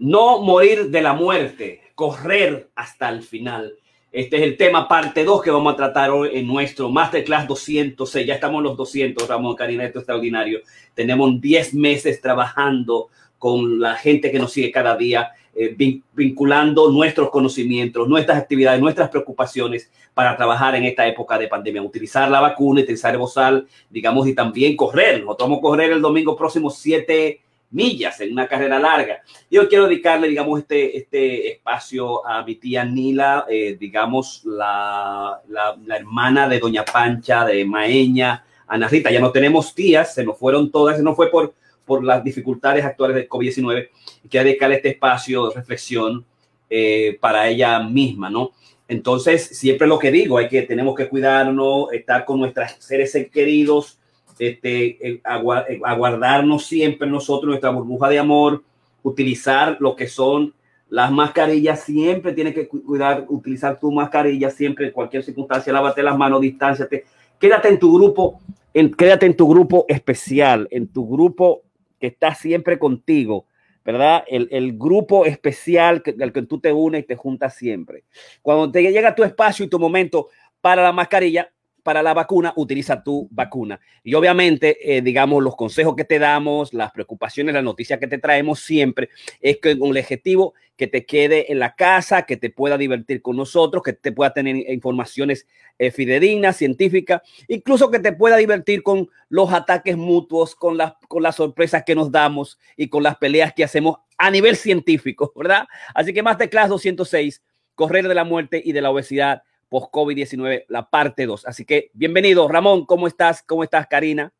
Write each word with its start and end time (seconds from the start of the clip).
No 0.00 0.40
morir 0.40 0.88
de 0.88 1.02
la 1.02 1.12
muerte, 1.12 1.82
correr 1.94 2.70
hasta 2.74 3.10
el 3.10 3.22
final. 3.22 3.74
Este 4.10 4.38
es 4.38 4.42
el 4.44 4.56
tema 4.56 4.88
parte 4.88 5.24
2 5.24 5.42
que 5.42 5.50
vamos 5.50 5.74
a 5.74 5.76
tratar 5.76 6.08
hoy 6.10 6.30
en 6.32 6.46
nuestro 6.46 6.88
Masterclass 6.88 7.46
206. 7.46 8.26
Ya 8.26 8.36
estamos 8.36 8.60
en 8.60 8.64
los 8.64 8.78
200, 8.78 9.28
Ramón 9.28 9.54
Karina, 9.56 9.84
esto 9.84 9.98
es 9.98 10.04
extraordinario. 10.04 10.60
Tenemos 10.94 11.38
10 11.38 11.74
meses 11.74 12.18
trabajando 12.22 13.08
con 13.36 13.78
la 13.78 13.94
gente 13.94 14.32
que 14.32 14.38
nos 14.38 14.52
sigue 14.52 14.72
cada 14.72 14.96
día, 14.96 15.32
eh, 15.54 15.76
vinculando 16.14 16.90
nuestros 16.90 17.28
conocimientos, 17.28 18.08
nuestras 18.08 18.38
actividades, 18.38 18.80
nuestras 18.80 19.10
preocupaciones 19.10 19.90
para 20.14 20.34
trabajar 20.34 20.76
en 20.76 20.84
esta 20.84 21.06
época 21.06 21.36
de 21.36 21.46
pandemia. 21.46 21.82
Utilizar 21.82 22.30
la 22.30 22.40
vacuna, 22.40 22.80
utilizar 22.80 23.12
el 23.12 23.18
bozal, 23.18 23.66
digamos, 23.90 24.26
y 24.26 24.34
también 24.34 24.78
correr. 24.78 25.20
Nosotros 25.20 25.50
vamos 25.50 25.58
a 25.58 25.60
correr 25.60 25.92
el 25.92 26.00
domingo 26.00 26.34
próximo 26.34 26.70
7 26.70 27.42
millas 27.70 28.20
en 28.20 28.32
una 28.32 28.46
carrera 28.46 28.78
larga. 28.78 29.22
Yo 29.50 29.68
quiero 29.68 29.86
dedicarle, 29.86 30.28
digamos, 30.28 30.60
este, 30.60 30.96
este 30.96 31.52
espacio 31.52 32.26
a 32.26 32.42
mi 32.42 32.56
tía 32.56 32.84
Nila, 32.84 33.46
eh, 33.48 33.76
digamos, 33.78 34.42
la, 34.44 35.40
la, 35.48 35.96
hermana 35.96 36.48
de 36.48 36.58
Doña 36.58 36.84
Pancha, 36.84 37.44
de 37.44 37.64
Maeña, 37.64 38.44
Ana 38.66 38.88
Rita. 38.88 39.10
Ya 39.10 39.20
no 39.20 39.30
tenemos 39.30 39.74
tías, 39.74 40.14
se 40.14 40.24
nos 40.24 40.38
fueron 40.38 40.70
todas, 40.70 40.96
se 40.96 41.02
nos 41.02 41.16
fue 41.16 41.30
por, 41.30 41.54
por 41.84 42.04
las 42.04 42.22
dificultades 42.24 42.84
actuales 42.84 43.16
del 43.16 43.28
COVID-19. 43.28 43.88
Quiero 44.28 44.44
dedicarle 44.46 44.76
este 44.76 44.90
espacio 44.90 45.48
de 45.48 45.54
reflexión 45.54 46.24
eh, 46.68 47.16
para 47.20 47.48
ella 47.48 47.80
misma, 47.80 48.30
¿no? 48.30 48.52
Entonces, 48.88 49.56
siempre 49.56 49.86
lo 49.86 50.00
que 50.00 50.10
digo, 50.10 50.38
hay 50.38 50.48
que, 50.48 50.62
tenemos 50.62 50.96
que 50.96 51.08
cuidarnos, 51.08 51.92
estar 51.92 52.24
con 52.24 52.40
nuestros 52.40 52.72
seres 52.80 53.16
queridos, 53.32 53.99
este, 54.40 55.20
aguardarnos 55.22 56.64
siempre 56.64 57.06
nosotros, 57.06 57.50
nuestra 57.50 57.68
burbuja 57.68 58.08
de 58.08 58.18
amor, 58.18 58.64
utilizar 59.02 59.76
lo 59.80 59.94
que 59.94 60.08
son 60.08 60.54
las 60.88 61.12
mascarillas, 61.12 61.84
siempre 61.84 62.32
tienes 62.32 62.54
que 62.54 62.66
cuidar, 62.66 63.26
utilizar 63.28 63.78
tu 63.78 63.92
mascarilla 63.92 64.50
siempre 64.50 64.86
en 64.86 64.92
cualquier 64.92 65.22
circunstancia, 65.22 65.72
lávate 65.72 66.02
las 66.02 66.16
manos, 66.16 66.40
distánciate, 66.40 67.04
quédate 67.38 67.68
en 67.68 67.78
tu 67.78 67.94
grupo, 67.94 68.40
en, 68.72 68.90
quédate 68.92 69.26
en 69.26 69.36
tu 69.36 69.46
grupo 69.46 69.84
especial, 69.88 70.66
en 70.70 70.88
tu 70.88 71.06
grupo 71.06 71.62
que 72.00 72.06
está 72.06 72.34
siempre 72.34 72.78
contigo, 72.78 73.44
¿verdad? 73.84 74.24
El, 74.26 74.48
el 74.50 74.76
grupo 74.78 75.26
especial 75.26 76.02
que, 76.02 76.16
que 76.16 76.42
tú 76.42 76.58
te 76.58 76.72
unes 76.72 77.02
y 77.02 77.06
te 77.06 77.14
juntas 77.14 77.54
siempre. 77.54 78.04
Cuando 78.40 78.72
te 78.72 78.82
llega 78.82 79.14
tu 79.14 79.22
espacio 79.22 79.66
y 79.66 79.68
tu 79.68 79.78
momento 79.78 80.28
para 80.62 80.82
la 80.82 80.92
mascarilla, 80.92 81.52
para 81.82 82.02
la 82.02 82.14
vacuna, 82.14 82.52
utiliza 82.56 83.02
tu 83.02 83.28
vacuna. 83.30 83.80
Y 84.02 84.14
obviamente, 84.14 84.96
eh, 84.96 85.02
digamos, 85.02 85.42
los 85.42 85.56
consejos 85.56 85.96
que 85.96 86.04
te 86.04 86.18
damos, 86.18 86.72
las 86.74 86.92
preocupaciones, 86.92 87.54
las 87.54 87.64
noticias 87.64 87.98
que 87.98 88.06
te 88.06 88.18
traemos 88.18 88.60
siempre 88.60 89.10
es 89.40 89.58
que 89.58 89.78
con 89.78 89.90
el 89.90 89.98
objetivo 89.98 90.54
que 90.80 90.86
te 90.86 91.04
quede 91.04 91.52
en 91.52 91.58
la 91.58 91.74
casa, 91.74 92.22
que 92.22 92.38
te 92.38 92.48
pueda 92.48 92.78
divertir 92.78 93.20
con 93.20 93.36
nosotros, 93.36 93.82
que 93.82 93.92
te 93.92 94.12
pueda 94.12 94.32
tener 94.32 94.56
informaciones 94.70 95.46
eh, 95.78 95.90
fidedignas, 95.90 96.56
científicas, 96.56 97.20
incluso 97.48 97.90
que 97.90 97.98
te 97.98 98.14
pueda 98.14 98.38
divertir 98.38 98.82
con 98.82 99.10
los 99.28 99.52
ataques 99.52 99.98
mutuos, 99.98 100.54
con 100.54 100.78
las, 100.78 100.94
con 101.06 101.22
las 101.22 101.36
sorpresas 101.36 101.84
que 101.84 101.94
nos 101.94 102.10
damos 102.10 102.58
y 102.78 102.88
con 102.88 103.02
las 103.02 103.18
peleas 103.18 103.52
que 103.52 103.62
hacemos 103.62 103.98
a 104.16 104.30
nivel 104.30 104.56
científico, 104.56 105.32
¿verdad? 105.36 105.66
Así 105.94 106.14
que 106.14 106.22
más 106.22 106.38
de 106.38 106.48
clase 106.48 106.70
206, 106.70 107.42
correr 107.74 108.08
de 108.08 108.14
la 108.14 108.24
muerte 108.24 108.62
y 108.64 108.72
de 108.72 108.80
la 108.80 108.90
obesidad 108.90 109.42
post-COVID-19, 109.70 110.66
la 110.68 110.90
parte 110.90 111.24
2. 111.24 111.46
Así 111.46 111.64
que 111.64 111.90
bienvenido, 111.94 112.46
Ramón, 112.48 112.84
¿cómo 112.84 113.06
estás? 113.06 113.42
¿Cómo 113.46 113.64
estás, 113.64 113.86
Karina? 113.88 114.30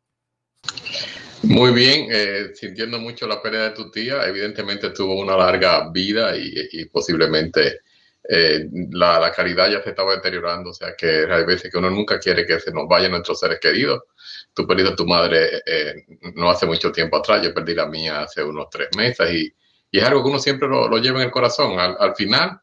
Muy 1.43 1.71
bien, 1.71 2.07
eh, 2.11 2.51
sintiendo 2.53 2.99
mucho 2.99 3.25
la 3.25 3.41
pérdida 3.41 3.69
de 3.69 3.75
tu 3.75 3.89
tía, 3.89 4.27
evidentemente 4.27 4.91
tuvo 4.91 5.19
una 5.19 5.35
larga 5.35 5.89
vida 5.89 6.37
y, 6.37 6.85
posiblemente 6.85 7.79
eh, 8.29 8.67
la, 8.91 9.19
la, 9.19 9.31
calidad 9.31 9.71
ya 9.71 9.81
se 9.81 9.89
estaba 9.89 10.13
deteriorando, 10.15 10.69
o 10.69 10.73
sea 10.73 10.93
que 10.95 11.25
hay 11.27 11.43
veces 11.43 11.71
que 11.71 11.79
uno 11.79 11.89
nunca 11.89 12.19
quiere 12.19 12.45
que 12.45 12.59
se 12.59 12.71
nos 12.71 12.87
vayan 12.87 13.11
nuestros 13.11 13.39
seres 13.39 13.59
queridos. 13.59 14.03
Tú 14.53 14.67
perdiste 14.67 14.93
a 14.93 14.95
tu 14.95 15.07
madre 15.07 15.63
eh, 15.65 16.05
no 16.35 16.51
hace 16.51 16.67
mucho 16.67 16.91
tiempo 16.91 17.17
atrás, 17.17 17.41
yo 17.41 17.53
perdí 17.53 17.73
la 17.73 17.87
mía 17.87 18.21
hace 18.21 18.43
unos 18.43 18.69
tres 18.69 18.89
meses 18.95 19.31
y, 19.33 19.51
y 19.89 19.97
es 19.97 20.03
algo 20.03 20.21
que 20.21 20.29
uno 20.29 20.39
siempre 20.39 20.67
lo, 20.67 20.87
lo 20.87 20.97
lleva 20.99 21.19
en 21.21 21.25
el 21.25 21.31
corazón. 21.31 21.79
Al, 21.79 21.95
al 21.99 22.15
final, 22.15 22.59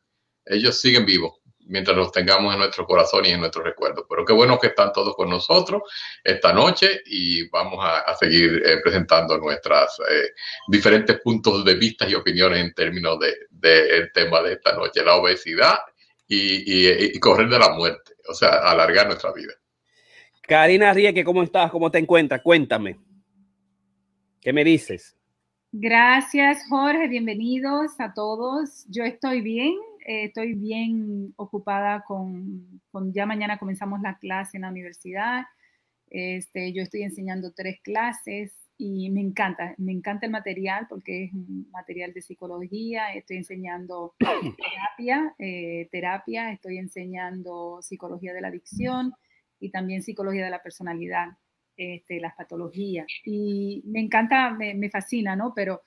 ellos 0.47 0.81
siguen 0.81 1.05
vivos 1.05 1.38
mientras 1.69 1.97
los 1.97 2.11
tengamos 2.11 2.53
en 2.53 2.61
nuestro 2.61 2.85
corazón 2.87 3.25
y 3.27 3.31
en 3.31 3.41
nuestro 3.41 3.63
recuerdo. 3.63 4.07
Pero 4.09 4.25
qué 4.25 4.33
bueno 4.33 4.59
que 4.59 4.69
están 4.69 4.93
todos 4.93 5.15
con 5.15 5.31
nosotros 5.31 5.83
esta 6.25 6.53
noche 6.53 7.03
y 7.07 7.49
vamos 7.49 7.79
a, 7.83 8.15
seguir 8.17 8.63
eh, 8.65 8.79
presentando 8.83 9.39
nuestras 9.39 9.99
eh, 10.01 10.31
diferentes 10.67 11.21
puntos 11.21 11.65
de 11.65 11.75
vista 11.75 12.09
y 12.09 12.15
opiniones 12.15 12.61
en 12.61 12.75
términos 12.75 13.19
del 13.21 13.35
de, 13.51 14.09
tema 14.13 14.43
de 14.43 14.55
esta 14.55 14.75
noche, 14.75 15.05
la 15.05 15.17
obesidad 15.17 15.79
y, 16.27 17.19
correr 17.21 17.49
de 17.49 17.59
la 17.59 17.71
muerte, 17.71 18.13
o 18.29 18.35
sea, 18.35 18.49
alargar 18.49 19.07
nuestra 19.07 19.33
vida. 19.33 19.53
Karina 20.43 20.93
Rieke, 20.93 21.25
¿cómo 21.25 21.43
estás? 21.43 21.71
¿Cómo 21.71 21.91
te 21.91 21.99
encuentras? 21.99 22.43
Cuéntame. 22.43 22.99
¿Qué 24.41 24.53
me 24.53 24.65
dices? 24.65 25.17
Gracias, 25.73 26.65
Jorge. 26.69 27.09
Bienvenidos 27.09 27.93
a 27.99 28.15
todos. 28.15 28.87
Yo 28.89 29.05
estoy 29.05 29.43
bien. 29.43 29.75
Eh, 30.09 30.25
estoy 30.25 30.55
bien 30.55 31.35
ocupada 31.37 32.03
con, 32.03 32.81
ya 33.13 33.27
mañana 33.27 33.59
comenzamos 33.59 34.01
la 34.01 34.17
clase 34.17 34.57
en 34.57 34.63
la 34.63 34.71
universidad. 34.71 35.45
Este, 36.09 36.73
yo 36.73 36.83
estoy 36.83 37.03
enseñando 37.03 37.53
tres 37.53 37.79
clases 37.83 38.55
y 38.79 39.11
me 39.11 39.21
encanta, 39.21 39.75
me 39.77 39.93
encanta 39.93 40.25
el 40.25 40.33
material 40.33 40.87
porque 40.89 41.25
es 41.25 41.33
material 41.71 42.15
de 42.15 42.23
psicología, 42.23 43.13
estoy 43.13 43.37
enseñando 43.37 44.15
terapia, 44.19 45.35
eh, 45.39 45.91
terapia, 45.93 46.53
estoy 46.53 46.79
enseñando 46.79 47.83
psicología 47.83 48.33
de 48.33 48.41
la 48.41 48.49
adicción 48.49 49.13
y 49.61 49.71
también 49.71 50.03
psicología 50.03 50.47
de 50.47 50.51
la 50.51 50.63
personalidad, 50.63 51.37
este, 51.77 52.19
las 52.19 52.35
patologías. 52.35 53.07
Y 53.27 53.83
me 53.85 54.01
encanta, 54.01 54.55
me, 54.55 54.73
me 54.73 54.89
fascina, 54.89 55.37
¿no? 55.37 55.53
Pero 55.55 55.83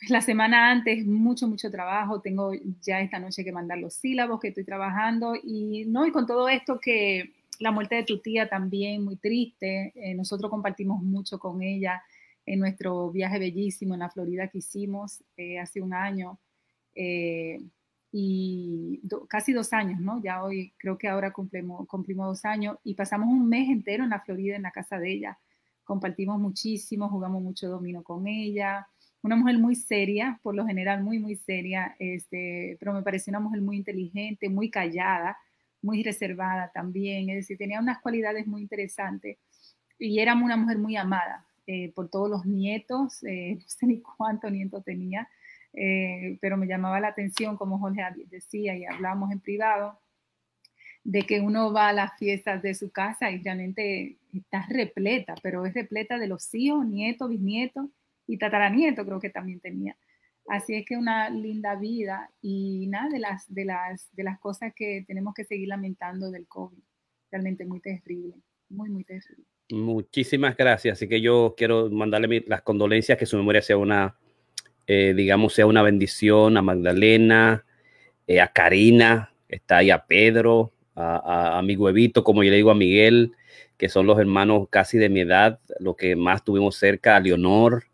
la 0.08 0.20
semana 0.20 0.70
antes, 0.70 1.06
mucho, 1.06 1.46
mucho 1.46 1.70
trabajo. 1.70 2.20
Tengo 2.20 2.52
ya 2.82 3.00
esta 3.00 3.18
noche 3.18 3.44
que 3.44 3.52
mandar 3.52 3.78
los 3.78 3.94
sílabos 3.94 4.40
que 4.40 4.48
estoy 4.48 4.64
trabajando 4.64 5.34
y 5.34 5.84
no, 5.86 6.06
y 6.06 6.12
con 6.12 6.26
todo 6.26 6.48
esto 6.48 6.80
que 6.80 7.34
la 7.58 7.70
muerte 7.70 7.96
de 7.96 8.04
tu 8.04 8.20
tía 8.20 8.48
también 8.48 9.04
muy 9.04 9.16
triste. 9.16 9.92
Eh, 9.94 10.14
nosotros 10.14 10.50
compartimos 10.50 11.02
mucho 11.02 11.38
con 11.38 11.62
ella 11.62 12.02
en 12.46 12.58
nuestro 12.60 13.10
viaje 13.10 13.38
bellísimo 13.38 13.94
en 13.94 14.00
la 14.00 14.08
Florida 14.08 14.48
que 14.48 14.58
hicimos 14.58 15.22
eh, 15.36 15.58
hace 15.58 15.82
un 15.82 15.92
año 15.92 16.38
eh, 16.94 17.60
y 18.10 19.02
casi 19.28 19.52
dos 19.52 19.72
años, 19.72 20.00
¿no? 20.00 20.20
Ya 20.22 20.42
hoy 20.42 20.72
creo 20.78 20.96
que 20.96 21.08
ahora 21.08 21.32
cumplimos, 21.32 21.86
cumplimos 21.86 22.26
dos 22.26 22.44
años 22.44 22.78
y 22.82 22.94
pasamos 22.94 23.28
un 23.28 23.48
mes 23.48 23.68
entero 23.68 24.04
en 24.04 24.10
la 24.10 24.20
Florida 24.20 24.56
en 24.56 24.62
la 24.62 24.72
casa 24.72 24.98
de 24.98 25.12
ella. 25.12 25.38
Compartimos 25.84 26.40
muchísimo, 26.40 27.08
jugamos 27.08 27.42
mucho 27.42 27.68
domino 27.68 28.02
con 28.02 28.26
ella 28.26 28.88
una 29.22 29.36
mujer 29.36 29.58
muy 29.58 29.74
seria, 29.74 30.40
por 30.42 30.54
lo 30.54 30.66
general 30.66 31.02
muy, 31.02 31.18
muy 31.18 31.36
seria, 31.36 31.94
este, 31.98 32.76
pero 32.80 32.92
me 32.92 33.02
pareció 33.02 33.30
una 33.30 33.40
mujer 33.40 33.60
muy 33.60 33.76
inteligente, 33.76 34.48
muy 34.48 34.70
callada, 34.70 35.36
muy 35.82 36.02
reservada 36.02 36.70
también, 36.72 37.30
es 37.30 37.36
decir, 37.36 37.58
tenía 37.58 37.80
unas 37.80 38.00
cualidades 38.00 38.46
muy 38.46 38.62
interesantes 38.62 39.38
y 39.98 40.18
era 40.18 40.34
una 40.34 40.56
mujer 40.56 40.78
muy 40.78 40.96
amada 40.96 41.46
eh, 41.66 41.92
por 41.94 42.08
todos 42.08 42.30
los 42.30 42.46
nietos, 42.46 43.22
eh, 43.24 43.56
no 43.60 43.68
sé 43.68 43.86
ni 43.86 44.00
cuántos 44.00 44.50
nietos 44.50 44.84
tenía, 44.84 45.28
eh, 45.72 46.38
pero 46.40 46.56
me 46.56 46.66
llamaba 46.66 47.00
la 47.00 47.08
atención, 47.08 47.56
como 47.56 47.78
Jorge 47.78 48.02
decía 48.30 48.76
y 48.76 48.84
hablamos 48.84 49.30
en 49.30 49.40
privado, 49.40 50.00
de 51.04 51.22
que 51.22 51.40
uno 51.40 51.72
va 51.72 51.88
a 51.88 51.92
las 51.92 52.18
fiestas 52.18 52.60
de 52.62 52.74
su 52.74 52.90
casa 52.90 53.30
y 53.30 53.42
realmente 53.42 54.18
está 54.34 54.66
repleta, 54.68 55.34
pero 55.42 55.64
es 55.64 55.72
repleta 55.72 56.18
de 56.18 56.26
los 56.26 56.52
hijos, 56.54 56.84
nietos, 56.86 57.30
bisnietos, 57.30 57.86
y 58.30 58.38
tataranieto 58.38 59.04
creo 59.04 59.20
que 59.20 59.30
también 59.30 59.60
tenía. 59.60 59.96
Así 60.48 60.74
es 60.74 60.84
que 60.86 60.96
una 60.96 61.30
linda 61.30 61.74
vida 61.76 62.30
y 62.40 62.86
nada 62.88 63.08
de 63.08 63.18
las, 63.18 63.52
de 63.52 63.64
las, 63.64 64.08
de 64.12 64.24
las 64.24 64.38
cosas 64.38 64.72
que 64.74 65.04
tenemos 65.06 65.34
que 65.34 65.44
seguir 65.44 65.68
lamentando 65.68 66.30
del 66.30 66.46
COVID. 66.46 66.78
Realmente 67.30 67.64
muy 67.64 67.80
terrible, 67.80 68.34
muy, 68.68 68.88
muy 68.88 69.04
terrible. 69.04 69.44
Muchísimas 69.70 70.56
gracias. 70.56 70.98
Así 70.98 71.08
que 71.08 71.20
yo 71.20 71.54
quiero 71.56 71.90
mandarle 71.90 72.44
las 72.46 72.62
condolencias, 72.62 73.18
que 73.18 73.26
su 73.26 73.36
memoria 73.36 73.62
sea 73.62 73.76
una, 73.76 74.16
eh, 74.86 75.12
digamos, 75.14 75.54
sea 75.54 75.66
una 75.66 75.82
bendición 75.82 76.56
a 76.56 76.62
Magdalena, 76.62 77.64
eh, 78.26 78.40
a 78.40 78.48
Karina, 78.48 79.32
está 79.48 79.78
ahí 79.78 79.90
a 79.90 80.04
Pedro, 80.06 80.72
a, 80.94 81.58
a, 81.58 81.62
mi 81.62 81.76
huevito, 81.76 82.24
como 82.24 82.42
yo 82.42 82.50
le 82.50 82.56
digo 82.56 82.70
a 82.70 82.74
Miguel, 82.74 83.32
que 83.76 83.88
son 83.88 84.06
los 84.06 84.18
hermanos 84.18 84.68
casi 84.68 84.98
de 84.98 85.08
mi 85.08 85.20
edad, 85.20 85.60
lo 85.78 85.94
que 85.94 86.16
más 86.16 86.44
tuvimos 86.44 86.76
cerca, 86.76 87.16
a 87.16 87.20
Leonor, 87.20 87.84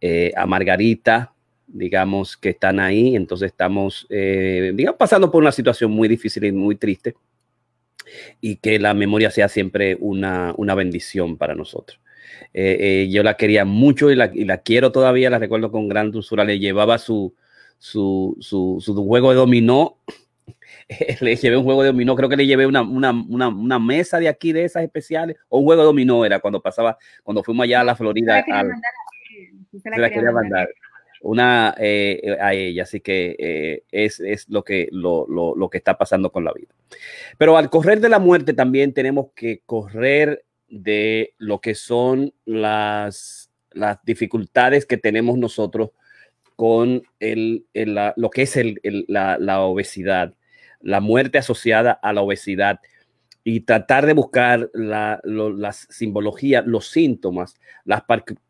eh, 0.00 0.32
a 0.36 0.46
Margarita, 0.46 1.32
digamos, 1.66 2.36
que 2.36 2.50
están 2.50 2.80
ahí. 2.80 3.16
Entonces 3.16 3.50
estamos, 3.50 4.06
eh, 4.10 4.72
digamos, 4.74 4.98
pasando 4.98 5.30
por 5.30 5.42
una 5.42 5.52
situación 5.52 5.90
muy 5.90 6.08
difícil 6.08 6.44
y 6.44 6.52
muy 6.52 6.76
triste. 6.76 7.14
Y 8.40 8.56
que 8.56 8.78
la 8.78 8.94
memoria 8.94 9.30
sea 9.30 9.48
siempre 9.48 9.96
una, 10.00 10.54
una 10.56 10.74
bendición 10.74 11.36
para 11.36 11.54
nosotros. 11.54 12.00
Eh, 12.54 13.08
yo 13.10 13.22
la 13.22 13.36
quería 13.36 13.64
mucho 13.64 14.10
y 14.10 14.14
la, 14.14 14.30
y 14.32 14.44
la, 14.44 14.58
quiero 14.58 14.92
todavía, 14.92 15.28
la 15.30 15.38
recuerdo 15.38 15.70
con 15.70 15.88
gran 15.88 16.10
dulzura. 16.10 16.44
Le 16.44 16.58
llevaba 16.58 16.98
su, 16.98 17.34
su, 17.78 18.36
su, 18.40 18.78
su 18.80 18.94
juego 19.04 19.30
de 19.30 19.36
dominó. 19.36 19.98
le 21.20 21.36
llevé 21.36 21.56
un 21.56 21.64
juego 21.64 21.82
de 21.82 21.88
dominó, 21.88 22.16
creo 22.16 22.28
que 22.28 22.36
le 22.36 22.46
llevé 22.46 22.66
una, 22.66 22.82
una, 22.82 23.10
una, 23.10 23.48
una, 23.48 23.78
mesa 23.78 24.18
de 24.18 24.28
aquí 24.28 24.52
de 24.52 24.64
esas 24.64 24.82
especiales, 24.82 25.36
o 25.48 25.58
un 25.58 25.64
juego 25.64 25.82
de 25.82 25.86
dominó 25.86 26.24
era 26.24 26.40
cuando 26.40 26.60
pasaba, 26.60 26.96
cuando 27.22 27.42
fuimos 27.42 27.64
allá 27.64 27.80
a 27.80 27.84
la 27.84 27.94
Florida. 27.94 28.42
Al, 28.50 28.70
se 29.72 29.90
la 29.90 30.10
quería 30.10 30.32
mandar 30.32 30.68
una 31.20 31.74
eh, 31.78 32.36
a 32.40 32.54
ella, 32.54 32.84
así 32.84 33.00
que 33.00 33.36
eh, 33.38 33.84
es, 33.90 34.20
es, 34.20 34.48
lo, 34.48 34.62
que, 34.62 34.88
lo, 34.92 35.26
lo, 35.28 35.54
lo, 35.56 35.68
que 35.68 35.78
está 35.78 35.98
pasando 35.98 36.30
con 36.30 36.44
la 36.44 36.52
vida. 36.52 36.72
Pero 37.36 37.56
al 37.56 37.70
correr 37.70 38.00
de 38.00 38.08
la 38.08 38.18
muerte 38.18 38.52
también 38.54 38.92
tenemos 38.92 39.28
que 39.34 39.62
correr 39.66 40.44
de 40.68 41.34
lo 41.38 41.60
que 41.60 41.74
son 41.74 42.32
las, 42.44 43.50
las 43.72 43.98
dificultades 44.04 44.86
que 44.86 44.96
tenemos 44.96 45.38
nosotros 45.38 45.90
con 46.56 47.02
el, 47.20 47.66
el, 47.72 47.94
la, 47.94 48.14
lo 48.16 48.30
que 48.30 48.42
es 48.42 48.56
el, 48.56 48.80
la, 49.08 49.38
la 49.38 49.60
obesidad, 49.60 50.34
la 50.80 51.00
muerte 51.00 51.38
asociada 51.38 51.92
a 51.92 52.12
la 52.12 52.22
obesidad 52.22 52.80
y 53.44 53.60
tratar 53.60 54.06
de 54.06 54.12
buscar 54.12 54.70
la, 54.74 55.20
lo, 55.24 55.50
las 55.50 55.86
simbologías, 55.90 56.66
los 56.66 56.90
síntomas, 56.90 57.54
las 57.84 58.02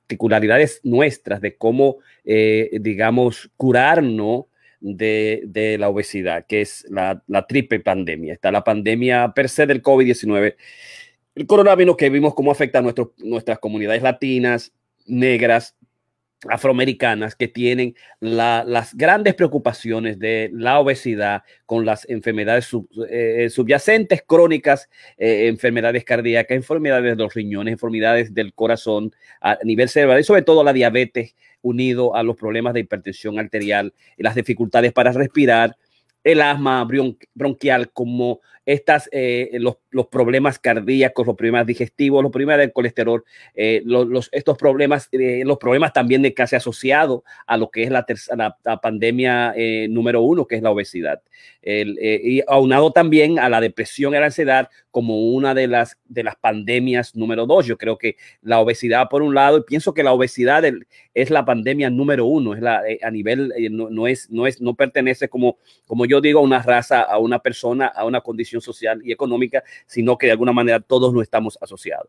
particularidades 0.08 0.80
nuestras 0.84 1.42
de 1.42 1.56
cómo, 1.56 1.98
eh, 2.24 2.70
digamos, 2.80 3.50
curarnos 3.58 4.46
de, 4.80 5.76
la 5.78 5.90
obesidad, 5.90 6.46
que 6.46 6.62
es 6.62 6.86
la, 6.88 7.22
triple 7.46 7.80
pandemia. 7.80 8.32
Está 8.32 8.50
la 8.50 8.64
pandemia 8.64 9.32
per 9.34 9.50
se 9.50 9.66
del 9.66 9.82
COVID-19, 9.82 10.56
el 11.34 11.46
coronavirus 11.46 11.96
que 11.96 12.08
vimos 12.08 12.34
cómo 12.34 12.50
afecta 12.50 12.78
a 12.78 12.94
nuestras 13.18 13.58
comunidades 13.58 14.02
latinas, 14.02 14.72
negras, 15.04 15.76
afroamericanas 16.48 17.34
que 17.34 17.48
tienen 17.48 17.96
la, 18.20 18.64
las 18.66 18.94
grandes 18.94 19.34
preocupaciones 19.34 20.18
de 20.18 20.50
la 20.52 20.78
obesidad 20.78 21.42
con 21.66 21.84
las 21.84 22.08
enfermedades 22.08 22.66
sub, 22.66 22.88
eh, 23.10 23.48
subyacentes 23.50 24.22
crónicas, 24.26 24.88
eh, 25.16 25.48
enfermedades 25.48 26.04
cardíacas, 26.04 26.56
enfermedades 26.56 27.16
de 27.16 27.22
los 27.22 27.34
riñones, 27.34 27.72
enfermedades 27.72 28.32
del 28.34 28.54
corazón 28.54 29.12
a 29.40 29.58
nivel 29.64 29.88
cerebral 29.88 30.20
y 30.20 30.24
sobre 30.24 30.42
todo 30.42 30.62
la 30.62 30.72
diabetes 30.72 31.34
unido 31.60 32.14
a 32.14 32.22
los 32.22 32.36
problemas 32.36 32.74
de 32.74 32.80
hipertensión 32.80 33.38
arterial 33.38 33.92
las 34.16 34.34
dificultades 34.34 34.92
para 34.92 35.12
respirar, 35.12 35.76
el 36.24 36.42
asma 36.42 36.86
bronquial 37.34 37.90
como 37.92 38.40
estas, 38.68 39.08
eh, 39.12 39.48
los, 39.54 39.78
los, 39.88 40.08
problemas 40.08 40.58
cardíacos, 40.58 41.26
los 41.26 41.36
problemas 41.36 41.66
digestivos, 41.66 42.22
los 42.22 42.30
problemas 42.30 42.58
del 42.58 42.70
colesterol, 42.70 43.24
eh, 43.54 43.80
los, 43.86 44.28
estos 44.30 44.58
problemas, 44.58 45.08
eh, 45.12 45.42
los 45.46 45.56
problemas 45.56 45.94
también 45.94 46.20
de 46.20 46.34
casi 46.34 46.54
asociado 46.54 47.24
a 47.46 47.56
lo 47.56 47.70
que 47.70 47.84
es 47.84 47.90
la, 47.90 48.04
la, 48.36 48.58
la 48.62 48.80
pandemia 48.82 49.54
eh, 49.56 49.88
número 49.88 50.20
uno, 50.20 50.46
que 50.46 50.56
es 50.56 50.62
la 50.62 50.70
obesidad. 50.70 51.22
El, 51.62 51.98
eh, 52.00 52.20
y 52.22 52.42
aunado 52.46 52.92
también 52.92 53.38
a 53.38 53.48
la 53.48 53.60
depresión 53.60 54.12
y 54.12 54.16
a 54.16 54.20
la 54.20 54.26
ansiedad 54.26 54.68
como 54.90 55.32
una 55.32 55.54
de 55.54 55.66
las, 55.66 55.98
de 56.06 56.24
las 56.24 56.36
pandemias 56.36 57.14
número 57.14 57.46
dos. 57.46 57.66
Yo 57.66 57.76
creo 57.76 57.98
que 57.98 58.16
la 58.42 58.60
obesidad 58.60 59.08
por 59.08 59.22
un 59.22 59.34
lado, 59.34 59.58
y 59.58 59.62
pienso 59.62 59.94
que 59.94 60.02
la 60.02 60.12
obesidad 60.12 60.64
es 61.14 61.30
la 61.30 61.44
pandemia 61.44 61.90
número 61.90 62.26
uno, 62.26 62.54
es 62.54 62.60
la, 62.60 62.82
a 63.02 63.10
nivel, 63.10 63.52
no, 63.70 63.90
no, 63.90 64.06
es, 64.06 64.30
no, 64.30 64.46
es, 64.46 64.60
no 64.60 64.74
pertenece 64.74 65.28
como, 65.28 65.58
como 65.86 66.06
yo 66.06 66.20
digo, 66.20 66.40
a 66.40 66.42
una 66.42 66.62
raza, 66.62 67.02
a 67.02 67.18
una 67.18 67.38
persona, 67.38 67.86
a 67.86 68.04
una 68.04 68.20
condición 68.20 68.60
social 68.60 69.00
y 69.04 69.12
económica, 69.12 69.62
sino 69.86 70.16
que 70.16 70.26
de 70.26 70.32
alguna 70.32 70.52
manera 70.52 70.80
todos 70.80 71.12
no 71.12 71.22
estamos 71.22 71.58
asociados. 71.60 72.08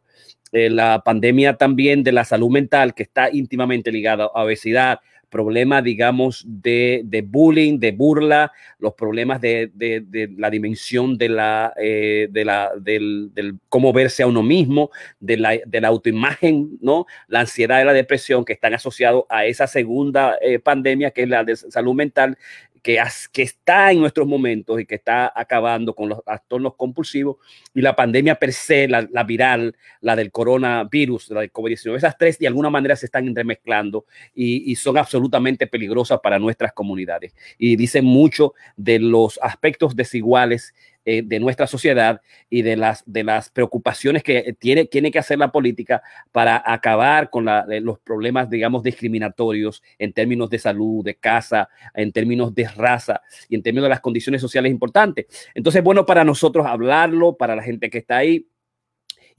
Eh, 0.51 0.69
la 0.69 1.03
pandemia 1.03 1.57
también 1.57 2.03
de 2.03 2.11
la 2.11 2.25
salud 2.25 2.49
mental, 2.49 2.93
que 2.93 3.03
está 3.03 3.29
íntimamente 3.31 3.91
ligada 3.91 4.25
a 4.33 4.43
obesidad, 4.43 4.99
problemas, 5.29 5.83
digamos, 5.83 6.43
de, 6.47 7.01
de, 7.05 7.21
bullying, 7.21 7.79
de 7.79 7.91
burla, 7.91 8.51
los 8.79 8.93
problemas 8.93 9.39
de, 9.39 9.71
de, 9.73 10.01
de 10.01 10.29
la 10.37 10.49
dimensión 10.49 11.17
de 11.17 11.29
la, 11.29 11.73
eh, 11.77 12.27
de 12.29 12.45
la 12.45 12.71
del, 12.79 13.31
cómo 13.69 13.93
verse 13.93 14.23
a 14.23 14.27
uno 14.27 14.43
mismo, 14.43 14.89
de 15.19 15.37
la, 15.37 15.57
de 15.65 15.81
la 15.81 15.87
autoimagen, 15.87 16.77
¿no? 16.81 17.05
La 17.27 17.41
ansiedad 17.41 17.81
y 17.81 17.85
la 17.85 17.93
depresión 17.93 18.43
que 18.43 18.53
están 18.53 18.73
asociados 18.73 19.23
a 19.29 19.45
esa 19.45 19.67
segunda 19.67 20.37
eh, 20.41 20.59
pandemia, 20.59 21.11
que 21.11 21.23
es 21.23 21.29
la 21.29 21.43
de 21.43 21.55
salud 21.55 21.93
mental, 21.93 22.37
que, 22.81 23.01
que, 23.31 23.41
está 23.41 23.91
en 23.91 23.99
nuestros 23.99 24.27
momentos 24.27 24.79
y 24.79 24.85
que 24.85 24.95
está 24.95 25.31
acabando 25.35 25.93
con 25.93 26.09
los 26.09 26.23
trastornos 26.23 26.75
compulsivos 26.75 27.37
y 27.73 27.81
la 27.81 27.95
pandemia 27.95 28.35
per 28.35 28.53
se, 28.53 28.87
la, 28.87 29.23
viral, 29.23 29.75
la 30.01 30.15
del 30.15 30.31
coronavirus, 30.31 31.31
la 31.31 31.41
del 31.41 31.51
COVID-19, 31.51 31.97
esas 31.97 32.17
tres 32.17 32.39
de 32.39 32.47
alguna 32.47 32.69
manera 32.69 32.95
se 32.95 33.05
están 33.05 33.27
entremezclando 33.27 34.05
y, 34.33 34.71
y, 34.71 34.75
son 34.75 34.97
absolutamente 34.97 35.67
peligrosas 35.67 36.19
para 36.21 36.39
nuestras 36.39 36.73
comunidades. 36.73 37.35
Y 37.57 37.75
dicen 37.75 38.05
mucho 38.05 38.53
de 38.75 38.99
los 38.99 39.39
aspectos 39.41 39.95
desiguales 39.95 40.73
eh, 41.05 41.21
de 41.23 41.39
nuestra 41.39 41.65
sociedad 41.65 42.21
y 42.49 42.61
de 42.61 42.75
las, 42.75 43.03
de 43.05 43.23
las 43.23 43.49
preocupaciones 43.49 44.21
que 44.21 44.55
tiene, 44.59 44.85
tiene 44.85 45.11
que 45.11 45.19
hacer 45.19 45.39
la 45.39 45.51
política 45.51 46.01
para 46.31 46.61
acabar 46.65 47.29
con 47.29 47.45
la, 47.45 47.65
los 47.81 47.99
problemas, 47.99 48.49
digamos, 48.49 48.83
discriminatorios 48.83 49.81
en 49.97 50.13
términos 50.13 50.49
de 50.49 50.59
salud, 50.59 51.03
de 51.03 51.15
casa, 51.15 51.69
en 51.93 52.11
términos 52.11 52.53
de 52.53 52.67
raza 52.67 53.21
y 53.47 53.55
en 53.55 53.63
términos 53.63 53.85
de 53.85 53.89
las 53.89 54.01
condiciones 54.01 54.41
sociales 54.41 54.71
importantes. 54.71 55.25
Entonces, 55.53 55.83
bueno, 55.83 56.05
para 56.05 56.23
nosotros 56.23 56.65
hablarlo, 56.65 57.37
para 57.37 57.55
la 57.55 57.63
gente 57.63 57.89
que 57.89 57.99
está 57.99 58.17
ahí, 58.17 58.45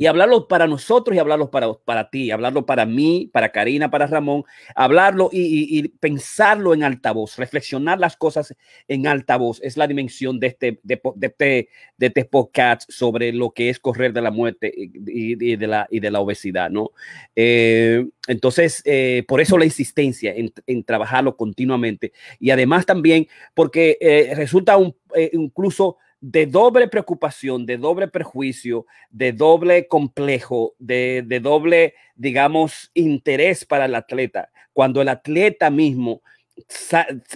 y 0.00 0.06
hablarlo 0.06 0.48
para 0.48 0.66
nosotros 0.66 1.14
y 1.14 1.18
hablarlo 1.18 1.50
para, 1.50 1.74
para 1.74 2.08
ti, 2.08 2.30
hablarlo 2.30 2.64
para 2.64 2.86
mí, 2.86 3.28
para 3.30 3.50
Karina, 3.50 3.90
para 3.90 4.06
Ramón, 4.06 4.44
hablarlo 4.74 5.28
y, 5.30 5.88
pensarlo 6.00 6.72
en 6.72 6.84
altavoz, 6.84 7.36
reflexionar 7.36 7.98
las 7.98 8.16
cosas 8.16 8.56
en 8.88 9.06
altavoz. 9.06 9.60
Es 9.62 9.76
la 9.76 9.86
dimensión 9.86 10.40
de 10.40 10.46
este, 10.46 10.80
de, 10.82 11.02
de, 11.16 11.34
de, 11.38 11.68
de 11.98 12.06
este 12.06 12.24
podcast 12.24 12.90
sobre 12.90 13.30
lo 13.34 13.50
que 13.50 13.68
es 13.68 13.78
correr 13.78 14.14
de 14.14 14.22
la 14.22 14.30
muerte 14.30 14.72
y, 14.74 15.34
de, 15.34 15.66
la, 15.66 15.86
y 15.90 16.00
de 16.00 16.10
la 16.10 16.20
obesidad, 16.20 16.70
¿no? 16.70 16.92
Eh, 17.36 18.06
entonces, 18.26 18.80
eh, 18.86 19.24
por 19.28 19.42
eso 19.42 19.58
la 19.58 19.66
insistencia 19.66 20.34
en, 20.34 20.50
en, 20.66 20.82
trabajarlo 20.82 21.36
continuamente 21.36 22.14
y 22.38 22.48
además 22.48 22.86
también 22.86 23.28
porque 23.52 23.98
eh, 24.00 24.32
resulta 24.34 24.78
un, 24.78 24.96
incluso 25.32 25.98
de 26.20 26.46
doble 26.46 26.88
preocupación, 26.88 27.66
de 27.66 27.78
doble 27.78 28.08
perjuicio, 28.08 28.86
de 29.10 29.32
doble 29.32 29.86
complejo, 29.88 30.74
de, 30.78 31.24
de, 31.26 31.40
doble, 31.40 31.94
digamos, 32.14 32.90
interés 32.94 33.64
para 33.64 33.86
el 33.86 33.94
atleta. 33.94 34.50
Cuando 34.72 35.00
el 35.00 35.08
atleta 35.08 35.70
mismo 35.70 36.22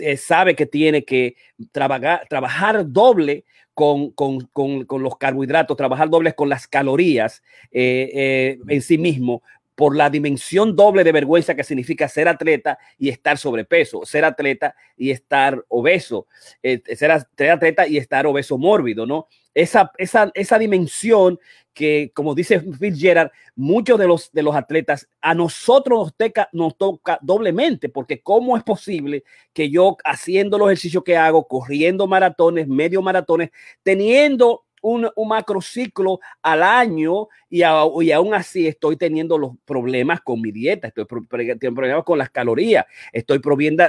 eh, 0.01 0.17
sabe 0.17 0.55
que 0.55 0.67
tiene 0.67 1.05
que 1.05 1.37
trabajar, 1.73 2.27
trabajar 2.29 2.91
doble 2.91 3.45
con, 3.73 4.11
con, 4.11 4.41
con, 4.53 4.85
con, 4.85 5.03
los 5.03 5.17
carbohidratos, 5.17 5.77
trabajar 5.77 6.11
doble 6.11 6.35
con 6.35 6.49
las 6.49 6.69
calorías 6.69 7.43
eh, 7.73 8.11
eh, 8.15 8.59
en 8.69 8.83
sí 8.83 8.99
mismo 8.99 9.43
por 9.75 9.97
la 9.97 10.11
dimensión 10.11 10.77
doble 10.77 11.05
de 11.05 11.13
vergüenza 11.13 11.55
que 11.55 11.65
significa 11.65 12.09
ser 12.09 12.29
atleta 12.29 12.79
y 12.99 13.09
estar 13.09 13.39
sobrepeso, 13.39 14.05
ser 14.05 14.25
atleta 14.25 14.75
y 14.97 15.11
estar 15.11 15.65
obeso, 15.69 16.27
eh, 16.63 16.83
ser, 16.97 17.11
atleta 17.11 17.87
y 17.87 17.97
estar 17.97 18.27
obeso 18.27 18.59
mórbido, 18.59 19.07
¿no? 19.07 19.27
Esa, 19.53 19.93
esa, 19.99 20.31
esa 20.35 20.59
dimensión 20.59 21.39
que, 21.73 22.13
como 22.15 22.35
dice 22.35 22.61
Fitzgerald, 22.61 23.31
muchos 23.57 23.99
de 23.99 24.07
los, 24.07 24.33
de 24.33 24.43
los 24.43 24.55
atletas, 24.55 25.09
a 25.21 25.35
nosotros 25.35 26.15
nos, 26.19 26.47
nos 26.53 26.79
toca 26.79 27.19
doblemente, 27.21 27.89
porque 27.89 28.21
¿cómo 28.21 28.57
es 28.57 28.63
posible 28.63 29.25
que 29.53 29.71
yo 29.71 29.97
haciendo 30.05 30.57
los 30.57 30.69
ejercicios 30.69 31.05
que 31.05 31.17
hago, 31.17 31.47
corriendo 31.47 32.07
maratones, 32.07 32.69
medio 32.69 33.03
maratones, 33.03 33.51
teniendo 33.83 34.64
un, 34.85 35.09
un 35.17 35.29
macrociclo 35.29 36.21
al 36.43 36.63
año 36.63 37.29
y, 37.49 37.63
a, 37.63 37.71
aún 37.71 38.35
así 38.35 38.67
estoy 38.67 38.97
teniendo 38.97 39.39
los 39.39 39.53
problemas 39.65 40.21
con 40.21 40.43
mi 40.43 40.53
dieta, 40.53 40.89
estoy 40.89 41.07
teniendo 41.31 41.75
problemas 41.75 42.05
con 42.05 42.19
las 42.19 42.29
calorías, 42.29 42.85
estoy 43.11 43.41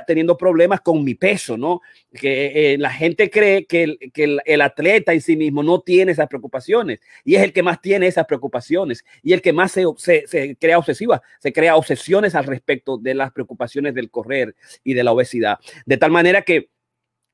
teniendo 0.08 0.38
problemas 0.38 0.80
con 0.80 1.04
mi 1.04 1.14
peso, 1.16 1.58
¿no? 1.58 1.82
Que 2.14 2.74
eh, 2.74 2.78
la 2.78 2.92
gente 2.92 3.30
cree 3.30 3.66
que, 3.66 3.98
el, 4.16 4.62
atleta 4.62 5.14
en 5.14 5.22
sí 5.22 5.36
mismo 5.36 5.64
no 5.64 5.82
tiene 5.82 6.14
esas 6.14 6.28
preocupaciones 6.28 7.02
y 7.26 7.36
es 7.36 7.44
el 7.44 7.52
que 7.52 7.62
más 7.62 7.82
tiene 7.82 8.08
esas 8.08 8.26
preocupaciones 8.26 9.04
y 9.22 9.34
el 9.34 9.42
que 9.42 9.52
más 9.52 9.74
se 9.74 10.56
crea 10.60 10.78
obsesiva, 10.78 11.22
se 11.40 11.52
crea 11.52 11.76
obsesiones 11.76 12.36
al 12.36 12.46
respecto 12.46 12.98
de 12.98 13.16
las 13.16 13.34
preocupaciones 13.34 13.94
del 13.94 14.10
correr 14.10 14.56
y 14.84 14.94
de 14.94 15.04
la 15.04 15.12
obesidad. 15.12 15.60
De 15.86 15.98
tal 15.98 16.12
manera 16.12 16.44
que 16.44 16.70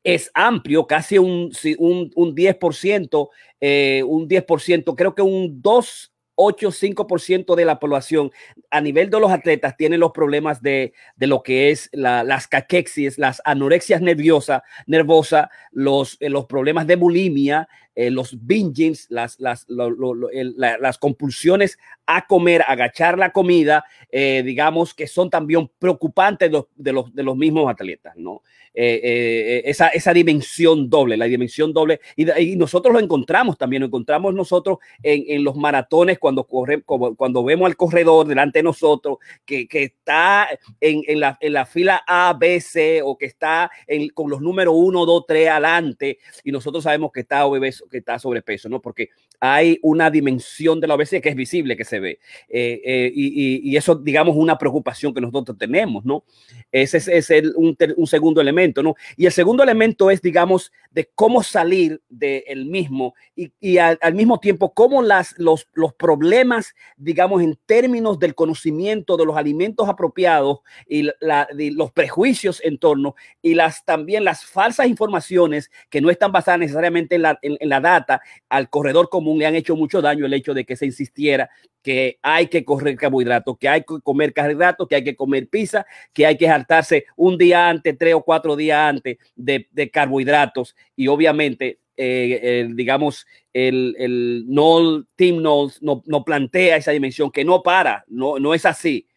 es 0.04 0.32
amplio, 0.34 0.88
casi 0.88 1.18
un, 1.18 1.52
un, 1.78 2.12
un 2.16 2.36
10%, 2.36 3.30
eh, 3.60 4.04
un 4.06 4.28
10%, 4.28 4.96
creo 4.96 5.16
que 5.16 5.22
un 5.22 5.62
2, 5.62 6.12
8, 6.36 6.72
5% 6.72 7.56
de 7.56 7.66
la 7.66 7.80
población 7.80 8.32
a 8.72 8.82
nivel 8.82 9.10
de 9.10 9.20
los 9.20 9.32
atletas 9.32 9.78
tiene 9.78 9.98
los 9.98 10.12
problemas 10.12 10.62
de, 10.62 10.94
de 11.16 11.28
lo 11.28 11.44
que 11.44 11.70
es 11.70 11.90
la, 11.92 12.24
las 12.24 12.48
caquexis, 12.48 13.20
las 13.20 13.42
anorexias 13.46 14.02
nerviosas, 14.02 14.64
nervosa, 14.88 15.52
los, 15.72 16.18
eh, 16.20 16.30
los 16.30 16.46
problemas 16.46 16.88
de 16.88 16.96
bulimia, 16.96 17.68
los 17.96 18.46
binges, 18.46 19.08
las, 19.10 19.40
las, 19.40 19.66
las 19.68 20.98
compulsiones 20.98 21.78
a 22.06 22.26
comer, 22.26 22.64
agachar 22.68 23.18
la 23.18 23.32
comida, 23.32 23.86
digamos 24.12 24.94
que 24.94 25.08
son 25.08 25.30
también 25.30 25.70
preocupantes 25.80 26.50
de 26.50 26.92
los, 26.94 27.14
de 27.14 27.24
los, 27.24 27.36
mismos 27.38 27.70
atletas, 27.70 28.16
¿no? 28.16 28.42
esa, 28.74 29.90
esa 29.90 30.14
dimensión 30.14 30.90
doble, 30.90 31.18
la 31.18 31.26
dimensión 31.26 31.74
doble, 31.74 32.00
y, 32.16 32.56
nosotros 32.56 32.94
lo 32.94 33.00
encontramos 33.00 33.58
también, 33.58 33.82
lo 33.82 33.88
encontramos 33.88 34.34
nosotros 34.34 34.78
en, 35.04 35.24
en 35.28 35.44
los 35.44 35.56
maratones 35.56 36.20
cuando, 36.20 36.46
corre, 36.46 36.82
cuando 36.84 37.44
vemos 37.44 37.66
al 37.66 37.76
corredor 37.76 38.26
delante 38.28 38.60
de 38.60 38.64
nosotros 38.64 39.18
que, 39.46 39.68
que 39.68 39.84
está 39.84 40.48
en, 40.80 41.02
en, 41.08 41.20
la, 41.20 41.38
en 41.40 41.54
la 41.54 41.66
fila 41.66 42.04
A, 42.08 42.36
B, 42.40 42.60
C 42.62 43.02
o 43.04 43.18
que 43.18 43.26
está 43.26 43.72
con 44.14 44.30
los 44.30 44.42
números 44.42 44.74
1, 44.78 45.06
2, 45.06 45.26
3 45.28 45.50
adelante 45.50 46.20
y 46.44 46.52
nosotros 46.52 46.84
sabemos 46.84 47.12
que 47.12 47.22
está 47.22 47.46
obeso, 47.46 47.81
que 47.90 48.00
está 48.00 48.20
sobrepeso, 48.20 48.70
¿no? 48.70 48.82
Porque 48.82 49.10
hay 49.40 49.80
una 49.82 50.10
dimensión 50.10 50.80
de 50.80 50.88
la 50.88 50.96
obesidad 50.96 51.22
que 51.22 51.30
es 51.30 51.36
visible, 51.36 51.76
que 51.76 51.86
se 51.86 52.00
ve. 52.00 52.20
Eh, 52.50 52.82
eh, 52.84 53.12
y, 53.14 53.72
y, 53.72 53.78
eso, 53.78 53.96
digamos, 53.96 54.36
una 54.36 54.58
preocupación 54.58 55.14
que 55.14 55.22
nosotros 55.22 55.58
tenemos, 55.58 56.06
¿no? 56.06 56.24
Ese 56.72 56.98
es, 56.98 57.08
es 57.08 57.30
el, 57.32 57.54
un, 57.56 57.78
un, 57.98 58.08
segundo 58.08 58.42
elemento, 58.42 58.84
¿no? 58.84 58.96
Y 59.18 59.26
el 59.26 59.32
segundo 59.32 59.64
elemento 59.64 60.12
es, 60.12 60.22
digamos, 60.22 60.72
de 60.92 61.10
cómo 61.16 61.44
salir 61.44 62.02
del 62.10 62.66
mismo 62.66 63.14
y, 63.36 63.52
y 63.60 63.78
al, 63.78 63.98
al, 64.02 64.14
mismo 64.14 64.40
tiempo 64.40 64.74
cómo 64.74 65.02
las, 65.02 65.34
los, 65.38 65.68
los 65.74 65.94
problemas, 65.94 66.76
digamos, 66.98 67.42
en 67.42 67.58
términos 67.66 68.20
del 68.20 68.36
conocimiento 68.36 69.18
de 69.18 69.26
los 69.26 69.38
alimentos 69.38 69.88
apropiados 69.88 70.60
y, 70.88 71.10
la, 71.20 71.48
y 71.58 71.72
los 71.72 71.92
prejuicios 71.92 72.62
en 72.64 72.78
torno 72.78 73.16
y 73.42 73.56
las 73.56 73.86
también 73.86 74.24
las 74.24 74.46
falsas 74.46 74.88
informaciones 74.88 75.72
que 75.90 76.02
no 76.02 76.10
están 76.10 76.32
basadas 76.32 76.60
necesariamente 76.60 77.16
en 77.16 77.22
la, 77.24 77.40
en, 77.42 77.58
en 77.60 77.70
la 77.72 77.82
data 77.82 78.22
al 78.50 78.70
corredor 78.70 79.10
común 79.10 79.40
le 79.40 79.48
han 79.48 79.56
hecho 79.56 79.76
mucho 79.76 80.02
daño 80.02 80.28
el 80.28 80.34
hecho 80.36 80.54
de 80.54 80.64
que 80.64 80.76
se 80.76 80.86
insistiera 80.86 81.50
que 81.82 82.20
hay 82.22 82.46
que 82.46 82.64
correr 82.64 82.96
carbohidratos, 82.96 83.58
que 83.58 83.68
hay 83.68 83.82
que 83.82 84.00
comer 84.04 84.34
carbohidratos, 84.34 84.88
que 84.88 84.96
hay 84.96 85.04
que 85.04 85.16
comer 85.16 85.48
pizza, 85.48 85.86
que 86.14 86.28
hay 86.28 86.38
que 86.38 86.48
hartarse 86.48 87.06
un 87.16 87.40
día 87.40 87.68
antes, 87.70 87.98
tres 87.98 88.14
o 88.14 88.22
cuatro 88.22 88.56
días 88.56 88.78
antes 88.78 89.18
de, 89.36 89.68
de 89.72 89.90
carbohidratos 89.90 90.76
y 90.96 91.08
obviamente 91.08 91.80
eh, 91.98 92.68
digamos, 92.74 93.28
el, 93.54 93.96
el 94.00 94.46
no, 94.48 95.06
Team 95.16 95.42
no, 95.42 95.68
no, 95.82 96.02
no, 96.06 96.24
plantea 96.24 96.78
esa 96.78 96.92
dimensión 96.92 97.30
que 97.30 97.46
no 97.46 97.62
para, 97.62 98.06
no, 98.08 98.40
no 98.40 98.56
es 98.56 98.66
así. 98.66 99.08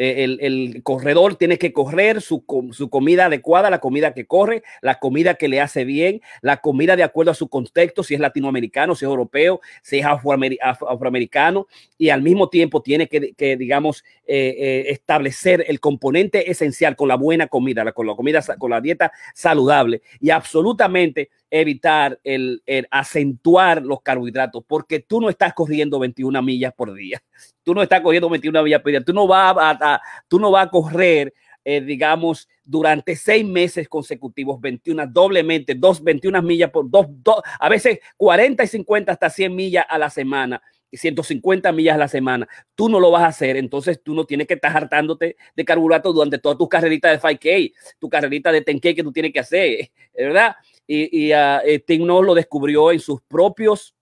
Eh, 0.00 0.38
el, 0.40 0.80
corredor 0.84 1.34
tiene 1.34 1.58
que 1.58 1.72
correr 1.72 2.22
su, 2.22 2.44
su, 2.70 2.88
comida 2.88 3.26
adecuada, 3.26 3.68
la 3.68 3.80
comida 3.80 4.14
que 4.14 4.26
corre, 4.26 4.62
la 4.80 5.00
comida 5.00 5.34
que 5.34 5.48
le 5.48 5.60
hace 5.60 5.84
bien, 5.84 6.22
la 6.40 6.58
comida 6.58 6.94
de 6.94 7.02
acuerdo 7.02 7.32
a 7.32 7.34
su 7.34 7.48
contexto, 7.48 8.04
si 8.04 8.14
es 8.14 8.20
latinoamericano, 8.20 8.94
si 8.94 9.04
es 9.04 9.08
europeo, 9.08 9.60
si 9.82 9.98
es 9.98 10.06
afroamericano, 10.06 11.66
y 11.98 12.10
al 12.10 12.22
mismo 12.22 12.48
tiempo 12.48 12.80
tiene 12.80 13.08
que, 13.08 13.32
que 13.32 13.56
digamos, 13.56 14.04
eh, 14.30 14.54
eh, 14.58 14.84
establecer 14.90 15.64
el 15.68 15.80
componente 15.80 16.50
esencial 16.50 16.96
con 16.96 17.08
la 17.08 17.16
buena 17.16 17.46
comida, 17.46 17.90
con 17.92 18.06
la 18.06 18.14
comida, 18.14 18.42
con 18.58 18.70
la 18.70 18.80
dieta 18.80 19.10
saludable. 19.34 20.02
Y 20.20 20.28
absolutamente 20.28 21.30
evitar 21.50 22.20
el, 22.24 22.62
acentuar 22.90 23.82
los 23.82 24.02
carbohidratos, 24.02 24.62
porque 24.66 25.00
tú 25.00 25.20
no 25.20 25.28
estás 25.28 25.54
corriendo 25.54 25.98
21 25.98 26.42
millas 26.42 26.72
por 26.74 26.94
día. 26.94 27.22
Tú 27.62 27.74
no 27.74 27.82
estás 27.82 28.00
corriendo 28.00 28.28
21 28.28 28.62
millas 28.62 28.80
por 28.80 28.90
día. 28.90 29.04
Tú 29.04 29.12
no 29.12 29.26
vas 29.26 29.56
a, 29.58 29.94
a 29.94 30.00
tú 30.28 30.38
no 30.38 30.50
vas 30.50 30.66
a 30.66 30.70
correr, 30.70 31.32
eh, 31.64 31.80
digamos, 31.80 32.48
durante 32.64 33.16
seis 33.16 33.46
meses 33.46 33.88
consecutivos, 33.88 34.60
21, 34.60 35.06
doblemente, 35.06 35.74
dos, 35.74 36.02
21 36.02 36.42
millas 36.42 36.70
por 36.70 36.88
dos, 36.90 37.06
dos, 37.08 37.40
a 37.58 37.68
veces 37.68 37.98
40 38.16 38.64
y 38.64 38.66
50 38.66 39.12
hasta 39.12 39.30
100 39.30 39.54
millas 39.54 39.86
a 39.88 39.98
la 39.98 40.10
semana. 40.10 40.62
150 40.92 41.70
millas 41.72 41.96
a 41.96 41.98
la 41.98 42.08
semana, 42.08 42.48
tú 42.74 42.88
no 42.88 42.98
lo 42.98 43.10
vas 43.10 43.22
a 43.22 43.26
hacer, 43.26 43.56
entonces 43.56 44.00
tú 44.02 44.14
no 44.14 44.24
tienes 44.24 44.46
que 44.46 44.54
estar 44.54 44.74
hartándote 44.74 45.36
de 45.54 45.64
carbohidratos 45.64 46.14
durante 46.14 46.38
todas 46.38 46.56
tus 46.56 46.68
carreritas 46.68 47.20
de 47.20 47.28
5K, 47.28 47.74
tu 47.98 48.08
carrerita 48.08 48.50
de 48.50 48.64
10K 48.64 48.96
que 48.96 49.02
tú 49.02 49.12
tienes 49.12 49.32
que 49.32 49.40
hacer, 49.40 49.90
¿verdad? 50.14 50.56
Y, 50.88 51.28
y 51.28 51.32
uh, 51.32 51.60
Tim 51.86 52.04
no 52.04 52.22
lo 52.22 52.34
descubrió 52.34 52.90
en 52.90 52.98
sus 52.98 53.20
propios 53.22 53.94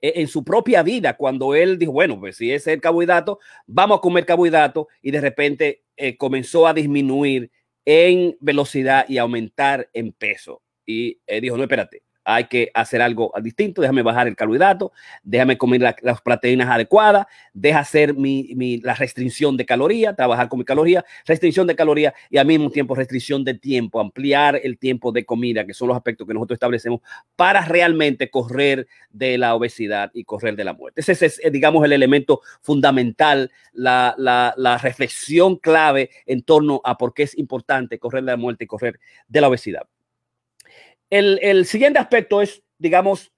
eh, 0.00 0.14
en 0.16 0.28
su 0.28 0.44
propia 0.44 0.82
vida 0.82 1.16
cuando 1.16 1.54
él 1.54 1.78
dijo, 1.78 1.92
bueno, 1.92 2.18
pues 2.20 2.36
si 2.36 2.52
es 2.52 2.66
el 2.66 2.80
carbohidrato, 2.80 3.40
vamos 3.66 3.98
a 3.98 4.00
comer 4.00 4.24
carbohidrato 4.24 4.88
y 5.02 5.10
de 5.10 5.20
repente 5.20 5.84
eh, 5.96 6.16
comenzó 6.16 6.66
a 6.66 6.74
disminuir 6.74 7.50
en 7.84 8.36
velocidad 8.40 9.06
y 9.08 9.18
aumentar 9.18 9.88
en 9.92 10.12
peso. 10.12 10.62
Y 10.84 11.18
dijo, 11.40 11.56
no, 11.56 11.64
espérate, 11.64 12.02
hay 12.26 12.44
que 12.44 12.70
hacer 12.74 13.00
algo 13.00 13.32
distinto, 13.40 13.80
déjame 13.80 14.02
bajar 14.02 14.26
el 14.26 14.34
carbohidrato, 14.34 14.92
déjame 15.22 15.56
comer 15.56 15.80
la, 15.80 15.96
las 16.02 16.20
proteínas 16.20 16.68
adecuadas, 16.68 17.26
deja 17.54 17.78
hacer 17.78 18.14
mi, 18.14 18.80
la 18.82 18.94
restricción 18.94 19.56
de 19.56 19.64
calorías, 19.64 20.16
trabajar 20.16 20.48
con 20.48 20.58
mi 20.58 20.64
caloría, 20.64 21.04
restricción 21.24 21.68
de 21.68 21.76
calorías 21.76 22.14
y 22.28 22.38
al 22.38 22.46
mismo 22.46 22.68
tiempo 22.70 22.96
restricción 22.96 23.44
de 23.44 23.54
tiempo, 23.54 24.00
ampliar 24.00 24.60
el 24.62 24.76
tiempo 24.76 25.12
de 25.12 25.24
comida, 25.24 25.64
que 25.64 25.72
son 25.72 25.86
los 25.86 25.96
aspectos 25.96 26.26
que 26.26 26.34
nosotros 26.34 26.56
establecemos 26.56 27.00
para 27.36 27.64
realmente 27.64 28.28
correr 28.28 28.88
de 29.10 29.38
la 29.38 29.54
obesidad 29.54 30.10
y 30.12 30.24
correr 30.24 30.56
de 30.56 30.64
la 30.64 30.72
muerte. 30.72 31.02
Ese 31.02 31.26
es, 31.26 31.40
digamos, 31.52 31.84
el 31.84 31.92
elemento 31.92 32.40
fundamental, 32.60 33.52
la, 33.72 34.16
la, 34.18 34.52
la 34.56 34.78
reflexión 34.78 35.56
clave 35.56 36.10
en 36.26 36.42
torno 36.42 36.80
a 36.82 36.98
por 36.98 37.14
qué 37.14 37.22
es 37.22 37.38
importante 37.38 38.00
correr 38.00 38.24
de 38.24 38.32
la 38.32 38.36
muerte 38.36 38.64
y 38.64 38.66
correr 38.66 38.98
de 39.28 39.40
la 39.40 39.48
obesidad. 39.48 39.86
El, 41.10 41.38
el, 41.42 41.66
siguiente 41.66 41.98
aspecto 41.98 42.42
es, 42.42 42.62
digamos, 42.78 43.32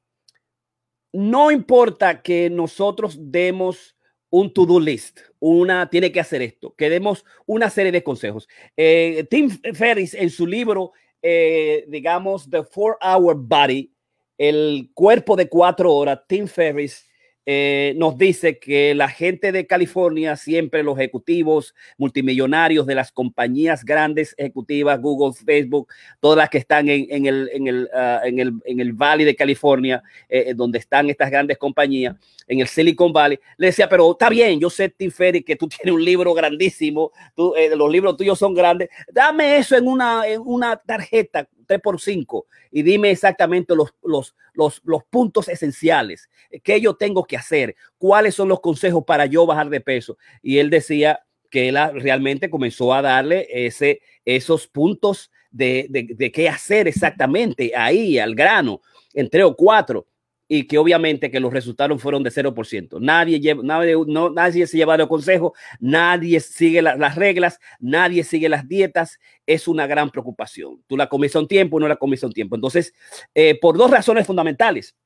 no 1.13 1.51
importa 1.51 2.23
que 2.23 2.51
nosotros 2.51 3.17
demos 3.19 3.97
un 4.31 4.53
to-do 4.53 4.79
list, 4.79 5.21
una 5.39 5.89
tiene 5.89 6.13
que 6.13 6.21
hacer 6.21 6.43
esto, 6.43 6.75
que 6.77 6.91
demos 6.91 7.25
una 7.47 7.71
serie 7.71 7.93
de 7.93 8.03
consejos. 8.03 8.49
Eh, 8.77 9.27
Tim 9.31 9.51
Ferris 9.75 10.15
en 10.15 10.31
su 10.31 10.47
libro, 10.47 10.93
eh, 11.23 11.85
digamos, 11.89 12.49
The 12.51 12.65
Four 12.65 12.99
Hour 13.01 13.37
Body, 13.37 13.93
el 14.37 14.91
cuerpo 14.95 15.35
de 15.35 15.49
cuatro 15.49 15.93
horas, 15.95 16.21
Tim 16.29 16.47
Ferris 16.47 17.08
eh, 17.51 17.95
nos 17.97 18.19
dice 18.19 18.59
que 18.59 18.95
la 18.95 19.09
gente 19.09 19.53
de 19.53 19.67
California, 19.67 20.37
siempre 20.37 20.83
los 20.83 20.99
ejecutivos 20.99 21.75
multimillonarios 21.97 22.85
de 22.85 22.95
las 22.95 23.11
compañías 23.11 23.87
grandes 23.87 24.35
ejecutivas, 24.37 25.01
Google, 25.01 25.33
Facebook, 25.33 25.89
todas 26.21 26.37
las 26.37 26.51
que 26.51 26.59
están 26.59 26.91
en, 26.91 27.25
el, 27.25 27.49
en, 27.51 27.67
el, 27.67 27.85
uh, 27.85 28.27
en, 28.27 28.39
el, 28.39 28.53
en 28.67 28.81
el 28.81 28.93
Valle 28.93 29.25
de 29.25 29.35
California, 29.35 30.03
eh, 30.29 30.53
donde 30.55 30.79
están 30.79 31.09
estas 31.09 31.31
grandes 31.31 31.57
compañías, 31.57 32.17
en 32.47 32.61
el 32.61 32.69
Silicon 32.69 33.15
Valley, 33.15 33.39
le 33.57 33.69
decía, 33.69 33.89
pero 33.89 34.13
está 34.13 34.29
bien, 34.29 34.61
yo 34.61 34.69
sé, 34.69 34.91
Tim 34.91 35.11
Ferry, 35.11 35.43
que 35.43 35.57
tú 35.57 35.69
tienes 35.69 35.95
un 35.95 36.05
libro 36.05 36.35
grandísimo, 36.35 37.13
eh, 37.57 37.75
los 37.75 37.91
libros 37.91 38.19
tuyos 38.19 38.39
son 38.39 38.53
grandes, 38.53 38.91
dame 39.11 39.57
eso 39.57 39.75
en 39.75 39.89
una, 39.89 40.29
en 40.29 40.43
una 40.45 40.77
tarjeta, 40.77 41.49
3 41.69 41.81
por 41.81 42.01
5 42.01 42.47
y 42.73 42.83
dime 42.83 43.11
exactamente 43.11 43.77
los, 43.77 43.95
los, 44.03 44.35
los, 44.55 44.81
los 44.85 45.05
puntos 45.05 45.49
esenciales. 45.49 46.29
Que 46.65 46.81
yo 46.81 46.95
tengo 46.95 47.25
que 47.25 47.37
hacer, 47.37 47.77
cuáles 47.99 48.35
son 48.35 48.49
los 48.49 48.61
consejos 48.61 49.05
para 49.07 49.27
yo 49.27 49.47
bajar 49.47 49.71
de 49.71 49.81
peso. 49.81 50.19
Y 50.43 50.59
él 50.59 50.71
decía 50.71 51.21
que 51.51 51.69
él 51.69 51.79
realmente 51.95 52.51
comenzó 52.51 52.93
a 52.93 53.03
darle 53.03 53.47
ese, 53.51 54.01
esos 54.25 54.67
puntos 54.67 55.31
de, 55.51 55.87
de, 55.89 56.09
de 56.15 56.33
qué 56.33 56.49
hacer 56.49 56.89
exactamente 56.89 57.73
ahí 57.77 58.19
al 58.19 58.35
grano, 58.35 58.81
entre 59.15 59.45
o 59.45 59.55
cuatro 59.55 60.07
y 60.49 60.67
que 60.67 60.79
obviamente 60.79 61.31
que 61.31 61.41
los 61.41 61.53
resultados 61.53 62.01
fueron 62.01 62.23
de 62.23 62.31
0%. 62.31 62.99
Nadie, 63.01 63.39
lleva, 63.39 63.63
nadie, 63.63 63.95
no, 64.07 64.31
nadie 64.31 64.67
se 64.67 64.79
lleva 64.79 64.97
de 64.97 65.07
consejo, 65.07 65.53
nadie 65.79 66.41
sigue 66.41 66.81
la, 66.81 66.97
las 66.97 67.17
reglas, 67.17 67.61
nadie 67.79 68.25
sigue 68.25 68.49
las 68.49 68.67
dietas. 68.67 69.19
Es 69.47 69.69
una 69.69 69.87
gran 69.87 70.11
preocupación. 70.11 70.83
Tú 70.87 70.97
la 70.97 71.09
comes 71.09 71.37
a 71.37 71.41
un 71.41 71.49
tiempo, 71.49 71.79
no 71.79 71.87
la 71.87 71.97
comes 71.97 72.25
a 72.25 72.27
un 72.27 72.33
tiempo. 72.33 72.57
Entonces, 72.57 72.95
eh, 73.35 73.59
por 73.61 73.77
dos 73.77 73.91
razones 73.91 74.27
fundamentales. 74.27 74.97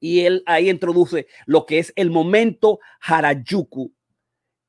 Y 0.00 0.20
él 0.20 0.42
ahí 0.46 0.70
introduce 0.70 1.26
lo 1.46 1.66
que 1.66 1.78
es 1.78 1.92
el 1.96 2.10
momento 2.10 2.80
Harajuku 3.00 3.92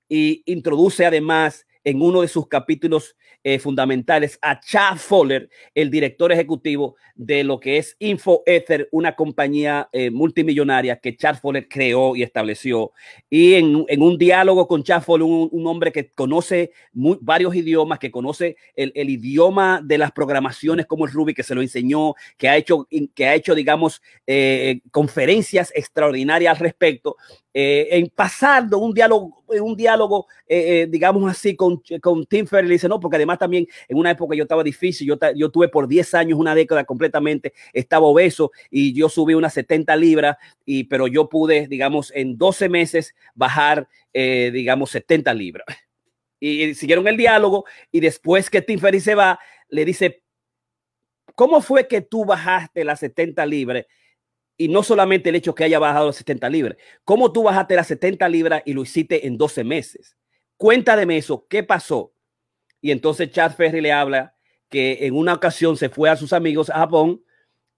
y 0.08 0.44
introduce 0.46 1.06
además 1.06 1.66
en 1.84 2.02
uno 2.02 2.22
de 2.22 2.28
sus 2.28 2.48
capítulos 2.48 3.16
eh, 3.46 3.60
fundamentales 3.60 4.40
a 4.42 4.60
Chad 4.60 4.98
Fowler, 4.98 5.50
el 5.76 5.92
director 5.92 6.32
ejecutivo 6.32 6.96
de 7.14 7.44
lo 7.44 7.60
que 7.60 7.78
es 7.78 7.96
InfoEther, 8.00 8.90
una 8.92 9.16
compañía 9.16 9.88
eh, 9.92 10.10
multimillonaria 10.10 11.00
que 11.00 11.16
Chad 11.16 11.38
Fowler 11.40 11.68
creó 11.68 12.16
y 12.16 12.24
estableció. 12.24 12.92
Y 13.30 13.54
en, 13.54 13.86
en 13.88 14.02
un 14.02 14.18
diálogo 14.18 14.68
con 14.68 14.84
Chad 14.84 15.04
Fowler, 15.04 15.28
un, 15.28 15.48
un 15.52 15.68
hombre 15.68 15.92
que 15.92 16.10
conoce 16.10 16.72
muy, 16.92 17.20
varios 17.22 17.56
idiomas, 17.56 18.00
que 18.00 18.10
conoce 18.10 18.58
el, 18.76 18.92
el, 18.96 19.12
idioma 19.12 19.80
de 19.84 20.00
las 20.00 20.12
programaciones 20.12 20.88
como 20.88 21.06
el 21.06 21.12
Ruby, 21.12 21.36
que 21.36 21.44
se 21.44 21.54
lo 21.54 21.62
enseñó, 21.62 22.16
que 22.38 22.50
ha 22.50 22.58
hecho, 22.58 22.88
que 23.14 23.28
ha 23.28 23.36
hecho 23.36 23.54
digamos, 23.54 24.02
eh, 24.26 24.82
conferencias 24.90 25.72
extraordinarias 25.76 26.52
al 26.52 26.64
respecto, 26.64 27.16
eh, 27.54 27.90
en 27.92 28.12
pasando 28.14 28.80
un 28.80 28.94
diálogo, 28.94 29.44
un 29.48 29.78
diálogo 29.78 30.26
eh, 30.48 30.88
digamos 30.90 31.30
así, 31.32 31.56
con, 31.56 31.82
con 32.02 32.26
Tim 32.26 32.46
Ferriss, 32.48 32.84
no, 32.86 33.00
porque 33.00 33.16
porque 33.16 33.35
también 33.38 33.68
en 33.88 33.98
una 33.98 34.12
época 34.12 34.36
yo 34.36 34.44
estaba 34.44 34.64
difícil, 34.64 35.08
yo, 35.08 35.18
yo 35.36 35.50
tuve 35.50 35.68
por 35.68 35.88
10 35.88 36.14
años, 36.14 36.40
una 36.40 36.56
década 36.56 36.84
completamente, 36.84 37.54
estaba 37.74 38.06
obeso 38.06 38.52
y 38.70 38.94
yo 38.94 39.10
subí 39.10 39.34
unas 39.34 39.54
70 39.54 39.96
libras, 39.96 40.38
y, 40.66 40.86
pero 40.86 41.08
yo 41.08 41.30
pude, 41.30 41.68
digamos, 41.68 42.12
en 42.16 42.38
12 42.38 42.70
meses 42.70 43.16
bajar, 43.34 43.88
eh, 44.14 44.52
digamos, 44.54 44.92
70 44.92 45.34
libras. 45.34 45.66
Y, 46.40 46.74
siguieron 46.76 47.08
el 47.08 47.18
diálogo 47.18 47.66
y 47.92 48.00
después 48.02 48.50
que 48.50 48.62
Tim 48.62 48.80
se 49.00 49.16
va, 49.16 49.40
le 49.70 49.86
dice, 49.86 50.24
¿cómo 51.34 51.62
fue 51.62 51.88
que 51.88 52.02
tú 52.02 52.26
bajaste 52.26 52.84
las 52.84 53.00
70 53.00 53.46
libras? 53.46 53.86
Y 54.58 54.70
no 54.70 54.84
solamente 54.84 55.30
el 55.30 55.36
hecho 55.36 55.54
que 55.54 55.66
haya 55.66 55.80
bajado 55.80 56.08
las 56.08 56.16
70 56.18 56.50
libras, 56.50 56.78
¿cómo 57.04 57.32
tú 57.32 57.44
bajaste 57.44 57.76
las 57.76 57.88
70 57.88 58.28
libras 58.30 58.64
y 58.66 58.74
lo 58.74 58.84
hiciste 58.84 59.28
en 59.28 59.38
12 59.38 59.64
meses? 59.64 60.18
Cuéntame 60.58 61.18
eso, 61.18 61.46
¿qué 61.50 61.64
pasó? 61.64 62.15
Y 62.86 62.92
entonces 62.92 63.32
Chad 63.32 63.56
Ferry 63.56 63.82
le 63.82 63.92
habla 63.92 64.36
que 64.70 65.08
en 65.08 65.16
una 65.16 65.34
ocasión 65.34 65.76
se 65.76 65.90
fue 65.90 66.08
a 66.08 66.16
sus 66.16 66.34
amigos 66.34 66.70
a 66.70 66.76
Japón 66.76 67.20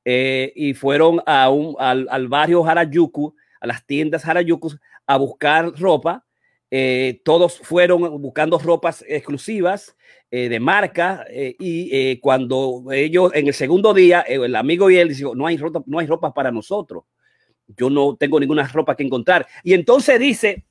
eh, 0.04 0.52
y 0.54 0.74
fueron 0.74 1.22
a 1.26 1.50
un, 1.50 1.78
al, 1.80 2.28
barrio 2.28 2.66
Harajuku, 2.66 3.34
a 3.62 3.68
las 3.68 3.86
tiendas 3.86 4.26
Harajuku, 4.26 4.74
a 5.06 5.16
buscar 5.16 5.72
ropa. 5.80 6.26
Eh, 6.70 7.22
todos 7.24 7.58
fueron 7.60 8.22
buscando 8.22 8.60
ropas 8.60 9.06
exclusivas 9.08 9.96
eh, 10.30 10.50
de 10.50 10.60
marca 10.60 11.26
y 11.32 12.20
cuando 12.20 12.84
ellos 12.92 13.32
en 13.34 13.48
el 13.48 13.54
segundo 13.54 13.94
día, 13.94 14.20
el 14.28 14.58
amigo 14.58 14.92
y 14.92 14.98
él 14.98 15.16
dijo, 15.16 15.34
no 15.36 15.48
hay 15.48 15.56
ropa, 15.56 15.84
no 15.86 16.00
hay 16.00 16.08
ropa 16.08 16.34
para 16.34 16.52
nosotros. 16.52 17.06
Yo 17.78 17.90
no 17.90 18.18
tengo 18.18 18.42
ninguna 18.42 18.68
ropa 18.68 18.98
que 18.98 19.04
encontrar. 19.04 19.48
Y 19.64 19.74
entonces 19.74 20.20
dice, 20.20 20.66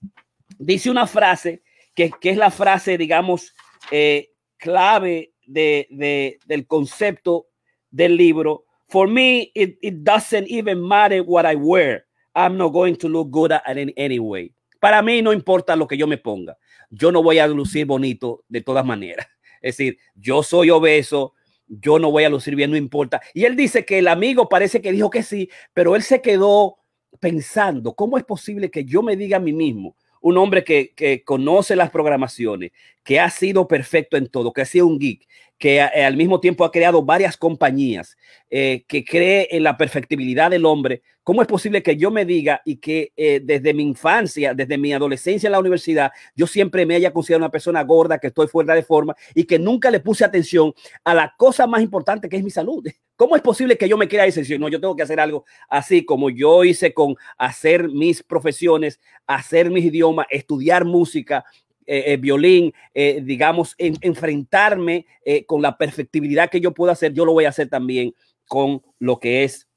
dice 0.59 0.91
una 0.91 1.07
frase 1.07 1.63
que, 1.95 2.11
que 2.21 2.29
es 2.29 2.37
la 2.37 2.51
frase, 2.51 2.99
digamos, 2.99 3.55
eh, 3.91 4.31
clave 4.59 5.33
de, 5.47 5.87
de, 5.91 6.39
del 6.47 6.67
concepto 6.67 7.49
del 7.91 8.17
libro. 8.17 8.65
For 8.89 9.09
me, 9.09 9.51
it, 9.55 9.79
it, 9.83 10.05
doesn't 10.05 10.47
even 10.49 10.81
matter 10.81 11.23
what 11.23 11.45
I 11.45 11.57
wear. 11.57 12.07
I'm 12.35 12.57
not 12.57 12.73
going 12.73 12.97
to 12.97 13.09
look 13.09 13.31
good 13.31 13.53
at 13.53 13.77
it 13.77 13.93
anyway. 13.97 14.53
Para 14.81 15.03
mí 15.03 15.23
no 15.23 15.33
importa 15.33 15.75
lo 15.75 15.87
que 15.87 15.97
yo 15.97 16.07
me 16.07 16.19
ponga. 16.19 16.57
Yo 16.91 17.11
no 17.11 17.23
voy 17.23 17.39
a 17.39 17.47
lucir 17.47 17.87
bonito 17.87 18.45
de 18.49 18.61
todas 18.61 18.85
maneras. 18.85 19.27
Es 19.63 19.79
decir, 19.79 19.99
yo 20.15 20.43
soy 20.43 20.71
obeso, 20.71 21.33
yo 21.67 21.99
no 21.99 22.11
voy 22.11 22.25
a 22.25 22.29
lucir 22.29 22.55
bien, 22.55 22.71
no 22.71 22.77
importa. 22.77 23.21
Y 23.35 23.47
él 23.47 23.57
dice 23.57 23.85
que 23.85 23.99
el 23.99 24.07
amigo 24.07 24.49
parece 24.49 24.81
que 24.81 24.93
dijo 24.93 25.11
que 25.11 25.23
sí, 25.23 25.49
pero 25.73 25.97
él 25.97 26.03
se 26.03 26.21
quedó 26.21 26.77
pensando, 27.19 27.95
¿cómo 27.95 28.19
es 28.19 28.25
posible 28.25 28.71
que 28.71 28.85
yo 28.85 29.03
me 29.03 29.17
diga 29.17 29.39
a 29.39 29.41
mí 29.41 29.53
mismo, 29.53 29.97
un 30.27 30.39
hombre 30.39 30.65
que, 30.65 30.93
que, 30.97 31.23
conoce 31.23 31.77
las 31.77 31.91
programaciones, 31.91 32.73
que 33.05 33.21
ha 33.21 33.31
sido 33.31 33.69
perfecto 33.69 34.17
en 34.17 34.27
todo, 34.27 34.53
que 34.53 34.63
ha 34.63 34.65
sido 34.65 34.89
un 34.89 34.99
geek, 34.99 35.25
que 35.59 35.77
eh, 35.77 36.05
al 36.05 36.17
mismo 36.17 36.41
tiempo 36.41 36.65
ha 36.65 36.71
creado 36.71 37.03
varias 37.03 37.37
compañías, 37.37 38.17
eh, 38.51 38.85
que 38.87 39.05
cree 39.05 39.49
en 39.51 39.63
la 39.63 39.77
perfectibilidad 39.77 40.51
del 40.51 40.67
hombre. 40.67 41.03
¿Cómo 41.23 41.43
es 41.43 41.49
posible 41.49 41.83
que 41.83 41.97
yo 41.97 42.11
me 42.11 42.25
diga 42.25 42.63
y 42.65 42.77
que 42.77 43.13
eh, 43.17 43.41
desde 43.43 43.75
mi 43.75 43.83
infancia, 43.83 44.55
desde 44.55 44.79
mi 44.79 44.93
adolescencia 44.93 45.49
en 45.49 45.53
la 45.53 45.59
universidad, 45.59 46.13
yo 46.37 46.47
siempre 46.47 46.87
me 46.87 46.95
haya 46.95 47.13
considerado 47.13 47.47
una 47.47 47.51
persona 47.51 47.83
gorda, 47.83 48.19
que 48.19 48.29
estoy 48.29 48.47
fuera 48.47 48.75
de 48.75 48.83
forma 48.83 49.17
y 49.35 49.45
que 49.45 49.59
nunca 49.59 49.91
le 49.91 50.01
puse 50.01 50.25
atención 50.25 50.73
a 51.03 51.15
la 51.15 51.35
cosa 51.37 51.67
más 51.67 51.83
importante 51.83 52.29
que 52.29 52.37
es 52.37 52.45
mi 52.45 52.51
salud? 52.51 52.87
¿Cómo 53.17 53.35
es 53.35 53.41
posible 53.41 53.79
que 53.79 53.89
yo 53.89 53.97
me 53.97 54.09
quiera 54.09 54.25
decir, 54.25 54.61
no, 54.61 54.69
yo 54.69 54.79
tengo 54.79 54.95
que 54.95 55.03
hacer 55.03 55.19
algo 55.19 55.47
así 55.71 56.05
como 56.05 56.29
yo 56.29 56.65
hice 56.65 56.93
con 56.93 57.17
hacer 57.39 57.89
mis 57.89 58.23
profesiones, 58.23 59.01
hacer 59.27 59.71
mis 59.71 59.87
idiomas, 59.87 60.27
estudiar 60.29 60.85
música, 60.85 61.43
eh, 61.87 62.13
eh, 62.13 62.17
violín, 62.17 62.75
eh, 62.95 63.21
digamos, 63.23 63.75
en, 63.79 63.97
enfrentarme 64.01 65.07
eh, 65.25 65.45
con 65.47 65.63
la 65.63 65.79
perfectibilidad 65.79 66.51
que 66.51 66.61
yo 66.61 66.75
puedo 66.75 66.91
hacer, 66.91 67.13
yo 67.13 67.25
lo 67.25 67.33
voy 67.33 67.45
a 67.45 67.51
hacer 67.51 67.69
también 67.69 68.15
con 68.49 68.83
lo 68.99 69.21
que 69.21 69.45
es 69.45 69.69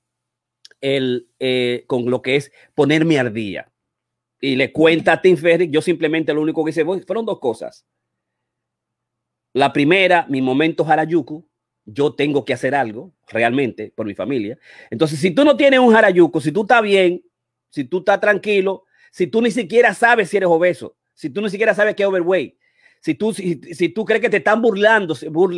el, 0.81 1.27
con 1.87 2.09
lo 2.09 2.21
que 2.21 2.37
es 2.37 2.51
ponerme 2.73 3.19
al 3.19 3.33
día. 3.33 3.71
Y 4.41 4.55
le 4.55 4.71
cuenta 4.71 5.13
a 5.13 5.21
Tim 5.21 5.37
Ferry, 5.37 5.69
yo 5.69 5.81
simplemente 5.81 6.33
lo 6.33 6.41
único 6.41 6.63
que 6.63 6.71
hice 6.71 6.85
fueron 6.85 7.25
dos 7.25 7.39
cosas. 7.39 7.85
La 9.53 9.73
primera, 9.73 10.25
mi 10.29 10.41
momento 10.41 10.85
Harajuku, 10.85 11.47
yo 11.85 12.13
tengo 12.13 12.45
que 12.45 12.53
hacer 12.53 12.75
algo 12.75 13.13
realmente 13.27 13.91
por 13.95 14.05
mi 14.05 14.15
familia. 14.15 14.57
Entonces, 14.89 15.19
si 15.19 15.31
tú 15.31 15.43
no 15.43 15.57
tienes 15.57 15.79
un 15.79 15.95
Harajuku, 15.95 16.39
si 16.39 16.51
tú 16.51 16.61
estás 16.61 16.81
bien, 16.81 17.24
si 17.69 17.83
tú 17.83 18.00
estás 18.00 18.19
tranquilo, 18.19 18.85
si 19.11 19.27
tú 19.27 19.41
ni 19.41 19.51
siquiera 19.51 19.93
sabes 19.93 20.29
si 20.29 20.37
eres 20.37 20.50
obeso, 20.50 20.95
si 21.20 21.29
tú 21.29 21.42
ni 21.42 21.50
siquiera 21.50 21.75
sabes 21.75 21.96
qué 21.96 22.03
es 22.03 22.08
overweight, 22.08 22.55
si 23.01 23.14
tú, 23.14 23.34
si, 23.34 23.60
si 23.74 23.90
tú 23.90 24.05
crees 24.05 24.22
que 24.22 24.29
te 24.29 24.38
están 24.38 24.62
burlando, 24.62 25.14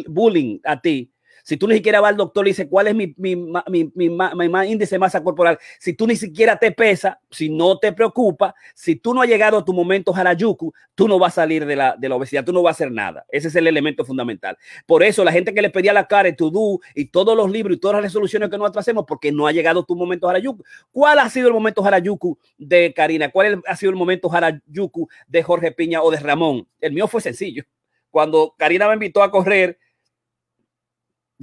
bullying 0.07 0.59
a 0.63 0.81
ti, 0.81 1.13
si 1.43 1.57
tú 1.57 1.67
ni 1.67 1.75
siquiera 1.75 2.01
vas 2.01 2.09
al 2.09 2.17
doctor 2.17 2.47
y 2.47 2.51
dices 2.51 2.67
cuál 2.69 2.87
es 2.87 2.95
mi, 2.95 3.13
mi, 3.17 3.35
mi, 3.35 3.91
mi, 3.95 4.71
índice 4.71 4.95
de 4.95 4.99
masa 4.99 5.23
corporal, 5.23 5.57
si 5.79 5.93
tú 5.93 6.07
ni 6.07 6.15
siquiera 6.15 6.57
te 6.57 6.71
pesa, 6.71 7.19
si 7.29 7.49
no 7.49 7.77
te 7.77 7.93
preocupa, 7.93 8.53
si 8.73 8.95
tú 8.95 9.13
no 9.13 9.21
has 9.21 9.27
llegado 9.27 9.57
a 9.57 9.65
tu 9.65 9.73
momento 9.73 10.15
Harajuku, 10.15 10.73
tú 10.95 11.07
no 11.07 11.19
vas 11.19 11.33
a 11.33 11.41
salir 11.41 11.65
de 11.65 11.75
la, 11.75 11.95
de 11.97 12.09
la 12.09 12.15
obesidad, 12.15 12.43
tú 12.45 12.53
no 12.53 12.61
vas 12.61 12.73
a 12.73 12.77
hacer 12.77 12.91
nada. 12.91 13.25
Ese 13.29 13.47
es 13.47 13.55
el 13.55 13.67
elemento 13.67 14.05
fundamental. 14.05 14.57
Por 14.85 15.03
eso 15.03 15.23
la 15.23 15.31
gente 15.31 15.53
que 15.53 15.61
le 15.61 15.69
pedía 15.69 15.93
la 15.93 16.07
cara, 16.07 16.33
tu 16.35 16.51
do 16.51 16.79
y 16.95 17.05
todos 17.05 17.35
los 17.35 17.49
libros 17.49 17.77
y 17.77 17.79
todas 17.79 17.95
las 17.95 18.03
resoluciones 18.03 18.49
que 18.49 18.57
nosotros 18.57 18.83
hacemos, 18.83 19.05
porque 19.07 19.31
no 19.31 19.47
ha 19.47 19.51
llegado 19.51 19.83
tu 19.83 19.95
momento 19.95 20.29
Harajuku. 20.29 20.63
¿Cuál 20.91 21.19
ha 21.19 21.29
sido 21.29 21.47
el 21.47 21.53
momento 21.53 21.83
Harajuku 21.83 22.37
de 22.57 22.93
Karina? 22.93 23.29
¿Cuál 23.29 23.61
ha 23.65 23.75
sido 23.75 23.89
el 23.91 23.95
momento 23.95 24.31
Harajuku 24.31 25.07
de 25.27 25.43
Jorge 25.43 25.71
Piña 25.71 26.01
o 26.01 26.11
de 26.11 26.19
Ramón? 26.19 26.67
El 26.79 26.93
mío 26.93 27.07
fue 27.07 27.21
sencillo. 27.21 27.63
Cuando 28.09 28.55
Karina 28.57 28.87
me 28.87 28.93
invitó 28.93 29.23
a 29.23 29.31
correr, 29.31 29.79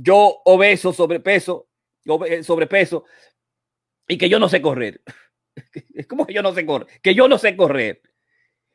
yo 0.01 0.43
obeso, 0.45 0.93
sobrepeso, 0.93 1.67
sobrepeso, 2.43 3.05
y 4.07 4.17
que 4.17 4.29
yo 4.29 4.39
no 4.39 4.49
sé 4.49 4.63
correr. 4.63 5.01
Es 5.93 6.07
como 6.07 6.25
que 6.25 6.33
yo 6.33 6.41
no 6.41 6.55
sé 6.55 6.65
correr, 6.65 6.87
que 7.03 7.17
yo 7.17 7.27
no 7.27 7.37
sé 7.37 7.57
correr. 7.57 8.01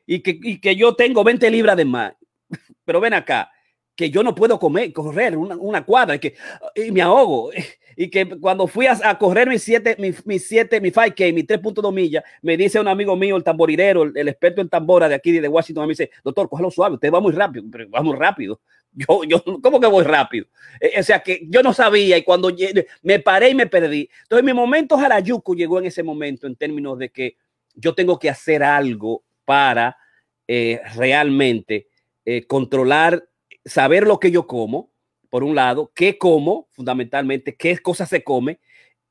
Y 0.06 0.20
que, 0.20 0.38
y 0.44 0.60
que 0.60 0.76
yo 0.76 0.96
tengo 0.98 1.24
20 1.24 1.50
libras 1.50 1.78
de 1.78 1.86
más. 1.86 2.14
Pero 2.84 3.00
ven 3.00 3.14
acá, 3.14 3.50
que 3.96 4.10
yo 4.10 4.22
no 4.22 4.36
puedo 4.36 4.60
comer, 4.60 4.92
correr 4.92 5.38
una, 5.38 5.56
una 5.56 5.86
cuadra, 5.86 6.16
y 6.16 6.20
que 6.20 6.36
y 6.76 6.92
me 6.92 7.02
ahogo. 7.02 7.52
Y 7.96 8.10
que 8.10 8.28
cuando 8.40 8.66
fui 8.66 8.88
a, 8.88 8.98
a 9.04 9.20
correr 9.20 9.48
mis 9.48 9.62
7, 9.62 9.98
mis, 10.00 10.26
mis 10.26 10.48
7, 10.48 10.82
mi 10.82 10.90
5K, 10.90 11.32
mis 11.32 11.46
3.2 11.46 11.94
millas, 11.94 12.24
me 12.42 12.58
dice 12.58 12.80
un 12.80 12.88
amigo 12.88 13.16
mío, 13.16 13.38
el 13.38 13.44
tamborirero, 13.44 14.02
el, 14.02 14.18
el, 14.18 14.30
experto 14.30 14.62
en 14.62 14.68
tambora 14.68 15.08
de 15.08 15.14
aquí 15.14 15.32
de 15.32 15.48
Washington, 15.48 15.86
me 15.86 15.92
dice, 15.92 16.10
doctor, 16.24 16.50
cógelo 16.50 16.72
suave, 16.72 16.96
usted 16.96 17.14
va 17.14 17.20
muy 17.20 17.34
rápido, 17.34 17.64
pero 17.72 17.88
va 17.92 18.02
muy 18.02 18.18
rápido. 18.18 18.60
Yo, 19.08 19.24
yo, 19.24 19.44
¿cómo 19.62 19.80
que 19.80 19.88
voy 19.88 20.04
rápido? 20.04 20.46
Eh, 20.80 21.00
o 21.00 21.04
sea, 21.04 21.20
que 21.22 21.48
yo 21.50 21.64
no 21.64 21.74
sabía 21.74 22.18
y 22.18 22.24
cuando 22.24 22.50
me 23.02 23.20
paré 23.20 23.50
y 23.50 23.56
me 23.56 23.66
perdí. 23.66 24.10
Entonces, 24.24 24.46
mi 24.46 24.54
momento 24.54 24.96
Harajuku 24.96 25.56
llegó 25.56 25.80
en 25.80 25.86
ese 25.86 26.04
momento 26.04 26.46
en 26.46 26.56
términos 26.56 27.00
de 27.00 27.10
que 27.10 27.38
yo 27.74 27.96
tengo 27.96 28.20
que 28.20 28.30
hacer 28.30 28.62
algo 28.62 29.24
para 29.46 29.98
eh, 30.48 30.80
realmente 30.96 31.88
eh, 32.26 32.46
controlar, 32.46 33.28
saber 33.66 34.06
lo 34.06 34.20
que 34.20 34.30
yo 34.30 34.46
como, 34.46 34.92
por 35.30 35.44
un 35.44 35.56
lado, 35.56 35.92
qué 35.96 36.18
como, 36.20 36.68
fundamentalmente, 36.72 37.56
qué 37.56 37.80
cosas 37.80 38.10
se 38.10 38.24
come, 38.24 38.60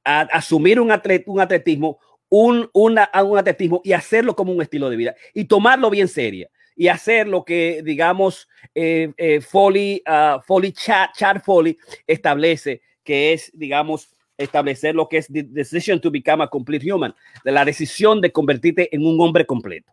asumir 0.05 0.79
un, 0.79 0.93
atlet, 0.93 1.25
un 1.27 1.41
atletismo, 1.41 1.99
un, 2.29 2.71
un 2.73 2.99
atletismo 2.99 3.81
y 3.85 3.93
hacerlo 3.93 4.37
como 4.37 4.53
un 4.53 4.63
estilo 4.63 4.89
de 4.89 4.97
vida 4.97 5.15
y 5.35 5.45
tomarlo 5.45 5.91
bien 5.91 6.09
seria 6.09 6.49
y 6.77 6.89
hacer 6.89 7.29
lo 7.29 7.45
que, 7.45 7.83
digamos, 7.85 8.49
eh, 8.75 9.13
eh, 9.17 9.41
Foley, 9.41 10.03
uh, 10.07 10.41
Foley 10.43 10.73
Chat, 10.73 11.11
Chat 11.15 11.45
Foley 11.45 11.77
establece, 12.07 12.83
que 13.05 13.33
es, 13.33 13.51
digamos, 13.55 14.09
establecer 14.37 14.95
lo 14.95 15.09
que 15.09 15.19
es 15.19 15.27
decision 15.29 16.01
to 16.01 16.11
become 16.11 16.43
a 16.43 16.49
complete 16.49 16.91
human, 16.91 17.15
de 17.45 17.53
la 17.53 17.65
decisión 17.65 18.21
de 18.21 18.33
convertirte 18.33 18.95
en 18.95 19.07
un 19.07 19.21
hombre 19.21 19.47
completo. 19.47 19.93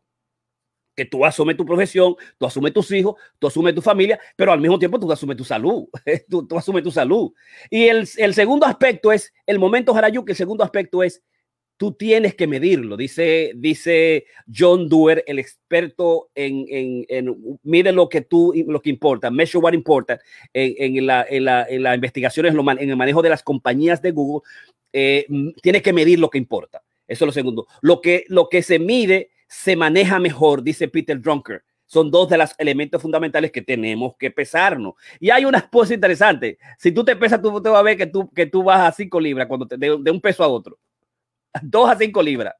Que 0.95 1.05
tú 1.05 1.25
asumes 1.25 1.55
tu 1.55 1.65
profesión, 1.65 2.15
tú 2.37 2.45
asumes 2.45 2.73
tus 2.73 2.91
hijos, 2.91 3.15
tú 3.37 3.47
asumes 3.47 3.73
tu 3.73 3.81
familia, 3.81 4.19
pero 4.35 4.51
al 4.51 4.59
mismo 4.59 4.77
tiempo 4.77 4.99
tú 4.99 5.09
asumes 5.11 5.37
tu 5.37 5.45
salud. 5.45 5.87
tú, 6.29 6.45
tú 6.45 6.57
asumes 6.57 6.83
tu 6.83 6.91
salud. 6.91 7.31
Y 7.69 7.87
el, 7.87 8.07
el 8.17 8.33
segundo 8.33 8.65
aspecto 8.65 9.11
es 9.11 9.33
el 9.45 9.59
momento 9.59 9.95
Harayuk, 9.95 10.29
el 10.29 10.35
segundo 10.35 10.63
aspecto 10.63 11.03
es 11.03 11.21
tú 11.79 11.93
tienes 11.93 12.35
que 12.35 12.45
medirlo, 12.45 12.97
dice, 12.97 13.53
dice 13.55 14.25
John 14.53 14.89
Doer, 14.89 15.23
el 15.25 15.39
experto 15.39 16.29
en, 16.35 16.65
en, 16.67 17.05
en 17.07 17.57
mide 17.63 17.93
lo 17.93 18.09
que 18.09 18.19
tú, 18.19 18.53
lo 18.67 18.81
que 18.81 18.89
importa, 18.89 19.31
measure 19.31 19.63
what 19.63 19.71
importa, 19.71 20.19
en, 20.51 20.97
en, 20.97 21.07
la, 21.07 21.25
en, 21.29 21.45
la, 21.45 21.65
en 21.69 21.83
las 21.83 21.95
investigaciones, 21.95 22.53
en 22.53 22.89
el 22.89 22.97
manejo 22.97 23.21
de 23.21 23.29
las 23.29 23.43
compañías 23.43 24.01
de 24.01 24.11
Google, 24.11 24.41
eh, 24.91 25.25
tienes 25.61 25.81
que 25.81 25.93
medir 25.93 26.19
lo 26.19 26.29
que 26.29 26.37
importa. 26.37 26.83
Eso 27.07 27.23
es 27.23 27.27
lo 27.27 27.31
segundo. 27.31 27.65
Lo 27.81 28.01
que, 28.01 28.25
lo 28.27 28.49
que 28.49 28.61
se 28.61 28.77
mide 28.77 29.29
se 29.47 29.77
maneja 29.77 30.19
mejor, 30.19 30.61
dice 30.61 30.89
Peter 30.89 31.19
Drunker. 31.19 31.63
Son 31.85 32.11
dos 32.11 32.27
de 32.27 32.37
los 32.37 32.53
elementos 32.57 33.01
fundamentales 33.01 33.53
que 33.53 33.61
tenemos 33.61 34.15
que 34.19 34.31
pesarnos. 34.31 34.95
Y 35.17 35.29
hay 35.29 35.45
una 35.45 35.67
cosa 35.69 35.93
interesante. 35.93 36.57
Si 36.77 36.91
tú 36.91 37.05
te 37.05 37.15
pesas, 37.15 37.41
tú 37.41 37.61
te 37.63 37.69
vas 37.69 37.79
a 37.79 37.83
ver 37.83 37.95
que 37.95 38.05
tú, 38.05 38.29
que 38.29 38.47
tú 38.47 38.63
vas 38.63 38.81
a 38.81 38.91
cinco 38.91 39.19
libras 39.19 39.47
cuando 39.47 39.65
te, 39.65 39.77
de 39.77 40.11
un 40.11 40.19
peso 40.19 40.43
a 40.43 40.49
otro. 40.49 40.77
2 41.63 41.85
a 41.87 41.95
5 41.95 42.21
libras. 42.21 42.53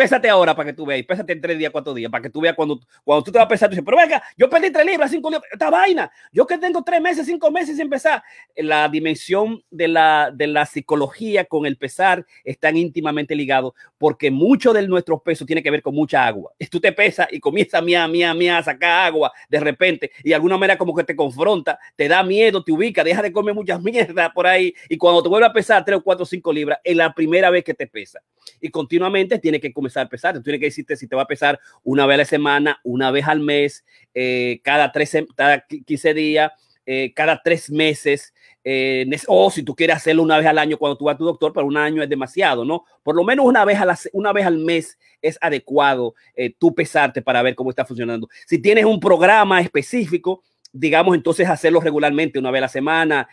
Pésate 0.00 0.30
ahora 0.30 0.56
para 0.56 0.70
que 0.70 0.72
tú 0.72 0.86
veas, 0.86 1.04
pésate 1.04 1.34
en 1.34 1.42
tres 1.42 1.58
días, 1.58 1.70
cuatro 1.70 1.92
días, 1.92 2.10
para 2.10 2.22
que 2.22 2.30
tú 2.30 2.40
veas 2.40 2.54
cuando, 2.56 2.80
cuando 3.04 3.22
tú 3.22 3.30
te 3.30 3.36
vas 3.36 3.44
a 3.44 3.48
pesar, 3.48 3.68
tú 3.68 3.72
dices, 3.72 3.84
pero 3.84 3.98
venga, 3.98 4.22
yo 4.34 4.48
perdí 4.48 4.70
tres 4.70 4.86
libras, 4.86 5.10
cinco 5.10 5.28
libras, 5.28 5.46
esta 5.52 5.68
vaina, 5.68 6.10
yo 6.32 6.46
que 6.46 6.56
tengo 6.56 6.82
tres 6.82 7.02
meses, 7.02 7.26
cinco 7.26 7.50
meses 7.50 7.76
sin 7.76 7.90
pesar. 7.90 8.22
La 8.56 8.88
dimensión 8.88 9.62
de 9.70 9.88
la, 9.88 10.30
de 10.34 10.46
la 10.46 10.64
psicología 10.64 11.44
con 11.44 11.66
el 11.66 11.76
pesar 11.76 12.24
están 12.44 12.78
íntimamente 12.78 13.34
ligados 13.34 13.74
porque 13.98 14.30
mucho 14.30 14.72
de 14.72 14.88
nuestro 14.88 15.22
peso 15.22 15.44
tiene 15.44 15.62
que 15.62 15.70
ver 15.70 15.82
con 15.82 15.94
mucha 15.94 16.26
agua. 16.26 16.50
Tú 16.70 16.80
te 16.80 16.92
pesas 16.92 17.28
y 17.30 17.38
comienza 17.38 17.82
mía, 17.82 18.08
mía, 18.08 18.32
mía 18.32 18.56
a 18.56 18.62
sacar 18.62 19.06
agua 19.06 19.30
de 19.50 19.60
repente 19.60 20.12
y 20.24 20.30
de 20.30 20.34
alguna 20.34 20.56
manera 20.56 20.78
como 20.78 20.94
que 20.94 21.04
te 21.04 21.14
confronta, 21.14 21.78
te 21.94 22.08
da 22.08 22.22
miedo, 22.22 22.64
te 22.64 22.72
ubica, 22.72 23.04
deja 23.04 23.20
de 23.20 23.32
comer 23.32 23.54
muchas 23.54 23.82
mierdas 23.82 24.30
por 24.32 24.46
ahí 24.46 24.72
y 24.88 24.96
cuando 24.96 25.22
te 25.22 25.28
vuelve 25.28 25.46
a 25.46 25.52
pesar 25.52 25.84
tres 25.84 25.98
o 25.98 26.02
cuatro 26.02 26.22
o 26.22 26.26
cinco 26.26 26.54
libras, 26.54 26.78
es 26.82 26.96
la 26.96 27.12
primera 27.12 27.50
vez 27.50 27.64
que 27.64 27.74
te 27.74 27.86
pesa 27.86 28.22
y 28.62 28.70
continuamente 28.70 29.38
tiene 29.38 29.60
que 29.60 29.74
comenzar 29.74 29.89
a 29.96 30.08
pesar. 30.08 30.34
Tú 30.34 30.42
tienes 30.42 30.60
que 30.60 30.66
decirte 30.66 30.96
si 30.96 31.06
te 31.06 31.16
va 31.16 31.22
a 31.22 31.26
pesar 31.26 31.58
una 31.82 32.06
vez 32.06 32.14
a 32.14 32.18
la 32.18 32.24
semana, 32.24 32.80
una 32.84 33.10
vez 33.10 33.26
al 33.26 33.40
mes, 33.40 33.84
eh, 34.14 34.60
cada, 34.62 34.92
tres, 34.92 35.16
cada 35.36 35.64
15 35.66 36.14
días, 36.14 36.52
eh, 36.86 37.12
cada 37.14 37.40
tres 37.42 37.70
meses. 37.70 38.34
Eh, 38.62 39.06
o 39.26 39.50
si 39.50 39.62
tú 39.62 39.74
quieres 39.74 39.96
hacerlo 39.96 40.22
una 40.22 40.36
vez 40.36 40.46
al 40.46 40.58
año 40.58 40.76
cuando 40.76 40.96
tú 40.96 41.06
vas 41.06 41.14
a 41.14 41.18
tu 41.18 41.24
doctor, 41.24 41.52
pero 41.52 41.66
un 41.66 41.76
año 41.76 42.02
es 42.02 42.08
demasiado, 42.08 42.64
¿no? 42.64 42.84
Por 43.02 43.16
lo 43.16 43.24
menos 43.24 43.46
una 43.46 43.64
vez, 43.64 43.78
a 43.78 43.96
una 44.12 44.32
vez 44.32 44.44
al 44.44 44.58
mes 44.58 44.98
es 45.22 45.38
adecuado 45.40 46.14
tú 46.58 46.74
pesarte 46.74 47.22
para 47.22 47.42
ver 47.42 47.54
cómo 47.54 47.70
está 47.70 47.84
funcionando. 47.84 48.28
Si 48.46 48.58
tienes 48.60 48.84
un 48.84 49.00
programa 49.00 49.60
específico, 49.60 50.42
digamos, 50.72 51.14
entonces 51.14 51.48
hacerlo 51.48 51.80
regularmente, 51.80 52.38
una 52.38 52.50
vez 52.50 52.58
a 52.58 52.62
la 52.62 52.68
semana, 52.68 53.28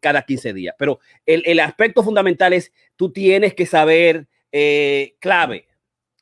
cada 0.00 0.22
15 0.22 0.52
días. 0.52 0.74
Pero 0.78 0.98
el, 1.26 1.42
el, 1.46 1.60
aspecto 1.60 2.02
fundamental 2.02 2.52
es, 2.52 2.72
tú 2.96 3.12
tienes 3.12 3.54
que 3.54 3.66
saber 3.66 4.26
clave. 5.20 5.66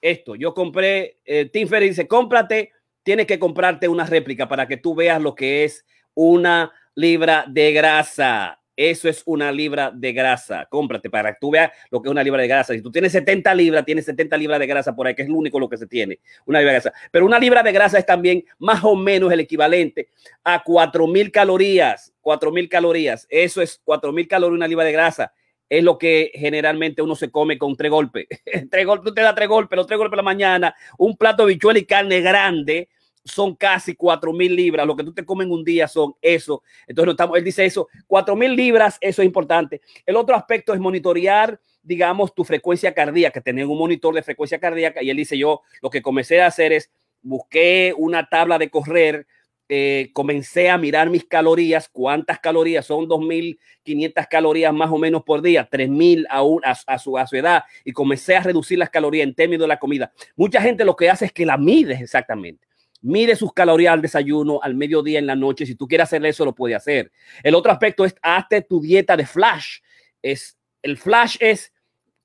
Esto, 0.00 0.34
yo 0.34 0.54
compré, 0.54 1.18
eh, 1.24 1.46
Tim 1.52 1.68
Ferry 1.68 1.88
dice, 1.88 2.08
cómprate, 2.08 2.72
tienes 3.02 3.26
que 3.26 3.38
comprarte 3.38 3.88
una 3.88 4.06
réplica 4.06 4.48
para 4.48 4.66
que 4.66 4.76
tú 4.76 4.94
veas 4.94 5.20
lo 5.20 5.34
que 5.34 5.64
es 5.64 5.84
una 6.14 6.72
libra 6.94 7.44
de 7.48 7.72
grasa. 7.72 8.60
Eso 8.76 9.10
es 9.10 9.22
una 9.26 9.52
libra 9.52 9.90
de 9.94 10.14
grasa. 10.14 10.66
Cómprate 10.70 11.10
para 11.10 11.32
que 11.32 11.38
tú 11.38 11.50
veas 11.50 11.70
lo 11.90 12.00
que 12.00 12.08
es 12.08 12.10
una 12.10 12.22
libra 12.22 12.40
de 12.40 12.48
grasa. 12.48 12.72
Si 12.72 12.80
tú 12.80 12.90
tienes 12.90 13.12
70 13.12 13.54
libras, 13.54 13.84
tienes 13.84 14.06
70 14.06 14.38
libras 14.38 14.58
de 14.58 14.66
grasa 14.66 14.96
por 14.96 15.06
ahí, 15.06 15.14
que 15.14 15.20
es 15.20 15.28
lo 15.28 15.36
único 15.36 15.60
lo 15.60 15.68
que 15.68 15.76
se 15.76 15.86
tiene, 15.86 16.18
una 16.46 16.60
libra 16.60 16.72
de 16.72 16.80
grasa. 16.80 16.98
Pero 17.10 17.26
una 17.26 17.38
libra 17.38 17.62
de 17.62 17.72
grasa 17.72 17.98
es 17.98 18.06
también 18.06 18.42
más 18.58 18.82
o 18.82 18.96
menos 18.96 19.30
el 19.32 19.40
equivalente 19.40 20.08
a 20.44 20.62
4000 20.62 21.30
calorías. 21.30 22.14
4000 22.22 22.70
calorías. 22.70 23.26
Eso 23.28 23.60
es 23.60 23.82
4000 23.84 24.26
calorías 24.26 24.56
una 24.56 24.68
libra 24.68 24.84
de 24.86 24.92
grasa 24.92 25.32
es 25.70 25.84
lo 25.84 25.96
que 25.96 26.32
generalmente 26.34 27.00
uno 27.00 27.14
se 27.14 27.30
come 27.30 27.56
con 27.56 27.76
tres 27.76 27.90
golpes. 27.90 28.26
tres 28.70 28.84
golpes, 28.84 29.14
te 29.14 29.22
das 29.22 29.34
tres 29.34 29.48
golpes, 29.48 29.76
los 29.76 29.86
tres 29.86 29.96
golpes 29.96 30.10
de 30.10 30.16
la 30.16 30.22
mañana, 30.22 30.74
un 30.98 31.16
plato 31.16 31.46
de 31.46 31.54
bichuela 31.54 31.78
y 31.78 31.84
carne 31.84 32.20
grande 32.20 32.88
son 33.24 33.54
casi 33.54 33.94
cuatro 33.94 34.32
mil 34.32 34.56
libras. 34.56 34.84
Lo 34.84 34.96
que 34.96 35.04
tú 35.04 35.14
te 35.14 35.24
comes 35.24 35.46
en 35.46 35.52
un 35.52 35.62
día 35.62 35.86
son 35.86 36.14
eso. 36.20 36.64
Entonces, 36.88 37.06
no 37.06 37.12
estamos, 37.12 37.38
él 37.38 37.44
dice 37.44 37.64
eso, 37.64 37.88
cuatro 38.08 38.34
mil 38.34 38.56
libras, 38.56 38.98
eso 39.00 39.22
es 39.22 39.26
importante. 39.26 39.80
El 40.04 40.16
otro 40.16 40.34
aspecto 40.34 40.74
es 40.74 40.80
monitorear, 40.80 41.60
digamos, 41.82 42.34
tu 42.34 42.42
frecuencia 42.42 42.92
cardíaca, 42.92 43.40
tener 43.40 43.66
un 43.66 43.78
monitor 43.78 44.12
de 44.14 44.22
frecuencia 44.22 44.58
cardíaca. 44.58 45.02
Y 45.02 45.10
él 45.10 45.16
dice, 45.16 45.38
yo 45.38 45.62
lo 45.80 45.88
que 45.88 46.02
comencé 46.02 46.40
a 46.40 46.46
hacer 46.46 46.72
es, 46.72 46.90
busqué 47.22 47.94
una 47.96 48.28
tabla 48.28 48.58
de 48.58 48.70
correr 48.70 49.26
eh, 49.72 50.10
comencé 50.12 50.68
a 50.68 50.76
mirar 50.76 51.10
mis 51.10 51.24
calorías, 51.24 51.88
cuántas 51.88 52.40
calorías 52.40 52.84
son 52.84 53.06
2.500 53.06 54.26
calorías 54.28 54.74
más 54.74 54.90
o 54.90 54.98
menos 54.98 55.22
por 55.22 55.42
día, 55.42 55.70
3.000 55.70 56.26
a, 56.28 56.92
a, 56.92 56.98
su, 56.98 57.16
a 57.16 57.24
su 57.24 57.36
edad, 57.36 57.62
y 57.84 57.92
comencé 57.92 58.34
a 58.34 58.42
reducir 58.42 58.78
las 58.78 58.90
calorías 58.90 59.28
en 59.28 59.32
términos 59.32 59.62
de 59.62 59.68
la 59.68 59.78
comida. 59.78 60.12
Mucha 60.34 60.60
gente 60.60 60.84
lo 60.84 60.96
que 60.96 61.08
hace 61.08 61.26
es 61.26 61.32
que 61.32 61.46
la 61.46 61.56
mide 61.56 61.94
exactamente. 61.94 62.66
Mide 63.00 63.36
sus 63.36 63.52
calorías 63.52 63.92
al 63.92 64.02
desayuno, 64.02 64.58
al 64.60 64.74
mediodía, 64.74 65.20
en 65.20 65.26
la 65.28 65.36
noche. 65.36 65.64
Si 65.64 65.76
tú 65.76 65.86
quieres 65.86 66.08
hacer 66.08 66.26
eso, 66.26 66.44
lo 66.44 66.52
puede 66.52 66.74
hacer. 66.74 67.12
El 67.40 67.54
otro 67.54 67.70
aspecto 67.70 68.04
es 68.04 68.16
hazte 68.22 68.62
tu 68.62 68.80
dieta 68.80 69.16
de 69.16 69.24
flash. 69.24 69.78
Es, 70.20 70.58
el 70.82 70.96
flash 70.96 71.36
es 71.38 71.72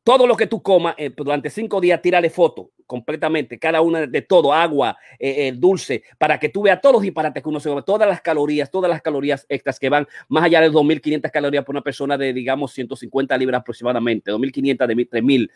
todo 0.04 0.26
lo 0.26 0.36
que 0.36 0.48
tú 0.48 0.64
comas 0.64 0.96
eh, 0.98 1.14
durante 1.16 1.52
cinco 1.52 1.80
días, 1.80 2.02
tírale 2.02 2.32
foto 2.32 2.72
completamente, 2.86 3.60
cada 3.60 3.82
una 3.82 4.06
de 4.08 4.22
todo, 4.22 4.54
agua, 4.54 4.98
eh, 5.20 5.48
eh, 5.48 5.54
dulce, 5.56 6.04
para 6.18 6.40
que 6.40 6.50
tú 6.50 6.64
veas 6.64 6.82
todos 6.82 6.94
los 6.94 7.02
disparates 7.02 7.42
que 7.42 7.50
uno 7.50 7.60
se 7.60 7.70
come, 7.70 7.82
todas 7.84 8.08
las 8.08 8.22
calorías, 8.22 8.70
todas 8.70 8.90
las 8.90 9.02
calorías 9.02 9.46
extras 9.50 9.80
que 9.80 9.90
van 9.90 10.08
más 10.28 10.44
allá 10.44 10.62
de 10.62 10.72
2.500 10.72 11.32
calorías 11.32 11.66
por 11.66 11.76
una 11.76 11.82
persona 11.82 12.18
de, 12.18 12.34
digamos, 12.34 12.74
150 12.74 13.38
libras 13.38 13.62
aproximadamente, 13.62 14.32
2.500 14.32 14.88
de 14.88 14.96
3.000 14.96 15.50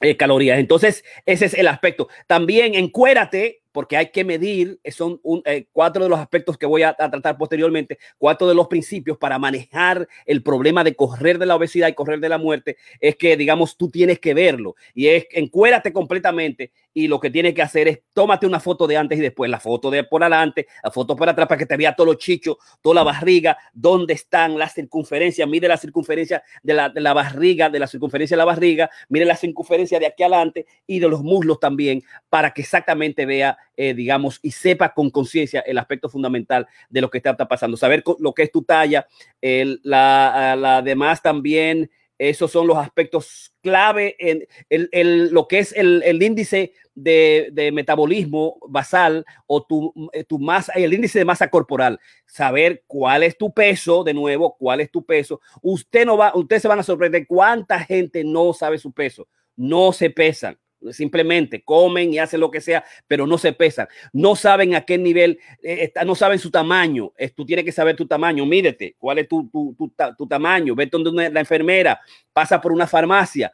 eh, 0.00 0.16
calorías. 0.16 0.58
Entonces, 0.58 1.04
ese 1.26 1.46
es 1.46 1.54
el 1.54 1.66
aspecto. 1.66 2.08
También 2.26 2.74
encuérate 2.74 3.62
porque 3.72 3.96
hay 3.96 4.10
que 4.10 4.24
medir, 4.24 4.80
eh, 4.82 4.90
son 4.90 5.20
eh, 5.44 5.66
cuatro 5.72 6.02
de 6.02 6.10
los 6.10 6.18
aspectos 6.18 6.56
que 6.56 6.66
voy 6.66 6.82
a, 6.82 6.94
tratar 6.94 7.36
posteriormente, 7.36 7.98
cuatro 8.16 8.48
de 8.48 8.54
los 8.54 8.68
principios 8.68 9.18
para 9.18 9.38
manejar 9.38 10.08
el 10.26 10.42
problema 10.42 10.84
de 10.84 10.94
correr 10.94 11.38
de 11.38 11.46
la 11.46 11.56
obesidad 11.56 11.88
y 11.88 11.94
correr 11.94 12.20
de 12.20 12.28
la 12.28 12.38
muerte, 12.38 12.76
es 13.00 13.16
que, 13.16 13.36
digamos, 13.36 13.76
tú 13.76 13.90
tienes 13.90 14.18
que 14.18 14.34
verlo. 14.34 14.74
Y 14.94 15.08
es 15.08 15.26
encuérate 15.32 15.92
completamente 15.92 16.72
y 16.94 17.08
lo 17.08 17.20
que 17.20 17.30
tienes 17.30 17.54
que 17.54 17.62
hacer 17.62 17.88
es 17.88 18.00
tómate 18.12 18.46
una 18.46 18.60
foto 18.60 18.86
de 18.86 18.96
antes 18.96 19.18
y 19.18 19.22
después, 19.22 19.50
la 19.50 19.60
foto 19.60 19.90
de 19.90 20.04
por 20.04 20.22
adelante, 20.22 20.66
la 20.82 20.90
foto 20.90 21.14
por 21.14 21.28
atrás 21.28 21.46
para 21.46 21.58
que 21.58 21.66
te 21.66 21.76
vea 21.76 21.94
todos 21.94 22.08
los 22.08 22.18
chichos, 22.18 22.56
toda 22.80 22.96
la 22.96 23.02
barriga, 23.04 23.56
dónde 23.72 24.14
están 24.14 24.58
las 24.58 24.74
circunferencias, 24.74 25.48
mire 25.48 25.68
la 25.68 25.76
circunferencia 25.76 26.42
de 26.62 26.74
la, 26.74 26.88
de 26.88 27.00
la 27.00 27.12
barriga, 27.12 27.70
de 27.70 27.78
la 27.78 27.86
circunferencia 27.86 28.36
de 28.36 28.38
la 28.38 28.44
barriga, 28.44 28.90
mire 29.08 29.24
la 29.24 29.36
circunferencia 29.36 29.98
de 29.98 30.06
aquí 30.06 30.22
adelante 30.22 30.66
y 30.86 30.98
de 30.98 31.08
los 31.08 31.22
muslos 31.22 31.60
también, 31.60 32.02
para 32.28 32.52
que 32.52 32.62
exactamente 32.62 33.26
vea 33.26 33.57
eh, 33.76 33.94
digamos, 33.94 34.38
y 34.42 34.50
sepa 34.50 34.94
con 34.94 35.10
conciencia 35.10 35.60
el 35.60 35.78
aspecto 35.78 36.08
fundamental 36.08 36.66
de 36.88 37.00
lo 37.00 37.10
que 37.10 37.18
está, 37.18 37.36
pasando. 37.36 37.76
Saber 37.76 38.02
lo 38.18 38.32
que 38.34 38.42
es 38.42 38.52
tu 38.52 38.62
talla, 38.62 39.06
la, 39.40 40.56
la 40.58 40.82
demás 40.82 41.22
también, 41.22 41.90
esos 42.18 42.50
son 42.50 42.66
los 42.66 42.76
aspectos 42.76 43.54
clave 43.62 44.16
en 44.18 44.46
el, 44.68 45.30
lo 45.30 45.46
que 45.46 45.60
es 45.60 45.72
el, 45.72 46.20
índice 46.20 46.72
de, 46.94 47.70
metabolismo 47.72 48.58
basal 48.68 49.24
o 49.46 49.62
tu, 49.64 49.94
eh, 50.12 50.24
tu 50.24 50.40
masa, 50.40 50.72
el 50.72 50.92
índice 50.92 51.20
de 51.20 51.24
masa 51.24 51.48
corporal. 51.48 52.00
Saber 52.26 52.82
cuál 52.88 53.22
es 53.22 53.38
tu 53.38 53.52
peso, 53.52 54.02
de 54.02 54.14
nuevo, 54.14 54.56
cuál 54.58 54.80
es 54.80 54.90
tu 54.90 55.06
peso. 55.06 55.40
Usted 55.62 56.04
no 56.04 56.16
va, 56.16 56.32
ustedes 56.34 56.62
se 56.62 56.68
van 56.68 56.80
a 56.80 56.82
sorprender 56.82 57.26
cuánta 57.26 57.78
gente 57.78 58.24
no 58.24 58.52
sabe 58.52 58.78
su 58.78 58.92
peso, 58.92 59.28
no 59.54 59.92
se 59.92 60.10
pesan 60.10 60.58
Simplemente 60.92 61.62
comen 61.62 62.12
y 62.12 62.18
hacen 62.18 62.40
lo 62.40 62.50
que 62.50 62.60
sea, 62.60 62.84
pero 63.06 63.26
no 63.26 63.38
se 63.38 63.52
pesan. 63.52 63.88
No 64.12 64.36
saben 64.36 64.74
a 64.74 64.82
qué 64.82 64.96
nivel, 64.96 65.38
eh, 65.62 65.78
está, 65.82 66.04
no 66.04 66.14
saben 66.14 66.38
su 66.38 66.50
tamaño. 66.50 67.12
tú 67.34 67.44
tienes 67.44 67.64
que 67.64 67.72
saber 67.72 67.96
tu 67.96 68.06
tamaño. 68.06 68.46
Mídete 68.46 68.94
cuál 68.98 69.18
es 69.18 69.28
tu, 69.28 69.48
tu, 69.48 69.92
tu, 70.16 70.26
tamaño. 70.26 70.74
Ve 70.74 70.86
donde 70.86 71.30
la 71.30 71.40
enfermera 71.40 72.00
pasa 72.32 72.60
por 72.60 72.72
una 72.72 72.86
farmacia. 72.86 73.52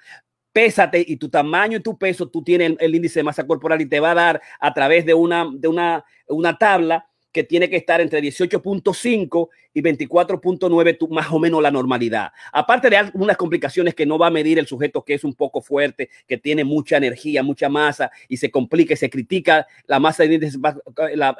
Pésate 0.52 1.04
y 1.06 1.16
tu 1.16 1.28
tamaño 1.28 1.78
y 1.78 1.82
tu 1.82 1.98
peso, 1.98 2.28
tú 2.28 2.42
tienes 2.42 2.70
el, 2.70 2.76
el, 2.78 2.94
índice 2.94 3.18
de 3.18 3.24
masa 3.24 3.44
corporal 3.44 3.80
y 3.80 3.86
te 3.86 3.98
va 3.98 4.12
a 4.12 4.14
dar 4.14 4.42
a 4.60 4.72
través 4.72 5.04
de 5.04 5.12
una, 5.12 5.48
de 5.52 5.66
una, 5.66 6.04
una 6.28 6.56
tabla 6.56 7.08
que 7.34 7.42
tiene 7.42 7.68
que 7.68 7.76
estar 7.76 8.00
entre 8.00 8.22
18.5 8.22 9.48
y 9.74 9.82
24.9, 9.82 11.08
más 11.10 11.32
o 11.32 11.40
menos 11.40 11.60
la 11.60 11.72
normalidad. 11.72 12.30
Aparte 12.52 12.88
de 12.88 12.96
algunas 12.96 13.36
complicaciones 13.36 13.92
que 13.96 14.06
no 14.06 14.16
va 14.18 14.28
a 14.28 14.30
medir 14.30 14.60
el 14.60 14.68
sujeto 14.68 15.04
que 15.04 15.14
es 15.14 15.24
un 15.24 15.34
poco 15.34 15.60
fuerte, 15.60 16.10
que 16.28 16.38
tiene 16.38 16.62
mucha 16.62 16.96
energía, 16.96 17.42
mucha 17.42 17.68
masa 17.68 18.12
y 18.28 18.36
se 18.36 18.52
complica 18.52 18.94
y 18.94 18.96
se 18.96 19.10
critica 19.10 19.66
la 19.86 19.98
masa 19.98 20.22
el, 20.22 20.40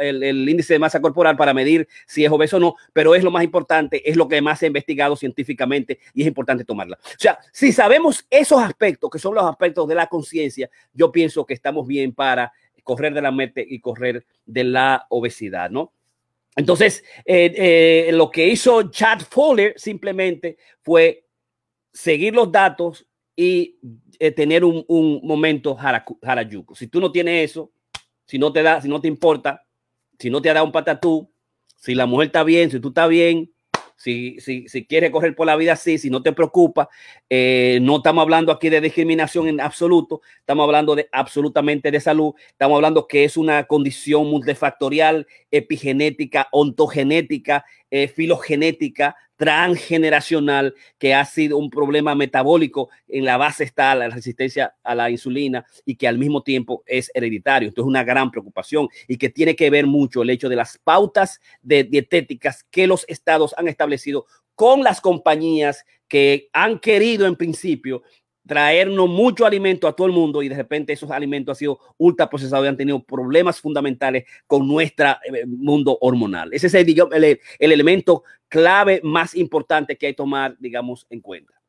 el, 0.00 0.48
índice 0.48 0.74
de 0.74 0.80
masa 0.80 1.00
corporal 1.00 1.36
para 1.36 1.54
medir 1.54 1.86
si 2.06 2.24
es 2.24 2.30
obeso 2.32 2.56
o 2.56 2.60
no, 2.60 2.74
pero 2.92 3.14
es 3.14 3.22
lo 3.22 3.30
más 3.30 3.44
importante, 3.44 4.02
es 4.10 4.16
lo 4.16 4.26
que 4.26 4.42
más 4.42 4.58
se 4.58 4.66
ha 4.66 4.68
investigado 4.68 5.14
científicamente 5.14 6.00
y 6.12 6.22
es 6.22 6.26
importante 6.26 6.64
tomarla. 6.64 6.98
O 7.00 7.18
sea, 7.18 7.38
si 7.52 7.70
sabemos 7.70 8.26
esos 8.30 8.60
aspectos, 8.60 9.08
que 9.10 9.20
son 9.20 9.36
los 9.36 9.44
aspectos 9.44 9.86
de 9.86 9.94
la 9.94 10.08
conciencia, 10.08 10.68
yo 10.92 11.12
pienso 11.12 11.46
que 11.46 11.54
estamos 11.54 11.86
bien 11.86 12.12
para 12.12 12.52
correr 12.84 13.12
de 13.12 13.22
la 13.22 13.32
mente 13.32 13.66
y 13.68 13.80
correr 13.80 14.24
de 14.46 14.64
la 14.64 15.06
obesidad, 15.08 15.70
¿no? 15.70 15.92
Entonces, 16.56 17.02
eh, 17.24 17.52
eh, 18.08 18.12
lo 18.12 18.30
que 18.30 18.46
hizo 18.46 18.90
Chad 18.90 19.22
Fowler 19.28 19.74
simplemente 19.76 20.56
fue 20.82 21.24
seguir 21.92 22.34
los 22.34 22.52
datos 22.52 23.06
y 23.34 23.78
eh, 24.20 24.30
tener 24.30 24.64
un, 24.64 24.84
un 24.86 25.20
momento 25.24 25.76
harajuku. 25.76 26.76
Si 26.76 26.86
tú 26.86 27.00
no 27.00 27.10
tienes 27.10 27.50
eso, 27.50 27.72
si 28.24 28.38
no 28.38 28.52
te 28.52 28.62
da, 28.62 28.80
si 28.80 28.88
no 28.88 29.00
te 29.00 29.08
importa, 29.08 29.66
si 30.18 30.30
no 30.30 30.40
te 30.40 30.52
da 30.52 30.62
un 30.62 30.70
patatú, 30.70 31.28
si 31.76 31.94
la 31.94 32.06
mujer 32.06 32.26
está 32.26 32.44
bien, 32.44 32.70
si 32.70 32.78
tú 32.78 32.88
estás 32.88 33.08
bien, 33.08 33.52
si, 34.04 34.36
si, 34.38 34.68
si 34.68 34.84
quieres 34.84 35.10
correr 35.10 35.34
por 35.34 35.46
la 35.46 35.56
vida 35.56 35.72
así, 35.72 35.96
si 35.96 36.10
no 36.10 36.22
te 36.22 36.32
preocupa, 36.32 36.90
eh, 37.30 37.78
no 37.80 37.96
estamos 37.96 38.20
hablando 38.20 38.52
aquí 38.52 38.68
de 38.68 38.82
discriminación 38.82 39.48
en 39.48 39.62
absoluto, 39.62 40.20
estamos 40.40 40.64
hablando 40.64 40.94
de 40.94 41.08
absolutamente 41.10 41.90
de 41.90 42.00
salud, 42.00 42.34
estamos 42.48 42.76
hablando 42.76 43.08
que 43.08 43.24
es 43.24 43.38
una 43.38 43.64
condición 43.64 44.28
multifactorial 44.28 45.26
epigenética, 45.50 46.48
ontogenética, 46.52 47.64
eh, 47.90 48.08
filogenética, 48.08 49.16
transgeneracional, 49.36 50.74
que 50.98 51.14
ha 51.14 51.24
sido 51.24 51.58
un 51.58 51.70
problema 51.70 52.14
metabólico. 52.14 52.90
En 53.08 53.24
la 53.24 53.36
base 53.36 53.64
está 53.64 53.94
la 53.94 54.08
resistencia 54.08 54.74
a 54.82 54.94
la 54.94 55.10
insulina 55.10 55.64
y 55.84 55.96
que 55.96 56.08
al 56.08 56.18
mismo 56.18 56.42
tiempo 56.42 56.82
es 56.86 57.10
hereditario. 57.14 57.68
Esto 57.68 57.82
es 57.82 57.86
una 57.86 58.04
gran 58.04 58.30
preocupación 58.30 58.88
y 59.08 59.16
que 59.16 59.30
tiene 59.30 59.56
que 59.56 59.70
ver 59.70 59.86
mucho 59.86 60.22
el 60.22 60.30
hecho 60.30 60.48
de 60.48 60.56
las 60.56 60.78
pautas 60.78 61.40
dietéticas 61.62 62.64
que 62.70 62.86
los 62.86 63.04
estados 63.08 63.54
han 63.56 63.68
establecido 63.68 64.26
con 64.54 64.82
las 64.82 65.00
compañías 65.00 65.84
que 66.08 66.48
han 66.52 66.78
querido 66.78 67.26
en 67.26 67.36
principio 67.36 68.02
traernos 68.46 69.08
mucho 69.08 69.46
alimento 69.46 69.88
a 69.88 69.96
todo 69.96 70.06
el 70.06 70.12
mundo 70.12 70.42
y 70.42 70.48
de 70.48 70.56
repente 70.56 70.92
esos 70.92 71.10
alimentos 71.10 71.56
han 71.56 71.58
sido 71.58 71.78
ultra 71.96 72.28
procesados 72.28 72.64
y 72.64 72.68
han 72.68 72.76
tenido 72.76 73.02
problemas 73.02 73.60
fundamentales 73.60 74.24
con 74.46 74.68
nuestro 74.68 75.06
eh, 75.24 75.46
mundo 75.46 75.96
hormonal. 76.00 76.52
Ese 76.52 76.66
es 76.66 76.74
el, 76.74 77.40
el 77.58 77.72
elemento 77.72 78.24
clave 78.54 79.00
más 79.02 79.34
importante 79.34 79.98
que 79.98 80.06
hay 80.06 80.12
que 80.12 80.18
tomar, 80.18 80.56
digamos, 80.60 81.08
en 81.10 81.20
cuenta. 81.20 81.60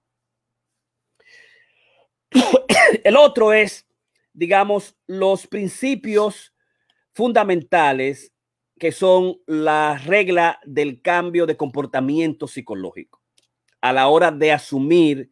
El 3.04 3.17
otro 3.17 3.52
es, 3.52 3.88
digamos, 4.34 4.95
los 5.08 5.48
principios 5.48 6.54
fundamentales 7.12 8.32
que 8.78 8.91
son 8.91 9.38
la 9.48 9.98
regla 9.98 10.60
del 10.63 11.02
cambio 11.02 11.48
de 11.48 11.58
comportamiento 11.58 12.48
psicológico 12.48 13.19
a 13.82 13.91
la 13.91 14.08
hora 14.08 14.30
de 14.30 14.52
asumir 14.52 15.32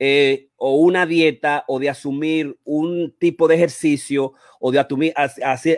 eh, 0.00 0.48
o 0.58 0.74
una 0.74 1.06
dieta 1.06 1.64
o 1.68 1.78
de 1.78 1.88
asumir 1.88 2.58
un 2.64 3.14
tipo 3.18 3.46
de 3.46 3.54
ejercicio 3.54 4.34
o 4.60 4.72
de 4.72 4.80
asumir, 4.80 5.14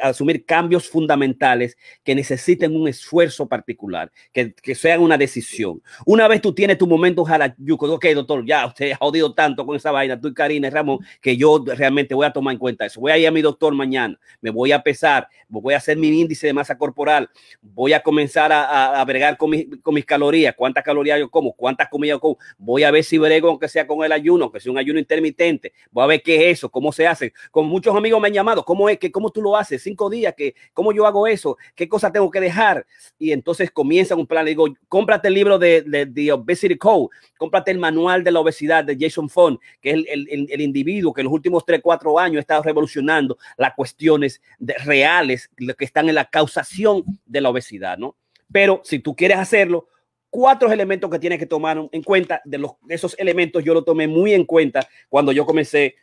asumir 0.02 0.44
cambios 0.46 0.88
fundamentales 0.88 1.76
que 2.02 2.14
necesiten 2.14 2.74
un 2.74 2.88
esfuerzo 2.88 3.46
particular, 3.46 4.10
que, 4.32 4.54
que, 4.54 4.74
sean 4.74 5.02
una 5.02 5.18
decisión. 5.18 5.82
Una 6.06 6.26
vez 6.26 6.40
tú 6.40 6.54
tienes 6.54 6.78
tu 6.78 6.86
momento 6.86 7.26
Harajuku, 7.26 7.86
ok, 7.86 8.06
doctor, 8.14 8.44
ya 8.46 8.66
usted 8.66 8.92
ha 8.92 8.96
jodido 8.96 9.34
tanto 9.34 9.66
con 9.66 9.76
esa 9.76 9.90
vaina, 9.90 10.18
tú 10.18 10.28
y 10.28 10.34
Karina 10.34 10.70
Ramón, 10.70 11.00
que 11.20 11.36
yo 11.36 11.62
realmente 11.66 12.14
voy 12.14 12.24
a 12.24 12.32
tomar 12.32 12.54
en 12.54 12.58
cuenta 12.58 12.86
eso. 12.86 13.00
Voy 13.00 13.12
a 13.12 13.18
ir 13.18 13.26
a 13.26 13.30
mi 13.30 13.42
doctor 13.42 13.74
mañana, 13.74 14.18
me 14.40 14.48
voy 14.48 14.72
a 14.72 14.82
pesar, 14.82 15.28
voy 15.46 15.74
a 15.74 15.76
hacer 15.76 15.98
mi 15.98 16.08
índice 16.08 16.46
de 16.46 16.54
masa 16.54 16.78
corporal, 16.78 17.28
voy 17.60 17.92
a 17.92 18.00
comenzar 18.02 18.50
a, 18.50 18.98
a, 18.98 19.04
bregar 19.04 19.36
con, 19.36 19.52
con, 19.82 19.94
mis 19.94 20.06
calorías, 20.06 20.54
cuántas 20.56 20.82
calorías 20.82 21.18
yo 21.18 21.30
como, 21.30 21.52
cuántas 21.52 21.88
comidas 21.90 22.18
voy 22.56 22.84
a 22.84 22.90
ver 22.90 23.04
si 23.04 23.18
brego 23.18 23.48
aunque 23.48 23.68
sea 23.68 23.86
con 23.86 24.02
el 24.04 24.12
ayuno, 24.12 24.50
sea 24.58 24.69
un 24.70 24.78
ayuno 24.78 24.98
intermitente, 24.98 25.72
voy 25.90 26.04
a 26.04 26.06
ver 26.06 26.22
qué 26.22 26.36
es 26.36 26.58
eso, 26.58 26.70
cómo 26.70 26.92
se 26.92 27.06
hace. 27.06 27.32
Con 27.50 27.66
muchos 27.66 27.94
amigos 27.94 28.20
me 28.20 28.28
han 28.28 28.34
llamado, 28.34 28.64
¿cómo 28.64 28.88
es 28.88 28.98
que, 28.98 29.10
cómo 29.10 29.30
tú 29.30 29.42
lo 29.42 29.56
haces? 29.56 29.82
Cinco 29.82 30.08
días, 30.10 30.34
que, 30.36 30.54
¿cómo 30.72 30.92
yo 30.92 31.06
hago 31.06 31.26
eso? 31.26 31.56
¿Qué 31.74 31.88
cosas 31.88 32.12
tengo 32.12 32.30
que 32.30 32.40
dejar? 32.40 32.86
Y 33.18 33.32
entonces 33.32 33.70
comienzan 33.70 34.18
un 34.18 34.26
plan, 34.26 34.44
le 34.44 34.50
digo, 34.50 34.66
cómprate 34.88 35.28
el 35.28 35.34
libro 35.34 35.58
de, 35.58 35.82
de, 35.82 36.32
Obesity 36.32 36.76
Code, 36.76 37.08
cómprate 37.36 37.70
el 37.70 37.78
manual 37.78 38.24
de 38.24 38.30
la 38.30 38.40
obesidad 38.40 38.84
de 38.84 38.96
Jason 38.98 39.28
Font, 39.28 39.60
que 39.80 39.90
es 39.90 39.94
el, 39.96 40.28
el, 40.28 40.48
el 40.50 40.60
individuo 40.60 41.12
que 41.12 41.20
en 41.20 41.26
los 41.26 41.34
últimos 41.34 41.64
tres, 41.64 41.80
cuatro 41.82 42.18
años 42.18 42.38
ha 42.38 42.40
estado 42.40 42.62
revolucionando 42.62 43.38
las 43.56 43.74
cuestiones 43.74 44.40
de, 44.58 44.74
reales 44.84 45.50
que 45.56 45.84
están 45.84 46.08
en 46.08 46.14
la 46.14 46.24
causación 46.24 47.04
de 47.26 47.40
la 47.40 47.50
obesidad, 47.50 47.98
¿no? 47.98 48.16
Pero 48.52 48.80
si 48.84 48.98
tú 48.98 49.14
quieres 49.14 49.38
hacerlo, 49.38 49.88
cuatro 50.30 50.72
elementos 50.72 51.10
que 51.10 51.18
tienes 51.18 51.38
que 51.38 51.46
tomar 51.46 51.88
en 51.90 52.02
cuenta. 52.02 52.40
De, 52.44 52.58
los, 52.58 52.72
esos 52.88 53.18
elementos 53.18 53.62
yo 53.62 53.74
lo 53.74 53.84
tomé 53.84 54.08
muy 54.08 54.32
en 54.32 54.44
cuenta 54.44 54.88
cuando 55.08 55.32
yo 55.32 55.44
comencé 55.44 55.96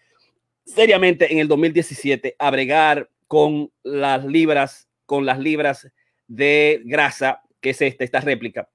seriamente 0.65 1.31
en 1.31 1.39
el 1.39 1.47
2017 1.47 2.35
a 2.37 2.51
bregar 2.51 3.09
con 3.27 3.71
las 3.83 4.23
libras, 4.25 4.89
con 5.05 5.25
las 5.25 5.39
libras 5.39 5.89
de 6.27 6.81
grasa, 6.85 7.41
que 7.61 7.71
es 7.71 7.81
esta, 7.81 8.03
esta 8.03 8.19
réplica, 8.19 8.69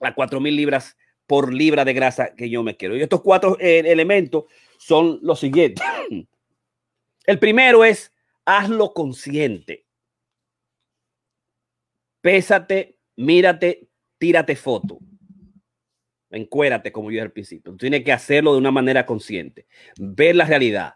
a 0.00 0.14
4000 0.14 0.56
libras 0.56 0.96
por 1.26 1.52
libra 1.52 1.84
de 1.84 1.92
grasa 1.92 2.34
que 2.34 2.48
yo 2.48 2.62
me 2.62 2.76
quiero. 2.76 2.96
Y 2.96 3.02
estos 3.02 3.20
cuatro 3.20 3.56
eh, 3.60 3.82
elementos 3.84 4.44
son 4.78 5.18
los 5.22 5.40
siguientes. 5.40 5.84
El 7.26 7.38
primero 7.38 7.84
es 7.84 8.12
hazlo 8.44 8.92
consciente. 8.94 9.84
Pésate, 12.20 12.98
mírate, 13.16 13.88
tírate 14.18 14.56
foto. 14.56 14.98
Encuérate, 16.30 16.92
como 16.92 17.10
yo 17.10 17.22
al 17.22 17.32
principio. 17.32 17.76
Tienes 17.76 18.04
que 18.04 18.12
hacerlo 18.12 18.52
de 18.52 18.58
una 18.58 18.70
manera 18.70 19.06
consciente. 19.06 19.66
Ver 19.98 20.36
la 20.36 20.44
realidad. 20.44 20.94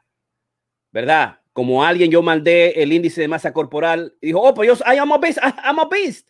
¿Verdad? 0.92 1.40
Como 1.52 1.85
alguien, 1.85 2.11
yo 2.11 2.22
mandé 2.22 2.83
el 2.83 2.92
índice 2.92 3.20
de 3.20 3.28
masa 3.28 3.52
corporal 3.52 4.16
y 4.20 4.28
dijo, 4.28 4.40
oh, 4.40 4.54
pues 4.54 4.68
yo, 4.68 4.74
I 4.92 4.98
am 4.98 5.11
obese, 5.12 5.40
I 5.40 5.52
am 5.62 5.78
obese. 5.78 6.24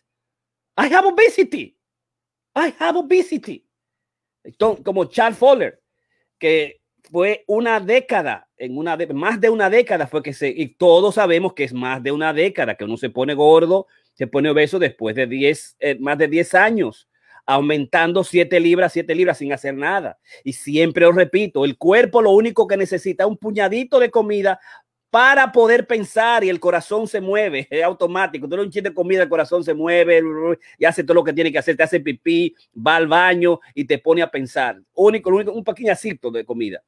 I 0.77 0.93
have 0.93 1.07
obesity. 1.07 1.77
I 2.55 2.73
have 2.79 2.97
obesity. 2.97 3.65
Como 4.83 5.05
Charles 5.05 5.37
Fowler, 5.37 5.81
que 6.37 6.81
fue 7.03 7.43
una 7.47 7.79
década, 7.79 8.49
en 8.57 8.77
una 8.77 8.97
de, 8.97 9.07
más 9.13 9.39
de 9.39 9.49
una 9.49 9.69
década 9.69 10.07
fue 10.07 10.23
que 10.23 10.33
se, 10.33 10.49
y 10.49 10.75
todos 10.75 11.15
sabemos 11.15 11.53
que 11.53 11.63
es 11.63 11.73
más 11.73 12.01
de 12.01 12.11
una 12.11 12.33
década 12.33 12.75
que 12.75 12.85
uno 12.85 12.97
se 12.97 13.09
pone 13.09 13.33
gordo, 13.33 13.87
se 14.21 14.27
pone 14.27 14.51
obeso 14.51 14.77
después 14.77 15.15
de 15.15 15.25
10, 15.25 15.77
eh, 15.79 15.97
más 15.99 16.15
de 16.15 16.27
10 16.27 16.53
años, 16.53 17.09
aumentando 17.43 18.23
7 18.23 18.59
libras, 18.59 18.93
7 18.93 19.15
libras 19.15 19.39
sin 19.39 19.51
hacer 19.51 19.73
nada. 19.73 20.19
Y 20.43 20.53
siempre 20.53 21.07
os 21.07 21.15
repito, 21.15 21.65
el 21.65 21.75
cuerpo 21.75 22.21
lo 22.21 22.29
único 22.29 22.67
que 22.67 22.77
necesita 22.77 23.23
es 23.23 23.29
un 23.31 23.37
puñadito 23.37 23.97
de 23.97 24.11
comida 24.11 24.59
para 25.09 25.51
poder 25.51 25.87
pensar 25.87 26.43
y 26.43 26.49
el 26.49 26.59
corazón 26.59 27.07
se 27.07 27.19
mueve, 27.19 27.65
es 27.71 27.83
automático. 27.83 28.47
Tú 28.47 28.61
un 28.61 28.69
chiste 28.69 28.89
de 28.89 28.93
comida, 28.93 29.23
el 29.23 29.29
corazón 29.29 29.63
se 29.63 29.73
mueve 29.73 30.21
y 30.77 30.85
hace 30.85 31.03
todo 31.03 31.15
lo 31.15 31.23
que 31.23 31.33
tiene 31.33 31.51
que 31.51 31.57
hacer, 31.57 31.75
te 31.75 31.81
hace 31.81 31.99
pipí, 31.99 32.53
va 32.77 32.97
al 32.97 33.07
baño 33.07 33.59
y 33.73 33.85
te 33.85 33.97
pone 33.97 34.21
a 34.21 34.29
pensar. 34.29 34.79
Único, 34.93 35.31
único 35.31 35.51
un 35.51 35.63
pequeñacito 35.63 36.29
de 36.29 36.45
comida. 36.45 36.83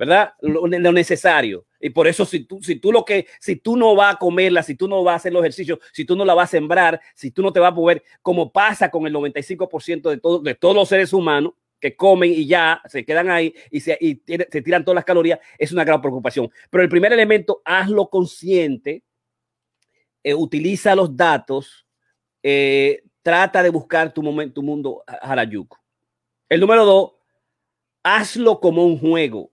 ¿verdad? 0.00 0.32
Lo, 0.40 0.66
necesario. 0.92 1.66
Y 1.80 1.90
por 1.90 2.06
eso, 2.06 2.26
si 2.26 2.40
tú, 2.44 2.62
si 2.62 2.76
tú 2.76 2.92
lo 2.92 3.04
que, 3.04 3.26
si 3.40 3.56
tú 3.56 3.76
no 3.76 3.94
vas 3.96 4.14
a 4.14 4.18
comerla, 4.18 4.62
si 4.62 4.74
tú 4.74 4.86
no 4.86 5.02
vas 5.02 5.14
a 5.14 5.16
hacer 5.16 5.32
los 5.32 5.42
ejercicios, 5.42 5.78
si 5.92 6.04
tú 6.04 6.14
no 6.14 6.24
la 6.24 6.34
vas 6.34 6.50
a 6.50 6.58
sembrar, 6.58 7.00
si 7.14 7.30
tú 7.30 7.42
no 7.42 7.52
te 7.52 7.60
vas 7.60 7.72
a 7.72 7.74
mover, 7.74 8.02
como 8.20 8.52
pasa 8.52 8.90
con 8.90 9.06
el 9.06 9.14
95% 9.14 10.10
de, 10.10 10.18
todo, 10.18 10.40
de 10.40 10.54
todos 10.54 10.74
los 10.74 10.88
seres 10.88 11.12
humanos 11.12 11.54
que 11.80 11.96
comen 11.96 12.30
y 12.30 12.46
ya 12.46 12.82
se 12.86 13.04
quedan 13.04 13.30
ahí 13.30 13.54
y 13.70 13.80
se, 13.80 13.96
y 13.98 14.16
tiran 14.16 14.84
todas 14.84 14.96
las 14.96 15.04
calorías, 15.04 15.40
es 15.58 15.72
una 15.72 15.84
gran 15.84 16.00
preocupación. 16.02 16.50
Pero 16.68 16.84
el 16.84 16.90
primer 16.90 17.12
elemento, 17.12 17.62
hazlo 17.64 18.08
consciente, 18.10 19.02
eh, 20.22 20.34
utiliza 20.34 20.94
los 20.94 21.16
datos, 21.16 21.86
eh, 22.42 23.02
trata 23.22 23.62
de 23.62 23.70
buscar 23.70 24.12
tu, 24.12 24.22
momento, 24.22 24.54
tu 24.54 24.62
mundo 24.62 25.02
Harajuku. 25.06 25.78
El 26.48 26.60
número 26.60 26.84
dos, 26.84 27.12
hazlo 28.02 28.60
como 28.60 28.84
un 28.84 28.98
juego. 28.98 29.49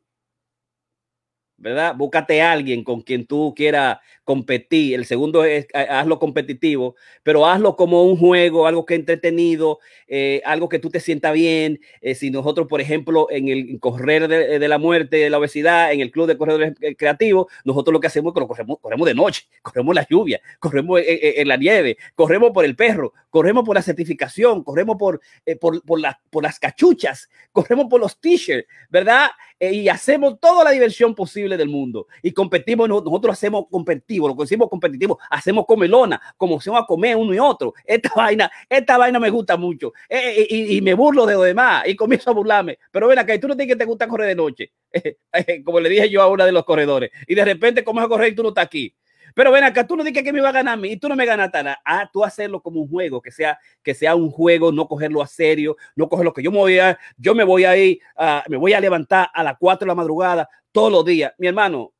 ¿Verdad? 1.57 1.95
Búscate 1.95 2.41
a 2.41 2.51
alguien 2.51 2.83
con 2.83 3.01
quien 3.01 3.25
tú 3.25 3.53
quieras 3.55 3.97
competir. 4.23 4.95
El 4.95 5.05
segundo 5.05 5.43
es 5.43 5.67
hazlo 5.73 6.19
competitivo, 6.19 6.95
pero 7.23 7.47
hazlo 7.47 7.75
como 7.75 8.03
un 8.03 8.17
juego, 8.17 8.67
algo 8.67 8.85
que 8.85 8.95
entretenido, 8.95 9.79
eh, 10.07 10.41
algo 10.45 10.69
que 10.69 10.79
tú 10.79 10.89
te 10.89 10.99
sientas 10.99 11.33
bien. 11.33 11.79
Eh, 12.01 12.13
si 12.13 12.29
nosotros, 12.29 12.67
por 12.67 12.81
ejemplo, 12.81 13.27
en 13.31 13.47
el 13.47 13.79
correr 13.79 14.27
de, 14.27 14.59
de, 14.59 14.67
la 14.67 14.77
muerte, 14.77 15.17
de 15.17 15.29
la 15.29 15.37
obesidad, 15.37 15.93
en 15.93 16.01
el 16.01 16.11
club 16.11 16.27
de 16.27 16.37
corredores 16.37 16.73
creativos, 16.97 17.47
nosotros 17.63 17.93
lo 17.93 17.99
que 17.99 18.07
hacemos 18.07 18.31
es 18.31 18.33
que 18.33 18.39
lo 18.41 18.47
corremos, 18.47 18.79
corremos 18.79 19.07
de 19.07 19.15
noche, 19.15 19.47
corremos 19.61 19.95
la 19.95 20.05
lluvia, 20.09 20.41
corremos 20.59 21.01
en, 21.03 21.47
la 21.47 21.57
nieve, 21.57 21.97
corremos 22.13 22.51
por 22.51 22.65
el 22.65 22.75
perro, 22.75 23.13
corremos 23.29 23.63
por 23.63 23.75
la 23.75 23.81
certificación, 23.81 24.63
corremos 24.63 24.97
por, 24.97 25.21
eh, 25.45 25.55
por, 25.55 25.81
por, 25.83 26.01
por 26.29 26.43
las 26.43 26.59
cachuchas, 26.59 27.29
corremos 27.51 27.87
por 27.89 28.01
los 28.01 28.19
t-shirts, 28.19 28.67
¿verdad? 28.89 29.29
Eh, 29.59 29.73
y 29.73 29.89
hacemos 29.89 30.39
toda 30.39 30.63
la 30.63 30.71
diversión 30.71 31.15
posible 31.15 31.57
del 31.57 31.69
mundo 31.69 32.07
y 32.21 32.31
competimos, 32.31 32.87
nosotros 32.87 33.33
hacemos 33.33 33.65
competitivo, 33.71 34.27
lo 34.27 34.35
que 34.35 34.43
decimos 34.43 34.69
competitivo, 34.69 35.17
hacemos 35.29 35.65
comelona, 35.65 36.21
como 36.37 36.61
se 36.61 36.69
va 36.69 36.79
a 36.79 36.85
comer 36.85 37.15
uno 37.15 37.33
y 37.33 37.39
otro. 37.39 37.73
Esta 37.85 38.11
vaina, 38.15 38.51
esta 38.69 38.97
vaina 38.97 39.19
me 39.19 39.29
gusta 39.29 39.57
mucho 39.57 39.93
eh, 40.09 40.33
eh, 40.37 40.47
y, 40.49 40.77
y, 40.77 40.81
me 40.81 40.93
burlo 40.93 41.25
de 41.25 41.33
lo 41.33 41.41
demás 41.41 41.83
y 41.87 41.95
comienzo 41.95 42.29
a 42.29 42.33
burlarme. 42.33 42.77
Pero 42.91 43.07
ven 43.07 43.17
acá, 43.17 43.39
tú 43.39 43.47
no 43.47 43.55
tienes 43.55 43.73
que 43.73 43.79
te 43.79 43.85
gusta 43.85 44.07
correr 44.07 44.27
de 44.27 44.35
noche, 44.35 44.71
como 45.65 45.79
le 45.79 45.89
dije 45.89 46.09
yo 46.09 46.21
a 46.21 46.27
uno 46.27 46.45
de 46.45 46.51
los 46.51 46.63
corredores, 46.63 47.11
y 47.25 47.33
de 47.33 47.45
repente 47.45 47.83
comienzas 47.83 48.07
a 48.07 48.09
correr 48.09 48.33
y 48.33 48.35
tú 48.35 48.43
no 48.43 48.49
estás 48.49 48.65
aquí. 48.65 48.93
Pero 49.37 49.51
ven 49.51 49.63
acá, 49.63 49.85
tú 49.85 49.95
no 49.95 50.03
dices 50.03 50.23
que 50.23 50.33
me 50.33 50.41
va 50.41 50.49
a 50.49 50.51
ganar 50.51 50.73
a 50.73 50.77
mí 50.77 50.93
y 50.93 50.97
tú 50.97 51.07
no 51.07 51.15
me 51.15 51.23
ganas 51.23 51.53
nada. 51.53 51.79
Ah, 51.85 52.09
tú 52.11 52.23
hacerlo 52.23 52.59
como 52.59 52.81
un 52.81 52.89
juego, 52.89 53.21
que 53.21 53.29
sea, 53.29 53.59
que 53.83 53.93
sea 53.93 54.15
un 54.15 54.31
juego, 54.31 54.71
no 54.71 54.87
cogerlo 54.87 55.21
a 55.21 55.27
serio, 55.27 55.77
no 55.95 56.09
cogerlo 56.09 56.33
que 56.33 56.41
yo 56.41 56.49
me 56.49 56.57
voy 56.57 56.79
a, 56.79 56.97
yo 57.17 57.35
me 57.35 57.43
voy 57.43 57.63
a 57.63 57.77
ir, 57.77 57.99
uh, 58.17 58.49
me 58.49 58.57
voy 58.57 58.73
a 58.73 58.79
levantar 58.79 59.29
a 59.31 59.43
las 59.43 59.53
4 59.59 59.85
de 59.85 59.89
la 59.89 59.93
madrugada 59.93 60.49
todos 60.71 60.91
los 60.91 61.05
días. 61.05 61.33
Mi 61.37 61.45
hermano, 61.45 61.93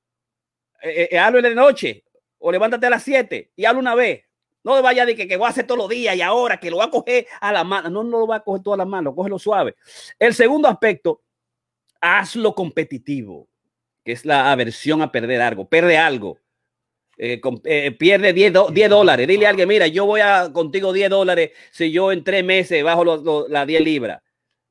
eh, 0.82 1.10
eh, 1.12 1.20
hazlo 1.20 1.40
de 1.40 1.54
noche 1.54 2.06
o 2.40 2.52
levántate 2.52 2.88
a 2.88 2.90
las 2.90 3.04
7 3.04 3.52
y 3.56 3.66
hazlo 3.66 3.82
una 3.82 3.94
vez. 3.94 4.24
No 4.64 4.82
vaya 4.82 5.06
de 5.06 5.16
que, 5.16 5.28
que 5.28 5.38
voy 5.38 5.46
a 5.46 5.50
hacer 5.52 5.68
todos 5.68 5.78
los 5.78 5.90
días 5.90 6.16
y 6.16 6.24
ahora 6.24 6.60
que 6.60 6.72
lo 6.72 6.78
va 6.78 6.86
a 6.86 6.90
coger 6.90 7.28
a 7.40 7.52
la 7.52 7.64
mano. 7.64 7.92
No, 7.92 8.04
no 8.04 8.18
lo 8.22 8.26
va 8.26 8.38
a 8.38 8.44
coger 8.44 8.64
toda 8.64 8.78
la 8.78 8.86
mano, 8.86 9.14
cógelo 9.14 9.38
suave. 9.38 9.76
El 10.18 10.34
segundo 10.34 10.68
aspecto, 10.68 11.22
hazlo 12.02 12.56
competitivo, 12.56 13.48
que 14.04 14.14
es 14.14 14.26
la 14.26 14.52
aversión 14.52 15.04
a 15.04 15.12
perder 15.12 15.40
algo. 15.40 15.70
Perde 15.70 16.00
algo 16.00 16.40
Eh, 17.20 17.42
eh, 17.64 17.92
pierde 17.92 18.32
10, 18.32 18.54
dólares. 18.90 19.28
Dile 19.28 19.48
a 19.48 19.50
alguien, 19.50 19.68
mira, 19.68 19.88
yo 19.88 20.06
voy 20.06 20.22
a 20.22 20.52
contigo 20.54 20.94
10 20.94 21.10
dólares 21.10 21.52
si 21.72 21.92
yo 21.92 22.12
en 22.12 22.24
tres 22.24 22.44
meses 22.44 22.84
bajo 22.84 23.48
las 23.50 23.68
10 23.68 23.82
libras. 23.82 24.22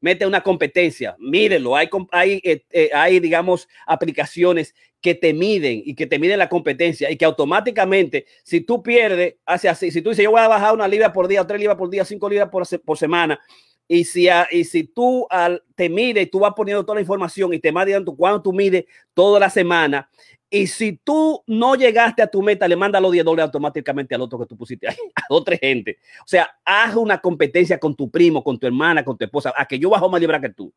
Mete 0.00 0.26
una 0.26 0.42
competencia, 0.42 1.16
mírenlo. 1.18 1.74
Hay, 1.74 1.88
hay, 2.12 2.40
eh, 2.44 2.90
hay, 2.94 3.18
digamos, 3.18 3.66
aplicaciones 3.86 4.74
que 5.00 5.14
te 5.14 5.32
miden 5.32 5.82
y 5.84 5.94
que 5.94 6.06
te 6.06 6.18
miden 6.18 6.38
la 6.38 6.48
competencia 6.48 7.10
y 7.10 7.16
que 7.16 7.24
automáticamente, 7.24 8.26
si 8.44 8.60
tú 8.60 8.82
pierdes, 8.82 9.36
hace 9.44 9.68
así. 9.68 9.90
Si 9.90 10.02
tú 10.02 10.10
dices, 10.10 10.24
yo 10.24 10.30
voy 10.30 10.40
a 10.40 10.48
bajar 10.48 10.74
una 10.74 10.86
libra 10.86 11.12
por 11.12 11.26
día, 11.26 11.42
o 11.42 11.46
tres 11.46 11.58
libras 11.58 11.76
por 11.76 11.90
día, 11.90 12.04
cinco 12.04 12.28
libras 12.28 12.48
por, 12.50 12.64
por 12.80 12.98
semana, 12.98 13.40
y 13.88 14.04
si, 14.04 14.28
y 14.50 14.64
si 14.64 14.84
tú 14.84 15.26
te 15.74 15.88
mide 15.88 16.22
y 16.22 16.26
tú 16.26 16.40
vas 16.40 16.52
poniendo 16.54 16.84
toda 16.84 16.96
la 16.96 17.00
información 17.02 17.52
y 17.54 17.58
te 17.58 17.70
vas 17.70 17.86
diciendo 17.86 18.14
cuánto 18.16 18.42
tú 18.42 18.52
mides 18.52 18.84
toda 19.14 19.38
la 19.38 19.50
semana, 19.50 20.08
y 20.48 20.66
si 20.68 20.92
tú 20.92 21.42
no 21.46 21.74
llegaste 21.74 22.22
a 22.22 22.26
tu 22.26 22.40
meta, 22.40 22.68
le 22.68 22.76
manda 22.76 23.00
los 23.00 23.12
10 23.12 23.24
dólares 23.24 23.46
automáticamente 23.46 24.14
al 24.14 24.22
otro 24.22 24.38
que 24.38 24.46
tú 24.46 24.56
pusiste 24.56 24.88
ahí, 24.88 24.96
a 25.14 25.22
otra 25.28 25.56
gente. 25.56 25.98
O 26.20 26.28
sea, 26.28 26.48
haz 26.64 26.94
una 26.94 27.20
competencia 27.20 27.78
con 27.78 27.94
tu 27.94 28.10
primo, 28.10 28.42
con 28.44 28.58
tu 28.58 28.66
hermana, 28.66 29.04
con 29.04 29.18
tu 29.18 29.24
esposa, 29.24 29.52
a 29.56 29.66
que 29.66 29.78
yo 29.78 29.90
bajo 29.90 30.08
más 30.08 30.20
libra 30.20 30.40
que 30.40 30.50
tú. 30.50 30.72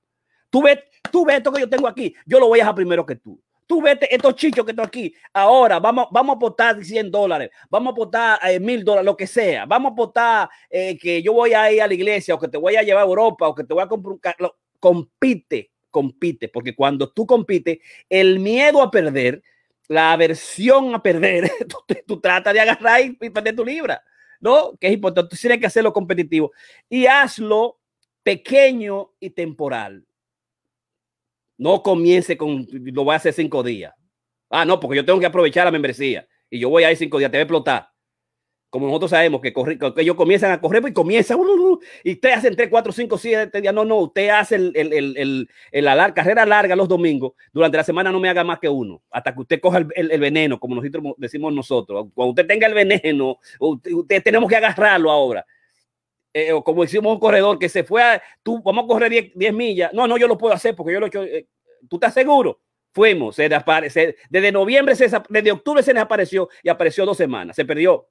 Tú 0.49 0.63
ves, 0.63 0.79
tú 1.11 1.25
ves 1.25 1.37
esto 1.37 1.51
que 1.51 1.61
yo 1.61 1.69
tengo 1.69 1.87
aquí, 1.87 2.15
yo 2.25 2.39
lo 2.39 2.47
voy 2.47 2.59
a 2.59 2.63
dejar 2.63 2.75
primero 2.75 3.05
que 3.05 3.15
tú. 3.15 3.39
Tú 3.69 3.83
vete 3.83 4.11
estos 4.11 4.33
chichos 4.33 4.65
que 4.65 4.71
están 4.71 4.87
aquí. 4.87 5.13
Ahora 5.31 5.79
vamos, 5.79 6.07
vamos 6.09 6.33
a 6.33 6.37
apostar 6.37 6.83
100 6.83 7.11
dólares, 7.11 7.51
vamos 7.69 7.91
a 7.91 7.91
apostar 7.91 8.39
eh, 8.49 8.59
mil 8.59 8.83
dólares, 8.83 9.05
lo 9.05 9.15
que 9.15 9.27
sea. 9.27 9.67
Vamos 9.67 9.91
a 9.91 9.93
apostar 9.93 10.49
eh, 10.71 10.97
que 10.97 11.21
yo 11.21 11.33
voy 11.33 11.53
a 11.53 11.71
ir 11.71 11.79
a 11.83 11.87
la 11.87 11.93
iglesia 11.93 12.33
o 12.33 12.39
que 12.39 12.47
te 12.47 12.57
voy 12.57 12.77
a 12.77 12.81
llevar 12.81 13.03
a 13.03 13.05
Europa 13.05 13.47
o 13.47 13.53
que 13.53 13.63
te 13.63 13.71
voy 13.75 13.83
a 13.83 13.87
comprar 13.87 14.13
un 14.13 14.17
carro. 14.17 14.57
Compite, 14.79 15.69
compite, 15.91 16.49
porque 16.49 16.73
cuando 16.73 17.11
tú 17.11 17.27
compites, 17.27 17.77
el 18.09 18.39
miedo 18.39 18.81
a 18.81 18.89
perder 18.89 19.43
la 19.87 20.13
aversión 20.13 20.95
a 20.95 21.03
perder, 21.03 21.51
tú, 22.07 22.19
tratas 22.19 22.55
de 22.55 22.61
agarrar 22.61 23.01
y, 23.01 23.13
perder 23.29 23.55
tu 23.55 23.63
libra, 23.63 24.03
¿no? 24.39 24.75
Que 24.79 24.87
es 24.87 24.93
importante. 24.93 25.29
Tú 25.29 25.39
tienes 25.39 25.59
que 25.59 25.67
hacerlo 25.67 25.93
competitivo 25.93 26.51
y 26.89 27.05
hazlo 27.05 27.77
pequeño 28.23 29.11
y 29.19 29.29
temporal. 29.29 30.07
No 31.59 31.83
comience 31.83 32.35
con, 32.35 32.67
lo 32.71 33.03
voy 33.03 33.13
a 33.13 33.17
hacer 33.17 33.33
cinco 33.33 33.61
días. 33.61 33.93
Ah, 34.49 34.65
no, 34.65 34.79
porque 34.79 34.97
yo 34.97 35.05
tengo 35.05 35.19
que 35.19 35.27
aprovechar 35.27 35.65
la 35.65 35.71
membresía 35.71 36.27
y 36.49 36.57
yo 36.57 36.69
voy 36.69 36.83
a 36.83 36.91
ir 36.91 36.97
cinco 36.97 37.19
días, 37.19 37.29
te 37.29 37.37
voy 37.37 37.41
a 37.41 37.43
explotar 37.43 37.89
como 38.69 38.85
nosotros 38.85 39.11
sabemos 39.11 39.41
que, 39.41 39.51
que 39.51 40.01
ellos 40.01 40.15
comienzan 40.15 40.51
a 40.51 40.61
correr 40.61 40.81
pues, 40.81 40.91
y 40.91 40.93
comienzan 40.93 41.39
y 42.03 42.11
usted 42.13 42.31
hacen 42.31 42.55
3, 42.55 42.69
4, 42.69 42.91
5, 42.91 43.17
7 43.17 43.61
días. 43.61 43.73
No, 43.73 43.83
no, 43.83 43.97
usted 43.97 44.29
hace 44.29 44.55
el, 44.55 44.71
el, 44.75 45.47
el, 45.71 45.85
la 45.85 46.13
carrera 46.13 46.45
larga 46.45 46.75
los 46.75 46.87
domingos. 46.87 47.33
Durante 47.51 47.77
la 47.77 47.83
semana 47.83 48.11
no 48.11 48.19
me 48.19 48.29
haga 48.29 48.43
más 48.43 48.59
que 48.59 48.69
uno, 48.69 49.01
hasta 49.09 49.33
que 49.33 49.41
usted 49.41 49.59
coja 49.59 49.79
el, 49.95 50.19
veneno, 50.19 50.59
como 50.59 50.75
nosotros 50.75 51.15
decimos 51.17 51.53
nosotros. 51.53 52.07
Cuando 52.13 52.31
usted 52.31 52.45
tenga 52.45 52.67
el 52.67 52.73
veneno, 52.73 53.39
usted, 53.59 54.21
tenemos 54.21 54.47
que 54.47 54.55
agarrarlo 54.55 55.09
ahora. 55.09 55.45
Eh, 56.33 56.53
o 56.53 56.63
como 56.63 56.83
decimos 56.83 57.13
un 57.13 57.19
corredor 57.19 57.57
que 57.57 57.69
se 57.69 57.83
fue 57.83 58.03
a, 58.03 58.21
tú, 58.43 58.61
vamos 58.63 58.85
a 58.85 58.87
correr 58.87 59.33
10, 59.33 59.53
millas. 59.53 59.91
No, 59.93 60.07
no, 60.07 60.17
yo 60.17 60.27
lo 60.27 60.37
puedo 60.37 60.53
hacer 60.53 60.75
porque 60.75 60.93
yo 60.93 60.99
lo 60.99 61.07
he 61.07 61.09
hecho. 61.09 61.23
Eh, 61.23 61.47
¿Tú 61.89 61.95
estás 61.95 62.13
seguro? 62.13 62.61
Fuimos, 62.93 63.35
se 63.35 63.43
desaparece. 63.43 64.15
Desde 64.29 64.51
noviembre, 64.51 64.95
se, 64.95 65.09
desde 65.29 65.51
octubre 65.51 65.83
se 65.83 65.93
desapareció 65.93 66.49
y 66.63 66.69
apareció 66.69 67.05
dos 67.05 67.17
semanas. 67.17 67.55
Se 67.55 67.65
perdió 67.65 68.07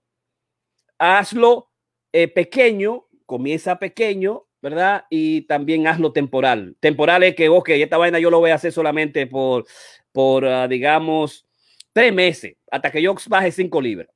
hazlo 0.99 1.71
eh, 2.13 2.29
pequeño, 2.29 3.07
comienza 3.27 3.79
pequeño, 3.79 4.47
¿verdad? 4.61 5.05
Y 5.11 5.43
también 5.43 5.87
hazlo 5.87 6.13
temporal. 6.13 6.77
Temporal 6.81 7.23
es 7.23 7.35
que, 7.35 7.49
ok, 7.49 7.71
esta 7.71 7.99
vaina 7.99 8.19
yo 8.19 8.31
lo 8.31 8.41
voy 8.41 8.51
a 8.51 8.57
hacer 8.57 8.73
solamente 8.73 9.27
por, 9.27 9.65
por 10.13 10.45
ah, 10.45 10.67
digamos, 10.67 11.47
tres 11.93 12.13
meses, 12.13 12.57
hasta 12.71 12.91
que 12.91 13.01
yo 13.01 13.15
baje 13.29 13.53
cinco 13.53 13.81
libras. 13.81 14.09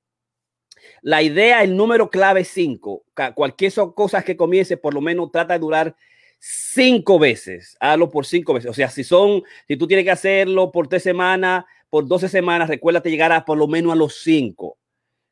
La 1.02 1.20
idea, 1.20 1.64
el 1.64 1.76
número 1.76 2.08
clave 2.08 2.44
cinco. 2.44 3.04
Cualquier 3.34 3.72
cosa 3.94 4.22
que 4.22 4.36
comience, 4.36 4.76
por 4.76 4.94
lo 4.94 5.00
menos 5.00 5.32
trata 5.32 5.54
de 5.54 5.58
durar 5.58 5.96
cinco 6.38 7.18
veces. 7.18 7.76
Hazlo 7.80 8.08
por 8.08 8.24
cinco 8.24 8.54
veces. 8.54 8.70
O 8.70 8.74
sea, 8.74 8.88
si 8.88 9.02
son, 9.02 9.42
si 9.66 9.76
tú 9.76 9.88
tienes 9.88 10.04
que 10.04 10.12
hacerlo 10.12 10.70
por 10.70 10.86
tres 10.86 11.02
semanas, 11.02 11.64
por 11.90 12.06
doce 12.06 12.28
semanas, 12.28 12.68
recuérdate 12.68 13.10
llegar 13.10 13.32
a 13.32 13.44
por 13.44 13.58
lo 13.58 13.66
menos 13.66 13.92
a 13.92 13.96
los 13.96 14.22
cinco. 14.22 14.78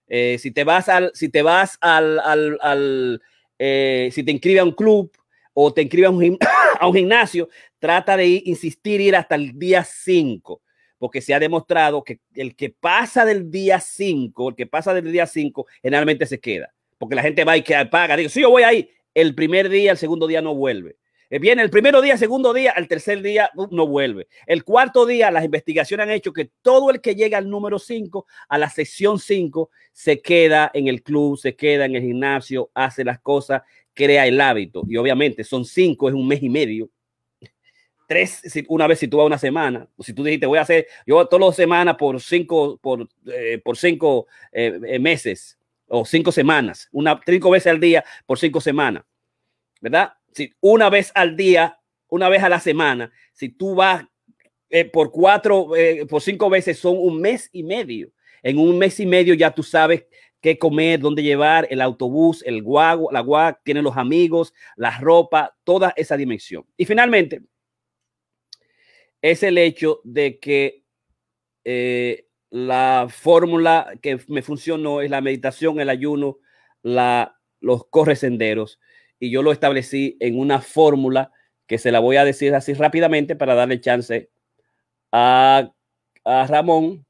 Eh, 0.08 0.38
si 0.40 0.50
te 0.50 0.64
vas 0.64 0.88
al, 0.88 1.12
si 1.14 1.28
te 1.28 1.40
vas 1.40 1.78
al, 1.80 2.18
al, 2.18 3.22
eh, 3.56 4.10
si 4.12 4.24
te 4.24 4.32
inscribes 4.32 4.60
a 4.60 4.64
un 4.64 4.72
club 4.72 5.12
o 5.54 5.72
te 5.72 5.82
inscribes 5.82 6.10
a 6.80 6.86
un, 6.86 6.94
gimnasio, 6.94 7.48
trata 7.78 8.16
de 8.16 8.26
ir, 8.26 8.42
insistir 8.46 9.00
ir 9.00 9.14
hasta 9.14 9.36
el 9.36 9.56
día 9.56 9.84
5, 9.84 10.60
porque 11.00 11.22
se 11.22 11.32
ha 11.32 11.40
demostrado 11.40 12.04
que 12.04 12.20
el 12.34 12.54
que 12.54 12.68
pasa 12.68 13.24
del 13.24 13.50
día 13.50 13.80
5, 13.80 14.50
el 14.50 14.54
que 14.54 14.66
pasa 14.66 14.92
del 14.92 15.10
día 15.10 15.26
5, 15.26 15.66
generalmente 15.82 16.26
se 16.26 16.38
queda, 16.38 16.74
porque 16.98 17.14
la 17.14 17.22
gente 17.22 17.42
va 17.42 17.56
y 17.56 17.62
que 17.62 17.74
paga, 17.86 18.16
digo, 18.16 18.28
si 18.28 18.42
yo 18.42 18.50
voy 18.50 18.64
ahí, 18.64 18.90
el 19.14 19.34
primer 19.34 19.70
día, 19.70 19.92
el 19.92 19.96
segundo 19.96 20.26
día 20.26 20.42
no 20.42 20.54
vuelve. 20.54 20.96
Eh, 21.30 21.38
viene 21.38 21.62
el 21.62 21.70
primero 21.70 22.02
día, 22.02 22.18
segundo 22.18 22.52
día, 22.52 22.72
el 22.72 22.86
tercer 22.86 23.22
día 23.22 23.50
uh, 23.56 23.66
no 23.74 23.86
vuelve. 23.86 24.28
El 24.46 24.62
cuarto 24.62 25.06
día, 25.06 25.30
las 25.30 25.44
investigaciones 25.44 26.04
han 26.04 26.12
hecho 26.12 26.34
que 26.34 26.50
todo 26.60 26.90
el 26.90 27.00
que 27.00 27.14
llega 27.14 27.38
al 27.38 27.48
número 27.48 27.78
5, 27.78 28.26
a 28.50 28.58
la 28.58 28.68
sección 28.68 29.18
5, 29.18 29.70
se 29.92 30.20
queda 30.20 30.70
en 30.74 30.86
el 30.86 31.02
club, 31.02 31.38
se 31.38 31.56
queda 31.56 31.86
en 31.86 31.96
el 31.96 32.02
gimnasio, 32.02 32.70
hace 32.74 33.04
las 33.04 33.20
cosas, 33.20 33.62
crea 33.94 34.26
el 34.26 34.38
hábito. 34.38 34.82
Y 34.86 34.98
obviamente 34.98 35.44
son 35.44 35.64
cinco, 35.64 36.10
es 36.10 36.14
un 36.14 36.28
mes 36.28 36.42
y 36.42 36.50
medio. 36.50 36.90
Tres, 38.10 38.42
una 38.66 38.88
vez 38.88 38.98
si 38.98 39.06
tú 39.06 39.18
vas 39.18 39.26
una 39.26 39.38
semana, 39.38 39.88
o 39.96 40.02
si 40.02 40.12
tú 40.12 40.24
dijiste 40.24 40.44
voy 40.44 40.58
a 40.58 40.62
hacer, 40.62 40.88
yo 41.06 41.24
todas 41.26 41.46
las 41.46 41.54
semanas 41.54 41.94
por 41.96 42.20
cinco, 42.20 42.76
por, 42.82 43.08
eh, 43.32 43.60
por 43.64 43.76
cinco 43.76 44.26
eh, 44.50 44.98
meses 44.98 45.56
o 45.86 46.04
cinco 46.04 46.32
semanas, 46.32 46.88
una, 46.90 47.20
cinco 47.24 47.50
veces 47.50 47.70
al 47.70 47.78
día 47.78 48.04
por 48.26 48.36
cinco 48.36 48.60
semanas, 48.60 49.04
¿verdad? 49.80 50.14
si 50.32 50.52
una 50.58 50.90
vez 50.90 51.12
al 51.14 51.36
día, 51.36 51.78
una 52.08 52.28
vez 52.28 52.42
a 52.42 52.48
la 52.48 52.58
semana, 52.58 53.12
si 53.32 53.50
tú 53.50 53.76
vas 53.76 54.04
eh, 54.70 54.86
por 54.86 55.12
cuatro, 55.12 55.68
por 56.08 56.20
cinco 56.20 56.50
veces, 56.50 56.80
son 56.80 56.96
un 56.98 57.20
mes 57.20 57.48
y 57.52 57.62
medio. 57.62 58.10
En 58.42 58.58
un 58.58 58.76
mes 58.76 58.98
y 58.98 59.06
medio 59.06 59.34
ya 59.34 59.52
tú 59.52 59.62
sabes 59.62 60.04
qué 60.40 60.58
comer, 60.58 60.98
dónde 60.98 61.22
llevar, 61.22 61.68
el 61.70 61.80
autobús, 61.80 62.42
el 62.44 62.60
guagua, 62.60 63.12
la 63.12 63.20
guagua, 63.20 63.60
tiene 63.62 63.82
los 63.82 63.96
amigos, 63.96 64.52
la 64.74 64.98
ropa, 64.98 65.56
toda 65.62 65.92
esa 65.96 66.16
dimensión. 66.16 66.64
Y 66.76 66.86
finalmente, 66.86 67.42
es 69.22 69.42
el 69.42 69.58
hecho 69.58 70.00
de 70.04 70.38
que 70.38 70.84
eh, 71.64 72.26
la 72.50 73.08
fórmula 73.10 73.92
que 74.02 74.18
me 74.28 74.42
funcionó 74.42 75.00
es 75.00 75.10
la 75.10 75.20
meditación, 75.20 75.80
el 75.80 75.88
ayuno, 75.88 76.38
la, 76.82 77.38
los 77.60 77.86
corresenderos 77.86 78.80
y 79.20 79.30
yo 79.30 79.42
lo 79.42 79.52
establecí 79.52 80.16
en 80.18 80.38
una 80.38 80.60
fórmula 80.60 81.30
que 81.66 81.78
se 81.78 81.92
la 81.92 82.00
voy 82.00 82.16
a 82.16 82.24
decir 82.24 82.54
así 82.54 82.72
rápidamente 82.72 83.36
para 83.36 83.54
darle 83.54 83.80
chance 83.80 84.30
a, 85.12 85.70
Ramón. 86.24 87.06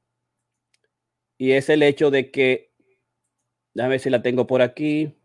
Y 1.37 1.53
es 1.53 1.69
el 1.69 1.81
hecho 1.81 2.11
de 2.11 2.29
que, 2.29 2.71
déjame 3.73 3.93
ver 3.93 3.99
si 3.99 4.09
la 4.09 4.21
tengo 4.21 4.45
por 4.45 4.61
aquí. 4.61 5.15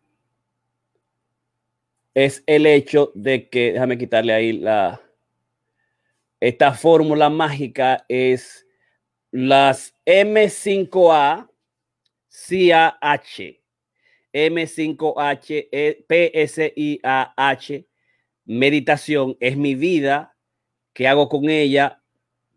Es 2.14 2.42
el 2.46 2.66
hecho 2.66 3.12
de 3.14 3.50
que, 3.50 3.72
déjame 3.72 3.98
quitarle 3.98 4.32
ahí 4.32 4.52
la, 4.52 5.02
esta 6.40 6.72
fórmula 6.74 7.30
mágica 7.30 8.04
es 8.08 8.66
las 9.30 9.94
M5A 10.04 11.48
CAH. 12.48 13.60
M5H, 14.32 15.68
e, 15.72 16.04
PSIAH, 16.06 17.86
meditación, 18.44 19.36
es 19.40 19.56
mi 19.56 19.74
vida 19.74 20.36
que 20.92 21.08
hago 21.08 21.30
con 21.30 21.48
ella 21.48 22.02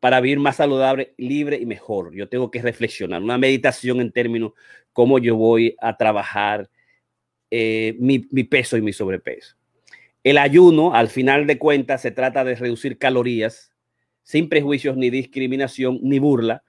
para 0.02 0.20
vivir 0.20 0.40
más 0.40 0.58
saludable, 0.58 1.14
libre 1.18 1.58
y 1.58 1.66
mejor. 1.66 2.14
Yo 2.14 2.28
tengo 2.28 2.52
que 2.52 2.62
reflexionar, 2.62 3.22
una 3.22 3.38
meditación 3.38 4.02
en 4.02 4.12
términos 4.12 4.52
cómo 4.92 5.20
yo 5.20 5.38
voy 5.38 5.76
a 5.80 5.96
trabajar 5.96 6.70
eh, 7.50 7.96
mi, 8.00 8.28
mi 8.32 8.44
peso 8.44 8.76
y 8.76 8.82
mi 8.82 8.92
sobrepeso. 8.92 9.59
El 10.24 10.38
ayuno, 10.38 10.94
al 10.94 11.08
final 11.08 11.48
de 11.48 11.58
cuentas, 11.58 12.02
se 12.02 12.12
trata 12.12 12.44
de 12.44 12.56
reducir 12.56 12.98
calorías 12.98 13.74
sin 14.24 14.50
prejuicios 14.50 14.98
ni 14.98 15.10
discriminación 15.10 16.00
ni 16.02 16.20
burla. 16.20 16.64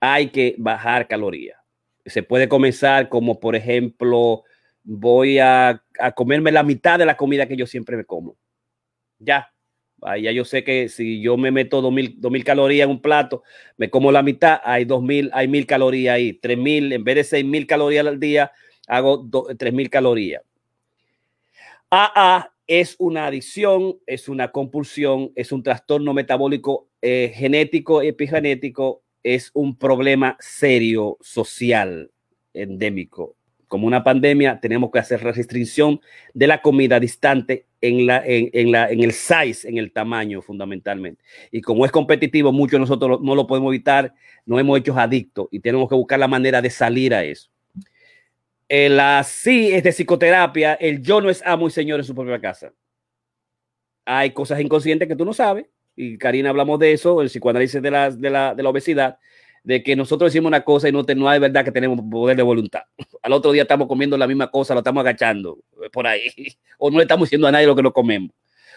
Hay 0.00 0.28
que 0.28 0.54
bajar 0.58 1.08
calorías 1.08 1.60
se 2.06 2.22
puede 2.22 2.48
comenzar 2.48 3.08
como, 3.08 3.40
por 3.40 3.56
ejemplo, 3.56 4.44
voy 4.82 5.38
a, 5.38 5.82
comerme 6.14 6.52
la 6.52 6.62
mitad 6.62 6.98
de 6.98 7.06
la 7.06 7.16
comida 7.16 7.46
que 7.46 7.56
yo 7.56 7.66
siempre 7.66 7.96
me 7.96 8.04
como. 8.04 8.36
Ya, 9.18 9.52
ya 10.20 10.32
yo 10.32 10.44
sé 10.44 10.64
que 10.64 10.88
si 10.88 11.20
yo 11.20 11.36
me 11.36 11.50
meto 11.50 11.82
2000, 11.82 12.20
2000 12.20 12.44
calorías 12.44 12.84
en 12.84 12.90
un 12.90 13.02
plato, 13.02 13.42
me 13.76 13.90
como 13.90 14.10
la 14.12 14.22
mitad, 14.22 14.60
hay 14.64 14.84
2000, 14.84 15.30
hay 15.32 15.48
1000 15.48 15.66
calorías 15.66 16.14
ahí, 16.14 16.32
3000, 16.34 16.92
en 16.92 17.04
vez 17.04 17.16
de 17.16 17.24
6000 17.24 17.66
calorías 17.66 18.06
al 18.06 18.18
día, 18.18 18.52
hago 18.86 19.28
3000 19.58 19.90
calorías. 19.90 20.42
AA 21.90 22.52
es 22.70 22.94
una 23.00 23.26
adicción, 23.26 23.98
es 24.06 24.28
una 24.28 24.52
compulsión, 24.52 25.32
es 25.34 25.50
un 25.50 25.64
trastorno 25.64 26.14
metabólico 26.14 26.86
eh, 27.02 27.32
genético, 27.34 28.00
epigenético 28.00 29.02
es 29.24 29.50
un 29.54 29.76
problema 29.76 30.36
serio 30.38 31.18
social 31.20 32.12
endémico. 32.54 33.34
Como 33.66 33.88
una 33.88 34.04
pandemia, 34.04 34.60
tenemos 34.60 34.92
que 34.92 35.00
hacer 35.00 35.20
restricción 35.20 36.00
de 36.32 36.46
la 36.46 36.62
comida 36.62 37.00
distante 37.00 37.66
en, 37.80 38.06
la, 38.06 38.22
en, 38.24 38.70
la, 38.70 38.88
en 38.88 39.02
el 39.02 39.10
size, 39.14 39.68
en 39.68 39.76
el 39.76 39.90
tamaño 39.90 40.40
fundamentalmente. 40.40 41.24
Y 41.50 41.62
como 41.62 41.84
es 41.84 41.90
competitivo, 41.90 42.52
muchos 42.52 42.74
de 42.74 42.78
nosotros 42.78 43.20
no 43.20 43.34
lo 43.34 43.48
podemos 43.48 43.70
evitar, 43.74 44.14
nos 44.46 44.60
hemos 44.60 44.78
hecho 44.78 44.96
adictos 44.96 45.48
y 45.50 45.58
tenemos 45.58 45.88
que 45.88 45.96
buscar 45.96 46.20
la 46.20 46.28
manera 46.28 46.62
de 46.62 46.70
salir 46.70 47.14
a 47.14 47.24
eso. 47.24 47.50
El 48.70 49.00
así 49.00 49.72
es 49.72 49.82
de 49.82 49.90
psicoterapia, 49.90 50.74
el 50.74 51.02
yo 51.02 51.20
no 51.20 51.28
es 51.28 51.42
amo 51.44 51.66
y 51.66 51.72
señor 51.72 51.98
en 51.98 52.04
su 52.04 52.14
propia 52.14 52.40
casa. 52.40 52.72
Hay 54.04 54.30
cosas 54.30 54.60
inconscientes 54.60 55.08
que 55.08 55.16
tú 55.16 55.24
no 55.24 55.32
sabes, 55.32 55.66
y 55.96 56.16
Karina 56.16 56.50
hablamos 56.50 56.78
de 56.78 56.92
eso, 56.92 57.20
el 57.20 57.26
psicoanálisis 57.26 57.82
de 57.82 57.90
la, 57.90 58.10
de 58.12 58.30
la, 58.30 58.54
de 58.54 58.62
la 58.62 58.68
obesidad, 58.68 59.18
de 59.64 59.82
que 59.82 59.96
nosotros 59.96 60.30
decimos 60.32 60.50
una 60.50 60.62
cosa 60.62 60.88
y 60.88 60.92
no, 60.92 61.02
no 61.02 61.32
es 61.32 61.40
verdad 61.40 61.64
que 61.64 61.72
tenemos 61.72 61.98
poder 62.08 62.36
de 62.36 62.44
voluntad. 62.44 62.82
Al 63.22 63.32
otro 63.32 63.50
día 63.50 63.62
estamos 63.62 63.88
comiendo 63.88 64.16
la 64.16 64.28
misma 64.28 64.52
cosa, 64.52 64.72
lo 64.72 64.80
estamos 64.80 65.00
agachando 65.00 65.58
eh, 65.84 65.90
por 65.90 66.06
ahí, 66.06 66.30
o 66.78 66.92
no 66.92 66.98
le 66.98 67.02
estamos 67.02 67.26
diciendo 67.26 67.48
a 67.48 67.50
nadie 67.50 67.66
lo 67.66 67.74
que 67.74 67.82
no 67.82 67.92
comemos. 67.92 68.30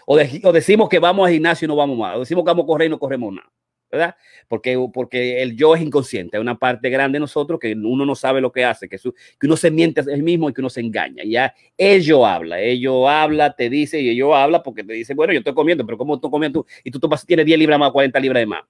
O, 0.06 0.16
o 0.16 0.52
decimos 0.52 0.88
que 0.88 0.98
vamos 0.98 1.28
al 1.28 1.34
gimnasio 1.34 1.66
y 1.66 1.68
no 1.68 1.76
vamos 1.76 1.96
más, 1.96 2.16
o 2.16 2.20
decimos 2.20 2.42
que 2.42 2.50
vamos 2.50 2.64
a 2.64 2.66
correr 2.66 2.88
y 2.88 2.90
no 2.90 2.98
corremos 2.98 3.32
nada. 3.32 3.48
¿Verdad? 3.94 4.16
Porque, 4.48 4.78
porque 4.92 5.40
el 5.42 5.56
yo 5.56 5.74
es 5.74 5.82
inconsciente, 5.82 6.36
hay 6.36 6.40
una 6.40 6.58
parte 6.58 6.90
grande 6.90 7.16
de 7.16 7.20
nosotros 7.20 7.60
que 7.60 7.72
uno 7.72 8.04
no 8.04 8.14
sabe 8.14 8.40
lo 8.40 8.50
que 8.50 8.64
hace, 8.64 8.88
que, 8.88 8.98
uno 9.42 9.56
se 9.56 9.70
miente 9.70 10.00
a 10.00 10.04
sí 10.04 10.22
mismo 10.22 10.50
y 10.50 10.52
que 10.52 10.60
uno 10.60 10.70
se 10.70 10.80
engaña. 10.80 11.22
Ya 11.24 11.54
ello 11.78 12.26
habla, 12.26 12.60
ello 12.60 13.08
habla, 13.08 13.54
te 13.54 13.70
dice 13.70 14.00
y 14.00 14.10
ello 14.10 14.34
habla 14.34 14.62
porque 14.62 14.82
te 14.84 14.92
dice, 14.92 15.14
bueno, 15.14 15.32
yo 15.32 15.38
estoy 15.38 15.54
comiendo, 15.54 15.86
pero 15.86 15.96
¿cómo 15.96 16.18
tú 16.20 16.30
comiendo 16.30 16.62
tú? 16.62 16.66
Y 16.82 16.90
tú, 16.90 17.00
tienes 17.26 17.46
10 17.46 17.58
libras 17.58 17.78
más, 17.78 17.92
40 17.92 18.18
libras 18.20 18.40
de 18.40 18.46
más. 18.46 18.62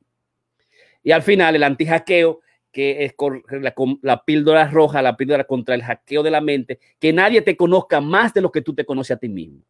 Y 1.03 1.11
al 1.11 1.23
final, 1.23 1.57
el 1.57 1.63
anti-hackeo, 1.63 2.41
que 2.71 3.05
es 3.05 3.15
la, 3.63 3.75
la 4.03 4.25
píldora 4.25 4.69
roja, 4.69 5.01
la 5.01 5.17
píldora 5.17 5.45
contra 5.45 5.75
el 5.75 5.83
hackeo 5.83 6.23
de 6.23 6.31
la 6.31 6.41
mente, 6.41 6.81
que 6.99 7.13
nadie 7.13 7.41
te 7.43 7.57
conozca 7.57 8.01
más 8.01 8.35
de 8.35 8.41
lo 8.41 8.51
que 8.51 8.63
tú 8.63 8.75
te 8.75 8.85
conoces 8.85 9.17
a 9.17 9.21
ti 9.21 9.29
mismo. 9.29 9.63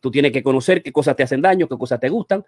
Tú 0.00 0.10
tienes 0.10 0.32
que 0.32 0.42
conocer 0.42 0.82
qué 0.82 0.92
cosas 0.92 1.16
te 1.16 1.22
hacen 1.22 1.40
daño, 1.40 1.68
qué 1.68 1.76
cosas 1.76 2.00
te 2.00 2.08
gustan. 2.08 2.44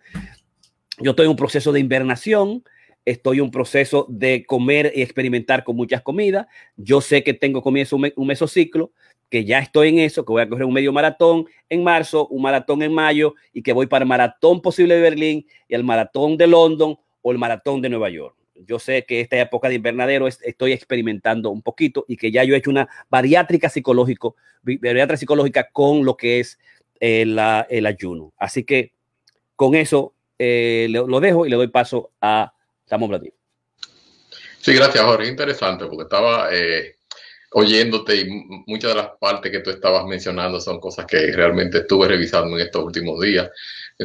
Yo 1.01 1.13
estoy 1.13 1.25
en 1.25 1.31
un 1.31 1.37
proceso 1.37 1.73
de 1.73 1.81
invernación, 1.81 2.63
estoy 3.07 3.39
en 3.39 3.45
un 3.45 3.51
proceso 3.51 4.07
de 4.11 4.45
comer 4.45 4.93
y 4.95 5.01
experimentar 5.01 5.65
con 5.65 5.75
muchas 5.75 6.03
comidas. 6.03 6.47
Yo 6.77 7.01
sé 7.01 7.25
que 7.25 7.33
tengo 7.33 7.63
comienzo 7.63 7.97
un, 7.97 8.27
mesociclo, 8.27 8.93
que 9.31 9.47
ya 9.47 9.61
estoy 9.61 9.89
en 9.89 9.99
eso, 10.01 10.27
que 10.27 10.33
voy 10.33 10.43
a 10.43 10.49
correr 10.49 10.67
un 10.67 10.75
medio 10.75 10.93
maratón 10.93 11.47
en 11.71 11.83
marzo, 11.83 12.29
un 12.29 12.43
maratón 12.43 12.83
en 12.83 12.93
mayo 12.93 13.35
y 13.55 13.63
que 13.63 13.73
voy 13.73 13.87
para 13.87 14.03
el 14.03 14.09
maratón 14.09 14.61
posible 14.61 14.97
de 14.97 15.01
Berlín 15.01 15.47
y 15.69 15.75
el 15.75 15.85
maratón 15.85 16.37
de 16.37 16.47
London 16.47 16.99
o 17.23 17.33
el 17.33 17.39
maratón 17.39 17.81
de 17.81 17.89
Nueva 17.89 18.11
York. 18.11 18.37
Yo 18.67 18.79
sé 18.79 19.07
que 19.09 19.21
esta 19.21 19.41
época 19.41 19.71
de 19.71 19.77
invernadero 19.77 20.27
estoy 20.27 20.73
experimentando 20.73 21.49
un 21.49 21.63
poquito 21.63 22.05
y 22.09 22.19
que 22.19 22.31
ya 22.31 22.45
yo 22.45 22.55
he 22.55 22.59
hecho 22.59 22.69
una 22.69 22.91
bariátrica 23.09 23.71
psicológico, 23.71 24.37
bariátrica 24.63 25.17
psicológica 25.17 25.71
con 25.73 26.05
lo 26.05 26.19
que 26.19 26.41
es 26.41 26.59
eh, 27.01 27.23
el 27.23 27.87
ayuno. 27.87 28.35
Así 28.37 28.65
que 28.65 28.93
con 29.57 29.75
eso 29.75 30.13
eh, 30.43 30.89
lo, 30.89 31.21
dejo 31.21 31.45
y 31.45 31.51
le 31.51 31.57
doy 31.57 31.69
paso 31.69 32.13
a 32.19 32.51
Samuel 32.87 33.11
Platino. 33.11 33.35
Sí, 34.59 34.73
gracias, 34.73 35.05
Jorge. 35.05 35.29
Interesante, 35.29 35.85
porque 35.85 36.05
estaba 36.05 36.49
eh, 36.51 36.97
oyéndote 37.53 38.17
y 38.17 38.25
muchas 38.67 38.93
de 38.93 38.97
las 38.97 39.09
partes 39.21 39.53
que 39.53 39.61
tú 39.61 39.69
estabas 39.69 40.07
mencionando 40.07 40.59
son 40.59 40.81
cosas 40.81 41.05
que 41.05 41.31
realmente 41.33 41.79
estuve 41.79 42.09
revisando 42.09 42.57
en 42.59 42.65
estos 42.65 42.83
últimos 42.83 43.21
días 43.21 43.51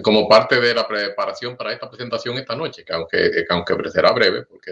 como 0.02 0.28
parte 0.28 0.60
de 0.60 0.74
la 0.74 0.86
preparación 0.86 1.56
para 1.56 1.72
esta 1.72 1.90
presentación 1.90 2.38
esta 2.38 2.54
noche, 2.54 2.84
que 2.84 2.92
aunque, 2.92 3.46
aunque 3.50 3.90
será 3.90 4.12
breve, 4.12 4.44
porque 4.44 4.72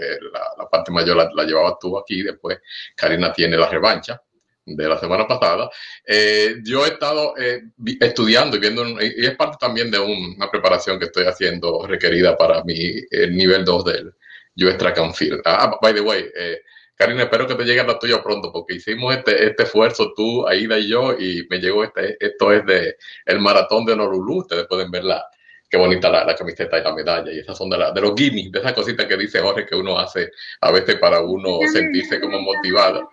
la, 0.58 0.70
parte 0.70 0.92
mayor 0.92 1.16
la, 1.16 1.30
la, 1.34 1.44
llevabas 1.46 1.76
tú 1.80 1.98
aquí, 1.98 2.24
después 2.24 2.60
Karina 2.94 3.32
tiene 3.32 3.56
la 3.56 3.70
revancha 3.70 4.22
de 4.66 4.88
la 4.88 4.98
semana 4.98 5.28
pasada, 5.28 5.70
eh, 6.06 6.56
yo 6.64 6.86
he 6.86 6.90
estado 6.90 7.34
eh, 7.38 7.64
estudiando 8.00 8.58
y 8.58 8.60
viendo, 8.60 8.86
y 9.02 9.26
es 9.26 9.36
parte 9.36 9.58
también 9.60 9.92
de 9.92 10.00
una 10.00 10.50
preparación 10.50 11.00
que 11.00 11.06
estoy 11.06 11.26
haciendo 11.26 11.86
requerida 11.86 12.38
para 12.38 12.64
mi 12.64 13.02
el 13.12 13.36
nivel 13.36 13.66
2 13.66 13.86
del 13.86 14.14
US 14.58 14.78
Track 14.78 14.98
and 15.00 15.14
Field. 15.14 15.42
Ah, 15.46 15.78
by 15.82 15.94
the 15.94 16.02
way, 16.02 16.26
eh, 16.36 16.62
Karina, 16.96 17.24
espero 17.24 17.48
que 17.48 17.56
te 17.56 17.64
llegue 17.64 17.84
la 17.84 18.00
tuya 18.00 18.22
pronto, 18.22 18.52
porque 18.52 18.76
hicimos 18.76 19.16
este, 19.16 19.48
este 19.48 19.64
esfuerzo 19.64 20.14
tú, 20.16 20.48
Aida 20.48 20.78
y 20.78 20.88
yo, 20.88 21.14
y 21.14 21.46
me 21.50 21.58
llegó 21.58 21.84
este, 21.84 22.18
esto 22.20 22.52
es 22.52 22.66
de 22.66 22.96
el 23.26 23.40
maratón 23.40 23.86
de 23.86 23.94
Honolulu, 23.94 24.40
ustedes 24.40 24.68
pueden 24.68 24.92
ver 24.92 25.04
la, 25.04 25.26
qué 25.70 25.78
bonita 25.78 26.10
la, 26.10 26.36
camiseta 26.36 26.78
y 26.78 26.84
la 26.84 26.94
medalla, 26.94 27.32
y 27.32 27.40
esas 27.40 27.58
son 27.58 27.70
de, 27.70 27.80
la, 27.80 27.92
de 27.92 28.00
los 28.00 28.14
gimmicks, 28.16 28.52
de 28.52 28.60
esas 28.60 28.74
cositas 28.74 29.08
que 29.08 29.18
dice 29.18 29.40
Jorge 29.40 29.66
que 29.66 29.76
uno 29.76 29.98
hace 29.98 30.32
a 30.62 30.72
veces 30.72 30.96
para 30.98 31.20
uno 31.22 31.60
sentirse 31.72 32.22
como 32.22 32.40
motivado. 32.40 33.10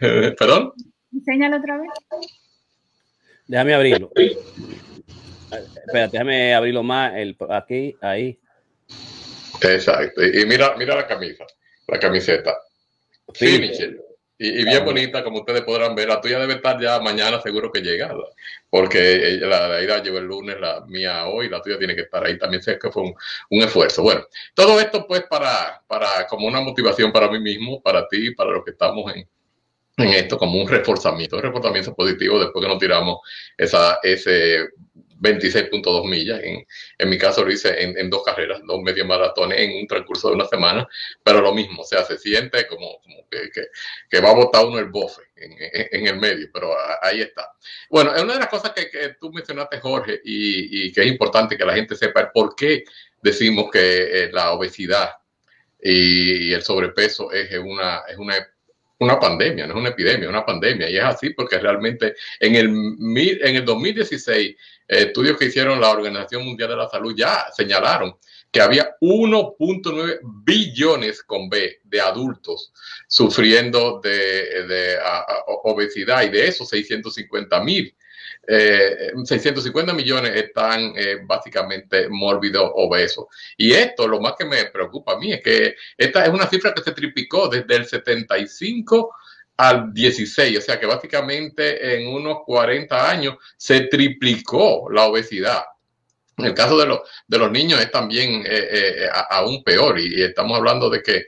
¿Perdón? 0.38 0.72
Enséñalo 1.12 1.56
otra 1.56 1.78
vez. 1.78 1.90
Déjame 3.46 3.74
abrirlo. 3.74 4.10
Espérate, 4.16 6.12
déjame 6.12 6.54
abrirlo 6.54 6.82
más, 6.82 7.14
el, 7.16 7.36
aquí, 7.50 7.96
ahí. 8.00 8.38
Exacto, 9.62 10.24
y 10.24 10.44
mira, 10.46 10.74
mira 10.76 10.94
la 10.94 11.06
camisa, 11.06 11.44
la 11.86 11.98
camiseta. 11.98 12.56
Finisher. 13.34 14.08
Y, 14.40 14.64
bien 14.64 14.84
bonita, 14.84 15.24
como 15.24 15.40
ustedes 15.40 15.62
podrán 15.62 15.96
ver, 15.96 16.06
la 16.06 16.20
tuya 16.20 16.38
debe 16.38 16.54
estar 16.54 16.80
ya 16.80 17.00
mañana, 17.00 17.40
seguro 17.40 17.72
que 17.72 17.80
llega, 17.80 18.14
porque 18.70 19.36
la 19.40 19.68
de 19.68 19.76
Aida 19.78 20.00
lleva 20.00 20.20
el 20.20 20.26
lunes, 20.26 20.60
la 20.60 20.84
mía 20.86 21.26
hoy, 21.26 21.48
la 21.48 21.60
tuya 21.60 21.76
tiene 21.76 21.96
que 21.96 22.02
estar 22.02 22.24
ahí. 22.24 22.38
También 22.38 22.62
sé 22.62 22.78
que 22.78 22.88
fue 22.92 23.02
un, 23.02 23.62
esfuerzo. 23.64 24.04
Bueno, 24.04 24.24
todo 24.54 24.78
esto 24.78 25.08
pues 25.08 25.24
para, 25.28 25.82
para 25.88 26.24
como 26.28 26.46
una 26.46 26.60
motivación 26.60 27.10
para 27.10 27.28
mí 27.28 27.40
mismo, 27.40 27.82
para 27.82 28.06
ti, 28.06 28.32
para 28.32 28.52
los 28.52 28.64
que 28.64 28.70
estamos 28.70 29.12
en, 29.12 29.28
en 29.98 30.10
esto, 30.10 30.38
como 30.38 30.60
un 30.60 30.68
reforzamiento, 30.68 31.36
un 31.36 31.42
reforzamiento 31.42 31.94
positivo 31.94 32.38
después 32.38 32.64
que 32.64 32.68
nos 32.68 32.78
tiramos 32.78 33.18
esa, 33.56 33.98
ese 34.02 34.68
26.2 35.20 36.08
millas. 36.08 36.40
En, 36.42 36.64
en, 36.98 37.08
mi 37.08 37.18
caso 37.18 37.44
lo 37.44 37.50
hice 37.50 37.82
en, 37.82 37.98
en 37.98 38.08
dos 38.08 38.22
carreras, 38.24 38.60
dos 38.66 38.80
medio 38.82 39.04
maratones 39.04 39.58
en 39.58 39.76
un 39.78 39.86
transcurso 39.86 40.28
de 40.28 40.36
una 40.36 40.46
semana, 40.46 40.86
pero 41.22 41.40
lo 41.40 41.52
mismo, 41.52 41.82
o 41.82 41.84
sea, 41.84 42.04
se 42.04 42.18
siente 42.18 42.66
como, 42.66 43.00
como 43.02 43.28
que, 43.28 43.50
que, 44.08 44.20
va 44.20 44.30
a 44.30 44.34
botar 44.34 44.64
uno 44.64 44.78
el 44.78 44.86
bofe 44.86 45.22
en, 45.36 45.52
en, 45.90 46.06
el 46.06 46.20
medio, 46.20 46.48
pero 46.52 46.74
ahí 47.02 47.20
está. 47.20 47.50
Bueno, 47.90 48.14
es 48.14 48.22
una 48.22 48.34
de 48.34 48.40
las 48.40 48.48
cosas 48.48 48.72
que, 48.72 48.90
que 48.90 49.16
tú 49.20 49.32
mencionaste, 49.32 49.80
Jorge, 49.80 50.20
y, 50.24 50.86
y, 50.86 50.92
que 50.92 51.02
es 51.02 51.06
importante 51.08 51.56
que 51.56 51.64
la 51.64 51.74
gente 51.74 51.96
sepa 51.96 52.20
el 52.20 52.28
por 52.32 52.54
qué 52.54 52.84
decimos 53.20 53.70
que 53.70 54.24
eh, 54.24 54.30
la 54.32 54.52
obesidad 54.52 55.10
y 55.80 56.52
el 56.52 56.62
sobrepeso 56.62 57.30
es 57.30 57.56
una, 57.58 58.02
es 58.08 58.18
una 58.18 58.34
una 59.00 59.18
pandemia, 59.18 59.66
no 59.66 59.74
es 59.74 59.80
una 59.80 59.88
epidemia, 59.90 60.24
es 60.24 60.30
una 60.30 60.44
pandemia. 60.44 60.90
Y 60.90 60.96
es 60.96 61.04
así 61.04 61.30
porque 61.30 61.58
realmente 61.58 62.14
en 62.40 62.54
el, 62.54 62.66
en 63.40 63.56
el 63.56 63.64
2016, 63.64 64.56
estudios 64.86 65.36
que 65.36 65.46
hicieron 65.46 65.80
la 65.80 65.90
Organización 65.90 66.44
Mundial 66.44 66.70
de 66.70 66.76
la 66.76 66.88
Salud 66.88 67.14
ya 67.16 67.46
señalaron 67.54 68.16
que 68.50 68.60
había 68.60 68.96
1.9 69.00 70.20
billones 70.44 71.22
con 71.22 71.48
B 71.48 71.80
de 71.84 72.00
adultos 72.00 72.72
sufriendo 73.06 74.00
de, 74.02 74.66
de 74.66 74.98
obesidad 75.64 76.22
y 76.22 76.30
de 76.30 76.48
esos 76.48 76.68
650 76.70 77.62
mil 77.62 77.94
650 78.48 79.92
eh, 79.92 79.94
millones 79.94 80.34
están 80.34 80.92
eh, 80.96 81.18
básicamente 81.22 82.08
mórbidos 82.08 82.70
obesos. 82.74 83.26
Y 83.58 83.72
esto, 83.72 84.08
lo 84.08 84.20
más 84.20 84.34
que 84.38 84.46
me 84.46 84.64
preocupa 84.66 85.12
a 85.12 85.18
mí 85.18 85.32
es 85.32 85.42
que 85.42 85.76
esta 85.96 86.24
es 86.24 86.30
una 86.30 86.48
cifra 86.48 86.72
que 86.72 86.82
se 86.82 86.92
triplicó 86.92 87.48
desde 87.48 87.76
el 87.76 87.86
75 87.86 89.14
al 89.58 89.92
16, 89.92 90.58
o 90.58 90.60
sea 90.62 90.80
que 90.80 90.86
básicamente 90.86 91.96
en 91.96 92.08
unos 92.08 92.38
40 92.46 93.10
años 93.10 93.36
se 93.56 93.82
triplicó 93.82 94.88
la 94.90 95.04
obesidad. 95.06 95.64
En 96.38 96.46
el 96.46 96.54
caso 96.54 96.78
de, 96.78 96.86
los 96.86 97.00
de 97.26 97.38
los 97.38 97.50
niños 97.50 97.80
es 97.80 97.90
también 97.90 98.44
eh, 98.46 99.08
aún 99.30 99.62
peor 99.64 99.98
y, 99.98 100.22
estamos 100.22 100.56
hablando 100.56 100.88
de 100.88 101.02
que 101.02 101.26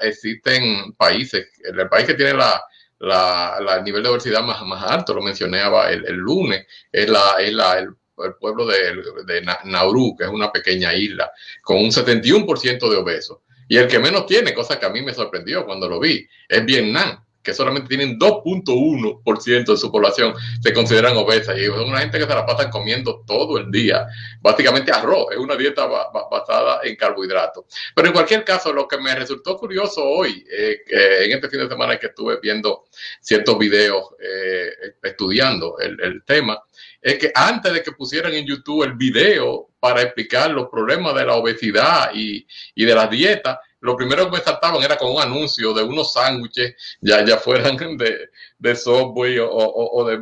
existen 0.00 0.94
países, 0.94 1.46
el 1.62 1.88
país 1.88 2.06
que 2.06 2.14
tiene 2.14 2.32
la, 2.32 2.64
la, 3.00 3.58
el 3.78 3.84
nivel 3.84 4.02
de 4.02 4.08
obesidad 4.08 4.42
más, 4.42 4.62
más 4.62 4.82
alto, 4.82 5.14
lo 5.14 5.22
mencionaba 5.22 5.90
el, 5.90 6.06
el 6.06 6.16
lunes, 6.16 6.66
es, 6.90 7.08
la, 7.08 7.36
es 7.38 7.52
la, 7.52 7.78
el, 7.78 7.94
pueblo 8.40 8.66
de, 8.66 9.02
de, 9.26 9.42
Nauru, 9.64 10.16
que 10.16 10.24
es 10.24 10.30
una 10.30 10.50
pequeña 10.50 10.94
isla, 10.94 11.30
con 11.62 11.76
un 11.76 11.90
71% 11.90 12.88
de 12.88 12.96
obesos. 12.96 13.38
Y 13.68 13.76
el 13.76 13.88
que 13.88 13.98
menos 13.98 14.26
tiene, 14.26 14.54
cosa 14.54 14.78
que 14.78 14.86
a 14.86 14.90
mí 14.90 15.02
me 15.02 15.12
sorprendió 15.12 15.66
cuando 15.66 15.88
lo 15.88 16.00
vi, 16.00 16.26
es 16.48 16.64
Vietnam, 16.64 17.25
que 17.46 17.54
solamente 17.54 17.88
tienen 17.88 18.18
2.1% 18.18 19.66
de 19.66 19.76
su 19.76 19.92
población 19.92 20.34
se 20.60 20.72
consideran 20.72 21.16
obesas 21.16 21.56
y 21.56 21.62
es 21.62 21.68
una 21.68 22.00
gente 22.00 22.18
que 22.18 22.26
se 22.26 22.34
la 22.34 22.44
pasan 22.44 22.72
comiendo 22.72 23.22
todo 23.24 23.56
el 23.58 23.70
día, 23.70 24.08
básicamente 24.40 24.90
arroz, 24.90 25.28
es 25.30 25.38
una 25.38 25.54
dieta 25.54 25.86
basada 25.86 26.80
en 26.82 26.96
carbohidratos. 26.96 27.66
Pero 27.94 28.08
en 28.08 28.14
cualquier 28.14 28.44
caso, 28.44 28.72
lo 28.72 28.88
que 28.88 28.98
me 28.98 29.14
resultó 29.14 29.56
curioso 29.56 30.02
hoy, 30.04 30.44
eh, 30.50 30.82
en 30.88 31.32
este 31.32 31.48
fin 31.48 31.60
de 31.60 31.68
semana 31.68 31.96
que 31.98 32.08
estuve 32.08 32.40
viendo 32.42 32.86
ciertos 33.20 33.56
videos 33.56 34.06
eh, 34.20 34.94
estudiando 35.04 35.78
el, 35.78 36.24
tema, 36.26 36.60
es 37.00 37.16
que 37.18 37.30
antes 37.32 37.72
de 37.72 37.82
que 37.84 37.92
pusieran 37.92 38.34
en 38.34 38.44
YouTube 38.44 38.82
el 38.82 38.94
video 38.94 39.68
para 39.78 40.02
explicar 40.02 40.50
los 40.50 40.68
problemas 40.68 41.14
de 41.14 41.24
la 41.24 41.36
obesidad 41.36 42.10
y, 42.12 42.44
y 42.74 42.84
de 42.84 42.94
la 42.94 43.06
dieta, 43.06 43.60
lo 43.86 43.96
primero 43.96 44.24
que 44.24 44.38
me 44.38 44.42
saltaban 44.42 44.82
era 44.82 44.96
con 44.96 45.12
un 45.12 45.22
anuncio 45.22 45.72
de 45.72 45.84
unos 45.84 46.12
sándwiches, 46.12 46.74
ya, 47.00 47.24
ya 47.24 47.36
fueran 47.36 47.76
de, 47.96 48.30
de 48.58 48.76
Subway 48.76 49.38
o, 49.38 49.48
o, 49.48 50.04
de, 50.04 50.18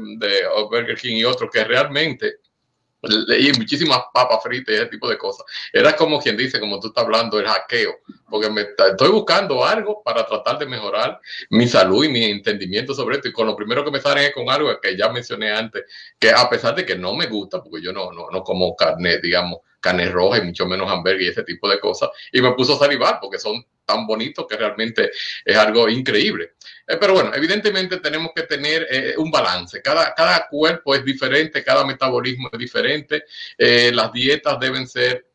Burger 0.71 0.97
King 0.97 1.17
y 1.17 1.25
otros, 1.25 1.51
que 1.51 1.65
realmente 1.65 2.41
y 3.07 3.53
muchísimas 3.59 4.01
papas 4.15 4.43
fritas 4.43 4.75
y 4.75 4.79
ese 4.79 4.87
tipo 4.87 5.09
de 5.09 5.19
cosas. 5.19 5.45
Era 5.73 5.95
como 5.95 6.19
quien 6.19 6.39
dice, 6.39 6.59
como 6.59 6.81
tú 6.81 6.89
estás 6.89 7.05
hablando, 7.05 7.39
el 7.39 7.47
hackeo, 7.47 7.97
porque 8.31 8.49
me 8.49 8.63
estoy 8.63 9.11
buscando 9.11 9.63
algo 9.63 10.03
para 10.03 10.25
tratar 10.25 10.59
de 10.59 10.65
mejorar 10.65 11.21
mi 11.51 11.69
salud 11.69 12.05
y 12.05 12.09
mi 12.09 12.25
entendimiento 12.25 12.95
sobre 12.95 13.17
esto. 13.17 13.29
Y 13.29 13.33
con 13.33 13.47
lo 13.47 13.55
primero 13.55 13.85
que 13.85 13.91
me 13.91 14.01
salen 14.01 14.25
es 14.25 14.33
con 14.33 14.49
algo 14.49 14.71
que 14.81 14.97
ya 14.97 15.11
mencioné 15.11 15.53
antes, 15.53 15.85
que 16.19 16.31
a 16.31 16.49
pesar 16.49 16.75
de 16.75 16.87
que 16.87 16.97
no 16.97 17.15
me 17.15 17.27
gusta, 17.27 17.63
porque 17.63 17.83
yo 17.83 17.93
no, 17.93 18.11
no, 18.11 18.31
no 18.31 18.43
como 18.43 18.75
carne, 18.75 19.19
digamos, 19.19 19.59
carne 19.85 20.09
roja 20.09 20.39
y 20.39 20.43
mucho 20.43 20.67
menos 20.67 20.91
hamburgues 20.91 21.27
y 21.27 21.29
ese 21.29 21.43
tipo 21.45 21.69
de 21.69 21.79
cosas, 21.79 22.09
y 22.33 22.41
me 22.41 22.53
puso 22.53 22.75
a 22.75 22.79
salivar 22.79 23.19
porque 23.21 23.39
son 23.39 23.63
tan 23.85 24.07
bonitos 24.07 24.47
que 24.49 24.57
realmente 24.57 25.11
es 25.45 25.57
algo 25.57 25.91
increíble. 25.91 26.53
Eh, 26.89 26.97
pero 26.99 27.13
bueno, 27.13 27.33
evidentemente 27.35 27.99
tenemos 27.99 28.31
que 28.35 28.45
tener 28.45 28.87
eh, 28.91 29.15
un 29.19 29.31
balance. 29.31 29.83
Cada, 29.83 30.15
cada 30.15 30.47
cuerpo 30.49 30.95
es 30.95 31.05
diferente, 31.05 31.63
cada 31.63 31.85
metabolismo 31.85 32.49
es 32.51 32.59
diferente. 32.59 33.25
Eh, 33.59 33.91
las 33.93 34.11
dietas 34.11 34.59
deben 34.59 34.89
ser 34.89 35.27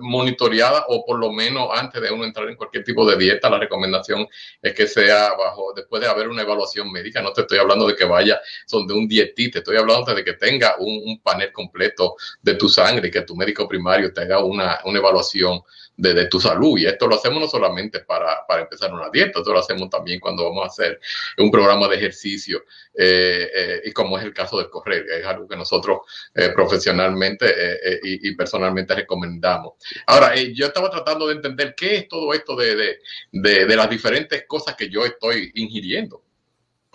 monitoreadas 0.00 0.84
o 0.88 1.04
por 1.04 1.18
lo 1.18 1.32
menos 1.32 1.68
antes 1.72 2.02
de 2.02 2.10
uno 2.10 2.24
entrar 2.24 2.48
en 2.48 2.56
cualquier 2.56 2.82
tipo 2.82 3.08
de 3.08 3.16
dieta, 3.16 3.48
la 3.48 3.58
recomendación 3.58 4.26
es 4.60 4.74
que 4.74 4.86
sea 4.86 5.34
bajo, 5.34 5.72
después 5.74 6.02
de 6.02 6.08
haber 6.08 6.28
una 6.28 6.42
evaluación 6.42 6.90
médica. 6.90 7.22
No 7.22 7.32
te 7.32 7.42
estoy 7.42 7.58
hablando 7.58 7.86
de 7.86 7.94
que 7.94 8.04
vaya 8.04 8.40
son 8.66 8.86
de 8.86 8.94
un 8.94 9.06
dietista, 9.06 9.58
estoy 9.58 9.76
hablando 9.76 10.12
de 10.14 10.24
que 10.24 10.32
tenga 10.32 10.76
un, 10.78 11.20
panel 11.22 11.50
completo 11.52 12.16
de 12.42 12.54
tu 12.54 12.68
sangre 12.68 13.08
y 13.08 13.10
que 13.10 13.22
tu 13.22 13.34
médico 13.34 13.68
primario 13.68 14.12
te 14.12 14.22
haga 14.22 14.44
una, 14.44 14.80
una 14.84 14.98
evaluación 14.98 15.60
de, 15.96 16.26
tu 16.26 16.40
salud. 16.40 16.78
Y 16.78 16.86
esto 16.86 17.06
lo 17.06 17.16
hacemos 17.16 17.40
no 17.40 17.48
solamente 17.48 18.00
para, 18.00 18.44
empezar 18.58 18.92
una 18.92 19.10
dieta, 19.10 19.38
esto 19.38 19.52
lo 19.52 19.60
hacemos 19.60 19.90
también 19.90 20.20
cuando 20.20 20.44
vamos 20.44 20.64
a 20.64 20.66
hacer 20.66 21.00
un 21.38 21.50
programa 21.50 21.88
de 21.88 21.96
ejercicio, 21.96 22.64
eh, 22.94 23.50
eh, 23.54 23.82
y 23.84 23.92
como 23.92 24.18
es 24.18 24.24
el 24.24 24.32
caso 24.32 24.58
del 24.58 24.70
correr, 24.70 25.06
es 25.10 25.26
algo 25.26 25.48
que 25.48 25.56
nosotros 25.56 26.00
eh, 26.34 26.50
profesionalmente 26.54 27.46
y, 28.02 28.34
personalmente 28.34 28.94
recomendamos. 28.94 29.74
Ahora, 30.06 30.34
yo 30.36 30.66
estaba 30.66 30.90
tratando 30.90 31.28
de 31.28 31.34
entender 31.34 31.74
qué 31.74 31.96
es 31.96 32.08
todo 32.08 32.32
esto 32.34 32.56
de, 32.56 32.98
de 33.32 33.76
las 33.76 33.88
diferentes 33.88 34.44
cosas 34.46 34.76
que 34.76 34.90
yo 34.90 35.04
estoy 35.04 35.52
ingiriendo, 35.54 36.22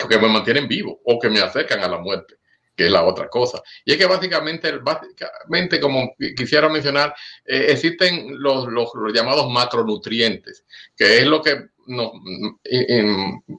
que 0.09 0.17
me 0.17 0.27
mantienen 0.27 0.67
vivo 0.67 1.01
o 1.05 1.19
que 1.19 1.29
me 1.29 1.39
acercan 1.39 1.79
a 1.81 1.87
la 1.87 1.97
muerte 1.97 2.40
que 2.81 2.87
es 2.87 2.91
la 2.91 3.03
otra 3.03 3.29
cosa. 3.29 3.61
Y 3.85 3.91
es 3.91 3.97
que 3.99 4.07
básicamente, 4.07 4.71
básicamente 4.77 5.79
como 5.79 6.15
quisiera 6.35 6.67
mencionar, 6.67 7.13
eh, 7.45 7.67
existen 7.69 8.41
los, 8.41 8.65
los, 8.65 8.89
llamados 9.13 9.51
macronutrientes, 9.51 10.65
que 10.97 11.19
es 11.19 11.27
lo 11.27 11.43
que 11.43 11.67
nos, 11.85 12.13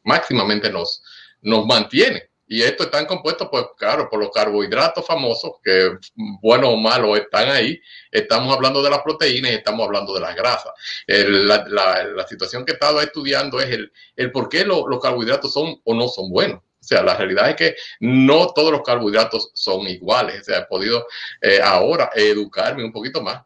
máximamente 0.03 0.71
nos, 0.71 1.05
nos 1.43 1.65
mantiene. 1.67 2.31
Y 2.49 2.63
esto 2.63 2.83
están 2.83 3.07
compuestos, 3.07 3.49
pues 3.51 3.65
claro, 3.79 4.09
por 4.11 4.19
los 4.19 4.31
carbohidratos 4.31 5.07
famosos, 5.07 5.53
que 5.63 5.97
bueno 6.43 6.71
o 6.71 6.77
malo 6.77 7.17
están 7.17 7.49
ahí. 7.49 7.81
Estamos 8.11 8.53
hablando 8.53 8.83
de 8.83 8.91
las 8.91 9.03
proteínas 9.03 9.53
y 9.53 9.55
estamos 9.55 9.87
hablando 9.87 10.13
de 10.15 10.21
las 10.21 10.35
grasas. 10.35 10.73
la, 11.07 11.65
la, 11.69 12.27
situación 12.27 12.65
que 12.65 12.73
he 12.73 12.75
estado 12.75 13.01
estudiando 13.01 13.61
es 13.61 13.71
el, 13.71 13.93
el 14.17 14.33
por 14.33 14.49
qué 14.49 14.65
los 14.65 14.85
carbohidratos 15.01 15.53
son 15.53 15.81
o 15.85 15.95
no 15.95 16.09
son 16.09 16.29
buenos. 16.29 16.61
O 16.83 16.85
sea, 16.85 17.03
la 17.03 17.17
realidad 17.17 17.49
es 17.51 17.57
que 17.57 17.77
no 18.01 18.53
todos 18.53 18.73
los 18.73 18.83
carbohidratos 18.83 19.53
son 19.55 19.87
iguales. 19.87 20.41
O 20.41 20.45
sea, 20.45 20.59
he 20.59 20.67
podido 20.67 21.07
eh, 21.41 21.61
ahora 21.63 22.11
educarme 22.15 22.85
un 22.85 22.93
poquito 22.93 23.23
más 23.23 23.43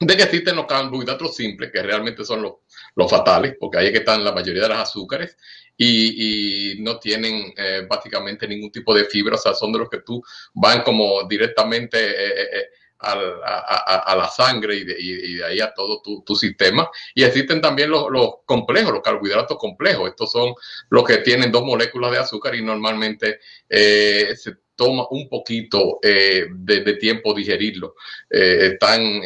de 0.00 0.16
que 0.16 0.24
existen 0.24 0.56
los 0.56 0.66
carbohidratos 0.66 1.36
simples, 1.36 1.70
que 1.72 1.82
realmente 1.82 2.24
son 2.24 2.42
los, 2.42 2.54
los 2.96 3.08
fatales, 3.08 3.54
porque 3.58 3.78
ahí 3.78 3.86
es 3.86 3.92
que 3.92 3.98
están 3.98 4.24
la 4.24 4.32
mayoría 4.32 4.62
de 4.62 4.68
los 4.68 4.78
azúcares 4.78 5.36
y, 5.76 6.76
no 6.80 6.98
tienen 6.98 7.54
eh, 7.56 7.86
básicamente 7.88 8.46
ningún 8.46 8.70
tipo 8.70 8.94
de 8.94 9.04
fibra, 9.04 9.36
o 9.36 9.38
sea, 9.38 9.54
son 9.54 9.72
de 9.72 9.78
los 9.78 9.88
que 9.88 10.00
tú 10.00 10.22
van 10.52 10.82
como 10.82 11.22
directamente 11.28 11.98
eh, 11.98 12.68
a, 13.04 14.14
la 14.16 14.28
sangre 14.28 14.76
y 14.76 14.84
de, 14.84 15.44
ahí 15.44 15.60
a 15.60 15.72
todo 15.72 16.02
tu, 16.02 16.36
sistema. 16.36 16.88
Y 17.14 17.22
existen 17.22 17.60
también 17.60 17.90
los, 17.90 18.06
complejos, 18.44 18.92
los 18.92 19.02
carbohidratos 19.02 19.58
complejos. 19.58 20.08
Estos 20.08 20.32
son 20.32 20.54
los 20.90 21.04
que 21.04 21.18
tienen 21.18 21.52
dos 21.52 21.64
moléculas 21.64 22.10
de 22.10 22.18
azúcar 22.18 22.54
y 22.54 22.62
normalmente 22.62 23.40
eh, 23.68 24.34
se 24.36 24.56
toma 24.76 25.06
un 25.10 25.28
poquito 25.28 25.98
eh, 26.02 26.46
de, 26.50 26.94
tiempo 26.94 27.34
digerirlo. 27.34 27.94
Eh, 28.30 28.70
están, 28.72 29.20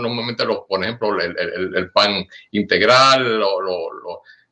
normalmente 0.00 0.44
los, 0.44 0.60
por 0.68 0.82
ejemplo, 0.82 1.20
el, 1.20 1.90
pan 1.90 2.26
integral, 2.52 3.42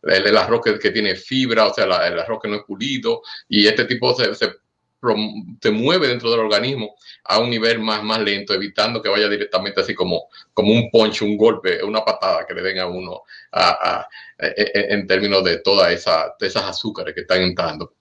el, 0.03 0.37
arroz 0.37 0.61
que, 0.81 0.91
tiene 0.91 1.16
fibra, 1.16 1.66
o 1.66 1.75
sea, 1.75 1.85
el 1.85 2.18
arroz 2.18 2.41
que 2.43 2.49
no 2.49 2.57
es 2.57 2.62
pulido, 2.64 3.22
y 3.49 3.66
este 3.66 3.85
tipo 3.87 4.14
se, 4.14 4.35
se 4.35 4.64
se 5.61 5.71
mueve 5.71 6.09
dentro 6.09 6.31
del 6.31 6.41
organismo 6.41 6.95
a 7.25 7.39
un 7.39 7.51
nivel 7.51 7.81
más, 7.81 8.03
más 8.03 8.21
lento, 8.21 8.55
evitando 8.55 9.03
que 9.03 9.09
vaya 9.09 9.29
directamente 9.29 9.81
así 9.81 9.95
como, 9.95 10.29
como 10.53 10.73
un 10.73 10.91
poncho, 10.91 11.25
un 11.25 11.37
golpe, 11.37 11.83
una 11.83 12.05
patada 12.05 12.47
que 12.47 12.55
le 12.55 12.63
den 12.63 12.79
a 12.79 12.87
uno 12.87 13.23
e, 14.39 14.47
e, 14.57 14.95
en 14.95 15.07
términos 15.07 15.45
de 15.45 15.59
todas 15.59 15.93
esa, 15.93 16.35
esas 16.41 16.65
azúcares 16.65 17.15
que 17.15 17.23
están 17.23 17.43
entrando. 17.43 17.95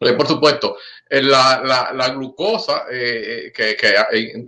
Eh, 0.00 0.14
por 0.14 0.26
supuesto, 0.26 0.78
eh, 1.10 1.22
la, 1.22 1.92
la, 1.92 2.08
glucosa 2.08 2.86
eh, 2.90 3.52
que, 3.54 3.76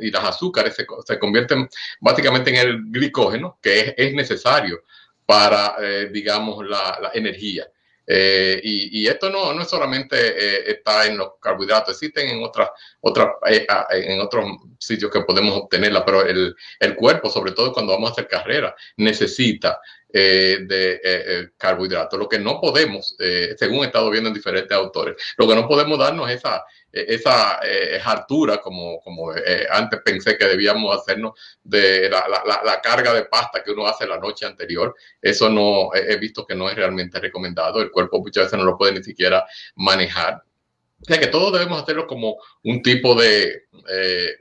y 0.01 0.11
las 0.11 0.25
azúcares 0.25 0.75
se, 0.75 0.87
se, 1.05 1.19
convierten 1.19 1.69
básicamente 2.01 2.51
en 2.51 2.57
el 2.57 2.83
glicógeno, 2.87 3.59
que 3.61 3.81
es, 3.81 3.95
es 3.99 4.15
necesario 4.15 4.83
para, 5.27 5.77
digamos, 6.11 6.67
la 6.67 7.11
energía. 7.15 7.67
Eh, 8.07 8.61
y, 8.65 9.07
esto 9.07 9.31
no, 9.31 9.53
no 9.53 9.65
solamente 9.65 10.17
eh, 10.17 10.71
está 10.73 11.07
en 11.07 11.17
los 11.17 11.35
carbohidratos, 11.41 11.95
existen 11.95 12.29
en 12.29 12.43
otras, 12.43 12.71
otras 13.01 13.29
eh, 13.47 13.67
en 13.91 14.21
otros 14.21 14.45
sitios 14.79 15.11
que 15.11 15.21
podemos 15.21 15.57
obtenerla, 15.57 16.05
pero 16.05 16.27
el, 16.27 16.55
el, 16.81 16.97
cuerpo, 16.97 17.31
sobre 17.31 17.53
todo 17.53 17.73
cuando 17.73 17.93
vamos 17.93 18.11
a 18.11 18.13
hacer 18.13 18.29
carrera, 18.29 18.75
necesita 18.97 19.81
de 20.13 21.51
carbohidratos. 21.57 22.19
Lo 22.19 22.29
que 22.29 22.39
no 22.39 22.61
podemos, 22.61 23.17
según 23.57 23.85
he 23.85 23.87
estado 23.87 24.11
viendo 24.11 24.29
en 24.29 24.35
diferentes 24.35 24.77
autores, 24.77 25.17
lo 25.37 25.49
que 25.49 25.55
no 25.55 25.67
podemos 25.67 25.99
darnos 25.99 26.31
es 26.31 26.37
esa 26.37 26.65
esa 26.93 27.59
eh, 27.65 28.01
hartura, 28.05 28.59
como, 28.59 29.01
como 29.01 29.35
eh, 29.35 29.67
antes 29.71 30.01
pensé 30.05 30.37
que 30.37 30.47
debíamos 30.47 30.97
hacernos, 30.97 31.33
de 31.63 32.11
la, 32.11 32.29
la, 32.29 32.61
la, 32.63 32.81
carga 32.81 33.15
de 33.15 33.25
pasta 33.25 33.63
que 33.65 33.71
uno 33.71 33.87
hace 33.87 34.07
la 34.07 34.19
noche 34.19 34.45
anterior. 34.45 34.95
Eso 35.21 35.49
no 35.49 35.95
he 35.95 36.17
visto 36.17 36.47
que 36.47 36.55
no 36.55 36.69
es 36.69 36.77
realmente 36.77 37.19
recomendado. 37.19 37.81
El 37.81 37.91
cuerpo 37.91 38.21
muchas 38.21 38.45
veces 38.45 38.59
no 38.59 38.65
lo 38.65 38.77
puede 38.77 38.93
ni 38.93 39.03
siquiera 39.03 39.47
manejar. 39.77 40.43
O 41.01 41.05
sea 41.05 41.19
que 41.19 41.29
todos 41.29 41.53
debemos 41.53 41.83
hacerlo 41.83 42.07
como 42.07 42.37
un 42.63 42.83
tipo 42.83 43.15
de, 43.15 43.65
eh, 43.91 44.37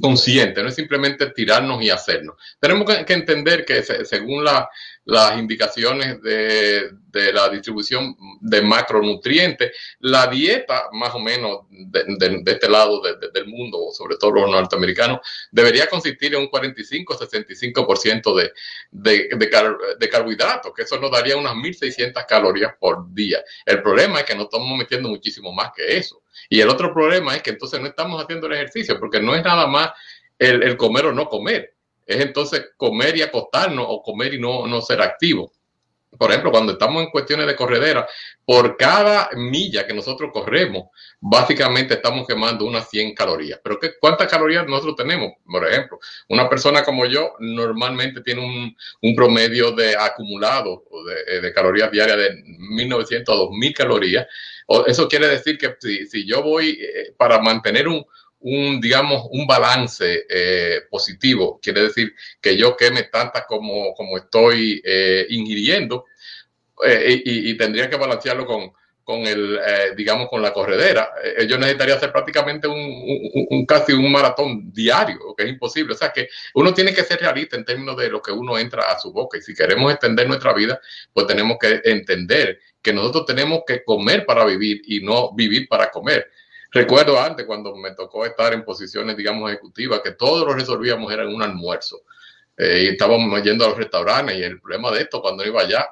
consciente, 0.00 0.62
no 0.62 0.68
es 0.68 0.74
simplemente 0.74 1.30
tirarnos 1.30 1.82
y 1.82 1.90
hacernos. 1.90 2.36
Tenemos 2.60 2.86
que, 3.04 3.12
entender 3.12 3.64
que 3.64 3.82
según 3.82 4.44
la, 4.44 4.68
las 5.04 5.38
indicaciones 5.38 6.22
de, 6.22 6.92
la 7.32 7.48
distribución 7.48 8.16
de 8.40 8.62
macronutrientes, 8.62 9.72
la 10.00 10.26
dieta 10.28 10.88
más 10.92 11.14
o 11.14 11.18
menos 11.18 11.62
de, 11.70 12.04
de 12.42 12.52
este 12.52 12.68
lado 12.68 13.02
del 13.02 13.46
mundo, 13.46 13.88
sobre 13.92 14.16
todo 14.16 14.32
los 14.32 14.50
norteamericanos, 14.50 15.20
debería 15.50 15.88
consistir 15.88 16.34
en 16.34 16.42
un 16.42 16.50
45-65% 16.50 18.36
de, 18.36 18.52
de, 18.90 19.28
de, 19.98 20.08
carbohidratos, 20.08 20.72
que 20.74 20.82
eso 20.82 21.00
nos 21.00 21.10
daría 21.10 21.36
unas 21.36 21.54
1.600 21.54 22.24
calorías 22.26 22.74
por 22.78 23.12
día. 23.12 23.42
El 23.66 23.82
problema 23.82 24.20
es 24.20 24.26
que 24.26 24.34
nos 24.34 24.44
estamos 24.44 24.78
metiendo 24.78 25.08
muchísimo 25.08 25.52
más 25.52 25.72
que 25.74 25.96
eso. 25.96 26.22
Y 26.48 26.60
el 26.60 26.68
otro 26.68 26.92
problema 26.92 27.36
es 27.36 27.42
que 27.42 27.50
entonces 27.50 27.80
no 27.80 27.86
estamos 27.86 28.22
haciendo 28.22 28.46
el 28.46 28.54
ejercicio, 28.54 28.98
porque 28.98 29.20
no 29.20 29.34
es 29.34 29.44
nada 29.44 29.66
más 29.66 29.90
el, 30.38 30.76
comer 30.76 31.06
o 31.06 31.12
no 31.12 31.28
comer 31.28 31.74
es 32.06 32.22
entonces 32.22 32.70
comer 32.76 33.18
y 33.18 33.22
acostarnos 33.22 33.84
o 33.86 34.02
comer 34.02 34.32
y 34.32 34.40
no, 34.40 34.66
no 34.66 34.80
ser 34.80 35.02
activo. 35.02 35.52
Por 36.16 36.30
ejemplo, 36.30 36.50
cuando 36.50 36.72
estamos 36.72 37.02
en 37.02 37.10
cuestiones 37.10 37.46
de 37.46 37.54
corredera, 37.54 38.08
por 38.46 38.78
cada 38.78 39.28
milla 39.34 39.86
que 39.86 39.92
nosotros 39.92 40.30
corremos, 40.32 40.84
básicamente 41.20 41.94
estamos 41.94 42.26
quemando 42.26 42.64
unas 42.64 42.88
100 42.88 43.14
calorías. 43.14 43.60
Pero 43.62 43.78
¿qué, 43.78 43.92
¿cuántas 44.00 44.26
calorías 44.26 44.66
nosotros 44.66 44.96
tenemos? 44.96 45.32
Por 45.44 45.68
ejemplo, 45.68 45.98
una 46.30 46.48
persona 46.48 46.82
como 46.82 47.04
yo 47.04 47.34
normalmente 47.40 48.22
tiene 48.22 48.40
un, 48.40 48.74
un 49.02 49.14
promedio 49.14 49.72
de 49.72 49.96
acumulado 49.96 50.82
de, 51.26 51.42
de, 51.42 51.52
calorías 51.52 51.90
diarias 51.90 52.16
de 52.16 52.42
1900 52.42 53.34
a 53.34 53.38
2000 53.38 53.74
calorías. 53.74 54.26
Eso 54.86 55.08
quiere 55.08 55.28
decir 55.28 55.56
que 55.56 55.74
si, 55.80 56.06
si 56.06 56.26
yo 56.26 56.42
voy 56.42 56.78
eh, 56.80 57.12
para 57.16 57.40
mantener 57.40 57.88
un, 57.88 58.04
un, 58.40 58.80
digamos, 58.80 59.26
un 59.30 59.46
balance 59.46 60.26
eh, 60.28 60.82
positivo. 60.90 61.58
Quiere 61.62 61.82
decir 61.82 62.14
que 62.40 62.56
yo 62.56 62.76
queme 62.76 63.04
tantas 63.04 63.44
como, 63.46 63.94
como 63.94 64.16
estoy 64.16 64.80
eh, 64.84 65.26
ingiriendo 65.30 66.04
eh, 66.84 67.20
y, 67.24 67.56
tendría 67.56 67.90
que 67.90 67.96
balancearlo 67.96 68.46
con, 68.46 68.72
con 69.08 69.20
el, 69.26 69.58
eh, 69.66 69.94
digamos, 69.96 70.28
con 70.28 70.42
la 70.42 70.52
corredera. 70.52 71.14
Eh, 71.24 71.46
yo 71.48 71.56
necesitaría 71.56 71.94
hacer 71.94 72.12
prácticamente 72.12 72.68
un, 72.68 73.64
casi 73.64 73.94
un 73.94 74.12
maratón 74.12 74.70
diario, 74.70 75.34
que 75.34 75.44
es 75.44 75.48
imposible. 75.48 75.94
O 75.94 75.96
sea 75.96 76.12
que 76.12 76.28
uno 76.52 76.74
tiene 76.74 76.92
que 76.92 77.02
ser 77.02 77.18
realista 77.18 77.56
en 77.56 77.64
términos 77.64 77.96
de 77.96 78.10
lo 78.10 78.20
que 78.20 78.32
uno 78.32 78.58
entra 78.58 78.92
a 78.92 78.98
su 78.98 79.10
boca. 79.10 79.38
Y 79.38 79.40
si 79.40 79.54
queremos 79.54 79.90
extender 79.90 80.28
nuestra 80.28 80.52
vida, 80.52 80.78
pues 81.14 81.26
tenemos 81.26 81.56
que 81.58 81.80
entender 81.84 82.60
que 82.82 82.92
nosotros 82.92 83.24
tenemos 83.24 83.62
que 83.66 83.82
comer 83.82 84.26
para 84.26 84.44
vivir 84.44 84.82
y 84.84 85.00
no 85.00 85.32
vivir 85.32 85.66
para 85.68 85.90
comer. 85.90 86.30
Recuerdo 86.70 87.18
antes 87.18 87.46
cuando 87.46 87.74
me 87.76 87.92
tocó 87.92 88.26
estar 88.26 88.52
en 88.52 88.62
posiciones, 88.62 89.16
digamos, 89.16 89.50
ejecutivas, 89.50 90.02
que 90.04 90.10
todo 90.10 90.44
lo 90.44 90.52
resolvíamos 90.52 91.10
era 91.10 91.22
en 91.22 91.34
un 91.34 91.40
almuerzo. 91.40 92.02
Eh, 92.58 92.82
y 92.82 92.88
estábamos 92.88 93.42
yendo 93.42 93.64
a 93.64 93.68
los 93.68 93.78
restaurantes 93.78 94.36
y 94.36 94.42
el 94.42 94.60
problema 94.60 94.90
de 94.90 95.00
esto 95.00 95.22
cuando 95.22 95.46
iba 95.46 95.62
allá 95.62 95.88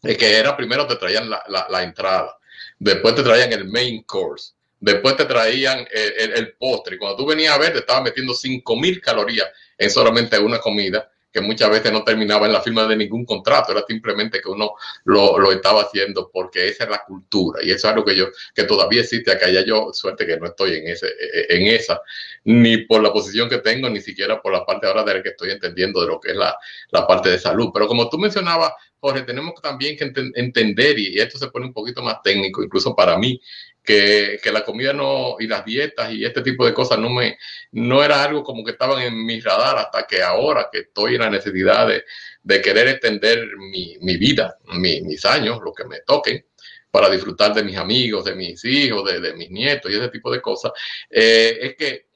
es 0.00 0.16
que 0.16 0.38
era 0.38 0.56
primero 0.56 0.86
te 0.86 0.94
traían 0.94 1.28
la, 1.28 1.42
la 1.48 1.82
entrada 1.82 2.36
después 2.84 3.14
te 3.14 3.22
traían 3.22 3.52
el 3.52 3.64
main 3.64 4.02
course, 4.02 4.52
después 4.78 5.16
te 5.16 5.24
traían 5.24 5.86
el, 5.90 6.52
postre. 6.58 6.96
Y 6.96 6.98
cuando 6.98 7.16
tú 7.16 7.26
venías 7.26 7.54
a 7.54 7.58
ver, 7.58 7.72
te 7.72 7.78
estaba 7.78 8.02
metiendo 8.02 8.34
5000 8.34 9.00
calorías 9.00 9.48
en 9.78 9.90
solamente 9.90 10.38
una 10.38 10.58
comida, 10.58 11.10
que 11.32 11.40
muchas 11.40 11.68
veces 11.68 11.90
no 11.90 12.04
terminaba 12.04 12.46
en 12.46 12.52
la 12.52 12.60
firma 12.60 12.86
de 12.86 12.94
ningún 12.94 13.24
contrato, 13.24 13.72
era 13.72 13.82
simplemente 13.88 14.40
que 14.40 14.48
uno 14.48 14.74
lo, 15.04 15.50
estaba 15.50 15.82
haciendo 15.82 16.30
porque 16.32 16.68
esa 16.68 16.84
es 16.84 16.90
la 16.90 17.02
cultura. 17.04 17.60
Y 17.64 17.70
eso 17.70 17.88
es 17.88 17.92
algo 17.92 18.04
que 18.04 18.14
yo, 18.14 18.26
que 18.54 18.64
todavía 18.64 19.00
existe 19.00 19.32
acá, 19.32 19.48
ya 19.48 19.64
yo 19.64 19.92
suerte 19.92 20.26
que 20.26 20.36
no 20.36 20.46
estoy 20.46 20.74
en, 20.74 20.86
ese, 20.86 21.08
en 21.48 21.66
esa, 21.66 22.00
ni 22.44 22.76
por 22.84 23.02
la 23.02 23.12
posición 23.12 23.48
que 23.48 23.58
tengo, 23.58 23.88
ni 23.88 24.00
siquiera 24.00 24.40
por 24.40 24.52
la 24.52 24.64
parte 24.64 24.86
ahora 24.86 25.02
de 25.02 25.14
la 25.14 25.22
que 25.22 25.30
estoy 25.30 25.50
entendiendo 25.50 26.02
de 26.02 26.06
lo 26.06 26.20
que 26.20 26.32
es 26.32 26.36
la, 26.36 26.56
la 26.90 27.04
parte 27.04 27.30
de 27.30 27.38
salud. 27.38 27.70
Pero 27.72 27.88
como 27.88 28.08
tú 28.08 28.16
mencionabas, 28.16 28.72
Jorge, 29.04 29.20
tenemos 29.20 29.60
también 29.60 29.98
que 29.98 30.10
entender, 30.34 30.98
y 30.98 31.20
esto 31.20 31.38
se 31.38 31.48
pone 31.48 31.66
un 31.66 31.74
poquito 31.74 32.00
más 32.00 32.22
técnico, 32.22 32.62
incluso 32.62 32.96
para 32.96 33.18
mí, 33.18 33.38
que, 33.82 34.40
que, 34.42 34.50
la 34.50 34.64
comida 34.64 34.94
no 34.94 35.36
y 35.38 35.46
las 35.46 35.62
dietas 35.62 36.10
y 36.10 36.24
este 36.24 36.40
tipo 36.40 36.64
de 36.64 36.72
cosas 36.72 36.98
no 36.98 37.10
me 37.10 37.36
no 37.72 38.02
era 38.02 38.24
algo 38.24 38.42
como 38.42 38.64
que 38.64 38.70
estaban 38.70 39.02
en 39.02 39.26
mi 39.26 39.40
radar 39.40 39.76
hasta 39.76 40.06
que 40.06 40.22
ahora 40.22 40.70
que 40.72 40.78
estoy 40.78 41.16
en 41.16 41.20
la 41.20 41.28
necesidad 41.28 41.86
de, 41.86 42.02
de 42.42 42.62
querer 42.62 42.88
extender 42.88 43.46
mi, 43.58 43.98
mi 44.00 44.16
vida, 44.16 44.56
mis 44.72 45.26
años, 45.26 45.60
lo 45.62 45.74
que 45.74 45.84
me 45.84 46.00
toquen 46.00 46.42
para 46.90 47.10
disfrutar 47.10 47.52
de 47.52 47.62
mis 47.62 47.76
amigos, 47.76 48.24
de 48.24 48.34
mis 48.34 48.64
hijos, 48.64 49.04
de, 49.04 49.34
mis 49.34 49.50
nietos 49.50 49.92
y 49.92 49.96
ese 49.96 50.08
tipo 50.08 50.32
de 50.32 50.40
cosas, 50.40 50.72
eh, 51.10 51.58
es 51.60 51.76
que 51.76 52.06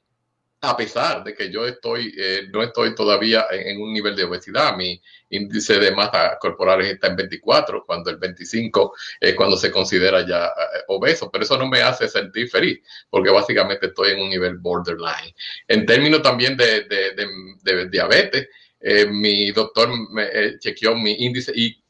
a 0.61 0.75
pesar 0.75 1.23
de 1.23 1.33
que 1.33 1.49
yo 1.49 1.65
estoy, 1.65 2.13
eh, 2.17 2.47
no 2.51 2.61
estoy 2.61 2.93
todavía 2.93 3.45
en, 3.49 3.81
un 3.81 3.93
nivel 3.93 4.15
de 4.15 4.25
obesidad, 4.25 4.75
mi 4.75 5.01
índice 5.29 5.79
de 5.79 5.91
masa 5.91 6.37
corporal 6.39 6.81
está 6.81 7.07
en 7.07 7.15
24, 7.15 7.85
cuando 7.85 8.09
el 8.09 8.17
25 8.17 8.93
es 9.21 9.35
cuando 9.35 9.55
se 9.55 9.71
considera 9.71 10.27
ya 10.27 10.47
eh, 10.47 10.81
obeso, 10.87 11.29
pero 11.31 11.45
eso 11.45 11.57
no 11.57 11.67
me 11.67 11.81
hace 11.81 12.09
sentir 12.09 12.49
feliz, 12.49 12.79
porque 13.09 13.29
básicamente 13.29 13.87
estoy 13.87 14.11
en 14.11 14.19
un 14.19 14.29
nivel 14.29 14.57
borderline. 14.57 15.33
En 15.67 15.85
términos 15.85 16.21
también 16.21 16.57
de, 16.57 16.81
de, 16.81 17.89
diabetes, 17.89 18.49
eh, 18.81 19.05
mi 19.05 19.51
doctor 19.51 19.89
me 20.11 20.59
chequeó 20.59 20.93
mi 20.95 21.13
índice 21.19 21.53
y 21.55 21.81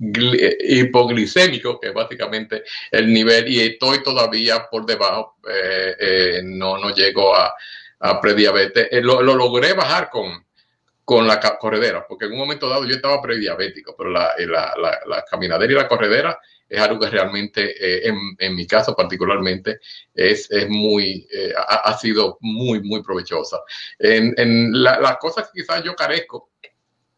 hipoglicémico, 0.00 1.80
que 1.80 1.88
es 1.88 1.94
básicamente 1.94 2.62
el 2.90 3.10
nivel, 3.12 3.48
y 3.48 3.60
estoy 3.60 4.02
todavía 4.02 4.68
por 4.70 4.86
debajo, 4.86 5.38
no, 6.44 6.78
no 6.78 6.94
llego 6.94 7.34
a, 7.34 7.52
a 8.00 8.20
prediabetes. 8.20 8.88
Eh, 8.90 9.00
lo, 9.00 9.22
logré 9.22 9.72
bajar 9.72 10.10
con, 10.10 10.44
con 11.04 11.26
la 11.26 11.40
corredera, 11.58 12.06
porque 12.06 12.26
en 12.26 12.32
un 12.32 12.38
momento 12.38 12.68
dado 12.68 12.84
yo 12.84 12.94
estaba 12.94 13.20
prediabético, 13.20 13.94
pero 13.96 14.10
la, 14.10 14.32
eh, 14.38 14.46
la, 14.46 14.74
la, 15.06 15.24
caminadera 15.30 15.72
y 15.72 15.76
la 15.76 15.88
corredera 15.88 16.38
es 16.68 16.80
algo 16.80 17.00
que 17.00 17.10
realmente, 17.10 17.62
eh, 17.70 18.08
en, 18.08 18.16
en, 18.38 18.54
mi 18.54 18.66
caso 18.66 18.94
particularmente, 18.94 19.80
es, 20.14 20.50
es 20.50 20.68
muy, 20.68 21.26
ha, 21.56 21.76
ha, 21.76 21.98
sido 21.98 22.36
muy, 22.40 22.82
muy 22.82 23.02
provechosa. 23.02 23.58
En, 23.98 24.34
en 24.36 24.82
las 24.82 25.16
cosas 25.16 25.48
que 25.50 25.62
quizás 25.62 25.82
yo 25.82 25.94
carezco, 25.94 26.50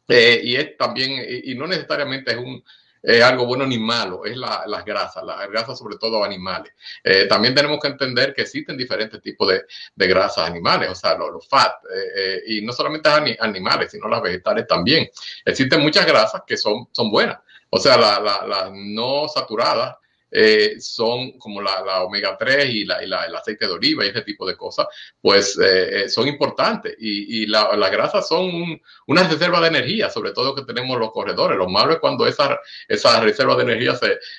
y 0.09 0.57
es 0.57 0.77
también, 0.77 1.25
y 1.45 1.55
no 1.55 1.69
necesariamente 1.69 2.33
es 2.33 2.37
un, 2.37 2.65
es 3.03 3.23
algo 3.23 3.47
bueno 3.47 3.67
ni 3.67 3.79
malo, 3.79 4.25
es 4.25 4.37
la, 4.37 4.65
las 4.67 4.85
grasas, 4.85 5.25
las 5.25 5.49
grasas 5.49 5.79
sobre 5.79 5.97
todo 5.97 6.23
animales. 6.23 6.73
Eh, 7.03 7.27
también 7.27 7.55
tenemos 7.55 7.79
que 7.81 7.89
entender 7.89 8.35
que 8.35 8.43
existen 8.43 8.77
diferentes 8.77 9.21
tipos 9.21 9.49
de, 9.49 9.63
de 9.95 10.07
grasas 10.07 10.49
animales, 10.49 10.91
o 10.91 10.95
sea, 10.95 11.17
los, 11.17 11.49
fat, 11.49 11.73
eh, 11.85 12.13
eh, 12.17 12.43
y 12.47 12.63
no 12.63 12.73
solamente 12.73 13.09
animales, 13.41 13.91
sino 13.91 14.09
las 14.09 14.23
vegetales 14.23 14.67
también. 14.67 15.09
Existen 15.45 15.81
muchas 15.81 16.07
grasas 16.07 16.43
que 16.47 16.57
son, 16.57 16.89
son 16.93 17.11
buenas, 17.11 17.39
o 17.71 17.79
sea, 17.79 17.97
las 17.97 18.21
la, 18.21 18.71
no 18.73 19.29
saturadas 19.29 19.97
eh, 20.31 20.81
son 20.81 21.33
como 21.39 21.61
la, 21.61 22.03
omega 22.05 22.37
3 22.39 22.67
y, 22.69 22.85
la, 22.85 23.01
el 23.01 23.13
aceite 23.13 23.67
de 23.67 23.73
oliva 23.73 24.05
y 24.05 24.09
ese 24.09 24.23
tipo 24.23 24.47
de 24.47 24.57
cosas, 24.57 24.87
pues 25.21 25.59
eh, 25.59 26.05
eh, 26.05 26.09
son 26.09 26.29
importantes. 26.29 26.95
Y, 26.99 27.47
las 27.47 27.91
grasas 27.91 28.29
son 28.29 28.81
una 29.07 29.27
reserva 29.27 29.61
de 29.61 29.69
energía, 29.69 30.11
sobre 30.11 30.33
todo 30.33 30.55
que 30.55 30.63
tenemos 30.63 30.99
los 30.99 31.11
corredores. 31.11 31.59
Lo 31.59 31.69
malo 31.69 31.93
es 31.93 31.99
cuando 31.99 32.27
esa, 32.27 32.59
esa 32.87 33.21
reserva 33.21 33.57
de 33.57 33.63
energía 33.63 33.95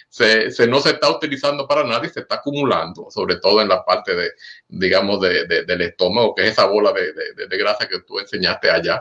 se, 0.10 0.52
se, 0.52 0.68
no 0.68 0.80
se 0.80 0.92
está 0.92 1.10
utilizando 1.10 1.68
para 1.68 1.84
nada 1.84 2.06
y 2.06 2.10
se 2.10 2.22
está 2.22 2.36
acumulando, 2.36 3.08
sobre 3.10 3.38
todo 3.38 3.62
en 3.62 3.68
la 3.68 3.84
parte 3.84 4.16
de, 4.16 4.32
digamos, 4.68 5.20
de, 5.22 5.46
del 5.46 5.82
estómago, 5.82 6.34
que 6.36 6.44
es 6.44 6.52
esa 6.52 6.66
bola 6.66 6.94
de, 6.94 7.14
de 7.48 7.58
grasa 7.58 7.88
que 7.88 8.00
tú 8.02 8.20
enseñaste 8.20 8.70
allá 8.70 9.00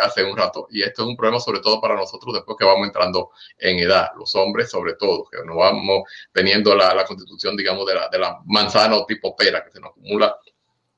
hace 0.00 0.22
un 0.24 0.36
rato. 0.36 0.68
Y 0.70 0.82
esto 0.82 1.02
es 1.02 1.08
un 1.08 1.16
problema 1.16 1.40
sobre 1.40 1.60
todo 1.60 1.80
para 1.80 1.96
nosotros 1.96 2.34
después 2.34 2.56
que 2.58 2.64
vamos 2.64 2.86
entrando 2.86 3.30
en 3.58 3.78
edad, 3.78 4.10
los 4.16 4.34
hombres 4.36 4.70
sobre 4.70 4.94
todo, 4.94 5.24
que 5.24 5.38
no 5.44 5.56
vamos 5.56 5.79
teniendo 6.32 6.74
la, 6.74 7.04
constitución, 7.04 7.56
digamos, 7.56 7.86
de 7.86 8.18
la, 8.18 8.38
manzana 8.46 8.96
o 8.96 9.06
tipo 9.06 9.34
pera 9.36 9.64
que 9.64 9.70
se 9.70 9.80
nos 9.80 9.90
acumula 9.90 10.36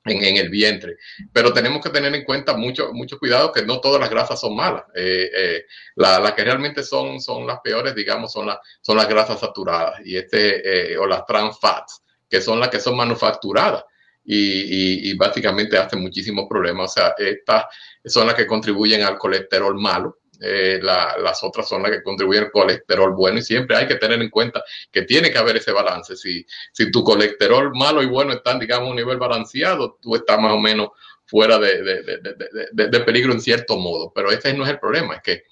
en, 0.05 0.37
el 0.37 0.49
vientre. 0.49 0.97
Pero 1.33 1.53
tenemos 1.53 1.83
que 1.83 1.91
tener 1.91 2.14
en 2.14 2.24
cuenta 2.24 2.57
mucho, 2.57 2.93
mucho 2.93 3.18
cuidado 3.18 3.53
que 3.53 3.62
no 3.62 3.80
todas 3.80 4.01
las 4.01 4.11
grasas 4.11 4.41
son 4.41 4.57
malas. 4.57 4.85
Eh, 4.95 5.30
eh, 5.35 5.64
las 5.97 6.33
que 6.33 6.45
realmente 6.45 6.83
son, 6.83 7.20
son 7.20 7.47
las 7.47 7.61
peores, 7.61 7.95
digamos, 7.95 8.33
son, 8.33 8.47
las 8.47 8.59
son 8.80 8.97
las 8.97 9.09
grasas 9.09 9.41
saturadas 9.41 10.01
y 10.05 10.16
este, 10.16 10.93
eh, 10.93 10.99
o 10.99 11.07
las 11.07 11.24
trans 11.26 11.59
fats, 11.59 12.03
que 12.28 12.41
son 12.41 12.59
las 12.61 12.68
que 12.68 12.80
son 12.80 12.97
manufacturadas. 12.97 13.85
Y, 14.24 15.11
y, 15.11 15.14
básicamente 15.14 15.76
hacen 15.76 16.01
muchísimos 16.01 16.47
problemas. 16.49 16.93
O 16.93 16.95
sea, 16.95 17.14
estas 17.18 17.64
son 18.05 18.28
las 18.28 18.37
que 18.37 18.47
contribuyen 18.47 19.03
al 19.03 19.18
colesterol 19.18 19.74
malo, 19.74 20.20
eh, 20.43 20.80
las 20.82 21.43
otras 21.45 21.68
son 21.68 21.82
las 21.82 21.93
que 21.93 22.03
contribuyen 22.03 22.45
al 22.45 22.51
colesterol 22.51 23.14
bueno 23.14 23.38
y 23.38 23.43
siempre 23.43 23.76
hay 23.76 23.86
que 23.86 23.95
tener 23.95 24.20
en 24.20 24.28
cuenta 24.28 24.62
que 24.90 25.03
tiene 25.03 25.30
que 25.30 25.38
haber 25.38 25.57
ese 25.57 25.70
balance. 25.70 26.16
Si, 26.16 26.45
si 26.72 26.90
tu 26.90 27.05
colesterol 27.05 27.70
malo 27.74 28.03
y 28.03 28.07
bueno 28.07 28.32
están, 28.32 28.59
digamos, 28.59 28.88
a 28.88 28.90
un 28.90 28.97
nivel 28.97 29.18
balanceado, 29.18 29.99
tú 30.01 30.16
estás 30.16 30.40
más 30.40 30.53
o 30.53 30.59
menos 30.59 30.88
fuera 31.24 31.59
de, 31.59 31.82
de, 31.82 32.88
de, 32.88 33.01
peligro 33.01 33.32
en 33.32 33.40
cierto 33.40 33.76
modo. 33.76 34.12
Pero 34.14 34.30
ese 34.30 34.53
no 34.53 34.64
es 34.64 34.70
el 34.70 34.80
problema, 34.80 35.14
es 35.14 35.22
que 35.22 35.45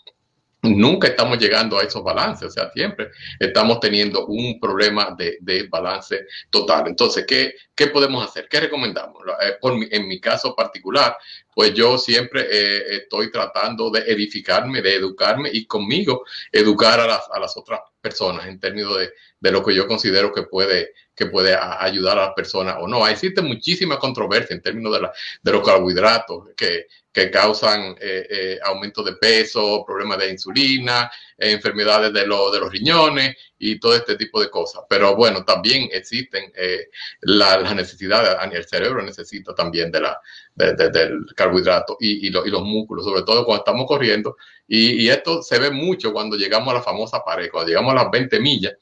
nunca 0.62 1.08
estamos 1.08 1.38
llegando 1.38 1.78
a 1.78 1.82
esos 1.82 2.02
balances, 2.02 2.48
o 2.48 2.50
sea, 2.50 2.70
siempre 2.70 3.10
estamos 3.38 3.80
teniendo 3.80 4.26
un 4.26 4.60
problema 4.60 5.14
de, 5.16 5.38
de 5.40 5.66
balance 5.68 6.26
total. 6.50 6.88
Entonces, 6.88 7.24
¿qué, 7.26 7.54
¿qué, 7.74 7.86
podemos 7.86 8.24
hacer? 8.26 8.46
¿Qué 8.48 8.60
recomendamos? 8.60 9.22
Eh, 9.42 9.56
por 9.60 9.72
en 9.90 10.08
mi 10.08 10.20
caso 10.20 10.54
particular, 10.54 11.16
pues 11.54 11.74
yo 11.74 11.98
siempre 11.98 12.46
eh, 12.50 12.96
estoy 12.96 13.30
tratando 13.30 13.90
de 13.90 14.00
edificarme, 14.00 14.82
de 14.82 14.96
educarme 14.96 15.50
y 15.52 15.66
conmigo 15.66 16.24
educar 16.52 17.00
a 17.00 17.06
las, 17.06 17.28
a 17.32 17.38
las 17.38 17.56
otras 17.56 17.80
personas 18.00 18.46
en 18.46 18.60
términos 18.60 18.98
de, 18.98 19.10
de, 19.40 19.50
lo 19.52 19.64
que 19.64 19.74
yo 19.74 19.86
considero 19.86 20.32
que 20.32 20.42
puede, 20.42 20.92
que 21.20 21.26
puede 21.26 21.54
ayudar 21.54 22.18
a 22.18 22.22
las 22.28 22.34
personas 22.34 22.76
o 22.80 22.88
no. 22.88 23.06
Existe 23.06 23.42
muchísima 23.42 23.98
controversia 23.98 24.56
en 24.56 24.62
términos 24.62 24.98
de, 24.98 25.06
de 25.42 25.52
los 25.52 25.62
carbohidratos 25.62 26.48
que, 26.56 26.86
que 27.12 27.30
causan 27.30 27.94
eh, 28.00 28.26
eh, 28.30 28.58
aumento 28.64 29.02
de 29.02 29.16
peso, 29.16 29.84
problemas 29.86 30.16
de 30.18 30.30
insulina, 30.30 31.12
enfermedades 31.36 32.10
de, 32.14 32.26
lo, 32.26 32.50
de 32.50 32.60
los 32.60 32.72
riñones 32.72 33.36
y 33.58 33.78
todo 33.78 33.94
este 33.94 34.16
tipo 34.16 34.40
de 34.40 34.48
cosas. 34.48 34.84
Pero 34.88 35.14
bueno, 35.14 35.44
también 35.44 35.90
existen 35.92 36.50
eh, 36.56 36.88
las 37.20 37.74
necesidades, 37.74 38.34
el 38.50 38.66
cerebro 38.66 39.02
necesita 39.02 39.54
también 39.54 39.92
de 39.92 40.00
la, 40.00 40.18
del 40.54 41.26
carbohidrato 41.36 41.98
y, 42.00 42.28
y, 42.28 42.30
los 42.30 42.62
músculos, 42.62 43.04
sobre 43.04 43.24
todo 43.24 43.44
cuando 43.44 43.62
estamos 43.62 43.86
corriendo. 43.86 44.38
Y, 44.66 45.04
y, 45.04 45.10
esto 45.10 45.42
se 45.42 45.58
ve 45.58 45.70
mucho 45.70 46.14
cuando 46.14 46.34
llegamos 46.38 46.70
a 46.70 46.78
la 46.78 46.82
famosa 46.82 47.22
pared, 47.22 47.50
cuando 47.50 47.68
llegamos 47.68 47.92
a 47.92 48.04
las 48.04 48.10
20 48.10 48.40
millas, 48.40 48.72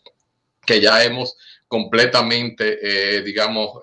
que 0.65 0.81
ya 0.81 1.03
hemos 1.03 1.37
completamente, 1.69 3.23
digamos, 3.23 3.81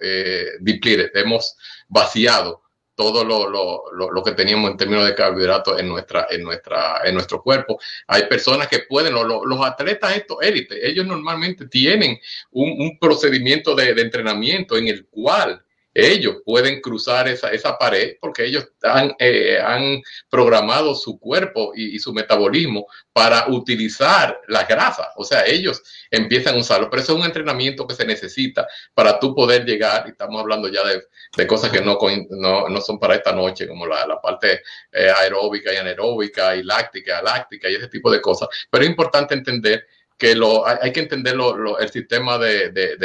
depleted, 0.59 1.11
hemos 1.15 1.55
vaciado 1.87 2.65
todo 2.95 3.25
lo, 3.25 3.49
lo, 3.49 4.11
lo, 4.11 4.23
que 4.23 4.31
teníamos 4.31 4.71
en 4.71 4.77
términos 4.77 5.05
de 5.05 5.15
carbohidratos 5.15 5.79
en, 5.79 5.89
nuestra, 5.89 6.27
en, 6.29 6.43
nuestra, 6.43 7.01
en 7.03 7.13
nuestro 7.13 7.43
cuerpo. 7.43 7.79
Hay 8.07 8.23
personas 8.23 8.67
que 8.67 8.79
pueden, 8.79 9.13
los 9.13 9.65
atletas 9.65 10.15
estos 10.15 10.37
élites, 10.41 10.79
ellos 10.81 11.05
normalmente 11.05 11.67
tienen 11.67 12.17
un, 12.51 12.81
un 12.81 12.97
procedimiento 12.97 13.75
de, 13.75 13.93
de, 13.93 14.01
entrenamiento 14.01 14.77
en 14.77 14.87
el 14.87 15.05
cual 15.07 15.64
ellos 15.95 16.41
pueden 16.43 16.81
cruzar 16.81 17.29
esa, 17.29 17.51
esa 17.51 17.77
pared 17.77 18.17
porque 18.19 18.43
ellos 18.45 18.67
han, 18.83 19.15
eh, 19.17 19.57
han 19.63 20.01
programado 20.29 20.93
su 20.93 21.17
cuerpo 21.17 21.71
y, 21.73 21.97
su 21.99 22.13
metabolismo 22.13 22.85
para 23.13 23.47
utilizar 23.47 24.41
las 24.47 24.67
grasas. 24.67 25.07
O 25.15 25.23
sea, 25.23 25.45
ellos 25.45 25.81
empiezan 26.11 26.55
a 26.55 26.59
usarlo, 26.59 26.89
pero 26.89 27.01
eso 27.01 27.13
es 27.13 27.19
un 27.19 27.25
entrenamiento 27.25 27.87
que 27.87 27.95
se 27.95 28.05
necesita 28.05 28.67
para 28.93 29.17
tú 29.17 29.33
poder 29.33 29.63
llegar, 29.63 30.03
y 30.05 30.11
estamos 30.11 30.41
hablando 30.41 30.67
ya 30.67 30.83
de, 30.83 31.01
de 31.37 31.47
cosas 31.47 31.71
que 31.71 31.79
no, 31.79 31.97
no, 32.31 32.67
no, 32.67 32.81
son 32.81 32.99
para 32.99 33.15
esta 33.15 33.31
noche, 33.31 33.65
como 33.65 33.87
la, 33.87 34.05
la 34.05 34.19
parte 34.19 34.61
eh, 34.91 35.09
aeróbica 35.17 35.73
y 35.73 35.77
anaeróbica 35.77 36.55
y 36.57 36.63
láctica, 36.63 37.21
láctica 37.21 37.69
y 37.69 37.75
ese 37.75 37.87
tipo 37.87 38.11
de 38.11 38.19
cosas, 38.19 38.49
pero 38.69 38.83
es 38.83 38.89
importante 38.89 39.33
entender 39.33 39.87
que 40.17 40.35
lo, 40.35 40.65
hay, 40.65 40.93
que 40.93 41.01
entender 41.01 41.35
el 41.79 41.89
sistema 41.89 42.37
de, 42.37 42.69
de, 42.69 42.97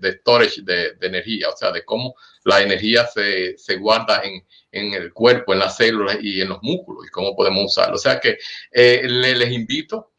de, 0.00 0.12
storage 0.12 0.62
de, 0.62 0.96
energía, 1.02 1.50
o 1.50 1.56
sea, 1.56 1.70
de 1.70 1.84
cómo 1.84 2.14
la 2.44 2.62
energía 2.62 3.06
se, 3.06 3.56
se 3.58 3.76
guarda 3.76 4.22
en, 4.24 4.44
en, 4.72 4.94
el 4.94 5.12
cuerpo, 5.12 5.52
en 5.52 5.58
las 5.58 5.76
células 5.76 6.18
y 6.22 6.40
en 6.40 6.48
los 6.48 6.62
músculos 6.62 7.06
y 7.06 7.10
cómo 7.10 7.36
podemos 7.36 7.64
usarlo. 7.64 7.96
O 7.96 7.98
sea 7.98 8.18
que 8.18 8.38
eh, 8.72 9.06
les 9.06 9.52
invito 9.52 10.12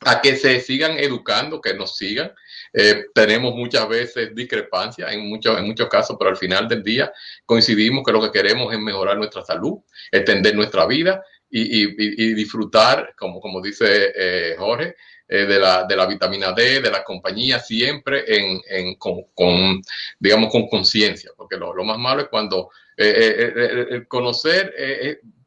a 0.00 0.20
que 0.20 0.36
se 0.36 0.60
sigan 0.60 0.98
educando, 0.98 1.60
que 1.60 1.74
nos 1.74 1.96
sigan. 1.96 2.32
Eh, 2.72 3.06
tenemos 3.14 3.54
muchas 3.54 3.88
veces 3.88 4.34
discrepancias 4.34 5.12
en 5.12 5.28
muchos, 5.28 5.58
en 5.58 5.66
muchos 5.66 5.88
casos, 5.88 6.16
pero 6.18 6.30
al 6.30 6.36
final 6.36 6.66
del 6.68 6.82
día 6.82 7.12
coincidimos 7.46 8.04
que 8.04 8.12
lo 8.12 8.20
que 8.20 8.32
queremos 8.32 8.72
es 8.72 8.78
mejorar 8.78 9.16
nuestra 9.16 9.44
salud, 9.44 9.78
extender 10.10 10.54
nuestra 10.54 10.86
vida 10.86 11.22
y, 11.48 11.84
y, 11.84 12.34
disfrutar, 12.34 13.14
como, 13.16 13.40
como 13.40 13.60
dice 13.60 14.12
eh, 14.16 14.56
Jorge, 14.58 14.96
eh, 15.34 15.46
de, 15.46 15.58
la, 15.58 15.82
de, 15.82 15.96
la, 15.96 16.06
vitamina 16.06 16.52
D, 16.52 16.80
de 16.80 16.90
la 16.92 17.02
compañía, 17.02 17.58
siempre 17.58 18.22
en, 18.26 18.60
en 18.68 18.94
con, 18.94 19.24
con, 19.34 19.82
digamos, 20.16 20.48
con 20.48 20.68
conciencia, 20.68 21.32
porque 21.36 21.56
lo, 21.56 21.74
lo, 21.74 21.82
más 21.82 21.98
malo 21.98 22.22
es 22.22 22.28
cuando 22.28 22.70
eh, 22.96 23.52
eh, 23.56 23.86
el 23.90 24.06
conocer 24.06 24.72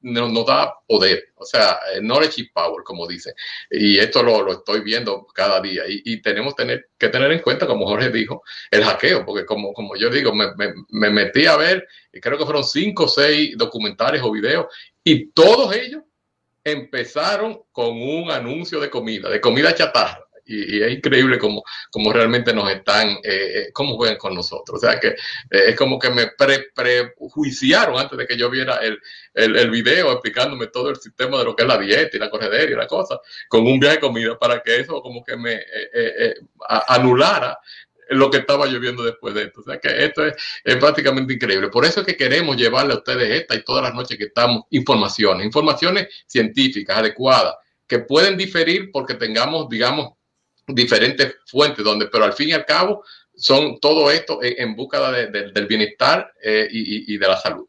nos, 0.02 0.30
nos, 0.34 0.46
da 0.46 0.74
poder, 0.86 1.30
o 1.36 1.46
sea, 1.46 1.80
knowledge 2.02 2.42
is 2.42 2.52
power, 2.54 2.84
como 2.84 3.08
dice, 3.08 3.34
y 3.72 3.98
esto 3.98 4.22
lo, 4.22 4.42
lo 4.42 4.52
estoy 4.52 4.82
viendo 4.82 5.26
cada 5.34 5.62
día, 5.62 5.84
y, 5.88 6.02
y, 6.04 6.22
tenemos 6.22 6.54
tener, 6.54 6.90
que 6.98 7.08
tener 7.08 7.32
en 7.32 7.40
cuenta, 7.40 7.66
como 7.66 7.88
Jorge 7.88 8.10
dijo, 8.10 8.44
el 8.70 8.84
hackeo, 8.84 9.26
porque 9.26 9.46
como, 9.46 9.72
como 9.72 9.96
yo 9.96 10.10
digo, 10.10 10.36
me, 10.36 10.48
me, 10.58 10.74
me 10.90 11.10
metí 11.10 11.46
a 11.46 11.56
ver, 11.56 11.88
creo 12.12 12.38
que 12.38 12.44
fueron 12.44 12.66
cinco 12.66 13.06
o 13.06 13.08
seis 13.08 13.58
documentales 13.58 14.22
o 14.22 14.32
videos, 14.34 14.66
y 15.02 15.28
todos 15.32 15.74
ellos 15.74 16.04
empezaron 16.72 17.62
con 17.72 18.02
un 18.02 18.32
anuncio 18.32 18.80
de 18.80 18.90
comida, 18.90 19.30
de 19.30 19.42
comida 19.42 19.74
chatarra. 19.74 20.24
Y, 20.50 20.82
es 20.82 20.92
increíble 20.94 21.38
como, 21.38 21.62
como 21.92 22.14
realmente 22.14 22.54
nos 22.54 22.72
están, 22.72 23.10
eh, 23.10 23.20
eh, 23.24 23.70
cómo 23.74 23.96
juegan 23.96 24.18
con 24.18 24.34
nosotros. 24.34 24.82
O 24.82 24.86
sea 24.86 25.00
que 25.00 25.10
eh, 25.10 25.16
es 25.50 25.76
como 25.76 26.00
que 26.00 26.10
me 26.10 26.32
prejuiciaron 26.76 28.00
antes 28.00 28.18
de 28.18 28.26
que 28.26 28.38
yo 28.38 28.50
viera 28.50 28.78
el, 28.78 28.98
el, 29.34 29.70
video 29.70 30.12
explicándome 30.12 30.68
todo 30.68 30.90
el 30.90 30.96
sistema 30.96 31.38
de 31.40 31.44
lo 31.44 31.56
que 31.56 31.64
es 31.64 31.68
la 31.68 31.78
dieta 31.78 32.16
y 32.16 32.20
la 32.20 32.30
correderia 32.30 32.76
y 32.76 32.78
la 32.78 32.88
cosa, 32.88 33.20
con 33.50 33.68
un 33.68 33.80
viaje 33.80 33.98
de 33.98 34.02
comida 34.02 34.40
para 34.40 34.62
que 34.62 34.80
eso 34.80 35.02
como 35.02 35.24
que 35.24 35.36
me 35.36 35.62
anulara 36.88 37.60
lo 38.10 38.30
que 38.30 38.38
estaba 38.38 38.66
lloviendo 38.66 39.04
después 39.04 39.34
de 39.34 39.44
esto. 39.44 39.62
O 39.62 39.64
sea 39.64 39.80
que 39.80 40.06
esto 40.06 40.26
es, 40.26 40.36
prácticamente 40.78 41.34
increíble. 41.34 41.70
Por 41.70 41.86
eso 41.86 42.02
es 42.02 42.06
que 42.06 42.18
queremos 42.18 42.58
llevarle 42.58 42.94
a 42.94 42.98
ustedes 42.98 43.42
esta 43.42 43.56
y 43.56 43.64
todas 43.64 43.84
las 43.84 43.94
noches 43.94 44.18
que 44.18 44.26
estamos 44.26 44.64
informaciones, 44.72 45.46
informaciones 45.46 46.08
científicas 46.26 46.98
adecuadas, 46.98 47.56
que 47.88 48.00
pueden 48.00 48.38
diferir 48.38 48.92
porque 48.92 49.16
tengamos, 49.16 49.70
digamos, 49.70 50.14
diferentes 50.68 51.36
fuentes, 51.46 51.84
donde, 51.84 52.08
pero 52.08 52.26
al 52.26 52.34
fin 52.34 52.50
y 52.50 52.54
al 52.54 52.66
cabo 52.66 53.04
son 53.36 53.80
todo 53.80 54.12
esto 54.12 54.44
en, 54.44 54.76
en 54.76 54.76
de, 54.76 55.52
del 55.52 55.68
bienestar 55.68 56.34
eh, 56.42 56.68
y, 56.70 57.14
y 57.14 57.18
de 57.18 57.28
la 57.28 57.38
salud. 57.38 57.68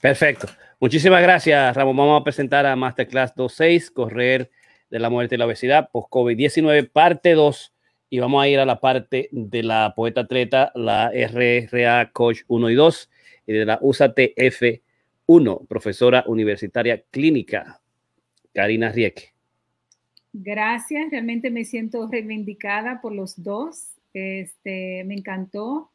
Perfecto. 0.00 0.48
Muchísimas 0.78 1.22
gracias, 1.22 1.76
Ramón. 1.76 1.96
Vamos 1.96 2.20
a 2.20 2.24
presentar 2.24 2.66
a 2.66 2.74
Masterclass 2.74 3.34
2.6, 3.34 3.92
Correr 3.92 4.50
de 4.90 4.98
la 4.98 5.08
Muerte 5.08 5.34
y 5.34 5.38
la 5.38 5.46
Obesidad, 5.46 5.90
post-COVID-19, 5.92 6.90
parte 6.90 7.34
2 7.34 7.72
y 8.10 8.18
vamos 8.18 8.42
a 8.42 8.48
ir 8.48 8.58
a 8.58 8.66
la 8.66 8.80
parte 8.80 9.28
de 9.30 9.62
la 9.62 9.94
poeta 9.94 10.22
atleta, 10.22 10.72
la 10.74 11.10
RRA 11.10 12.10
Coach 12.12 12.40
1 12.48 12.70
y 12.70 12.74
2, 12.74 13.10
y 13.46 13.52
de 13.52 13.64
la 13.64 13.78
USATF 13.80 14.62
1, 15.26 15.66
profesora 15.68 16.24
universitaria 16.26 17.02
clínica, 17.10 17.80
Karina 18.52 18.90
Rieke. 18.90 19.32
Gracias, 20.32 21.10
realmente 21.10 21.50
me 21.50 21.64
siento 21.64 22.08
reivindicada 22.08 23.00
por 23.00 23.12
los 23.12 23.40
dos. 23.40 23.94
Este, 24.12 25.04
me 25.04 25.14
encantó 25.14 25.92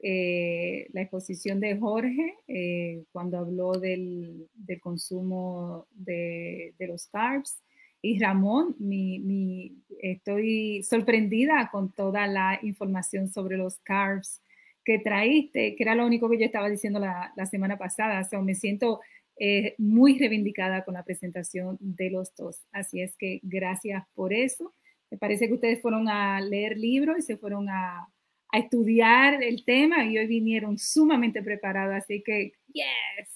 eh, 0.00 0.86
la 0.92 1.02
exposición 1.02 1.58
de 1.58 1.76
Jorge 1.76 2.36
eh, 2.46 3.02
cuando 3.10 3.38
habló 3.38 3.72
del, 3.72 4.48
del 4.54 4.80
consumo 4.80 5.86
de, 5.92 6.74
de 6.78 6.86
los 6.86 7.06
carbs 7.06 7.60
y 8.02 8.18
Ramón, 8.18 8.74
mi, 8.80 9.20
mi, 9.20 9.76
estoy 10.00 10.82
sorprendida 10.82 11.70
con 11.70 11.92
toda 11.92 12.26
la 12.26 12.58
información 12.62 13.28
sobre 13.28 13.56
los 13.56 13.78
carbs 13.78 14.42
que 14.84 14.98
traíste, 14.98 15.76
que 15.76 15.82
era 15.84 15.94
lo 15.94 16.04
único 16.04 16.28
que 16.28 16.38
yo 16.38 16.44
estaba 16.44 16.68
diciendo 16.68 16.98
la, 16.98 17.32
la 17.36 17.46
semana 17.46 17.78
pasada. 17.78 18.28
O 18.32 18.42
me 18.42 18.56
siento 18.56 19.00
eh, 19.38 19.76
muy 19.78 20.18
reivindicada 20.18 20.84
con 20.84 20.94
la 20.94 21.04
presentación 21.04 21.76
de 21.78 22.10
los 22.10 22.34
dos. 22.34 22.66
Así 22.72 23.00
es 23.00 23.16
que 23.16 23.38
gracias 23.44 24.04
por 24.14 24.32
eso. 24.32 24.74
Me 25.08 25.16
parece 25.16 25.46
que 25.46 25.54
ustedes 25.54 25.80
fueron 25.80 26.08
a 26.08 26.40
leer 26.40 26.76
libros 26.76 27.18
y 27.18 27.22
se 27.22 27.36
fueron 27.36 27.68
a, 27.68 28.08
a 28.48 28.58
estudiar 28.58 29.42
el 29.44 29.64
tema 29.64 30.04
y 30.04 30.18
hoy 30.18 30.26
vinieron 30.26 30.76
sumamente 30.76 31.40
preparados. 31.40 31.94
Así 31.94 32.20
que, 32.20 32.52
yes, 32.72 33.28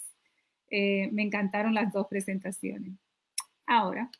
eh, 0.70 1.08
me 1.12 1.22
encantaron 1.22 1.72
las 1.72 1.92
dos 1.92 2.08
presentaciones. 2.08 2.94
Ahora, 3.64 4.10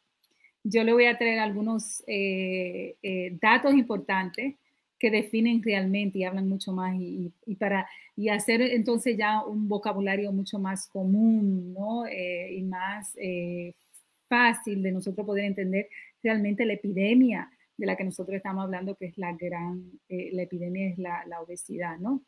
yo 0.69 0.83
le 0.83 0.93
voy 0.93 1.07
a 1.07 1.17
traer 1.17 1.39
algunos 1.39 2.03
eh, 2.09 2.97
eh, 3.03 3.39
datos 3.41 3.73
importantes 3.75 4.57
que 4.99 5.11
definen 5.11 5.63
realmente 5.63 6.19
y 6.19 6.25
hablan 6.25 6.49
mucho 6.49 6.73
más 6.73 6.97
y, 6.99 7.33
para 7.59 7.87
y 8.17 8.31
hacer 8.31 8.63
entonces 8.63 9.17
ya 9.17 9.45
un 9.45 9.69
vocabulario 9.69 10.33
mucho 10.33 10.59
más 10.59 10.89
común 10.89 11.73
¿no? 11.73 12.07
Eh, 12.07 12.55
y 12.57 12.63
más 12.63 13.15
fácil 14.29 14.83
de 14.83 14.91
nosotros 14.91 15.25
poder 15.25 15.45
entender 15.45 15.89
realmente 16.23 16.65
la 16.65 16.73
epidemia 16.73 17.49
de 17.77 17.87
la 17.87 17.95
que 17.95 18.05
nosotros 18.05 18.35
estamos 18.37 18.65
hablando, 18.65 18.97
que 18.97 19.07
es 19.07 19.19
la 19.19 19.33
gran, 19.35 19.85
la 20.09 20.43
epidemia 20.43 20.89
es 20.89 20.99
la, 20.99 21.25
la 21.27 21.43
obesidad, 21.43 21.99
¿no? 21.99 22.23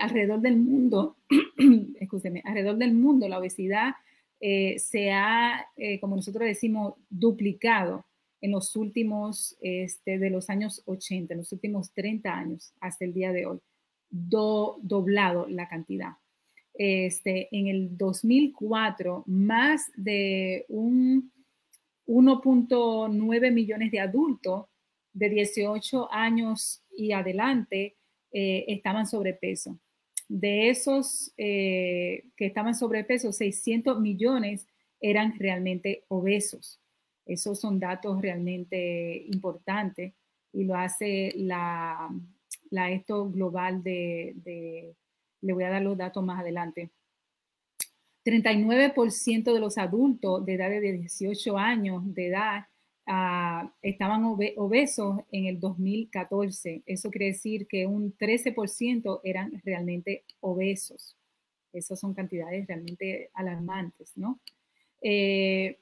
alrededor 0.00 0.40
del 0.40 0.56
mundo, 0.56 1.18
alrededor 2.44 2.76
del 2.78 2.94
mundo 2.94 3.28
la 3.28 3.38
obesidad 3.38 3.94
eh, 4.40 4.78
se 4.78 5.10
ha, 5.10 5.66
eh, 5.76 5.98
como 6.00 6.16
nosotros 6.16 6.46
decimos, 6.46 6.94
duplicado 7.10 8.04
en 8.40 8.52
los 8.52 8.76
últimos, 8.76 9.56
este, 9.60 10.18
de 10.18 10.30
los 10.30 10.48
años 10.48 10.82
80, 10.86 11.34
en 11.34 11.38
los 11.38 11.52
últimos 11.52 11.92
30 11.92 12.32
años 12.32 12.72
hasta 12.80 13.04
el 13.04 13.12
día 13.12 13.32
de 13.32 13.46
hoy, 13.46 13.58
do, 14.10 14.78
doblado 14.82 15.46
la 15.48 15.68
cantidad. 15.68 16.12
Este, 16.74 17.48
en 17.50 17.66
el 17.66 17.96
2004, 17.96 19.24
más 19.26 19.90
de 19.96 20.64
un 20.68 21.32
1.9 22.06 23.52
millones 23.52 23.90
de 23.90 24.00
adultos 24.00 24.66
de 25.12 25.28
18 25.28 26.12
años 26.12 26.82
y 26.96 27.12
adelante 27.12 27.96
eh, 28.30 28.64
estaban 28.68 29.06
sobrepeso. 29.06 29.78
De 30.28 30.68
esos 30.68 31.32
eh, 31.38 32.24
que 32.36 32.46
estaban 32.46 32.74
sobrepeso, 32.74 33.32
600 33.32 33.98
millones 34.00 34.66
eran 35.00 35.38
realmente 35.38 36.04
obesos. 36.08 36.80
Esos 37.24 37.60
son 37.60 37.80
datos 37.80 38.20
realmente 38.20 39.24
importantes 39.26 40.14
y 40.52 40.64
lo 40.64 40.74
hace 40.74 41.32
la, 41.36 42.10
la 42.70 42.90
esto 42.90 43.30
global 43.30 43.82
de, 43.82 44.94
le 45.40 45.52
voy 45.52 45.64
a 45.64 45.70
dar 45.70 45.82
los 45.82 45.96
datos 45.96 46.24
más 46.24 46.40
adelante. 46.40 46.90
39% 48.24 49.54
de 49.54 49.60
los 49.60 49.78
adultos 49.78 50.44
de 50.44 50.54
edad 50.54 50.68
de 50.68 50.80
18 50.80 51.56
años 51.56 52.02
de 52.14 52.26
edad 52.26 52.66
uh, 53.08 53.68
estaban 53.82 54.24
obesos 54.24 55.20
en 55.32 55.46
el 55.46 55.58
2014. 55.58 56.82
Eso 56.86 57.10
quiere 57.10 57.26
decir 57.26 57.66
que 57.66 57.86
un 57.86 58.16
13% 58.16 59.20
eran 59.24 59.60
realmente 59.64 60.24
obesos. 60.40 61.16
Esas 61.72 61.98
son 61.98 62.14
cantidades 62.14 62.66
realmente 62.66 63.30
alarmantes, 63.34 64.12
¿no? 64.16 64.40
Eh, 65.02 65.78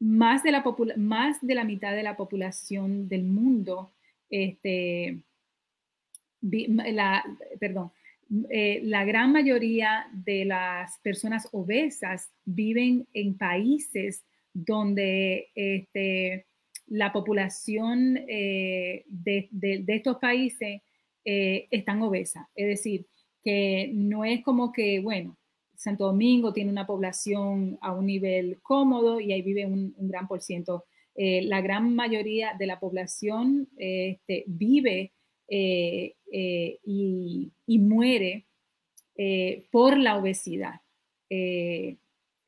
más, 0.00 0.42
de 0.42 0.52
la 0.52 0.64
más 0.96 1.38
de 1.40 1.54
la 1.54 1.64
mitad 1.64 1.92
de 1.94 2.02
la 2.02 2.16
población 2.16 3.08
del 3.08 3.24
mundo, 3.24 3.92
este, 4.30 5.22
la, 6.40 7.24
perdón, 7.58 7.90
eh, 8.50 8.80
la 8.84 9.04
gran 9.04 9.32
mayoría 9.32 10.06
de 10.12 10.44
las 10.44 10.98
personas 10.98 11.48
obesas 11.52 12.30
viven 12.44 13.06
en 13.14 13.36
países 13.36 14.22
donde 14.52 15.48
este, 15.54 16.46
la 16.86 17.12
población 17.12 18.18
eh, 18.28 19.04
de, 19.06 19.48
estos 19.88 20.18
países 20.18 20.82
están 21.24 22.00
obesas. 22.00 22.46
Es 22.54 22.68
decir, 22.68 23.06
que 23.44 23.90
no 23.92 24.24
es 24.24 24.42
como 24.42 24.72
que, 24.72 25.00
bueno, 25.00 25.38
Santo 25.78 26.06
Domingo 26.06 26.52
tiene 26.52 26.70
una 26.70 26.86
población 26.86 27.78
a 27.80 27.92
un 27.92 28.06
nivel 28.06 28.60
cómodo 28.62 29.20
y 29.20 29.32
ahí 29.32 29.42
vive 29.42 29.64
un, 29.64 29.94
gran 29.96 30.26
por 30.26 30.40
ciento. 30.40 30.84
Eh, 31.14 31.42
la 31.42 31.60
gran 31.60 31.94
mayoría 31.94 32.54
de 32.58 32.66
la 32.66 32.80
población 32.80 33.68
este, 33.76 34.42
vive 34.48 35.12
eh, 35.46 36.14
eh, 36.32 36.78
y, 36.84 37.52
muere 37.78 38.44
por 39.70 39.98
la 39.98 40.16
obesidad. 40.16 40.80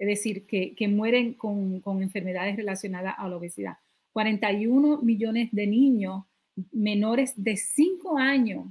Es 0.01 0.09
decir, 0.09 0.47
que, 0.47 0.89
mueren 0.89 1.35
con, 1.35 1.81
con, 1.81 2.03
enfermedades 2.03 2.57
relacionadas 2.57 3.15
a 3.17 3.29
la 3.29 3.37
obesidad. 3.37 3.75
41 4.13 5.03
millones 5.03 5.51
de 5.53 5.69
niños 5.69 6.25
menores 6.73 7.33
de 7.37 7.57
5 7.57 8.19
años 8.19 8.65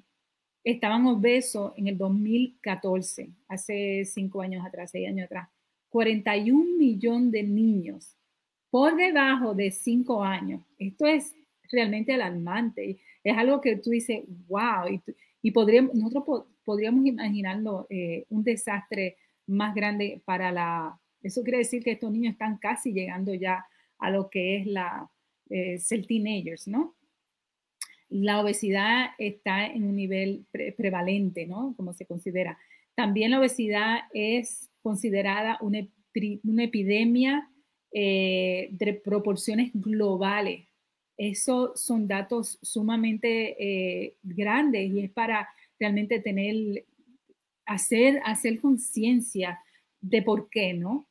estaban 0.64 1.06
obesos 1.06 1.74
en 1.78 1.88
el 1.88 1.98
2014, 1.98 3.30
hace 3.48 4.04
cinco 4.06 4.42
años 4.42 4.66
atrás, 4.66 4.92
seis 4.92 5.08
años 5.08 5.26
atrás. 5.26 5.50
41 5.90 6.78
millones 6.78 7.32
de 7.32 7.44
niños 7.44 8.16
por 8.70 8.96
debajo 8.96 9.56
de 9.56 9.72
cinco 9.72 10.24
años. 10.24 10.62
Esto 10.78 11.06
es 11.06 11.36
realmente 11.72 12.14
alarmante. 12.14 13.00
Es 13.24 13.38
algo 13.38 13.62
que 13.62 13.78
tú 13.78 13.90
dices, 13.90 14.24
wow, 14.48 15.02
y, 15.42 15.52
podríamos, 15.52 15.96
nosotros 15.96 16.46
podríamos 16.64 17.06
imaginarlo 17.06 17.88
eh, 17.90 18.26
un 18.30 18.44
desastre 18.44 19.18
más 19.48 19.74
grande 19.74 20.22
para 20.26 20.52
la... 20.52 21.00
Eso 21.22 21.44
quiere 21.44 21.60
decir 21.60 21.84
que 21.84 21.92
estos 21.92 22.12
niños 22.12 22.34
están 22.34 22.58
casi 22.58 22.94
llegando 22.94 23.34
ya 23.34 23.66
a 23.98 24.10
lo 24.10 24.30
que 24.30 24.58
es 24.58 24.68
la 24.68 25.10
eh, 25.50 25.80
teenagers, 26.08 26.68
¿no? 26.68 26.96
la 28.10 28.42
obesidad 28.42 29.12
está 29.18 29.68
en 29.68 29.84
un 29.84 29.96
nivel 29.96 30.46
prevalente, 30.76 31.46
¿no? 31.46 31.74
Como 31.78 31.94
se 31.94 32.06
considera. 32.06 32.58
También 32.96 33.32
la 33.32 33.40
obesidad 33.40 34.00
es 34.14 34.70
considerada 34.82 35.58
una, 35.62 35.88
epidemia 36.64 37.50
eh, 37.94 38.70
de 38.72 38.94
proporciones 38.94 39.72
globales. 39.74 40.68
Esos 41.18 41.80
son 41.80 42.08
datos 42.08 42.58
sumamente 42.62 43.56
eh, 43.60 44.16
grandes 44.24 44.90
y 44.90 45.02
es 45.02 45.12
para 45.12 45.48
realmente 45.80 46.20
tener, 46.20 46.86
hacer, 47.66 48.22
hacer 48.26 48.60
conciencia 48.60 49.60
de 50.02 50.22
por 50.24 50.50
qué, 50.50 50.74
¿no? 50.74 51.08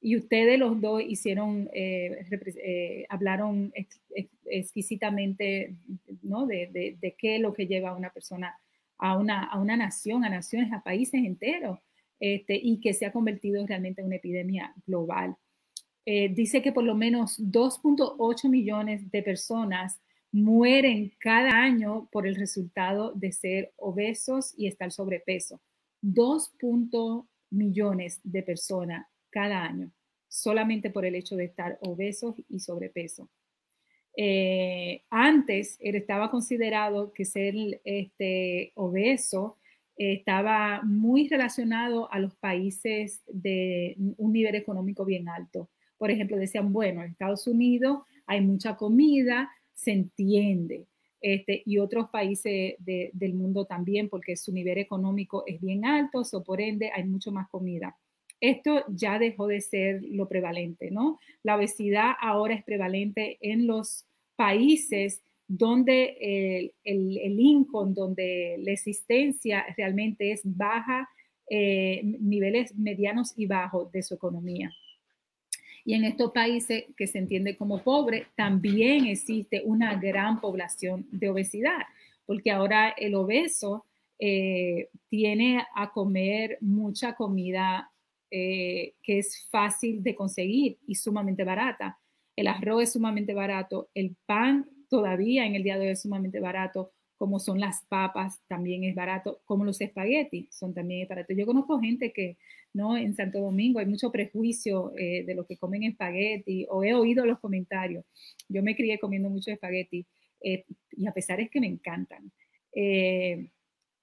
Y 0.00 0.16
ustedes 0.16 0.58
los 0.58 0.80
dos 0.80 1.02
hicieron, 1.06 1.68
eh, 1.74 2.26
eh, 2.64 3.06
hablaron 3.08 3.72
exquisitamente 4.46 5.74
¿no? 6.22 6.46
de, 6.46 6.96
de, 6.98 7.14
qué 7.18 7.36
es 7.36 7.42
lo 7.42 7.52
que 7.52 7.66
lleva 7.66 7.90
a 7.90 7.96
una 7.96 8.10
persona 8.10 8.56
a 9.00 9.16
una, 9.16 9.44
a 9.44 9.58
una 9.58 9.76
nación, 9.76 10.24
a 10.24 10.28
naciones, 10.28 10.72
a 10.72 10.82
países 10.82 11.24
enteros, 11.24 11.78
este, 12.20 12.54
y 12.62 12.80
que 12.80 12.92
se 12.92 13.06
ha 13.06 13.12
convertido 13.12 13.66
realmente 13.66 14.02
en 14.02 14.08
una 14.08 14.16
epidemia 14.16 14.74
global. 14.86 15.36
Eh, 16.04 16.28
dice 16.28 16.62
que 16.62 16.72
por 16.72 16.84
lo 16.84 16.94
menos 16.94 17.38
2.8 17.38 18.48
millones 18.48 19.10
de 19.10 19.22
personas 19.22 20.00
mueren 20.32 21.12
cada 21.18 21.50
año 21.50 22.08
por 22.12 22.26
el 22.26 22.36
resultado 22.36 23.12
de 23.12 23.32
ser 23.32 23.72
obesos 23.76 24.54
y 24.56 24.66
estar 24.66 24.92
sobrepeso. 24.92 25.60
2. 26.02 26.52
millones 27.50 28.20
de 28.22 28.42
personas 28.42 29.06
cada 29.30 29.64
año, 29.64 29.92
solamente 30.28 30.90
por 30.90 31.04
el 31.04 31.14
hecho 31.14 31.36
de 31.36 31.44
estar 31.44 31.78
obesos 31.82 32.36
y 32.48 32.60
sobrepeso. 32.60 33.28
Eh, 34.16 35.04
antes 35.08 35.78
estaba 35.80 36.30
considerado 36.30 37.12
que 37.12 37.24
ser 37.24 37.54
este, 37.84 38.72
obeso 38.74 39.56
estaba 39.96 40.80
muy 40.82 41.28
relacionado 41.28 42.10
a 42.10 42.18
los 42.18 42.34
países 42.36 43.22
de 43.26 43.96
un 44.16 44.32
nivel 44.32 44.54
económico 44.54 45.04
bien 45.04 45.28
alto. 45.28 45.68
Por 45.98 46.10
ejemplo, 46.10 46.38
decían, 46.38 46.72
bueno, 46.72 47.02
en 47.02 47.10
Estados 47.10 47.46
Unidos 47.46 47.98
hay 48.26 48.40
mucha 48.40 48.76
comida, 48.76 49.50
se 49.74 49.92
entiende. 49.92 50.86
Este, 51.20 51.62
y 51.66 51.76
otros 51.76 52.08
países 52.08 52.76
del 52.78 53.34
mundo 53.34 53.66
también, 53.66 54.08
porque 54.08 54.36
su 54.36 54.52
nivel 54.52 54.78
económico 54.78 55.44
es 55.46 55.60
bien 55.60 55.84
alto, 55.84 56.24
so 56.24 56.42
por 56.42 56.62
ende 56.62 56.90
hay 56.94 57.04
mucho 57.04 57.30
más 57.30 57.46
comida 57.50 57.94
esto 58.40 58.84
ya 58.88 59.18
dejó 59.18 59.46
de 59.46 59.60
ser 59.60 60.02
lo 60.02 60.28
prevalente, 60.28 60.90
¿no? 60.90 61.18
La 61.42 61.56
obesidad 61.56 62.12
ahora 62.20 62.54
es 62.54 62.64
prevalente 62.64 63.38
en 63.40 63.66
los 63.66 64.04
países 64.36 65.20
donde 65.46 66.16
el, 66.20 67.18
el, 67.18 67.40
income, 67.40 67.92
donde 67.92 68.56
la 68.60 68.70
existencia 68.70 69.66
realmente 69.76 70.30
es 70.30 70.42
baja, 70.44 71.08
eh, 71.48 72.02
niveles 72.04 72.76
medianos 72.76 73.32
y 73.36 73.46
bajos 73.46 73.90
de 73.90 74.02
su 74.04 74.14
economía. 74.14 74.70
Y 75.84 75.94
en 75.94 76.04
estos 76.04 76.30
países 76.30 76.84
que 76.96 77.08
se 77.08 77.18
entiende 77.18 77.56
como 77.56 77.82
pobre, 77.82 78.28
también 78.36 79.06
existe 79.06 79.60
una 79.64 79.96
gran 79.96 80.40
población 80.40 81.06
de 81.10 81.30
obesidad, 81.30 81.82
porque 82.26 82.52
ahora 82.52 82.90
el 82.90 83.16
obeso 83.16 83.84
eh, 84.20 84.88
tiene 85.08 85.64
a 85.74 85.90
comer 85.90 86.58
mucha 86.60 87.14
comida 87.14 87.89
eh, 88.30 88.94
que 89.02 89.18
es 89.18 89.48
fácil 89.50 90.02
de 90.02 90.14
conseguir 90.14 90.78
y 90.86 90.94
sumamente 90.94 91.44
barata. 91.44 91.98
El 92.36 92.46
arroz 92.46 92.84
es 92.84 92.92
sumamente 92.92 93.34
barato, 93.34 93.90
el 93.94 94.16
pan 94.26 94.68
todavía 94.88 95.46
en 95.46 95.54
el 95.54 95.62
día 95.62 95.78
de 95.78 95.86
hoy 95.86 95.92
es 95.92 96.02
sumamente 96.02 96.40
barato, 96.40 96.92
como 97.16 97.38
son 97.38 97.60
las 97.60 97.84
papas, 97.88 98.40
también 98.48 98.82
es 98.84 98.94
barato, 98.94 99.42
como 99.44 99.64
los 99.64 99.80
espaguetis 99.80 100.48
son 100.50 100.72
también 100.72 101.06
baratos. 101.06 101.36
Yo 101.36 101.44
conozco 101.44 101.78
gente 101.78 102.12
que, 102.12 102.38
¿no? 102.72 102.96
En 102.96 103.14
Santo 103.14 103.40
Domingo 103.40 103.78
hay 103.78 103.86
mucho 103.86 104.10
prejuicio 104.10 104.92
eh, 104.96 105.24
de 105.26 105.34
lo 105.34 105.44
que 105.44 105.58
comen 105.58 105.82
espagueti, 105.82 106.66
o 106.70 106.82
he 106.82 106.94
oído 106.94 107.26
los 107.26 107.38
comentarios. 107.38 108.06
Yo 108.48 108.62
me 108.62 108.74
crié 108.74 108.98
comiendo 108.98 109.28
mucho 109.28 109.50
espagueti, 109.50 110.06
eh, 110.42 110.64
y 110.92 111.06
a 111.06 111.12
pesar 111.12 111.40
es 111.40 111.50
que 111.50 111.60
me 111.60 111.66
encantan. 111.66 112.32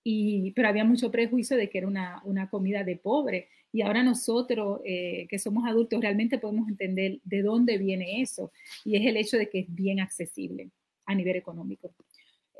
Y, 0.04 0.52
pero 0.52 0.70
había 0.70 0.86
mucho 0.86 1.12
prejuicio 1.12 1.58
de 1.58 1.70
que 1.70 1.80
era 1.80 1.88
una, 1.88 2.22
una 2.24 2.50
comida 2.50 2.84
de 2.84 2.96
pobre. 2.96 3.50
Y 3.72 3.82
ahora 3.82 4.04
nosotros 4.04 4.82
eh, 4.86 5.28
que 5.30 5.40
somos 5.40 5.68
adultos 5.68 6.02
realmente 6.02 6.40
podemos 6.40 6.70
entender 6.70 7.20
de 7.24 7.42
dónde 7.42 7.78
viene 7.78 8.22
eso. 8.22 8.52
Y 8.86 8.96
es 8.96 9.06
el 9.06 9.18
hecho 9.18 9.38
de 9.38 9.50
que 9.50 9.60
es 9.60 9.66
bien 9.76 10.00
accesible 10.00 10.70
a 11.06 11.14
nivel 11.14 11.36
económico. 11.36 11.94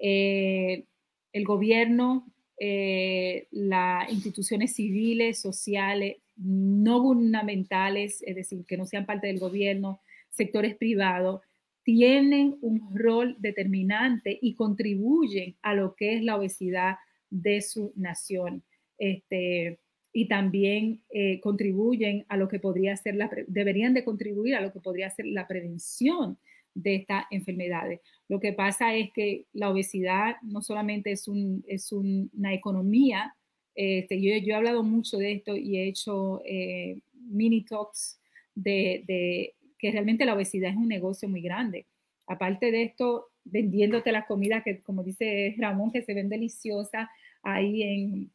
Eh, 0.02 0.86
el 1.34 1.44
gobierno, 1.44 2.28
eh, 2.60 3.48
las 3.52 4.12
instituciones 4.12 4.74
civiles, 4.76 5.40
sociales, 5.40 6.18
no 6.36 7.02
gubernamentales, 7.02 8.22
es 8.24 8.36
decir, 8.36 8.66
que 8.66 8.78
no 8.78 8.86
sean 8.86 9.06
parte 9.06 9.28
del 9.28 9.40
gobierno, 9.40 10.02
sectores 10.30 10.76
privados, 10.76 11.42
tienen 11.84 12.58
un 12.62 12.90
rol 12.94 13.36
determinante 13.40 14.38
y 14.42 14.56
contribuyen 14.56 15.56
a 15.62 15.74
lo 15.74 15.96
que 15.96 16.16
es 16.16 16.24
la 16.24 16.36
obesidad 16.36 16.98
de 17.30 17.62
su 17.62 17.94
nación. 17.96 18.64
Este, 18.98 19.80
y 20.14 20.28
también 20.28 21.02
eh, 21.10 21.40
contribuyen 21.42 22.26
a 22.30 22.38
lo 22.38 22.48
que 22.48 22.60
podría 22.60 22.96
ser 22.98 23.16
la, 23.16 23.30
deberían 23.48 23.94
de 23.94 24.04
contribuir 24.04 24.56
a 24.56 24.62
lo 24.62 24.74
que 24.74 24.80
podría 24.80 25.10
ser 25.10 25.28
la 25.28 25.48
prevención 25.48 26.38
de 26.74 26.96
estas 26.96 27.26
enfermedades. 27.32 28.02
Lo 28.28 28.40
que 28.40 28.54
pasa 28.54 28.96
es 28.96 29.12
que 29.12 29.46
la 29.54 29.70
obesidad 29.70 30.38
no 30.42 30.62
solamente 30.62 31.12
es, 31.12 31.28
un, 31.28 31.64
es 31.68 31.92
una 31.92 32.54
economía, 32.54 33.36
este, 33.78 34.20
yo, 34.20 34.32
he 34.32 34.56
hablado 34.56 34.82
mucho 34.82 35.18
de 35.18 35.34
esto 35.34 35.56
y 35.56 35.78
he 35.78 35.88
hecho 35.88 36.42
eh, 36.46 37.00
mini 37.14 37.64
talks 37.64 38.20
de, 38.56 39.54
que 39.78 39.92
realmente 39.92 40.26
la 40.26 40.34
obesidad 40.34 40.72
es 40.72 40.78
un 40.78 40.88
negocio 40.88 41.30
muy 41.30 41.42
grande. 41.42 41.86
Aparte 42.26 42.72
de 42.72 42.84
esto, 42.84 43.28
vendiéndote 43.52 44.12
la 44.12 44.26
comida 44.26 44.64
que, 44.64 44.82
como 44.82 45.04
dice 45.04 45.56
Ramón, 45.58 45.92
que 45.92 46.02
se 46.02 46.14
ven 46.14 46.30
deliciosa 46.30 47.10
ahí 47.44 47.84
en, 47.84 48.32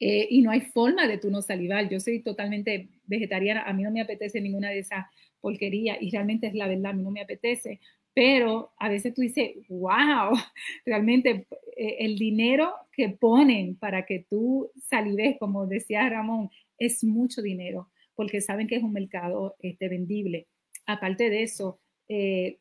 eh, 0.00 0.26
y 0.28 0.42
no 0.42 0.50
hay 0.50 0.60
forma 0.60 1.06
de 1.06 1.18
tú 1.18 1.30
no 1.30 1.42
salivar. 1.42 1.88
Yo 1.88 2.00
soy 2.00 2.20
totalmente 2.20 2.88
vegetariana, 3.06 3.62
a 3.62 3.72
mí 3.72 3.82
no 3.82 3.90
me 3.90 4.00
apetece 4.00 4.40
ninguna 4.40 4.70
de 4.70 4.80
esas 4.80 5.06
porquerías 5.40 5.98
y 6.00 6.10
realmente 6.10 6.46
es 6.46 6.54
la 6.54 6.68
verdad, 6.68 6.92
a 6.92 6.94
mí 6.94 7.02
no 7.02 7.10
me 7.10 7.22
apetece. 7.22 7.80
Pero 8.12 8.72
a 8.78 8.88
veces 8.88 9.14
tú 9.14 9.22
dices, 9.22 9.52
wow, 9.68 10.36
realmente 10.86 11.46
eh, 11.76 11.96
el 12.00 12.18
dinero 12.18 12.74
que 12.92 13.08
ponen 13.08 13.76
para 13.76 14.04
que 14.06 14.26
tú 14.28 14.70
salives, 14.88 15.36
como 15.38 15.66
decía 15.66 16.08
Ramón, 16.08 16.50
es 16.78 17.02
mucho 17.02 17.42
dinero, 17.42 17.88
porque 18.14 18.40
saben 18.40 18.66
que 18.66 18.76
es 18.76 18.82
un 18.82 18.92
mercado 18.92 19.56
este, 19.60 19.88
vendible. 19.88 20.48
Aparte 20.86 21.30
de 21.30 21.42
eso, 21.44 21.80
eh, 22.08 22.58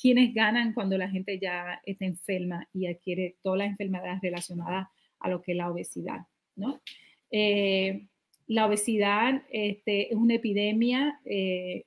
quienes 0.00 0.32
ganan 0.32 0.72
cuando 0.72 0.96
la 0.96 1.10
gente 1.10 1.38
ya 1.38 1.80
está 1.84 2.04
enferma 2.04 2.68
y 2.72 2.86
adquiere 2.86 3.36
todas 3.42 3.58
las 3.58 3.68
enfermedades 3.68 4.20
relacionadas 4.22 4.88
a 5.18 5.28
lo 5.28 5.42
que 5.42 5.52
es 5.52 5.58
la 5.58 5.70
obesidad. 5.70 6.26
¿no? 6.56 6.80
Eh, 7.30 8.06
la 8.46 8.66
obesidad 8.66 9.42
este, 9.50 10.12
es 10.12 10.16
una 10.16 10.34
epidemia 10.34 11.20
eh, 11.24 11.84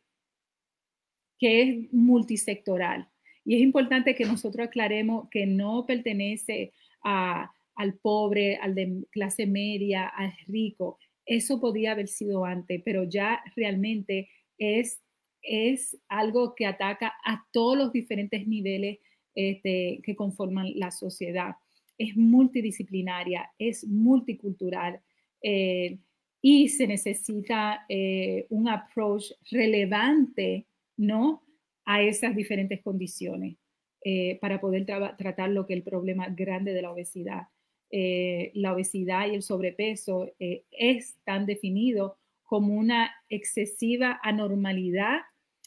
que 1.38 1.62
es 1.62 1.94
multisectoral 1.94 3.08
y 3.46 3.56
es 3.56 3.62
importante 3.62 4.16
que 4.16 4.26
nosotros 4.26 4.68
aclaremos 4.68 5.30
que 5.30 5.46
no 5.46 5.86
pertenece 5.86 6.74
al 7.02 7.94
pobre, 8.02 8.56
al 8.58 8.74
de 8.74 9.04
clase 9.12 9.46
media, 9.46 10.08
al 10.08 10.34
rico. 10.48 10.98
Eso 11.26 11.60
podía 11.60 11.92
haber 11.92 12.08
sido 12.08 12.46
antes, 12.46 12.82
pero 12.84 13.04
ya 13.04 13.44
realmente 13.56 14.30
es, 14.58 15.04
es 15.46 15.98
algo 16.08 16.56
que 16.56 16.66
ataca 16.66 17.14
a 17.24 17.46
todos 17.52 17.78
los 17.78 17.92
diferentes 17.94 18.48
niveles 18.48 19.00
este, 19.36 20.00
que 20.04 20.16
conforman 20.16 20.72
la 20.76 20.92
sociedad. 20.92 21.56
Es 21.98 22.16
multidisciplinaria, 22.16 23.52
es 23.60 23.86
multicultural 23.86 25.02
eh, 25.42 26.00
y 26.42 26.70
se 26.70 26.88
necesita 26.88 27.86
eh, 27.90 28.48
un 28.50 28.68
approach 28.70 29.32
relevante, 29.52 30.68
¿no? 30.98 31.44
A 31.86 32.02
esas 32.02 32.36
diferentes 32.36 32.82
condiciones 32.82 33.58
eh, 34.04 34.38
para 34.42 34.60
poder 34.60 34.86
tratar 34.86 35.50
lo 35.50 35.66
que 35.66 35.74
es 35.74 35.78
el 35.78 35.84
problema 35.84 36.28
grande 36.30 36.74
de 36.74 36.82
la 36.82 36.92
obesidad. 36.92 37.44
la 37.92 38.74
obesidad 38.74 39.28
y 39.28 39.36
el 39.36 39.42
sobrepeso 39.42 40.32
es 40.40 41.18
tan 41.24 41.46
definido 41.46 42.18
como 42.44 42.74
una 42.76 43.12
excesiva 43.30 44.20
anormalidad 44.24 45.22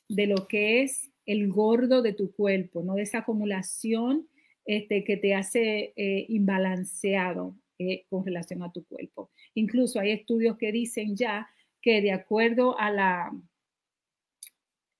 de 0.09 0.27
lo 0.27 0.49
que 0.49 0.83
es 0.83 1.11
el 1.27 1.49
gordo 1.49 2.03
de 2.03 2.15
tu 2.15 2.33
cuerpo, 2.33 2.83
¿no? 2.83 2.95
De 2.95 3.03
esa 3.03 3.19
acumulación 3.19 4.29
este, 4.65 5.05
que 5.05 5.17
te 5.17 5.35
hace 5.35 5.93
eh, 5.97 6.27
imbalanceado 6.29 7.55
eh, 7.79 8.05
con 8.09 8.25
relación 8.25 8.63
a 8.63 8.73
tu 8.73 8.85
cuerpo. 8.85 9.31
Incluso 9.55 10.01
hay 10.01 10.11
estudios 10.13 10.57
que 10.57 10.73
dicen 10.73 11.17
ya 11.17 11.49
que 11.81 12.01
de 12.01 12.13
acuerdo 12.13 12.79
a 12.79 12.91
la 12.91 13.33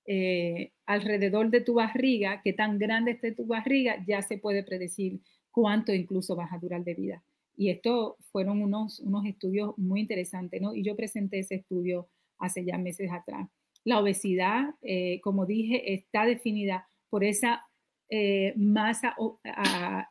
eh, 0.05 0.71
alrededor 0.85 1.49
de 1.49 1.61
tu 1.61 1.75
barriga, 1.75 2.41
que 2.41 2.53
tan 2.53 2.79
grande 2.79 3.11
esté 3.11 3.31
tu 3.31 3.45
barriga, 3.45 4.03
ya 4.07 4.21
se 4.21 4.37
puede 4.37 4.63
predecir 4.63 5.19
cuánto 5.51 5.93
incluso 5.93 6.35
vas 6.35 6.51
a 6.51 6.57
durar 6.57 6.83
de 6.83 6.95
vida. 6.95 7.23
Y 7.55 7.69
esto 7.69 8.17
fueron 8.31 8.61
unos, 8.61 8.99
unos 9.01 9.25
estudios 9.25 9.77
muy 9.77 9.99
interesantes, 9.99 10.61
¿no? 10.61 10.73
Y 10.73 10.83
yo 10.83 10.95
presenté 10.95 11.39
ese 11.39 11.55
estudio 11.55 12.07
hace 12.39 12.65
ya 12.65 12.77
meses 12.77 13.11
atrás. 13.11 13.49
La 13.83 13.99
obesidad, 13.99 14.75
eh, 14.81 15.19
como 15.21 15.45
dije, 15.45 15.93
está 15.93 16.25
definida 16.25 16.87
por 17.09 17.23
esa 17.23 17.65
eh, 18.09 18.53
masa 18.55 19.15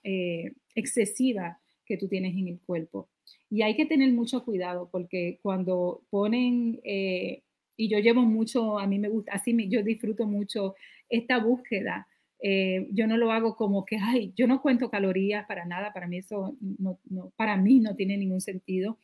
eh, 0.02 0.52
excesiva 0.74 1.60
que 1.84 1.96
tú 1.96 2.08
tienes 2.08 2.34
en 2.36 2.48
el 2.48 2.60
cuerpo. 2.60 3.08
Y 3.50 3.62
hay 3.62 3.76
que 3.76 3.86
tener 3.86 4.12
mucho 4.12 4.44
cuidado 4.44 4.88
porque 4.90 5.38
cuando 5.42 6.02
ponen, 6.10 6.80
y 6.84 7.88
yo 7.88 7.98
llevo 7.98 8.22
mucho, 8.22 8.78
a 8.78 8.86
mí 8.86 8.98
me 8.98 9.08
gusta, 9.08 9.32
así 9.32 9.54
yo 9.68 9.82
disfruto 9.82 10.26
mucho 10.26 10.74
esta 11.08 11.38
búsqueda. 11.38 12.06
yo 12.40 13.06
no 13.06 13.16
lo 13.16 13.32
hago 13.32 13.56
como 13.56 13.84
que, 13.84 13.96
ay, 14.00 14.32
yo 14.36 14.46
no 14.46 14.60
cuento 14.60 14.90
calorías 14.90 15.46
para 15.46 15.64
nada, 15.64 15.92
para 15.92 16.06
mí 16.06 16.18
eso 16.18 16.56
no, 16.60 16.98
para 17.36 17.56
mí 17.56 17.80
no 17.80 17.94
tiene 17.96 18.16
ningún 18.16 18.40
sentido 18.40 18.98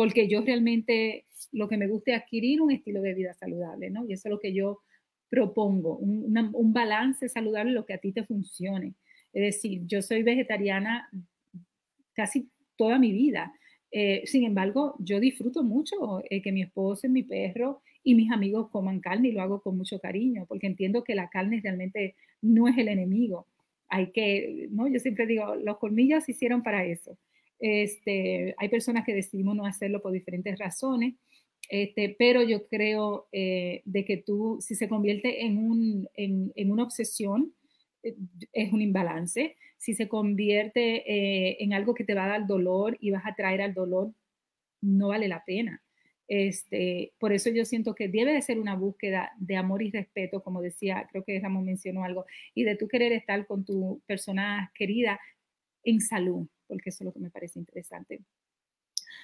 porque 0.00 0.28
yo 0.28 0.40
realmente 0.40 1.26
lo 1.52 1.68
que 1.68 1.76
me 1.76 1.86
gusta 1.86 2.12
es 2.12 2.22
adquirir 2.22 2.62
un 2.62 2.70
estilo 2.70 3.02
de 3.02 3.12
vida 3.12 3.34
saludable, 3.34 3.90
¿no? 3.90 4.06
Y 4.08 4.14
eso 4.14 4.28
es 4.28 4.30
lo 4.30 4.40
que 4.40 4.54
yo 4.54 4.80
propongo, 5.28 5.98
un, 5.98 6.72
balance 6.72 7.28
saludable, 7.28 7.72
lo 7.72 7.84
que 7.84 7.92
a 7.92 7.98
ti 7.98 8.10
te 8.10 8.24
funcione. 8.24 8.94
Es 9.34 9.42
decir, 9.42 9.86
yo 9.86 10.00
soy 10.00 10.22
vegetariana 10.22 11.10
casi 12.14 12.48
toda 12.76 12.98
mi 12.98 13.12
vida. 13.12 13.52
Eh, 13.90 14.22
sin 14.24 14.44
embargo, 14.44 14.96
yo 15.00 15.20
disfruto 15.20 15.62
mucho 15.62 16.22
eh, 16.30 16.40
que 16.40 16.50
mi 16.50 16.62
esposo, 16.62 17.06
mi 17.10 17.22
perro 17.22 17.82
y 18.02 18.14
mis 18.14 18.32
amigos 18.32 18.70
coman 18.70 19.00
carne 19.00 19.28
y 19.28 19.32
lo 19.32 19.42
hago 19.42 19.60
con 19.60 19.76
mucho 19.76 19.98
cariño, 19.98 20.46
porque 20.48 20.66
entiendo 20.66 21.04
que 21.04 21.14
la 21.14 21.28
carne 21.28 21.60
realmente 21.62 22.16
no 22.40 22.68
es 22.68 22.78
el 22.78 22.88
enemigo. 22.88 23.46
Hay 23.90 24.12
que, 24.12 24.66
¿no? 24.70 24.88
Yo 24.88 24.98
siempre 24.98 25.26
digo, 25.26 25.56
los 25.56 25.76
colmillos 25.76 26.24
se 26.24 26.32
hicieron 26.32 26.62
para 26.62 26.86
eso. 26.86 27.18
Este, 27.60 28.54
hay 28.58 28.68
personas 28.68 29.04
que 29.04 29.14
decidimos 29.14 29.54
no 29.54 29.66
hacerlo 29.66 30.00
por 30.02 30.12
diferentes 30.12 30.58
razones, 30.58 31.14
este, 31.68 32.16
pero 32.18 32.42
yo 32.42 32.66
creo 32.66 33.28
eh, 33.32 33.82
de 33.84 34.04
que 34.04 34.16
tú, 34.16 34.58
si 34.60 34.74
se 34.74 34.88
convierte 34.88 35.44
en, 35.44 35.58
un, 35.58 36.08
en, 36.14 36.52
en 36.56 36.72
una 36.72 36.82
obsesión, 36.82 37.54
eh, 38.02 38.16
es 38.52 38.72
un 38.72 38.82
imbalance. 38.82 39.56
Si 39.76 39.94
se 39.94 40.08
convierte 40.08 41.04
eh, 41.06 41.58
en 41.60 41.72
algo 41.72 41.94
que 41.94 42.04
te 42.04 42.14
va 42.14 42.24
a 42.24 42.28
dar 42.28 42.46
dolor 42.46 42.96
y 43.00 43.10
vas 43.10 43.24
a 43.26 43.34
traer 43.34 43.62
al 43.62 43.74
dolor, 43.74 44.12
no 44.82 45.08
vale 45.08 45.28
la 45.28 45.44
pena. 45.44 45.82
Este, 46.28 47.12
por 47.18 47.32
eso 47.32 47.50
yo 47.50 47.64
siento 47.64 47.94
que 47.94 48.08
debe 48.08 48.32
de 48.32 48.42
ser 48.42 48.58
una 48.60 48.76
búsqueda 48.76 49.32
de 49.38 49.56
amor 49.56 49.82
y 49.82 49.90
respeto, 49.90 50.42
como 50.42 50.62
decía, 50.62 51.08
creo 51.10 51.24
que 51.24 51.40
Ramón 51.40 51.64
mencionó 51.64 52.04
algo, 52.04 52.24
y 52.54 52.64
de 52.64 52.76
tú 52.76 52.88
querer 52.88 53.12
estar 53.12 53.46
con 53.46 53.64
tu 53.64 54.00
persona 54.06 54.70
querida 54.74 55.20
en 55.84 56.00
salud, 56.00 56.46
porque 56.70 56.88
eso 56.90 57.02
es 57.02 57.06
lo 57.06 57.12
que 57.12 57.18
me 57.18 57.30
parece 57.30 57.58
interesante. 57.58 58.20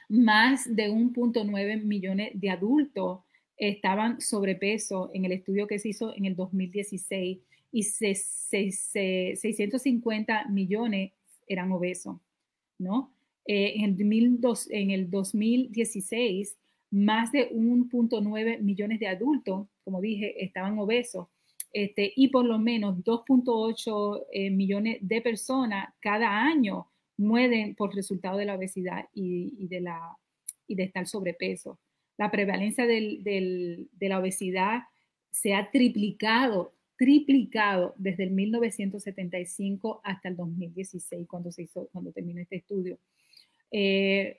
Más 0.09 0.65
de 0.75 0.91
1.9 0.91 1.85
millones 1.85 2.33
de 2.35 2.51
adultos 2.51 3.21
estaban 3.57 4.21
sobrepeso 4.21 5.13
en 5.15 5.25
el 5.25 5.31
estudio 5.33 5.69
que 5.69 5.79
se 5.79 5.91
hizo 5.91 6.13
en 6.15 6.25
el 6.27 6.35
2016 6.35 7.39
y 7.71 7.83
650 7.83 10.49
millones 10.49 11.13
eran 11.47 11.71
obesos, 11.71 12.17
¿no? 12.79 13.13
Eh, 13.47 13.75
en, 13.77 13.97
el 14.91 15.09
2016, 15.09 16.59
más 16.91 17.31
de 17.31 17.49
1.9 17.51 18.61
millones 18.61 18.99
de 18.99 19.07
adultos, 19.07 19.69
como 19.85 20.01
dije, 20.01 20.45
estaban 20.45 20.77
obesos. 20.81 21.29
Este, 21.73 22.13
y 22.17 22.27
por 22.29 22.45
lo 22.45 22.59
menos 22.59 22.97
2.8 23.05 24.25
eh, 24.33 24.51
millones 24.51 24.99
de 25.01 25.21
personas 25.21 25.95
cada 26.01 26.43
año 26.43 26.89
mueren 27.17 27.75
por 27.75 27.95
resultado 27.95 28.39
de 28.39 28.45
la 28.45 28.55
obesidad 28.55 29.07
y, 29.13 29.67
de, 29.69 29.81
la, 29.81 30.17
y 30.67 30.75
de 30.75 30.85
estar 30.85 31.07
sobrepeso. 31.07 31.79
La 32.19 32.31
prevalencia 32.31 32.87
de 32.87 33.89
la 34.01 34.19
obesidad 34.19 34.83
se 35.31 35.55
ha 35.55 35.71
triplicado, 35.71 36.75
triplicado 36.97 37.95
desde 37.99 38.25
el 38.25 38.31
1975 38.31 40.01
hasta 40.03 40.29
el 40.31 40.37
2016, 40.37 41.27
cuando 41.29 41.53
se 41.53 41.63
hizo, 41.63 41.89
cuando 41.93 42.11
terminó 42.13 42.41
este 42.41 42.57
estudio. 42.57 42.99
Eh, 43.71 44.39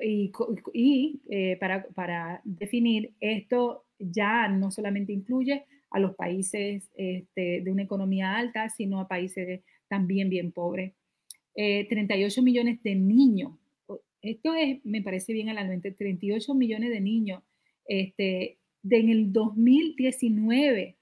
y, 0.00 1.20
eh, 1.28 1.56
para, 1.58 2.40
definir, 2.44 3.14
esto 3.18 3.86
ya 3.98 4.48
no 4.48 4.70
solamente 4.70 5.12
incluye 5.12 5.64
a 5.90 5.98
los 5.98 6.14
países 6.14 6.88
este, 6.94 7.62
de 7.62 7.70
una 7.70 7.82
economía 7.82 8.36
alta, 8.36 8.68
sino 8.68 9.00
a 9.00 9.08
países 9.08 9.62
también 9.88 10.30
bien 10.30 10.52
pobres. 10.52 10.94
38 11.54 12.40
eh, 12.40 12.44
millones 12.44 12.82
de 12.82 12.94
niños. 12.94 13.52
Esto 14.20 14.54
es, 14.54 14.84
me 14.84 15.02
parece 15.02 15.32
bien 15.32 15.48
a 15.48 15.54
la 15.54 15.64
mente, 15.64 15.90
38 15.90 16.54
millones 16.54 16.90
de 16.90 17.00
niños. 17.00 17.42
Este, 17.86 18.58
de 18.82 18.98
en 18.98 19.08
el 19.10 19.32
2019, 19.32 20.96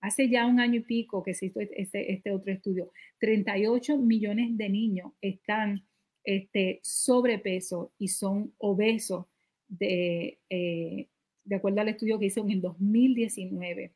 hace 0.00 0.28
ya 0.28 0.46
un 0.46 0.60
año 0.60 0.80
y 0.80 0.80
pico 0.80 1.22
que 1.22 1.34
se 1.34 1.46
hizo 1.46 1.60
este, 1.60 2.12
este 2.12 2.32
otro 2.32 2.52
estudio, 2.52 2.90
38 3.20 3.96
millones 3.98 4.56
de 4.56 4.68
niños 4.68 5.12
están 5.20 5.82
este, 6.24 6.80
sobrepeso 6.82 7.92
y 7.98 8.08
son 8.08 8.52
obesos 8.58 9.26
de, 9.68 10.38
eh, 10.50 11.08
de 11.44 11.54
acuerdo 11.54 11.80
al 11.80 11.88
estudio 11.88 12.18
que 12.18 12.26
hizo 12.26 12.40
en 12.42 12.50
el 12.50 12.60
2019. 12.60 13.92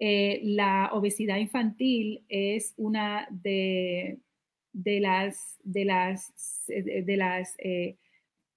Eh, 0.00 0.40
la 0.42 0.90
obesidad 0.92 1.38
infantil 1.38 2.24
es 2.28 2.74
una 2.76 3.28
de 3.30 4.18
de 4.74 5.00
las, 5.00 5.56
de 5.62 5.84
las, 5.86 6.64
de 6.66 7.16
las 7.16 7.54
eh, 7.58 7.96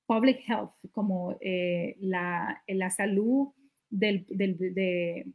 public 0.08 0.42
health, 0.48 0.74
como 0.92 1.38
eh, 1.40 1.96
la, 2.00 2.62
la, 2.68 2.90
salud 2.90 3.50
del, 3.90 4.26
de 4.28 5.28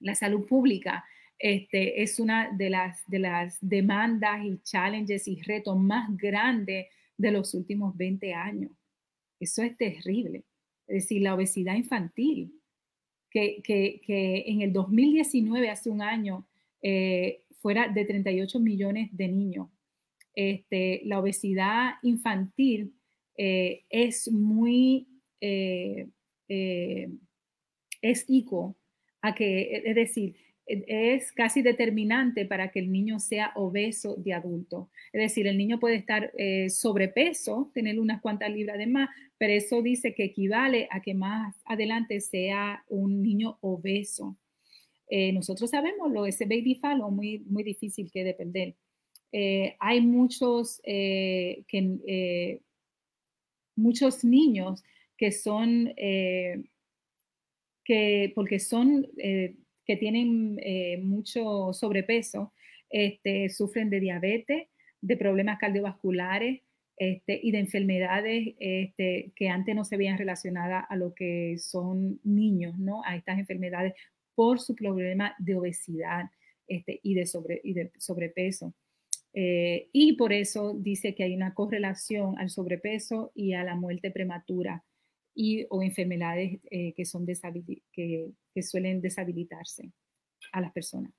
la 0.00 0.14
salud 0.14 0.46
pública, 0.46 1.04
este, 1.38 2.02
es 2.02 2.20
una 2.20 2.50
de 2.52 2.70
las, 2.70 3.08
de 3.08 3.18
las 3.18 3.58
demandas 3.60 4.44
y 4.44 4.58
challenges 4.62 5.26
y 5.26 5.40
retos 5.42 5.78
más 5.78 6.14
grandes 6.16 6.86
de 7.16 7.30
los 7.30 7.54
últimos 7.54 7.96
20 7.96 8.34
años. 8.34 8.72
Eso 9.40 9.62
es 9.62 9.76
terrible. 9.76 10.44
Es 10.86 11.04
decir, 11.04 11.22
la 11.22 11.34
obesidad 11.34 11.76
infantil, 11.76 12.52
que, 13.30 13.62
que, 13.62 14.00
que 14.04 14.44
en 14.46 14.62
el 14.62 14.72
2019, 14.72 15.70
hace 15.70 15.90
un 15.90 16.02
año, 16.02 16.46
eh, 16.82 17.44
fuera 17.60 17.88
de 17.88 18.04
38 18.04 18.60
millones 18.60 19.08
de 19.12 19.28
niños 19.28 19.68
este, 20.38 21.00
la 21.04 21.18
obesidad 21.18 21.94
infantil 22.04 22.94
eh, 23.36 23.82
es 23.90 24.30
muy, 24.30 25.08
eh, 25.40 26.06
eh, 26.48 27.08
es 28.00 28.24
ico 28.28 28.76
a 29.20 29.34
que, 29.34 29.82
es 29.84 29.96
decir, 29.96 30.36
es 30.64 31.32
casi 31.32 31.62
determinante 31.62 32.44
para 32.44 32.70
que 32.70 32.78
el 32.78 32.92
niño 32.92 33.18
sea 33.18 33.50
obeso 33.56 34.14
de 34.14 34.32
adulto. 34.32 34.90
Es 35.12 35.22
decir, 35.22 35.48
el 35.48 35.58
niño 35.58 35.80
puede 35.80 35.96
estar 35.96 36.30
sobrepeso, 36.68 37.72
tener 37.74 37.98
unas 37.98 38.20
cuantas 38.20 38.52
libras 38.52 38.78
de 38.78 38.86
más, 38.86 39.08
pero 39.38 39.54
eso 39.54 39.82
dice 39.82 40.14
que 40.14 40.24
equivale 40.24 40.86
a 40.92 41.00
que 41.00 41.14
más 41.14 41.56
adelante 41.64 42.20
sea 42.20 42.84
un 42.88 43.22
niño 43.22 43.58
obeso. 43.60 44.36
nosotros 45.32 45.70
sabemos 45.70 46.12
lo 46.12 46.26
ese 46.26 46.44
baby 46.44 46.76
fallo 46.76 47.10
muy, 47.10 47.40
muy 47.48 47.64
difícil 47.64 48.08
que 48.12 48.22
depender. 48.22 48.76
Hay 49.32 50.00
muchos, 50.00 50.80
que, 50.84 52.60
muchos 53.76 54.24
niños 54.24 54.82
que 55.16 55.32
son, 55.32 55.92
que 57.84 58.32
porque 58.34 58.58
son, 58.58 59.06
que 59.16 59.96
tienen 59.96 60.58
mucho 61.02 61.72
sobrepeso, 61.72 62.52
este, 62.90 63.48
sufren 63.48 63.90
de 63.90 64.00
diabetes, 64.00 64.68
de 65.00 65.16
problemas 65.16 65.58
cardiovasculares 65.58 66.62
este, 66.96 67.38
y 67.42 67.52
de 67.52 67.58
enfermedades 67.58 68.54
este, 68.58 69.32
que 69.36 69.48
antes 69.48 69.74
no 69.74 69.84
se 69.84 69.96
veían 69.96 70.18
relacionadas 70.18 70.84
a 70.88 70.96
lo 70.96 71.14
que 71.14 71.56
son 71.58 72.20
niños, 72.24 72.78
¿no? 72.78 73.02
A 73.04 73.14
estas 73.16 73.38
enfermedades 73.38 73.94
por 74.34 74.58
su 74.58 74.74
problema 74.74 75.34
de 75.38 75.54
obesidad 75.54 76.24
este, 76.66 76.98
y, 77.02 77.14
de 77.14 77.26
sobre, 77.26 77.60
y 77.62 77.74
de 77.74 77.92
sobrepeso. 77.98 78.74
Eh, 79.34 79.88
y 79.92 80.14
por 80.14 80.32
eso 80.32 80.74
dice 80.74 81.14
que 81.14 81.24
hay 81.24 81.34
una 81.34 81.54
correlación 81.54 82.38
al 82.38 82.50
sobrepeso 82.50 83.30
y 83.34 83.52
a 83.52 83.62
la 83.62 83.76
muerte 83.76 84.10
prematura 84.10 84.84
y 85.38 85.66
o 85.70 85.84
enfermedades 85.84 86.58
eh, 86.68 86.92
que, 86.94 87.04
son 87.04 87.24
que, 87.24 88.32
suelen 88.60 89.00
deshabilitarse 89.00 89.92
a 90.50 90.60
las 90.60 90.72
personas. 90.72 91.12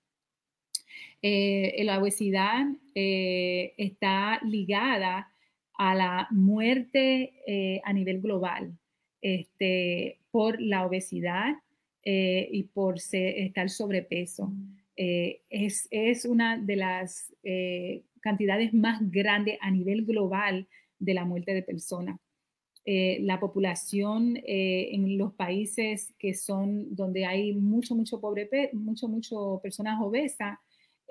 Eh, 1.21 1.81
la 1.85 1.99
obesidad 1.99 2.65
eh, 2.93 3.73
está 3.77 4.41
ligada 4.43 5.31
a 5.77 5.95
la 5.95 6.27
muerte 6.31 7.81
a 7.85 7.93
nivel 7.93 8.19
global 8.19 8.77
este, 9.21 10.19
por 10.31 10.59
la 10.59 10.85
obesidad 10.85 11.55
y 12.03 12.63
por 12.73 12.97
estar 12.97 13.69
sobrepeso. 13.69 14.47
Mm. 14.47 14.78
Es, 15.01 15.87
es, 15.91 16.25
una 16.25 16.57
de 16.57 16.75
las 16.75 17.33
cantidades 18.19 18.73
más 18.73 18.99
grandes 19.09 19.57
a 19.61 19.71
nivel 19.71 20.03
global 20.03 20.67
de 20.99 21.13
la 21.13 21.23
muerte 21.23 21.53
de 21.53 21.63
personas. 21.63 22.19
la 22.85 23.39
población 23.39 24.37
en 24.45 25.17
los 25.17 25.33
países 25.35 26.13
que 26.19 26.33
son 26.33 26.93
donde 26.95 27.25
hay 27.25 27.53
mucho, 27.53 27.95
mucho 27.95 28.19
pobre, 28.19 28.49
mucho, 28.73 29.07
mucho 29.07 29.61
personas 29.63 30.01
obesas, 30.01 30.57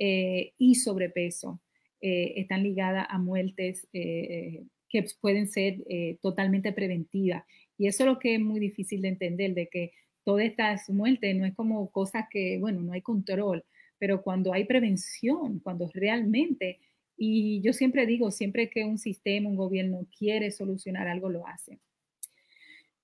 eh, 0.00 0.52
y 0.58 0.76
sobrepeso 0.76 1.60
eh, 2.00 2.34
están 2.36 2.62
ligadas 2.62 3.04
a 3.10 3.18
muertes 3.18 3.88
eh, 3.92 4.62
que 4.88 5.04
pueden 5.20 5.48
ser 5.48 5.84
totalmente 6.22 6.72
preventivas. 6.72 7.44
Y 7.76 7.88
eso 7.88 8.04
es 8.04 8.08
lo 8.08 8.18
que 8.18 8.36
es 8.36 8.40
muy 8.40 8.60
difícil 8.60 9.02
de 9.02 9.08
entender, 9.08 9.54
de 9.54 9.68
que 9.68 9.92
todas 10.24 10.46
estas 10.46 10.88
muertes 10.88 11.36
no 11.36 11.44
es 11.44 11.54
como 11.54 11.90
cosas 11.90 12.24
que, 12.30 12.58
bueno, 12.58 12.80
no 12.80 12.92
hay 12.92 13.02
control, 13.02 13.64
pero 13.98 14.22
cuando 14.22 14.52
hay 14.52 14.64
prevención, 14.64 15.60
cuando 15.60 15.90
realmente, 15.92 16.78
y 17.16 17.60
yo 17.60 17.72
siempre 17.72 18.06
digo, 18.06 18.30
siempre 18.30 18.70
que 18.70 18.84
un 18.84 18.98
sistema, 18.98 19.48
un 19.48 19.56
gobierno 19.56 20.06
quiere 20.16 20.50
solucionar 20.50 21.08
algo, 21.08 21.28
lo 21.28 21.46
hace. 21.46 21.78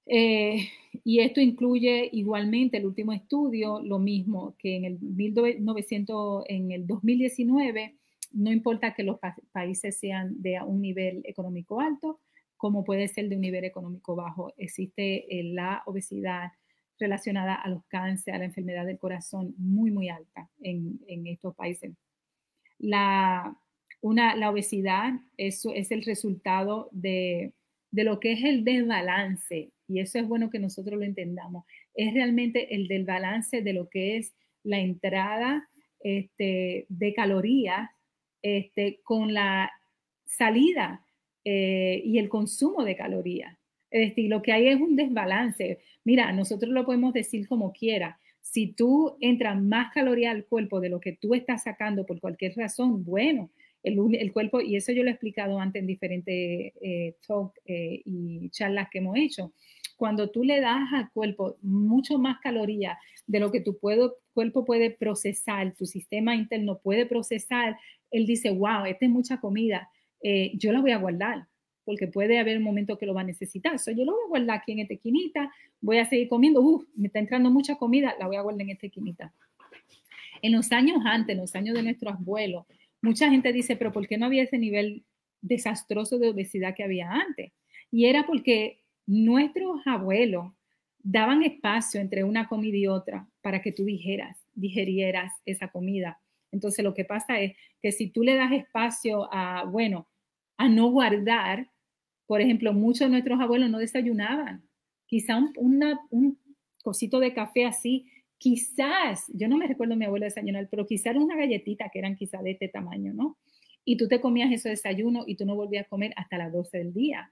Eh, 0.06 0.68
y 1.02 1.20
esto 1.20 1.40
incluye 1.40 2.08
igualmente 2.12 2.76
el 2.76 2.86
último 2.86 3.12
estudio, 3.12 3.80
lo 3.80 3.98
mismo 3.98 4.54
que 4.58 4.76
en 4.76 4.84
el, 4.84 4.98
1900, 5.00 6.44
en 6.48 6.72
el 6.72 6.86
2019, 6.86 7.94
no 8.32 8.52
importa 8.52 8.94
que 8.94 9.02
los 9.02 9.18
países 9.52 9.96
sean 9.96 10.40
de 10.42 10.60
un 10.60 10.80
nivel 10.82 11.22
económico 11.24 11.80
alto, 11.80 12.20
como 12.56 12.84
puede 12.84 13.08
ser 13.08 13.28
de 13.28 13.36
un 13.36 13.42
nivel 13.42 13.64
económico 13.64 14.14
bajo, 14.14 14.52
existe 14.56 15.26
eh, 15.28 15.44
la 15.44 15.82
obesidad 15.86 16.52
relacionada 17.04 17.54
a 17.54 17.68
los 17.68 17.84
cánceres, 17.86 18.34
a 18.34 18.38
la 18.38 18.46
enfermedad 18.46 18.86
del 18.86 18.98
corazón 18.98 19.54
muy, 19.58 19.90
muy 19.90 20.08
alta 20.08 20.48
en, 20.60 21.00
en 21.06 21.26
estos 21.26 21.54
países. 21.54 21.92
La, 22.78 23.56
una, 24.00 24.34
la 24.36 24.50
obesidad 24.50 25.14
eso 25.36 25.72
es 25.74 25.90
el 25.90 26.02
resultado 26.04 26.88
de, 26.92 27.52
de 27.90 28.04
lo 28.04 28.20
que 28.20 28.32
es 28.32 28.42
el 28.42 28.64
desbalance 28.64 29.70
y 29.86 30.00
eso 30.00 30.18
es 30.18 30.26
bueno 30.26 30.50
que 30.50 30.58
nosotros 30.58 30.98
lo 30.98 31.04
entendamos, 31.04 31.64
es 31.94 32.12
realmente 32.14 32.74
el 32.74 32.88
del 32.88 33.04
balance 33.04 33.62
de 33.62 33.72
lo 33.72 33.88
que 33.88 34.16
es 34.16 34.34
la 34.62 34.78
entrada 34.78 35.68
este, 36.00 36.86
de 36.88 37.14
calorías 37.14 37.90
este, 38.42 39.00
con 39.04 39.32
la 39.32 39.70
salida 40.24 41.04
eh, 41.44 42.00
y 42.04 42.18
el 42.18 42.28
consumo 42.28 42.84
de 42.84 42.96
calorías. 42.96 43.56
Es 43.94 44.08
decir, 44.08 44.28
lo 44.28 44.42
que 44.42 44.50
hay 44.50 44.66
es 44.66 44.80
un 44.80 44.96
desbalance. 44.96 45.78
Mira, 46.02 46.32
nosotros 46.32 46.72
lo 46.72 46.84
podemos 46.84 47.14
decir 47.14 47.46
como 47.46 47.72
quiera. 47.72 48.18
Si 48.40 48.72
tú 48.72 49.16
entras 49.20 49.62
más 49.62 49.92
calorías 49.94 50.34
al 50.34 50.46
cuerpo 50.46 50.80
de 50.80 50.88
lo 50.88 50.98
que 50.98 51.12
tú 51.12 51.32
estás 51.32 51.62
sacando 51.62 52.04
por 52.04 52.18
cualquier 52.18 52.56
razón, 52.56 53.04
bueno, 53.04 53.50
el, 53.84 54.32
cuerpo, 54.32 54.60
y 54.60 54.74
eso 54.74 54.90
yo 54.90 55.04
lo 55.04 55.10
he 55.10 55.12
explicado 55.12 55.60
antes 55.60 55.78
en 55.78 55.86
diferentes 55.86 56.72
eh, 56.80 57.14
talks 57.24 57.60
eh, 57.66 58.02
y 58.04 58.50
charlas 58.50 58.88
que 58.90 58.98
hemos 58.98 59.16
hecho, 59.16 59.52
cuando 59.96 60.28
tú 60.28 60.42
le 60.42 60.60
das 60.60 60.92
al 60.92 61.12
cuerpo 61.12 61.56
mucho 61.62 62.18
más 62.18 62.40
calorías 62.40 62.98
de 63.28 63.38
lo 63.38 63.52
que 63.52 63.60
tu 63.60 63.78
cuerpo 63.78 64.64
puede 64.64 64.90
procesar, 64.90 65.72
tu 65.76 65.86
sistema 65.86 66.34
interno 66.34 66.80
puede 66.80 67.06
procesar, 67.06 67.78
él 68.10 68.26
dice, 68.26 68.50
wow, 68.50 68.86
esta 68.86 69.04
es 69.04 69.10
mucha 69.12 69.38
comida, 69.38 69.88
eh, 70.20 70.50
yo 70.56 70.72
la 70.72 70.80
voy 70.80 70.90
a 70.90 70.98
guardar, 70.98 71.46
porque 71.84 72.06
puede 72.06 72.38
haber 72.38 72.58
un 72.58 72.64
momento 72.64 72.98
que 72.98 73.06
lo 73.06 73.14
va 73.14 73.20
a 73.22 73.24
necesitar. 73.24 73.78
So, 73.78 73.90
yo 73.90 74.04
lo 74.04 74.12
voy 74.12 74.22
a 74.24 74.28
guardar 74.28 74.58
aquí 74.58 74.72
en 74.72 74.80
esta 74.80 74.94
esquinita, 74.94 75.52
voy 75.80 75.98
a 75.98 76.06
seguir 76.06 76.28
comiendo, 76.28 76.60
Uf, 76.60 76.84
me 76.94 77.08
está 77.08 77.18
entrando 77.18 77.50
mucha 77.50 77.76
comida, 77.76 78.14
la 78.18 78.26
voy 78.26 78.36
a 78.36 78.42
guardar 78.42 78.62
en 78.62 78.70
esta 78.70 78.86
esquinita. 78.86 79.32
En 80.42 80.52
los 80.52 80.72
años 80.72 80.98
antes, 81.04 81.34
en 81.34 81.40
los 81.40 81.54
años 81.54 81.74
de 81.74 81.82
nuestros 81.82 82.14
abuelos, 82.14 82.66
mucha 83.00 83.30
gente 83.30 83.52
dice, 83.52 83.76
pero 83.76 83.92
¿por 83.92 84.06
qué 84.06 84.18
no 84.18 84.26
había 84.26 84.42
ese 84.42 84.58
nivel 84.58 85.04
desastroso 85.40 86.18
de 86.18 86.30
obesidad 86.30 86.74
que 86.74 86.84
había 86.84 87.10
antes? 87.10 87.52
Y 87.90 88.06
era 88.06 88.26
porque 88.26 88.80
nuestros 89.06 89.86
abuelos 89.86 90.52
daban 91.02 91.42
espacio 91.42 92.00
entre 92.00 92.24
una 92.24 92.48
comida 92.48 92.76
y 92.76 92.86
otra 92.86 93.28
para 93.42 93.60
que 93.60 93.72
tú 93.72 93.84
dijeras, 93.84 94.38
digerieras 94.54 95.32
esa 95.44 95.68
comida. 95.68 96.18
Entonces 96.50 96.82
lo 96.82 96.94
que 96.94 97.04
pasa 97.04 97.40
es 97.40 97.56
que 97.82 97.92
si 97.92 98.08
tú 98.08 98.22
le 98.22 98.36
das 98.36 98.52
espacio 98.52 99.28
a, 99.30 99.64
bueno, 99.64 100.08
a 100.56 100.68
no 100.68 100.88
guardar, 100.88 101.68
por 102.26 102.40
ejemplo, 102.40 102.72
muchos 102.72 103.00
de 103.00 103.10
nuestros 103.10 103.40
abuelos 103.40 103.70
no 103.70 103.78
desayunaban. 103.78 104.62
Quizá 105.06 105.36
un, 105.36 105.82
un 106.10 106.38
cosito 106.82 107.20
de 107.20 107.34
café 107.34 107.66
así, 107.66 108.06
quizás, 108.38 109.24
yo 109.32 109.48
no 109.48 109.56
me 109.56 109.66
recuerdo 109.66 109.96
mi 109.96 110.04
abuelo 110.04 110.24
desayunar, 110.24 110.68
pero 110.70 110.86
quizás 110.86 111.16
una 111.16 111.36
galletita 111.36 111.88
que 111.92 111.98
eran 111.98 112.16
quizá 112.16 112.42
de 112.42 112.52
este 112.52 112.68
tamaño, 112.68 113.12
¿no? 113.14 113.38
Y 113.84 113.96
tú 113.96 114.08
te 114.08 114.20
comías 114.20 114.50
ese 114.52 114.70
desayuno 114.70 115.24
y 115.26 115.36
tú 115.36 115.44
no 115.46 115.54
volvías 115.54 115.86
a 115.86 115.88
comer 115.88 116.12
hasta 116.16 116.38
las 116.38 116.52
12 116.52 116.78
del 116.78 116.94
día. 116.94 117.30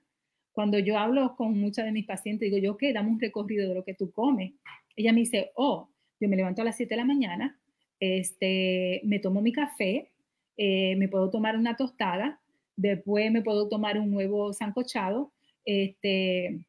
Cuando 0.53 0.78
yo 0.78 0.99
hablo 0.99 1.34
con 1.36 1.59
muchas 1.59 1.86
de 1.86 1.93
mis 1.93 2.07
pacientes, 2.07 2.51
digo 2.51 2.59
yo, 2.59 2.76
¿qué? 2.76 2.93
Dame 2.93 3.11
un 3.11 3.20
recorrido 3.20 3.68
de 3.68 3.74
lo 3.74 3.84
que 3.84 3.95
tú 3.95 4.11
comes. 4.12 4.53
Ella 4.97 5.12
me 5.12 5.20
dice, 5.20 5.51
oh, 5.55 5.88
yo 6.20 6.28
me 6.28 6.36
levanto 6.36 6.62
a 6.62 6.64
las 6.66 6.76
7 6.76 6.90
de 6.90 6.97
la 6.97 7.07
mañana, 7.07 7.59
este, 7.99 9.01
me 9.05 9.18
tomo 9.18 9.40
mi 9.40 9.53
café, 9.53 10.12
eh, 10.57 10.95
me 10.97 11.09
puedo 11.09 11.30
tomar 11.30 11.57
una 11.57 11.76
tostada, 11.76 12.40
después 12.76 13.30
me 13.30 13.42
puedo 13.42 13.68
tomar 13.68 13.98
un 13.98 14.14
huevo 14.14 14.52
sancochado, 14.52 15.32
este, 15.64 16.66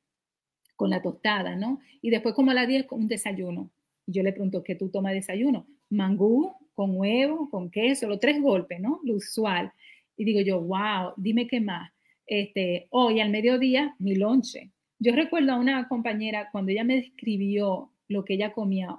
con 0.75 0.89
la 0.89 1.01
tostada, 1.01 1.55
¿no? 1.55 1.79
Y 2.01 2.09
después 2.09 2.35
como 2.35 2.51
a 2.51 2.53
las 2.53 2.67
10 2.67 2.87
un 2.91 3.07
desayuno. 3.07 3.69
Yo 4.05 4.23
le 4.23 4.33
pregunto, 4.33 4.63
¿qué 4.63 4.75
tú 4.75 4.89
tomas 4.89 5.13
desayuno? 5.13 5.65
Mangú, 5.89 6.53
con 6.73 6.97
huevo, 6.97 7.49
con 7.49 7.69
queso, 7.69 8.07
los 8.07 8.19
tres 8.19 8.41
golpes, 8.41 8.79
¿no? 8.79 8.99
Lo 9.03 9.15
usual. 9.15 9.71
Y 10.17 10.25
digo 10.25 10.41
yo, 10.41 10.61
wow, 10.61 11.13
dime 11.17 11.47
qué 11.47 11.61
más 11.61 11.93
este, 12.25 12.87
hoy 12.89 13.19
al 13.19 13.29
mediodía 13.29 13.95
mi 13.99 14.15
lonche. 14.15 14.71
Yo 14.99 15.13
recuerdo 15.13 15.51
a 15.51 15.59
una 15.59 15.87
compañera 15.87 16.49
cuando 16.51 16.71
ella 16.71 16.83
me 16.83 16.95
describió 16.95 17.91
lo 18.07 18.23
que 18.23 18.35
ella 18.35 18.53
comía, 18.53 18.95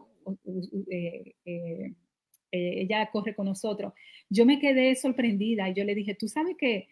eh, 0.90 1.34
eh, 1.44 1.94
ella 2.50 3.08
corre 3.10 3.34
con 3.34 3.46
nosotros, 3.46 3.92
yo 4.28 4.46
me 4.46 4.58
quedé 4.58 4.94
sorprendida 4.96 5.68
y 5.68 5.74
yo 5.74 5.84
le 5.84 5.94
dije, 5.94 6.14
tú 6.14 6.28
sabes 6.28 6.56
que 6.58 6.88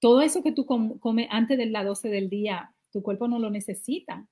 todo 0.00 0.22
eso 0.22 0.42
que 0.42 0.52
tú 0.52 0.66
comes 0.66 1.28
antes 1.30 1.58
de 1.58 1.66
las 1.66 1.84
12 1.84 2.08
del 2.08 2.28
día, 2.28 2.72
tu 2.92 3.02
cuerpo 3.02 3.28
no 3.28 3.38
lo 3.38 3.50
necesita. 3.50 4.26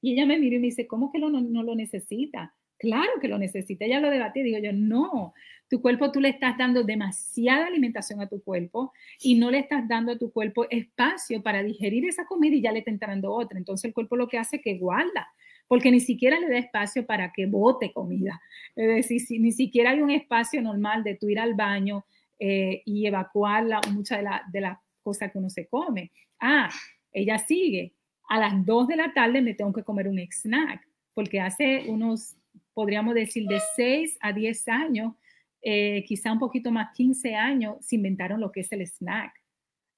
Y 0.00 0.12
ella 0.12 0.26
me 0.26 0.38
miró 0.38 0.56
y 0.56 0.60
me 0.60 0.66
dice, 0.66 0.86
¿cómo 0.86 1.10
que 1.10 1.18
no, 1.18 1.30
no 1.30 1.62
lo 1.62 1.74
necesita? 1.74 2.54
Claro 2.78 3.12
que 3.20 3.28
lo 3.28 3.38
necesita. 3.38 3.84
Ella 3.84 4.00
lo 4.00 4.10
debatí. 4.10 4.42
Digo 4.42 4.58
yo, 4.58 4.72
no, 4.72 5.32
tu 5.68 5.80
cuerpo 5.80 6.12
tú 6.12 6.20
le 6.20 6.28
estás 6.28 6.58
dando 6.58 6.82
demasiada 6.82 7.66
alimentación 7.66 8.20
a 8.20 8.28
tu 8.28 8.42
cuerpo 8.42 8.92
y 9.20 9.36
no 9.36 9.50
le 9.50 9.58
estás 9.60 9.88
dando 9.88 10.12
a 10.12 10.18
tu 10.18 10.30
cuerpo 10.30 10.66
espacio 10.68 11.42
para 11.42 11.62
digerir 11.62 12.04
esa 12.06 12.26
comida 12.26 12.54
y 12.54 12.60
ya 12.60 12.72
le 12.72 12.80
está 12.80 12.90
entrando 12.90 13.32
otra. 13.32 13.58
Entonces 13.58 13.86
el 13.86 13.94
cuerpo 13.94 14.16
lo 14.16 14.28
que 14.28 14.38
hace 14.38 14.56
es 14.56 14.62
que 14.62 14.78
guarda, 14.78 15.28
porque 15.66 15.90
ni 15.90 16.00
siquiera 16.00 16.38
le 16.38 16.48
da 16.48 16.58
espacio 16.58 17.06
para 17.06 17.32
que 17.32 17.46
bote 17.46 17.92
comida. 17.92 18.40
Es 18.76 18.88
decir, 18.88 19.20
si, 19.20 19.38
ni 19.38 19.52
siquiera 19.52 19.90
hay 19.90 20.02
un 20.02 20.10
espacio 20.10 20.60
normal 20.60 21.02
de 21.04 21.14
tú 21.14 21.28
ir 21.28 21.40
al 21.40 21.54
baño 21.54 22.04
eh, 22.38 22.82
y 22.84 23.06
evacuar 23.06 23.64
muchas 23.92 24.20
de, 24.20 24.28
de 24.52 24.60
las 24.60 24.78
cosas 25.04 25.30
que 25.30 25.38
uno 25.38 25.50
se 25.50 25.68
come. 25.68 26.10
Ah, 26.40 26.70
ella 27.12 27.38
sigue. 27.38 27.92
A 28.28 28.40
las 28.40 28.66
2 28.66 28.88
de 28.88 28.96
la 28.96 29.12
tarde 29.12 29.40
me 29.40 29.54
tengo 29.54 29.72
que 29.72 29.84
comer 29.84 30.08
un 30.08 30.18
snack, 30.18 30.80
porque 31.14 31.40
hace 31.40 31.84
unos 31.88 32.36
podríamos 32.74 33.14
decir, 33.14 33.46
de 33.46 33.60
6 33.76 34.18
a 34.20 34.32
10 34.32 34.68
años, 34.68 35.14
eh, 35.62 36.04
quizá 36.06 36.32
un 36.32 36.40
poquito 36.40 36.70
más, 36.70 36.92
15 36.94 37.34
años, 37.34 37.76
se 37.80 37.96
inventaron 37.96 38.40
lo 38.40 38.52
que 38.52 38.60
es 38.60 38.72
el 38.72 38.82
snack. 38.82 39.32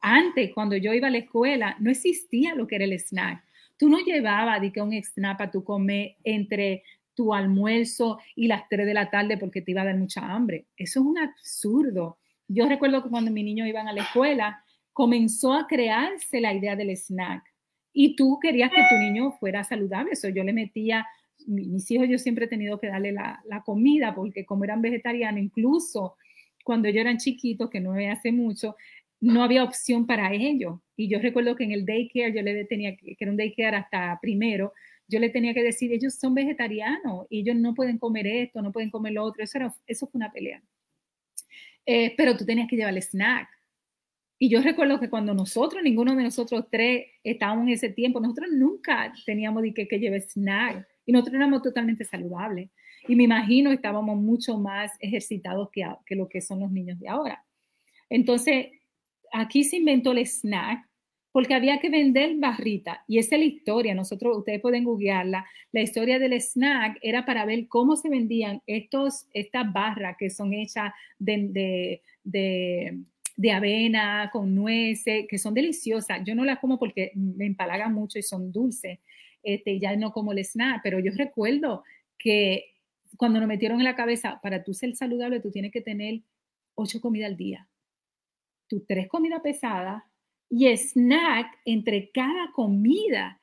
Antes, 0.01 0.53
cuando 0.55 0.77
yo 0.77 0.93
iba 0.93 1.09
a 1.09 1.11
la 1.11 1.19
escuela, 1.19 1.77
no 1.81 1.91
existía 1.91 2.55
lo 2.55 2.67
que 2.67 2.77
era 2.77 2.85
el 2.85 2.93
snack. 2.93 3.43
Tú 3.77 3.89
no 3.89 3.99
llevabas 3.99 4.61
de 4.61 4.71
que 4.71 4.81
un 4.81 4.93
snack 4.93 5.39
para 5.39 5.51
tú 5.51 5.65
comer 5.65 6.17
entre 6.23 6.85
tu 7.15 7.33
almuerzo 7.35 8.21
y 8.37 8.47
las 8.47 8.69
3 8.69 8.87
de 8.87 8.95
la 8.95 9.11
tarde 9.11 9.39
porque 9.39 9.63
te 9.63 9.71
iba 9.71 9.83
a 9.83 9.87
dar 9.87 9.97
mucha 9.97 10.21
hambre. 10.21 10.67
Eso 10.77 11.01
es 11.01 11.07
un 11.07 11.19
absurdo. 11.19 12.19
Yo 12.47 12.69
recuerdo 12.69 13.03
que 13.03 13.09
cuando 13.09 13.31
mis 13.31 13.45
niños 13.45 13.67
iban 13.67 13.89
a 13.89 13.93
la 13.93 14.03
escuela, 14.03 14.63
comenzó 14.97 15.53
a 15.53 15.67
crearse 15.67 16.41
la 16.41 16.55
idea 16.55 16.75
del 16.75 16.97
snack 16.97 17.45
y 17.93 18.17
tú 18.17 18.39
querías 18.41 18.71
que 18.71 18.83
tu 18.89 18.97
niño 18.97 19.31
fuera 19.33 19.63
saludable. 19.63 20.13
Eso 20.13 20.31
yo 20.31 20.43
le 20.43 20.55
metía, 20.55 21.07
mis 21.47 21.91
hijos 21.91 22.09
yo 22.09 22.17
siempre 22.17 22.47
he 22.47 22.49
tenido 22.49 22.81
que 22.81 22.87
darle 22.87 23.13
la, 23.13 23.63
comida 23.67 24.15
porque 24.15 24.47
como 24.47 24.65
eran 24.65 24.81
vegetarianos, 24.81 25.43
incluso 25.43 26.17
cuando 26.65 26.89
ellos 26.89 27.03
eran 27.03 27.19
chiquitos, 27.19 27.69
que 27.69 27.79
no 27.79 27.93
me 27.93 28.11
hace 28.11 28.33
mucho, 28.33 28.75
no 29.21 29.43
había 29.43 29.65
opción 29.65 30.07
para 30.07 30.33
ellos. 30.33 30.81
Y 30.97 31.09
yo 31.11 31.19
recuerdo 31.19 31.57
que 31.57 31.65
en 31.65 31.73
el 31.73 31.85
daycare 31.85 32.35
yo 32.35 32.41
le 32.41 32.65
tenía, 32.65 32.97
que 32.97 33.17
era 33.21 33.31
un 33.31 33.37
daycare 33.37 33.77
hasta 33.77 34.19
primero, 34.23 34.73
yo 35.09 35.21
le 35.21 35.29
tenía 35.29 35.53
que 35.53 35.63
decir, 35.63 35.93
ellos 35.93 36.15
son 36.15 36.33
vegetarianos 36.33 37.27
y 37.29 37.41
ellos 37.41 37.57
no 37.57 37.75
pueden 37.75 37.99
comer 37.99 38.27
esto, 38.27 38.63
no 38.63 38.73
pueden 38.73 38.89
comer 38.89 39.13
lo 39.13 39.25
otro. 39.25 39.45
Eso, 39.45 39.59
era, 39.59 39.75
eso 39.87 40.07
fue 40.07 40.19
una 40.21 40.33
pelea. 40.33 40.63
Eh, 41.85 42.15
pero 42.17 42.35
tú 42.35 42.47
tenías 42.47 42.67
que 42.67 42.77
llevarle 42.77 43.03
snack. 43.03 43.56
Y 44.39 44.49
yo 44.51 44.61
recuerdo 44.61 45.01
que 45.01 45.09
cuando 45.09 45.33
nosotros, 45.33 45.83
ninguno 45.83 46.15
de 46.15 46.23
nosotros 46.23 46.67
tres 46.71 47.07
estábamos 47.25 47.67
en 47.67 47.73
ese 47.73 47.89
tiempo, 47.89 48.21
nosotros 48.21 48.51
nunca 48.53 49.13
teníamos 49.25 49.63
que, 49.75 49.87
lleve 49.99 50.21
snack 50.21 50.87
y 51.07 51.13
nosotros 51.13 51.37
éramos 51.37 51.63
totalmente 51.63 52.05
saludables. 52.05 52.71
Y 53.09 53.17
me 53.17 53.25
imagino 53.25 53.73
estábamos 53.73 54.19
mucho 54.19 54.59
más 54.59 54.93
ejercitados 55.01 55.71
que, 55.73 55.87
que 56.05 56.17
lo 56.17 56.29
que 56.29 56.43
son 56.43 56.61
los 56.61 56.71
niños 56.71 56.99
de 56.99 57.09
ahora. 57.09 57.45
Entonces, 58.11 58.67
aquí 59.33 59.65
se 59.65 59.77
inventó 59.77 60.13
el 60.13 60.27
snack 60.27 60.87
porque 61.37 61.53
había 61.53 61.81
que 61.81 61.91
vender 61.91 62.37
barrita. 62.37 63.05
Y 63.07 63.19
esa 63.19 63.35
es 63.37 63.41
la 63.41 63.47
historia. 63.47 63.95
Nosotros, 63.95 64.39
ustedes 64.39 64.59
pueden 64.59 64.85
googlearla. 64.85 65.45
La 65.71 65.83
historia 65.83 66.19
del 66.19 66.33
snack 66.41 66.99
era 67.03 67.27
para 67.27 67.45
ver 67.45 67.69
cómo 67.69 67.95
se 67.97 68.09
vendían 68.09 68.63
estas 68.67 69.27
barras 69.71 70.17
que 70.19 70.31
son 70.31 70.55
hechas 70.55 70.95
de, 71.19 72.01
de, 72.25 72.99
avena, 73.53 74.31
con 74.33 74.55
nueces, 74.55 75.27
que 75.29 75.39
son 75.39 75.55
deliciosas. 75.55 76.21
Yo 76.25 76.35
no 76.35 76.45
las 76.45 76.59
como 76.59 76.79
porque 76.79 77.13
me 77.15 77.47
empalagan 77.47 77.93
mucho 77.93 78.19
y 78.19 78.23
son 78.23 78.53
dulces. 78.53 78.99
Este, 79.43 79.79
ya 79.79 79.95
no 79.97 80.13
como 80.13 80.33
el 80.33 80.39
snack, 80.45 80.81
pero 80.83 80.99
yo 80.99 81.13
recuerdo 81.15 81.85
que 82.19 82.75
cuando 83.17 83.39
nos 83.39 83.49
metieron 83.49 83.79
en 83.79 83.85
la 83.85 83.95
cabeza, 83.97 84.41
para 84.43 84.65
tú 84.65 84.75
ser 84.75 84.95
saludable, 84.97 85.41
tú 85.41 85.51
tienes 85.51 85.73
que 85.73 85.81
tener 85.81 86.23
ocho 86.75 87.01
comidas 87.01 87.31
al 87.31 87.37
día. 87.37 87.69
Tus 88.69 88.85
tres 88.87 89.09
comidas 89.09 89.41
pesadas, 89.43 90.03
y 90.49 90.69
snack 90.77 91.59
entre 91.65 92.11
cada 92.11 92.53
comida. 92.53 93.41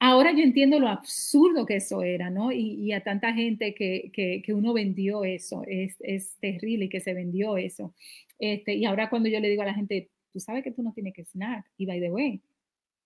Ahora 0.00 0.32
yo 0.32 0.40
entiendo 0.40 0.78
lo 0.78 0.88
absurdo 0.88 1.64
que 1.66 1.76
eso 1.76 2.02
era, 2.02 2.28
¿no? 2.30 2.52
Y, 2.52 2.92
a 2.92 3.02
tanta 3.02 3.32
gente 3.32 3.74
que, 3.74 4.10
que, 4.12 4.54
uno 4.54 4.72
vendió 4.72 5.24
eso, 5.24 5.62
es, 5.66 5.96
es, 6.00 6.36
terrible 6.40 6.88
que 6.88 7.00
se 7.00 7.14
vendió 7.14 7.56
eso. 7.56 7.94
Este, 8.38 8.74
y 8.74 8.84
ahora 8.84 9.08
cuando 9.08 9.28
yo 9.28 9.40
le 9.40 9.48
digo 9.48 9.62
a 9.62 9.66
la 9.66 9.74
gente, 9.74 10.10
tú 10.32 10.40
sabes 10.40 10.62
que 10.64 10.72
tú 10.72 10.82
no 10.82 10.92
tienes 10.92 11.14
que 11.14 11.24
snack, 11.24 11.64
y 11.78 11.86
by 11.86 12.00
the 12.00 12.10
way, 12.10 12.42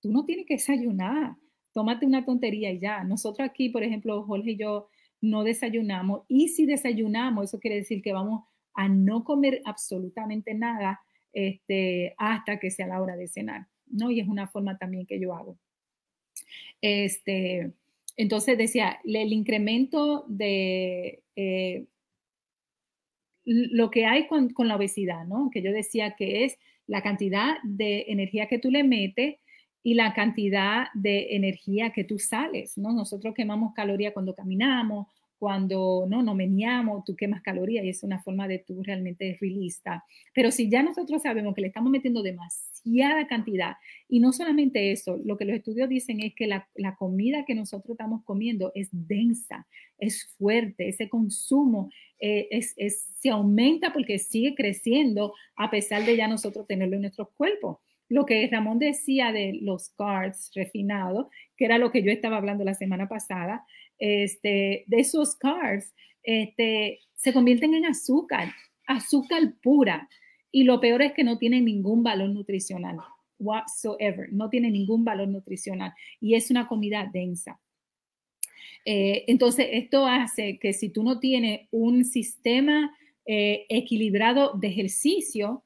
tú 0.01 0.10
no 0.10 0.24
tienes 0.24 0.47
que 0.47 0.55
desayunar, 0.55 1.36
tómate 1.73 2.06
una 2.06 2.24
tontería 2.24 2.73
y 2.73 2.81
ya. 2.81 3.05
Nosotros 3.05 3.48
aquí, 3.48 3.69
por 3.69 3.82
ejemplo, 3.82 4.24
Jorge 4.24 4.52
y 4.52 4.56
yo 4.56 4.89
no 5.20 5.44
desayunamos, 5.44 6.23
y 6.28 6.48
si 6.48 6.66
desayunamos, 6.66 7.44
eso 7.44 7.60
quiere 7.60 7.77
decir 7.77 8.02
que 8.02 8.12
vamos 8.12 8.44
a 8.74 8.89
no 8.89 9.24
comer 9.24 9.60
absolutamente 9.65 10.55
nada 10.55 11.01
este, 11.32 12.15
hasta 12.16 12.59
que 12.59 12.70
sea 12.70 12.86
la 12.86 13.02
hora 13.02 13.16
de 13.16 13.28
cenar, 13.28 13.66
¿no? 13.86 14.10
Y 14.10 14.20
es 14.20 14.28
una 14.28 14.48
forma 14.48 14.78
también 14.78 15.06
que 15.06 15.20
yo 15.20 15.35
hago. 15.35 15.59
Este, 16.81 17.73
entonces 18.16 18.59
decía, 18.59 18.99
el 19.05 19.33
incremento 19.33 20.25
de 20.29 21.23
eh, 21.37 21.87
lo 23.45 23.91
que 23.91 24.07
hay 24.07 24.27
con, 24.27 24.51
con, 24.51 24.69
la 24.69 24.77
obesidad, 24.77 25.25
¿no? 25.25 25.51
Que 25.51 25.62
yo 25.62 25.73
decía 25.73 26.16
que 26.16 26.45
es 26.45 26.59
la 26.87 27.03
cantidad 27.03 27.57
de 27.62 28.07
energía 28.09 28.47
que 28.47 28.59
tú 28.59 28.70
le 28.70 28.85
metes 28.85 29.37
y 29.83 29.95
la 29.95 30.12
cantidad 30.15 30.89
de 30.95 31.37
energía 31.37 31.91
que 31.91 32.05
tú 32.05 32.19
sales, 32.19 32.77
¿no? 32.77 32.93
Nosotros 32.93 33.35
quemamos 33.35 33.73
calorías 33.75 34.12
cuando 34.12 34.35
caminamos, 34.35 35.07
cuando 35.39 36.06
no, 36.09 36.23
no 36.23 36.35
meneamos, 36.35 37.05
tú 37.05 37.15
quemas 37.16 37.43
calorías 37.43 37.85
y 37.85 37.90
es 37.90 38.02
una 38.02 38.20
forma 38.20 38.48
de 38.48 38.59
tú 38.59 38.82
realmente 38.82 39.36
realista. 39.40 40.05
Pero 40.35 40.51
si 40.51 40.69
ya 40.69 40.82
nosotros 40.82 41.23
sabemos 41.23 41.55
que 41.55 41.60
le 41.60 41.69
estamos 41.69 41.90
metiendo 41.90 42.23
demasiada 42.23 43.27
cantidad, 43.27 43.77
y 44.09 44.20
no 44.20 44.32
solamente 44.32 44.93
eso, 44.93 45.19
lo 45.24 45.36
que 45.36 45.44
los 45.44 45.56
estudios 45.56 45.89
dicen 45.89 46.20
es 46.20 46.35
que 46.35 46.47
la, 46.47 46.69
la 46.74 46.97
comida 46.97 47.44
que 47.47 47.55
nosotros 47.55 47.93
estamos 47.93 48.24
comiendo 48.24 48.73
es 48.74 48.89
densa, 48.93 49.66
es 49.98 50.35
fuerte, 50.39 50.89
ese 50.89 51.09
consumo 51.09 51.90
eh, 52.20 52.48
es, 52.51 52.74
es, 52.77 53.09
se 53.20 53.31
aumenta 53.31 53.93
porque 53.93 54.19
sigue 54.19 54.55
creciendo 54.55 55.35
a 55.56 55.70
pesar 55.70 56.05
de 56.05 56.16
ya 56.16 56.27
nosotros 56.27 56.66
tenerlo 56.66 56.97
en 56.97 57.02
nuestros 57.02 57.28
cuerpos 57.36 57.78
lo 58.09 58.24
que 58.24 58.48
Ramón 58.51 58.78
decía 58.78 59.32
de 59.32 59.59
los 59.60 59.90
carbs 59.90 60.51
refinados, 60.55 61.27
que 61.56 61.66
era 61.66 61.78
lo 61.78 61.90
que 61.90 62.02
yo 62.02 62.10
estaba 62.10 62.39
hablando 62.39 62.65
la 62.65 62.74
semana 62.74 63.09
pasada, 63.09 63.65
este, 63.99 64.85
de 64.87 65.01
esos 65.01 65.37
carbs 65.37 65.95
este, 66.23 67.01
se 67.15 67.33
convierten 67.33 67.75
en 67.75 67.87
azúcar, 67.87 68.53
azúcar 68.87 69.55
pura. 69.62 70.09
Y 70.51 70.65
lo 70.65 70.81
peor 70.81 71.03
es 71.03 71.12
que 71.12 71.25
no 71.25 71.39
tienen 71.39 71.65
ningún 71.65 72.03
valor 72.03 72.31
nutricional, 72.31 72.97
whatsoever, 73.39 74.33
no 74.33 74.49
tiene 74.49 74.70
ningún 74.70 75.05
valor 75.05 75.29
nutricional 75.29 75.93
y 76.20 76.35
es 76.35 76.51
una 76.51 76.66
comida 76.66 77.09
densa. 77.12 77.61
Eh, 78.85 79.25
entonces, 79.27 79.69
esto 79.73 80.07
hace 80.07 80.59
que 80.59 80.73
si 80.73 80.89
tú 80.89 81.03
no 81.03 81.19
tienes 81.19 81.69
un 81.70 82.05
sistema 82.05 82.97
eh, 83.27 83.66
equilibrado 83.69 84.53
de 84.55 84.69
ejercicio, 84.69 85.65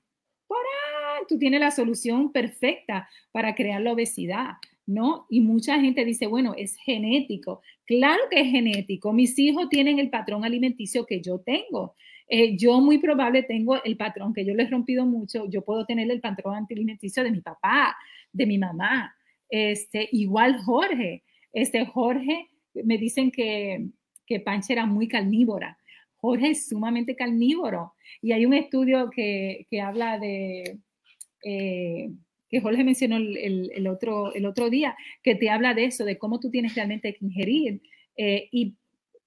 tú 1.29 1.39
tienes 1.39 1.61
la 1.61 1.71
solución 1.71 2.33
perfecta 2.33 3.09
para 3.31 3.55
crear 3.55 3.81
la 3.81 3.93
obesidad. 3.93 4.55
¿No? 4.87 5.27
Y 5.31 5.41
mucha 5.41 5.81
gente 5.81 6.05
dice, 6.05 6.27
bueno, 6.27 6.55
es 6.57 6.77
genético. 6.77 7.63
Claro 7.87 8.23
que 8.31 8.41
es 8.41 8.51
genético. 8.51 9.13
Mis 9.13 9.39
hijos 9.39 9.69
tienen 9.69 9.99
el 9.99 10.11
patrón 10.11 10.45
alimenticio 10.45 11.07
que 11.07 11.21
yo 11.21 11.39
tengo. 11.39 11.95
Eh, 12.29 12.57
yo 12.57 12.81
muy 12.81 12.99
probable 12.99 13.43
tengo 13.43 13.83
el 13.83 13.97
patrón 13.97 14.33
que 14.33 14.45
yo 14.45 14.55
les 14.55 14.69
he 14.69 14.71
rompido 14.71 15.05
mucho. 15.05 15.49
Yo 15.49 15.63
puedo 15.63 15.85
tener 15.85 16.11
el 16.11 16.21
patrón 16.21 16.67
alimenticio 16.69 17.23
de 17.23 17.31
mi 17.31 17.41
papá, 17.41 17.97
de 18.33 18.47
mi 18.47 18.59
mamá. 18.59 19.15
Este, 19.49 20.09
igual 20.13 20.59
Jorge. 20.63 21.23
Este 21.53 21.85
Jorge, 21.85 22.49
me 22.75 22.97
dicen 22.97 23.31
que, 23.31 23.89
que 24.27 24.41
Pancha 24.41 24.73
era 24.73 24.87
muy 24.87 25.09
carnívora. 25.09 25.79
Jorge 26.17 26.51
es 26.51 26.69
sumamente 26.69 27.15
carnívoro. 27.15 27.95
Y 28.23 28.33
hay 28.33 28.47
un 28.47 28.55
estudio 28.55 29.11
que, 29.11 29.67
que 29.71 29.81
habla 29.81 30.19
de... 30.19 30.79
Eh, 31.45 32.11
que 32.53 32.61
Jorge 32.61 32.85
mencionó 32.85 33.17
el, 33.17 33.87
otro, 33.89 34.35
el 34.35 34.45
otro 34.45 34.69
día, 34.69 34.95
que 35.23 35.35
te 35.35 35.49
habla 35.49 35.73
de 35.73 35.87
eso, 35.87 36.05
de 36.05 36.19
cómo 36.19 36.39
tú 36.39 36.51
tienes 36.51 36.75
realmente 36.75 37.15
que 37.15 37.25
ingerir. 37.25 37.81
Eh, 38.19 38.51
y 38.53 38.77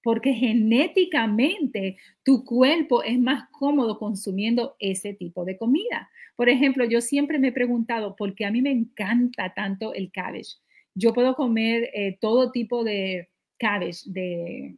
porque 0.04 0.34
genéticamente 0.34 1.98
tu 2.24 2.46
cuerpo 2.46 3.02
es 3.02 3.20
más 3.20 3.50
cómodo 3.50 3.98
consumiendo 3.98 4.76
ese 4.78 5.16
tipo 5.16 5.44
de 5.44 5.58
comida. 5.58 6.12
Por 6.36 6.50
ejemplo, 6.50 6.86
yo 6.86 7.02
siempre 7.02 7.40
me 7.40 7.48
he 7.48 7.52
preguntado 7.52 8.16
por 8.16 8.36
qué 8.36 8.46
a 8.46 8.52
mí 8.52 8.62
me 8.62 8.70
encanta 8.70 9.56
tanto 9.56 9.96
el 9.96 10.12
cabbage. 10.12 10.60
Yo 10.94 11.12
puedo 11.12 11.36
comer 11.36 11.90
eh, 11.96 12.20
todo 12.22 12.52
tipo 12.52 12.84
de 12.84 13.30
cabbage, 13.58 14.04
de, 14.06 14.76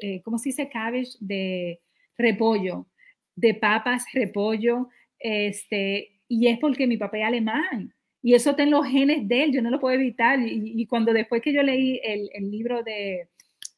eh, 0.00 0.22
¿cómo 0.22 0.38
se 0.38 0.48
dice 0.48 0.70
cabbage? 0.70 1.10
De 1.20 1.80
repollo, 2.16 2.86
de 3.34 3.52
papas, 3.52 4.06
repollo, 4.14 4.88
este, 5.18 6.15
y 6.28 6.48
es 6.48 6.58
porque 6.58 6.86
mi 6.86 6.96
papá 6.96 7.18
es 7.18 7.24
alemán 7.24 7.94
y 8.26 8.34
eso 8.34 8.50
está 8.50 8.64
en 8.64 8.72
los 8.72 8.86
genes 8.86 9.28
de 9.28 9.44
él, 9.44 9.52
yo 9.52 9.62
no 9.62 9.70
lo 9.70 9.78
puedo 9.78 9.94
evitar. 9.94 10.40
Y, 10.42 10.84
cuando 10.86 11.12
después 11.12 11.40
que 11.42 11.52
yo 11.52 11.62
leí 11.62 12.00
el, 12.02 12.50
libro 12.50 12.82
de, 12.82 13.28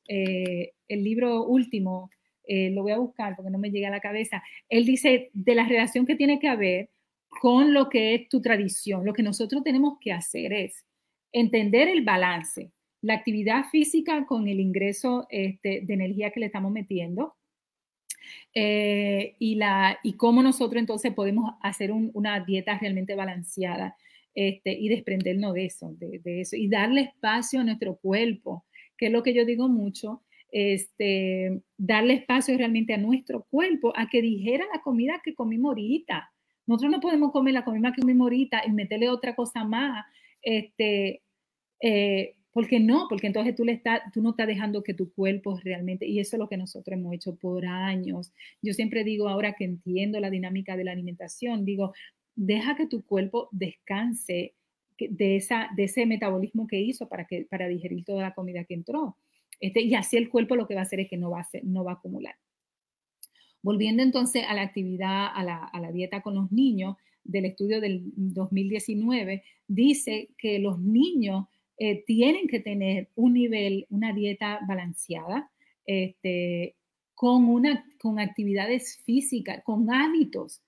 eh, 0.08 0.72
el 0.88 1.04
libro 1.04 1.44
último, 1.44 2.08
eh, 2.46 2.70
lo 2.70 2.82
voy 2.82 2.92
a 2.92 2.98
buscar 2.98 3.36
porque 3.36 3.50
no 3.50 3.58
me 3.58 3.70
llega 3.70 3.88
a 3.88 3.90
la 3.90 4.00
cabeza, 4.00 4.42
él 4.70 4.86
dice 4.86 5.28
de 5.34 5.54
la 5.54 5.68
relación 5.68 6.06
que 6.06 6.16
tiene 6.16 6.38
que 6.38 6.48
haber 6.48 6.88
con 7.28 7.74
lo 7.74 7.90
que 7.90 8.14
es 8.14 8.28
tu 8.30 8.40
tradición. 8.40 9.04
Lo 9.04 9.12
que 9.12 9.22
nosotros 9.22 9.62
tenemos 9.62 9.98
que 10.00 10.12
hacer 10.12 10.54
es 10.54 10.82
entender 11.30 11.88
el 11.88 12.02
balance, 12.02 12.72
la 13.02 13.14
actividad 13.14 13.66
física 13.70 14.24
con 14.24 14.48
el 14.48 14.60
ingreso 14.60 15.26
este, 15.28 15.82
de 15.82 15.92
energía 15.92 16.30
que 16.30 16.40
le 16.40 16.46
estamos 16.46 16.72
metiendo, 16.72 17.34
eh, 18.54 19.34
y, 19.38 19.54
la, 19.56 19.98
y 20.02 20.14
cómo 20.14 20.42
nosotros 20.42 20.80
entonces 20.80 21.12
podemos 21.14 21.54
hacer 21.62 21.92
una 21.92 22.40
dieta 22.40 22.78
realmente 22.78 23.14
balanceada 23.14 23.96
este, 24.34 24.72
y 24.72 24.88
desprendernos 24.88 25.54
de 25.54 25.66
eso, 25.66 25.94
de, 25.98 26.40
eso, 26.40 26.56
y 26.56 26.68
darle 26.68 27.02
espacio 27.02 27.60
a 27.60 27.64
nuestro 27.64 27.96
cuerpo, 27.96 28.64
que 28.96 29.06
es 29.06 29.12
lo 29.12 29.22
que 29.22 29.34
yo 29.34 29.44
digo 29.44 29.68
mucho. 29.68 30.22
este, 30.50 31.60
darle 31.76 32.14
espacio 32.14 32.56
realmente 32.56 32.94
a 32.94 32.98
nuestro 32.98 33.46
cuerpo 33.50 33.92
a 33.96 34.08
que 34.08 34.22
dijera 34.22 34.64
la 34.72 34.80
comida 34.80 35.20
que 35.22 35.34
comimos 35.34 35.70
ahorita. 35.70 36.30
Nosotros 36.66 36.90
no 36.90 37.00
podemos 37.00 37.32
comer 37.32 37.54
la 37.54 37.64
comida 37.64 37.92
que 37.92 38.00
comimos 38.00 38.26
ahorita 38.26 38.62
y 38.66 38.72
meterle 38.72 39.08
otra 39.10 39.34
cosa 39.34 39.64
más, 39.64 40.06
este, 40.42 41.22
eh, 41.82 42.34
porque 42.58 42.80
no, 42.80 43.06
porque 43.08 43.28
entonces 43.28 43.54
tú, 43.54 43.64
no 43.64 43.70
estás 44.30 44.46
dejando 44.48 44.82
que 44.82 44.92
tu 44.92 45.12
cuerpo 45.12 45.60
realmente, 45.62 46.08
y 46.08 46.18
eso 46.18 46.34
es 46.34 46.40
lo 46.40 46.48
que 46.48 46.56
nosotros 46.56 46.92
hemos 46.98 47.14
hecho 47.14 47.36
por 47.36 47.64
años. 47.64 48.32
Yo 48.60 48.74
siempre 48.74 49.04
digo, 49.04 49.28
ahora 49.28 49.52
que 49.52 49.62
entiendo 49.62 50.18
la 50.18 50.28
dinámica 50.28 50.76
de 50.76 50.82
la 50.82 50.90
alimentación, 50.90 51.64
digo, 51.64 51.94
deja 52.34 52.74
que 52.74 52.88
tu 52.88 53.04
cuerpo 53.04 53.48
descanse 53.52 54.54
de, 54.98 55.36
ese 55.36 56.06
metabolismo 56.06 56.66
que 56.66 56.80
hizo 56.80 57.08
para, 57.08 57.28
digerir 57.68 58.04
toda 58.04 58.22
la 58.22 58.34
comida 58.34 58.64
que 58.64 58.74
entró. 58.74 59.16
Este, 59.60 59.82
y 59.82 59.94
así 59.94 60.16
el 60.16 60.28
cuerpo 60.28 60.56
lo 60.56 60.66
que 60.66 60.74
va 60.74 60.80
a 60.80 60.82
hacer 60.82 60.98
es 60.98 61.08
que 61.08 61.16
no 61.16 61.30
va 61.30 61.42
a, 61.42 61.92
acumular. 61.92 62.34
Volviendo 63.62 64.02
entonces 64.02 64.44
a 64.48 64.54
la 64.54 64.62
actividad, 64.62 65.28
a 65.32 65.44
la 65.44 65.92
dieta 65.92 66.22
con 66.22 66.34
los 66.34 66.50
niños, 66.50 66.96
del 67.22 67.44
estudio 67.44 67.80
del 67.80 68.02
2019, 68.16 69.44
dice 69.68 70.30
que 70.38 70.58
los 70.58 70.80
niños 70.80 71.44
eh, 71.78 72.04
tienen 72.06 72.48
que 72.48 72.60
tener 72.60 73.08
un 73.14 73.34
nivel, 73.34 73.86
una 73.90 74.12
dieta 74.12 74.60
balanceada, 74.66 75.50
este, 75.86 76.74
con, 77.14 77.48
una, 77.48 77.84
con 78.00 78.18
actividades 78.18 78.98
físicas, 79.04 79.62
con 79.64 79.92
hábitos, 79.92 80.60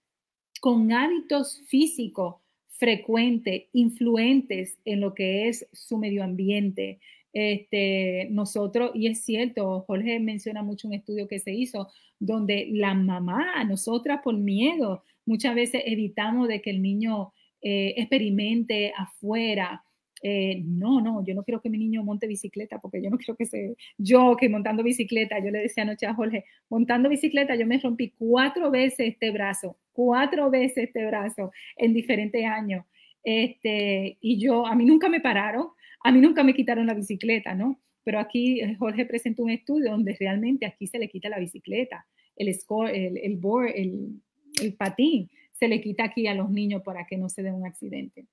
con 0.60 0.92
hábitos 0.92 1.62
físicos 1.66 2.36
frecuentes, 2.80 3.64
influentes 3.72 4.78
en 4.84 5.00
lo 5.00 5.14
que 5.14 5.48
es 5.48 5.68
su 5.72 5.98
medio 5.98 6.24
ambiente. 6.24 6.98
Este, 7.32 8.28
nosotros, 8.30 8.92
y 8.94 9.06
es 9.06 9.22
cierto, 9.22 9.82
Jorge 9.86 10.18
menciona 10.18 10.62
mucho 10.62 10.88
un 10.88 10.94
estudio 10.94 11.28
que 11.28 11.38
se 11.38 11.52
hizo 11.52 11.88
donde 12.18 12.68
la 12.72 12.94
mamá, 12.94 13.64
nosotras 13.64 14.20
por 14.24 14.36
miedo, 14.36 15.04
muchas 15.26 15.54
veces 15.54 15.82
evitamos 15.86 16.48
de 16.48 16.62
que 16.62 16.70
el 16.70 16.82
niño 16.82 17.32
eh, 17.62 17.94
experimente 17.96 18.92
afuera. 18.96 19.84
Eh, 20.22 20.62
no, 20.64 21.00
no, 21.00 21.24
yo 21.24 21.34
no 21.34 21.42
quiero 21.42 21.62
que 21.62 21.70
mi 21.70 21.78
niño 21.78 22.04
monte 22.04 22.26
bicicleta 22.26 22.78
porque 22.78 23.02
yo 23.02 23.08
no 23.08 23.16
quiero 23.16 23.36
que 23.36 23.46
se, 23.46 23.76
yo 23.96 24.36
que 24.36 24.50
montando 24.50 24.82
bicicleta, 24.82 25.38
yo 25.38 25.50
le 25.50 25.60
decía 25.60 25.82
anoche 25.82 26.06
a 26.06 26.14
Jorge, 26.14 26.44
montando 26.68 27.08
bicicleta 27.08 27.56
yo 27.56 27.66
me 27.66 27.78
rompí 27.78 28.10
cuatro 28.18 28.70
veces 28.70 29.08
este 29.08 29.30
brazo, 29.30 29.78
cuatro 29.92 30.50
veces 30.50 30.84
este 30.88 31.06
brazo 31.06 31.50
en 31.76 31.94
diferentes 31.94 32.44
años. 32.44 32.84
Este, 33.22 34.18
y 34.20 34.38
yo, 34.38 34.66
a 34.66 34.74
mí 34.74 34.84
nunca 34.84 35.08
me 35.08 35.20
pararon, 35.20 35.68
a 36.02 36.12
mí 36.12 36.20
nunca 36.20 36.42
me 36.42 36.54
quitaron 36.54 36.86
la 36.86 36.94
bicicleta, 36.94 37.54
¿no? 37.54 37.80
Pero 38.04 38.18
aquí 38.18 38.60
eh, 38.60 38.76
Jorge 38.78 39.06
presentó 39.06 39.42
un 39.42 39.50
estudio 39.50 39.90
donde 39.90 40.16
realmente 40.18 40.66
aquí 40.66 40.86
se 40.86 40.98
le 40.98 41.08
quita 41.08 41.28
la 41.28 41.38
bicicleta, 41.38 42.06
el 42.36 42.52
score, 42.54 42.90
el, 42.90 43.18
el 43.18 43.36
board, 43.36 43.72
el, 43.74 44.20
el 44.62 44.74
patín, 44.74 45.30
se 45.52 45.68
le 45.68 45.80
quita 45.80 46.04
aquí 46.04 46.26
a 46.26 46.34
los 46.34 46.50
niños 46.50 46.82
para 46.82 47.06
que 47.06 47.18
no 47.18 47.28
se 47.28 47.42
dé 47.42 47.52
un 47.52 47.66
accidente. 47.66 48.26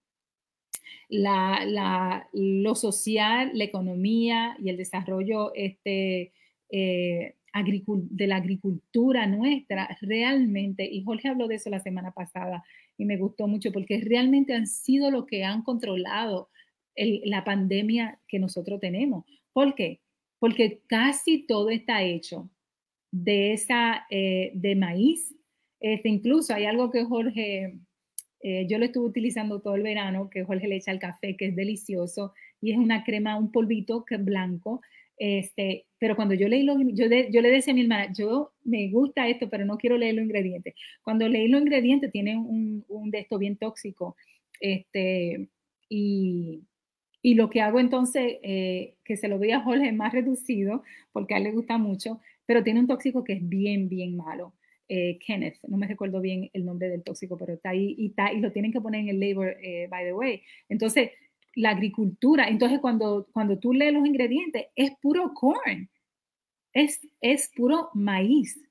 La, 1.10 2.28
lo 2.34 2.76
social, 2.76 3.52
la 3.54 3.64
economía 3.64 4.58
y 4.60 4.70
el 4.70 4.78
desarrollo 4.78 5.54
este, 5.56 6.34
eh, 6.70 7.36
de 7.54 8.28
la 8.28 8.36
agricultura 8.36 9.26
nuestra 9.26 9.98
realmente, 10.02 10.88
y 10.90 11.04
Jorge 11.04 11.30
habló 11.30 11.48
de 11.48 11.56
eso 11.56 11.70
la 11.70 11.80
semana 11.80 12.12
pasada 12.12 12.64
y 12.98 13.06
me 13.06 13.18
gustó 13.18 13.48
mucho 13.48 13.72
porque 13.72 14.00
realmente 14.02 14.54
han 14.54 14.68
sido 14.68 15.12
lo 15.12 15.26
que 15.26 15.44
han 15.44 15.64
controlado 15.64 16.50
la 16.96 17.44
pandemia 17.44 18.20
que 18.28 18.40
nosotros 18.40 18.80
tenemos. 18.80 19.26
¿Por 19.54 19.76
qué? 19.76 20.02
Porque 20.40 20.82
casi 20.88 21.46
todo 21.46 21.70
está 21.70 22.04
hecho 22.04 22.50
de 23.12 23.54
esa, 23.54 24.06
eh, 24.10 24.52
de 24.56 24.76
maíz. 24.76 25.36
Este, 25.80 26.10
incluso 26.10 26.54
hay 26.54 26.66
algo 26.66 26.92
que 26.92 27.06
Jorge, 27.06 27.78
eh, 28.42 28.68
yo 28.68 28.78
lo 28.78 28.86
estuve 28.86 29.08
utilizando 29.08 29.60
todo 29.62 29.76
el 29.76 29.84
verano, 29.84 30.30
que 30.30 30.44
Jorge 30.44 30.68
le 30.68 30.78
echa 30.78 30.92
al 30.92 31.00
café, 31.00 31.36
que 31.38 31.48
es 31.48 31.56
delicioso, 31.56 32.34
y 32.62 32.72
es 32.72 32.78
una 32.78 33.04
crema, 33.04 33.38
un 33.38 33.52
polvito 33.52 34.06
que 34.06 34.16
es 34.16 34.24
blanco. 34.26 34.82
Este, 35.18 35.86
pero 35.98 36.16
cuando 36.16 36.36
yo 36.36 36.48
leí 36.48 36.64
los, 36.64 36.78
yo, 36.94 37.06
yo 37.08 37.42
le 37.42 37.52
decía 37.52 37.74
a 37.74 37.76
mi 37.76 37.82
hermana, 37.82 38.12
yo 38.14 38.54
me 38.64 38.90
gusta 38.92 39.28
esto, 39.28 39.50
pero 39.50 39.66
no 39.66 39.78
quiero 39.78 39.98
leer 39.98 40.16
los 40.16 40.26
ingredientes. 40.26 40.76
Cuando 41.04 41.28
leí 41.28 41.48
los 41.48 41.62
ingredientes, 41.62 42.12
tiene 42.12 42.38
un, 42.38 42.86
un 42.88 43.10
de 43.12 43.20
esto 43.20 43.38
bien 43.40 43.58
tóxico. 43.58 44.16
Este, 44.60 45.50
y, 45.90 46.62
y 47.22 47.34
lo 47.36 47.50
que 47.50 47.62
hago 47.62 47.80
entonces, 47.80 48.38
eh, 48.44 48.96
que 49.04 49.18
se 49.18 49.28
lo 49.28 49.38
doy 49.38 49.52
a 49.52 49.62
Jorge 49.62 49.92
más 49.92 50.14
reducido, 50.14 50.84
porque 51.12 51.34
a 51.34 51.38
él 51.38 51.44
le 51.46 51.52
gusta 51.52 51.78
mucho, 51.78 52.22
pero 52.46 52.64
tiene 52.64 52.80
un 52.80 52.88
tóxico 52.88 53.24
que 53.24 53.34
es 53.34 53.50
bien, 53.50 53.90
bien 53.90 54.16
malo. 54.16 54.54
Eh, 54.90 55.20
Kenneth, 55.20 55.58
no 55.68 55.78
me 55.78 55.86
recuerdo 55.88 56.22
bien 56.22 56.50
el 56.54 56.64
nombre 56.64 56.88
del 56.88 57.04
tóxico, 57.04 57.38
pero 57.38 57.54
está 57.54 57.72
ahí 57.72 57.94
y, 57.98 58.14
lo 58.40 58.52
tienen 58.54 58.72
que 58.72 58.80
poner 58.80 59.02
en 59.02 59.10
el 59.10 59.20
label, 59.20 59.58
eh, 59.62 59.88
by 59.90 60.06
the 60.06 60.14
way. 60.14 60.42
Entonces, 60.70 61.12
la 61.56 61.72
agricultura, 61.72 62.48
entonces 62.48 62.80
cuando, 62.80 63.28
cuando 63.34 63.60
tú 63.60 63.74
lees 63.74 63.94
los 63.94 64.06
ingredientes, 64.06 64.68
es 64.76 64.92
puro 65.02 65.34
corn, 65.34 65.90
es, 66.72 67.02
es 67.20 67.52
puro 67.54 67.90
maíz. 67.96 68.62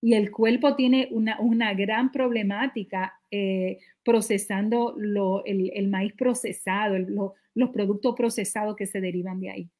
Y 0.00 0.14
el 0.14 0.30
cuerpo 0.30 0.76
tiene 0.76 1.08
una, 1.10 1.38
una 1.40 1.74
gran 1.74 2.10
problemática 2.12 3.14
eh, 3.30 3.78
procesando 4.02 4.94
lo, 4.96 5.44
el, 5.44 5.70
el, 5.74 5.88
maíz 5.88 6.12
procesado, 6.14 6.98
lo, 6.98 7.34
los 7.54 7.70
productos 7.70 8.14
procesados 8.14 8.76
que 8.76 8.86
se 8.86 9.00
derivan 9.00 9.40
de 9.40 9.50
ahí. 9.50 9.70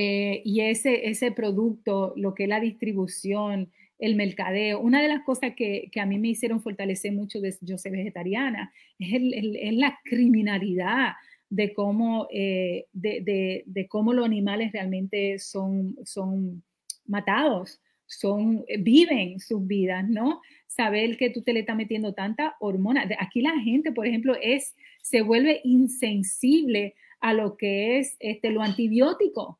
Y 0.00 0.60
ese, 0.60 1.08
ese 1.08 1.32
producto, 1.32 2.12
lo 2.14 2.32
que 2.32 2.44
es 2.44 2.48
la 2.48 2.60
distribución, 2.60 3.72
el 3.98 4.14
mercadeo, 4.14 4.80
una 4.80 5.02
de 5.02 5.08
las 5.08 5.22
cosas 5.24 5.54
que, 5.56 5.88
que 5.90 6.00
a 6.00 6.06
mí 6.06 6.18
me 6.18 6.28
hicieron 6.28 6.62
fortalecer 6.62 7.12
mucho 7.12 7.40
de 7.40 7.56
yo 7.60 7.78
ser 7.78 7.92
vegetariana 7.92 8.72
es, 8.98 9.74
la 9.74 9.98
criminalidad 10.04 11.12
de 11.50 11.72
cómo, 11.72 12.28
eh, 12.30 12.86
de, 12.92 13.64
de, 13.66 13.88
cómo 13.88 14.12
los 14.12 14.24
animales 14.24 14.72
realmente 14.72 15.38
son, 15.38 15.96
son 16.04 16.62
matados, 17.06 17.80
son, 18.06 18.64
viven 18.80 19.40
sus 19.40 19.66
vidas, 19.66 20.08
¿no? 20.08 20.40
Saber 20.66 21.16
que 21.16 21.30
tú 21.30 21.42
te 21.42 21.52
le 21.52 21.60
estás 21.60 21.76
metiendo 21.76 22.14
tanta 22.14 22.54
hormona. 22.60 23.08
Aquí 23.18 23.40
la 23.40 23.58
gente, 23.60 23.92
por 23.92 24.06
ejemplo, 24.06 24.36
es, 24.40 24.76
se 25.02 25.22
vuelve 25.22 25.60
insensible 25.64 26.94
a 27.20 27.32
lo 27.32 27.56
que 27.56 27.98
es 27.98 28.16
este, 28.20 28.50
lo 28.50 28.62
antibiótico 28.62 29.58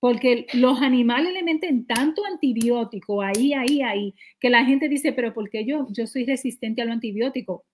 porque 0.00 0.46
los 0.54 0.80
animales 0.80 1.32
le 1.32 1.42
meten 1.42 1.86
tanto 1.86 2.24
antibiótico 2.24 3.20
ahí, 3.22 3.52
ahí, 3.52 3.82
ahí, 3.82 4.14
que 4.38 4.50
la 4.50 4.64
gente 4.64 4.88
dice, 4.88 5.12
pero 5.12 5.34
¿por 5.34 5.50
qué 5.50 5.64
yo, 5.64 5.86
yo 5.90 6.06
soy 6.06 6.24
resistente 6.24 6.82
a 6.82 6.84
lo 6.84 6.92
antibiótico? 6.92 7.64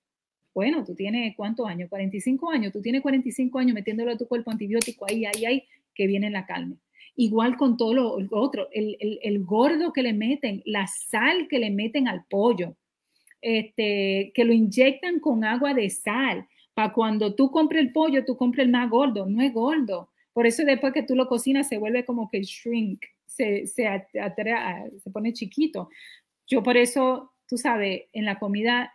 Bueno, 0.55 0.85
tú 0.85 0.95
tienes 0.95 1.35
cuántos 1.37 1.67
años, 1.67 1.91
45 1.91 2.51
años, 2.51 2.73
tú 2.73 2.81
tienes 2.81 3.03
45 3.03 3.59
años 3.59 3.75
metiéndolo 3.75 4.13
a 4.13 4.17
tu 4.17 4.27
cuerpo 4.27 4.51
antibiótico 4.51 5.05
ahí, 5.09 5.25
ahí, 5.27 5.45
ahí, 5.45 5.65
que 5.95 6.07
viene 6.07 6.31
la 6.31 6.47
carne. 6.47 6.77
Igual 7.17 7.57
con 7.57 7.77
todo 7.77 7.95
lo, 7.95 8.17
otro, 8.31 8.69
el, 8.73 8.97
el, 9.01 9.19
el, 9.23 9.45
gordo 9.45 9.93
que 9.93 10.03
le 10.03 10.13
meten, 10.13 10.63
la 10.65 10.87
sal 10.87 11.47
que 11.49 11.59
le 11.59 11.71
meten 11.71 12.09
al 12.09 12.25
pollo, 12.29 12.77
este, 13.41 14.33
que 14.35 14.45
lo 14.45 14.53
inyectan 14.53 15.21
con 15.21 15.45
agua 15.45 15.75
de 15.75 15.91
sal, 15.91 16.47
para 16.73 16.93
cuando 16.93 17.35
tú 17.35 17.51
compres 17.51 17.83
el 17.83 17.93
pollo, 17.93 18.25
tú 18.25 18.37
compres 18.37 18.65
el 18.65 18.73
más 18.73 18.89
gordo, 18.89 19.27
no 19.27 19.43
es 19.43 19.53
gordo 19.53 20.09
por 20.35 20.47
eso 20.47 20.65
después 20.65 20.93
que 20.93 21.05
tú 21.05 21.15
lo 21.15 21.29
cocinas 21.29 21.69
se 21.69 21.79
vuelve 21.79 22.05
como 22.05 22.29
que 22.29 22.43
shrink, 22.43 23.05
se, 23.25 23.67
se, 23.67 24.07
se 24.13 25.11
pone 25.11 25.33
chiquito. 25.33 25.89
Yo 26.47 26.63
por 26.63 26.77
eso, 26.77 27.33
tú 27.49 27.57
sabes, 27.57 28.03
en 28.13 28.25
la 28.25 28.39
comida 28.39 28.93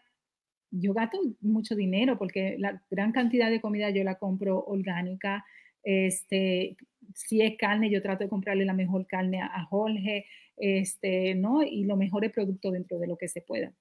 yo 0.71 0.93
gasto 0.93 1.19
mucho 1.41 1.75
dinero 1.75 2.17
porque 2.17 2.55
la 2.59 2.83
gran 2.91 3.11
cantidad 3.11 3.49
de 3.49 3.61
comida 3.61 3.89
yo 3.89 4.03
la 4.03 4.19
compro 4.19 4.63
orgánica. 4.65 5.45
Este, 5.81 6.75
si 7.15 7.41
es 7.41 7.57
carne, 7.57 7.89
yo 7.89 8.01
trato 8.01 8.25
de 8.25 8.29
comprarle 8.29 8.65
la 8.65 8.73
mejor 8.73 9.07
carne 9.07 9.41
a, 9.41 9.63
Jorge, 9.63 10.25
este, 10.57 11.35
¿no? 11.35 11.63
Y 11.63 11.85
lo 11.85 11.95
mejor 11.95 12.29
producto 12.31 12.69
dentro 12.69 12.99
de 12.99 13.07
lo 13.07 13.17
que 13.17 13.29
se 13.29 13.41
pueda. 13.41 13.73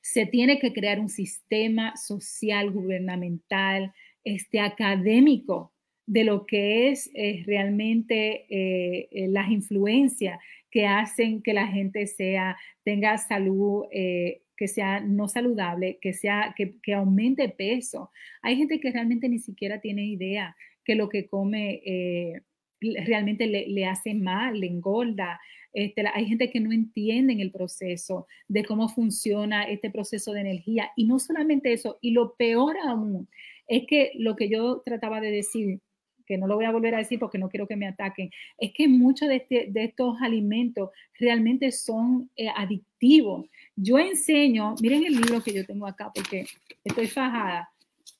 Se 0.00 0.26
tiene 0.26 0.60
que 0.60 0.72
crear 0.72 1.00
un 1.00 1.08
sistema 1.08 1.96
social, 1.96 2.70
gubernamental, 2.70 3.92
este, 4.22 4.60
académico 4.60 5.72
de 6.06 6.24
lo 6.24 6.46
que 6.46 6.88
es 6.88 7.10
eh, 7.14 7.42
realmente 7.46 8.46
eh, 8.48 9.08
eh, 9.10 9.28
las 9.28 9.50
influencias 9.50 10.38
que 10.70 10.86
hacen 10.86 11.42
que 11.42 11.52
la 11.52 11.66
gente 11.66 12.06
sea, 12.06 12.56
tenga 12.84 13.16
salud, 13.18 13.84
que 13.90 14.68
sea 14.68 15.00
no 15.00 15.26
saludable, 15.26 15.98
que, 16.02 16.12
sea, 16.12 16.54
que, 16.56 16.94
aumente 16.94 17.48
peso. 17.48 18.10
Hay 18.42 18.56
gente 18.56 18.78
que 18.78 18.90
realmente 18.90 19.28
ni 19.28 19.38
siquiera 19.38 19.80
tiene 19.80 20.04
idea 20.04 20.54
que 20.84 20.94
lo 20.94 21.08
que 21.08 21.28
come 21.28 22.42
realmente 22.80 23.46
le, 23.46 23.86
hace 23.86 24.12
mal, 24.14 24.60
le 24.60 24.66
engorda. 24.66 25.40
Este, 25.72 26.04
hay 26.12 26.26
gente 26.26 26.50
que 26.50 26.60
no 26.60 26.72
entiende 26.72 27.40
el 27.40 27.52
proceso 27.52 28.26
de 28.46 28.64
cómo 28.64 28.90
funciona 28.90 29.64
este 29.64 29.90
proceso 29.90 30.32
de 30.32 30.40
energía. 30.40 30.90
Y 30.94 31.06
no 31.06 31.18
solamente 31.18 31.72
eso, 31.72 31.98
y 32.02 32.10
lo 32.10 32.34
peor 32.36 32.76
aún 32.84 33.28
es 33.66 33.86
que 33.86 34.12
lo 34.16 34.36
que 34.36 34.50
yo 34.50 34.82
trataba 34.84 35.20
de 35.20 35.30
decir, 35.30 35.80
que 36.26 36.36
no 36.36 36.46
lo 36.46 36.56
voy 36.56 36.64
a 36.64 36.72
volver 36.72 36.94
a 36.94 36.98
decir 36.98 37.18
porque 37.18 37.38
no 37.38 37.48
quiero 37.48 37.66
que 37.66 37.76
me 37.76 37.86
ataquen, 37.86 38.30
es 38.58 38.72
que 38.72 38.88
muchos 38.88 39.28
de, 39.28 39.36
este, 39.36 39.66
de 39.70 39.84
estos 39.84 40.20
alimentos 40.20 40.90
realmente 41.18 41.72
son 41.72 42.30
eh, 42.36 42.48
adictivos. 42.54 43.46
Yo 43.74 43.98
enseño, 43.98 44.74
miren 44.80 45.04
el 45.04 45.14
libro 45.14 45.42
que 45.42 45.52
yo 45.52 45.64
tengo 45.64 45.86
acá 45.86 46.10
porque 46.14 46.46
estoy 46.84 47.06
fajada, 47.06 47.70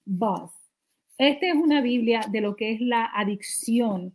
Buzz. 0.05 0.53
Esta 1.19 1.47
es 1.49 1.55
una 1.55 1.81
Biblia 1.81 2.21
de 2.31 2.41
lo 2.41 2.57
que 2.57 2.73
es 2.73 2.81
la 2.81 3.07
adicción 3.07 4.15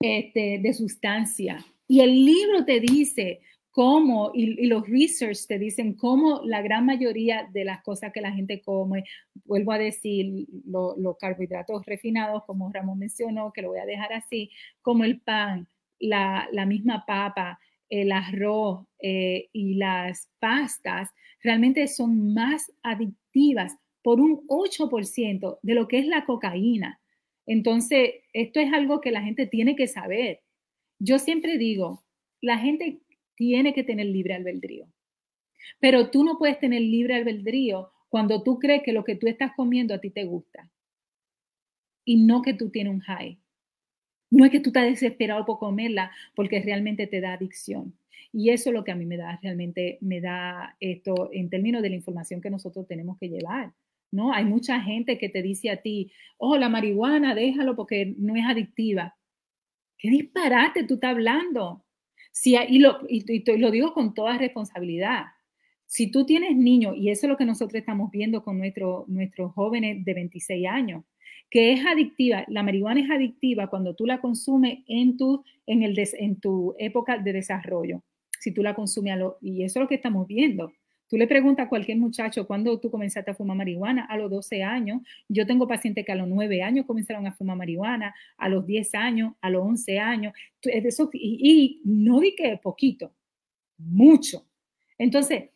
este, 0.00 0.60
de 0.62 0.72
sustancia. 0.74 1.64
Y 1.88 2.00
el 2.00 2.24
libro 2.24 2.64
te 2.64 2.80
dice 2.80 3.40
cómo, 3.72 4.30
y, 4.34 4.66
los 4.66 4.86
research 4.86 5.46
te 5.48 5.58
dicen 5.58 5.94
cómo 5.94 6.42
la 6.44 6.62
gran 6.62 6.86
mayoría 6.86 7.48
de 7.52 7.64
las 7.64 7.82
cosas 7.82 8.12
que 8.12 8.20
la 8.20 8.30
gente 8.30 8.60
come, 8.60 9.04
vuelvo 9.44 9.72
a 9.72 9.78
decir, 9.78 10.46
los 10.66 11.16
carbohidratos 11.18 11.84
refinados, 11.86 12.44
como 12.44 12.70
Ramón 12.70 12.98
mencionó, 12.98 13.52
que 13.52 13.62
lo 13.62 13.70
voy 13.70 13.80
a 13.80 13.86
dejar 13.86 14.12
así, 14.12 14.50
como 14.82 15.04
el 15.04 15.20
pan, 15.20 15.66
la, 15.98 16.48
misma 16.66 17.04
papa, 17.06 17.58
el 17.88 18.12
arroz 18.12 18.86
eh, 19.00 19.48
y 19.52 19.74
las 19.74 20.28
pastas, 20.38 21.10
realmente 21.42 21.88
son 21.88 22.34
más 22.34 22.70
adictivas 22.82 23.74
por 24.02 24.20
un 24.20 24.46
8% 24.48 25.58
de 25.62 25.74
lo 25.74 25.88
que 25.88 25.98
es 25.98 26.06
la 26.06 26.26
cocaína. 26.26 27.00
Entonces, 27.46 28.10
esto 28.32 28.60
es 28.60 28.72
algo 28.72 29.00
que 29.00 29.10
la 29.12 29.22
gente 29.22 29.46
tiene 29.46 29.76
que 29.76 29.88
saber. 29.88 30.40
Yo 30.98 31.18
siempre 31.18 31.58
digo, 31.58 32.04
la 32.40 32.58
gente 32.58 33.00
tiene 33.34 33.74
que 33.74 33.84
tener 33.84 34.06
libre 34.06 34.34
albedrío. 34.34 34.86
Pero 35.80 36.10
tú 36.10 36.24
no 36.24 36.38
puedes 36.38 36.58
tener 36.58 36.82
libre 36.82 37.14
albedrío 37.14 37.90
cuando 38.08 38.42
tú 38.42 38.58
crees 38.58 38.82
que 38.82 38.92
lo 38.92 39.04
que 39.04 39.16
tú 39.16 39.26
estás 39.26 39.52
comiendo 39.56 39.94
a 39.94 39.98
ti 39.98 40.10
te 40.10 40.24
gusta 40.24 40.70
y 42.04 42.16
no 42.16 42.42
que 42.42 42.54
tú 42.54 42.70
tienes 42.70 42.92
un 42.92 43.00
high. 43.00 43.38
No 44.30 44.44
es 44.44 44.50
que 44.50 44.60
tú 44.60 44.70
estás 44.70 44.84
desesperado 44.84 45.44
por 45.44 45.58
comerla 45.58 46.10
porque 46.34 46.60
realmente 46.60 47.06
te 47.06 47.20
da 47.20 47.34
adicción. 47.34 47.96
Y 48.32 48.50
eso 48.50 48.70
es 48.70 48.74
lo 48.74 48.82
que 48.82 48.92
a 48.92 48.96
mí 48.96 49.04
me 49.04 49.18
da, 49.18 49.38
realmente 49.42 49.98
me 50.00 50.20
da 50.20 50.76
esto 50.80 51.30
en 51.32 51.50
términos 51.50 51.82
de 51.82 51.90
la 51.90 51.96
información 51.96 52.40
que 52.40 52.50
nosotros 52.50 52.86
tenemos 52.86 53.18
que 53.18 53.28
llevar. 53.28 53.72
¿no? 54.10 54.32
Hay 54.32 54.44
mucha 54.44 54.80
gente 54.80 55.18
que 55.18 55.28
te 55.28 55.42
dice 55.42 55.70
a 55.70 55.78
ti, 55.82 56.12
oh, 56.38 56.56
la 56.56 56.68
marihuana, 56.68 57.34
déjalo 57.34 57.74
porque 57.74 58.14
no 58.18 58.36
es 58.36 58.44
adictiva. 58.44 59.16
¿Qué 59.98 60.10
disparate 60.10 60.84
tú 60.84 60.94
estás 60.94 61.10
hablando? 61.10 61.84
Y, 62.68 62.78
lo, 62.78 62.98
lo 63.58 63.70
digo 63.70 63.92
con 63.92 64.14
toda 64.14 64.38
responsabilidad, 64.38 65.26
si 65.86 66.10
tú 66.10 66.24
tienes 66.24 66.56
niños, 66.56 66.96
y 66.96 67.10
eso 67.10 67.26
es 67.26 67.30
lo 67.30 67.36
que 67.36 67.44
nosotros 67.44 67.78
estamos 67.78 68.10
viendo 68.10 68.42
con 68.42 68.56
nuestro, 68.56 69.04
nuestros 69.08 69.52
jóvenes 69.52 70.04
de 70.04 70.14
26 70.14 70.66
años, 70.66 71.04
que 71.50 71.72
es 71.72 71.84
adictiva, 71.84 72.46
la 72.48 72.62
marihuana 72.62 73.02
es 73.02 73.10
adictiva 73.10 73.66
cuando 73.66 73.94
tú 73.94 74.06
la 74.06 74.20
consumes 74.20 74.78
en 74.86 75.18
tu, 75.18 75.44
en 75.66 75.82
el 75.82 75.94
en 76.18 76.40
tu 76.40 76.74
época 76.78 77.18
de 77.18 77.34
desarrollo, 77.34 78.02
si 78.40 78.52
tú 78.52 78.62
la 78.62 78.74
consumes, 78.74 79.12
a 79.12 79.16
lo, 79.16 79.36
y 79.42 79.64
eso 79.64 79.78
es 79.78 79.82
lo 79.82 79.88
que 79.88 79.96
estamos 79.96 80.26
viendo. 80.26 80.72
Tú 81.12 81.18
le 81.18 81.26
preguntas 81.26 81.66
a 81.66 81.68
cualquier 81.68 81.98
muchacho 81.98 82.46
cuándo 82.46 82.80
tú 82.80 82.90
comenzaste 82.90 83.32
a 83.32 83.34
fumar 83.34 83.54
marihuana, 83.54 84.06
a 84.06 84.16
los 84.16 84.30
12 84.30 84.62
años. 84.62 85.02
Yo 85.28 85.44
tengo 85.44 85.68
pacientes 85.68 86.06
que 86.06 86.12
a 86.12 86.14
los 86.14 86.26
9 86.26 86.62
años 86.62 86.86
comenzaron 86.86 87.26
a 87.26 87.32
fumar 87.32 87.54
marihuana, 87.54 88.14
a 88.38 88.48
los 88.48 88.64
10 88.64 88.94
años, 88.94 89.34
a 89.42 89.50
los 89.50 89.62
11 89.62 89.98
años. 89.98 90.32
Eso, 90.62 91.10
y, 91.12 91.82
no 91.84 92.18
di 92.18 92.34
que 92.34 92.58
poquito, 92.62 93.12
mucho. 93.76 94.46
Entonces, 94.96 95.50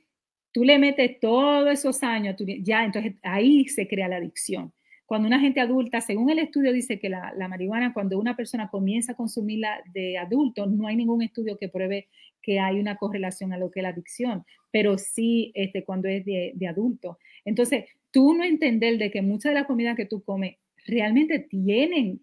tú 0.52 0.62
le 0.62 0.78
metes 0.78 1.18
todos 1.20 1.70
esos 1.70 2.02
años, 2.02 2.36
ya, 2.60 2.84
entonces 2.84 3.14
ahí 3.22 3.66
se 3.66 3.88
crea 3.88 4.08
la 4.08 4.16
adicción. 4.16 4.74
Cuando 5.06 5.28
una 5.28 5.38
gente 5.38 5.60
adulta, 5.60 6.00
según 6.00 6.30
el 6.30 6.40
estudio 6.40 6.72
dice 6.72 6.98
que 6.98 7.08
la, 7.08 7.32
marihuana, 7.48 7.94
cuando 7.94 8.18
una 8.18 8.34
persona 8.34 8.68
comienza 8.68 9.12
a 9.12 9.16
consumirla 9.16 9.80
de 9.94 10.18
adulto, 10.18 10.66
no 10.66 10.88
hay 10.88 10.96
ningún 10.96 11.22
estudio 11.22 11.56
que 11.56 11.68
pruebe 11.68 12.08
que 12.42 12.58
hay 12.58 12.80
una 12.80 12.96
correlación 12.96 13.52
a 13.52 13.58
lo 13.58 13.70
que 13.70 13.80
es 13.80 13.82
la 13.84 13.90
adicción, 13.90 14.44
pero 14.72 14.98
sí 14.98 15.52
este, 15.54 15.84
cuando 15.84 16.08
es 16.08 16.24
de, 16.24 16.66
adulto. 16.68 17.18
Entonces, 17.44 17.84
tú 18.10 18.34
no 18.34 18.42
entender 18.42 18.98
de 18.98 19.12
que 19.12 19.22
mucha 19.22 19.48
de 19.48 19.54
la 19.54 19.66
comida 19.66 19.94
que 19.94 20.06
tú 20.06 20.24
comes 20.24 20.56
realmente 20.86 21.38
tienen 21.38 22.20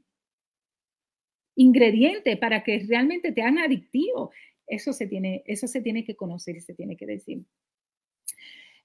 ingredientes 1.56 2.38
para 2.38 2.64
que 2.64 2.86
realmente 2.88 3.32
te 3.32 3.42
hagan 3.42 3.60
adictivo. 3.60 4.32
Eso 4.68 4.92
se 4.92 5.08
tiene, 5.08 5.44
eso 5.46 5.68
se 5.68 5.82
tiene 5.82 6.04
que 6.04 6.16
conocer 6.16 6.58
y 6.58 6.62
se 6.62 6.74
tiene 6.74 6.98
que 6.98 7.06
decir. 7.06 7.46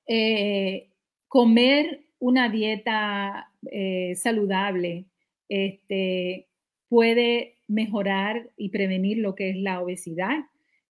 Eh, 0.07 0.91
comer 1.27 2.07
una 2.19 2.49
dieta 2.49 3.53
eh, 3.70 4.15
saludable 4.16 5.07
este, 5.49 6.49
puede 6.89 7.57
mejorar 7.69 8.51
y 8.57 8.70
prevenir 8.70 9.19
lo 9.19 9.35
que 9.35 9.51
es 9.51 9.57
la 9.57 9.81
obesidad 9.81 10.45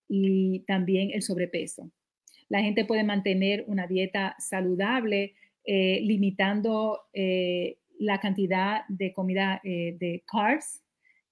y 0.07 0.59
también 0.61 1.11
el 1.11 1.21
sobrepeso. 1.21 1.91
La 2.47 2.61
gente 2.61 2.85
puede 2.85 3.03
mantener 3.03 3.63
una 3.67 3.85
dieta 3.85 4.35
saludable 4.39 5.35
eh, 5.65 5.99
limitando 6.01 7.01
eh, 7.13 7.77
la 7.99 8.19
cantidad 8.19 8.81
de 8.87 9.13
comida 9.13 9.59
de 9.63 10.23
carbs 10.25 10.81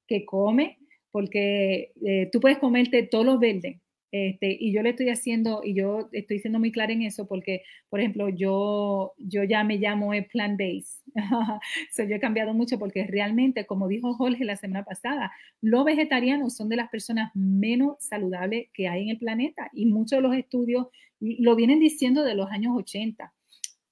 que 0.06 0.26
come, 0.26 0.78
porque 1.12 1.94
tú 2.32 2.42
puedes 2.42 2.58
comerte 2.58 3.04
todos 3.04 3.26
los 3.26 3.40
verdes, 3.40 3.78
este, 4.12 4.56
y 4.60 4.72
yo 4.72 4.82
le 4.82 4.92
estoy 4.92 5.10
haciendo, 5.10 5.62
y 5.64 5.74
yo 5.74 6.10
estoy 6.14 6.40
siendo 6.40 6.60
muy 6.60 6.72
clara 6.72 6.94
en 6.94 7.02
eso 7.02 7.28
porque, 7.28 7.64
por 7.90 8.00
ejemplo, 8.00 8.30
yo, 8.30 9.14
yo 9.18 9.44
ya 9.44 9.64
me 9.64 9.78
llamo 9.78 10.12
plant 10.32 10.60
base. 10.60 11.02
so, 11.92 12.04
yo 12.04 12.16
he 12.16 12.20
cambiado 12.20 12.54
mucho 12.54 12.80
porque 12.80 13.06
realmente, 13.06 13.66
como 13.66 13.88
dijo 13.88 14.14
Jorge 14.14 14.46
la 14.46 14.56
semana 14.56 14.86
pasada, 14.86 15.32
los 15.62 15.84
vegetarianos 15.84 16.56
son 16.56 16.70
de 16.70 16.78
las 16.78 16.90
personas 16.90 17.32
menos 17.36 17.98
saludables 18.00 18.70
que 18.74 18.88
hay 18.88 19.04
en 19.04 19.10
el 19.10 19.18
planeta 19.18 19.70
y 19.74 19.86
muchos 19.88 20.18
de 20.18 20.22
los 20.22 20.36
estudios 20.36 20.88
lo 21.20 21.56
vienen 21.56 21.80
diciendo 21.80 22.24
de 22.24 22.36
los 22.36 22.50
años 22.52 22.74
80, 22.78 23.34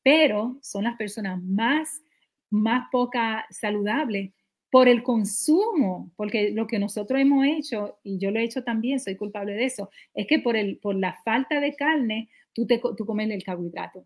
pero 0.03 0.59
son 0.61 0.83
las 0.83 0.95
personas 0.95 1.41
más, 1.43 2.01
más 2.49 2.87
poca 2.91 3.45
saludables 3.49 4.31
por 4.75 4.89
el 4.89 5.03
consumo, 5.03 6.11
porque 6.17 6.51
lo 6.51 6.67
que 6.67 6.79
nosotros 6.79 7.21
hemos 7.21 7.45
hecho, 7.45 7.97
y 8.03 8.17
yo 8.17 8.29
lo 8.29 8.41
he 8.41 8.43
hecho 8.43 8.61
también, 8.61 8.99
soy 8.99 9.15
culpable 9.15 9.53
de 9.53 9.63
eso, 9.63 9.89
es 10.13 10.27
que 10.27 10.39
por, 10.39 10.57
el, 10.57 10.79
por 10.79 10.97
la 10.97 11.17
falta 11.23 11.61
de 11.61 11.77
carne, 11.77 12.27
tú, 12.51 12.67
te, 12.67 12.81
tú 12.97 13.05
comes 13.05 13.29
el 13.31 13.41
carbohidrato. 13.41 14.05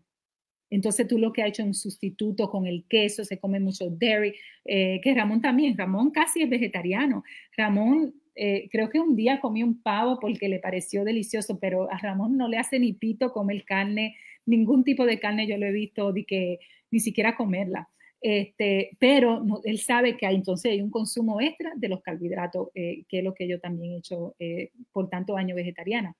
Entonces 0.70 1.08
tú 1.08 1.18
lo 1.18 1.32
que 1.32 1.42
has 1.42 1.48
hecho 1.48 1.62
es 1.62 1.66
un 1.66 1.74
sustituto 1.74 2.48
con 2.48 2.68
el 2.68 2.84
queso, 2.88 3.24
se 3.24 3.40
come 3.40 3.58
mucho 3.58 3.90
dairy, 3.90 4.32
eh, 4.64 5.00
que 5.02 5.12
Ramón 5.12 5.40
también, 5.40 5.76
Ramón 5.76 6.12
casi 6.12 6.40
es 6.40 6.48
vegetariano. 6.48 7.24
Ramón, 7.56 8.14
eh, 8.36 8.68
creo 8.70 8.90
que 8.90 9.00
un 9.00 9.16
día 9.16 9.40
comió 9.40 9.66
un 9.66 9.82
pavo 9.82 10.20
porque 10.20 10.48
le 10.48 10.60
pareció 10.60 11.02
delicioso, 11.02 11.58
pero 11.58 11.90
a 11.90 11.98
Ramón 11.98 12.36
no 12.36 12.46
le 12.46 12.58
hace 12.58 12.78
ni 12.78 12.92
pito 12.92 13.32
comer 13.32 13.64
carne, 13.64 14.14
ningún 14.46 14.84
tipo 14.84 15.04
de 15.04 15.18
carne 15.18 15.48
yo 15.48 15.56
lo 15.56 15.66
he 15.66 15.72
visto, 15.72 16.12
de 16.12 16.24
que 16.24 16.60
ni 16.92 17.00
siquiera 17.00 17.34
comerla. 17.34 17.88
Este, 18.20 18.90
pero 18.98 19.42
él 19.64 19.78
sabe 19.78 20.16
que 20.16 20.26
hay, 20.26 20.36
entonces 20.36 20.72
hay 20.72 20.82
un 20.82 20.90
consumo 20.90 21.40
extra 21.40 21.72
de 21.74 21.88
los 21.88 22.02
carbohidratos, 22.02 22.68
eh, 22.74 23.04
que 23.08 23.18
es 23.18 23.24
lo 23.24 23.34
que 23.34 23.48
yo 23.48 23.60
también 23.60 23.94
he 23.94 23.98
hecho 23.98 24.34
eh, 24.38 24.70
por 24.92 25.08
tantos 25.08 25.36
años 25.36 25.56
vegetariana. 25.56 26.16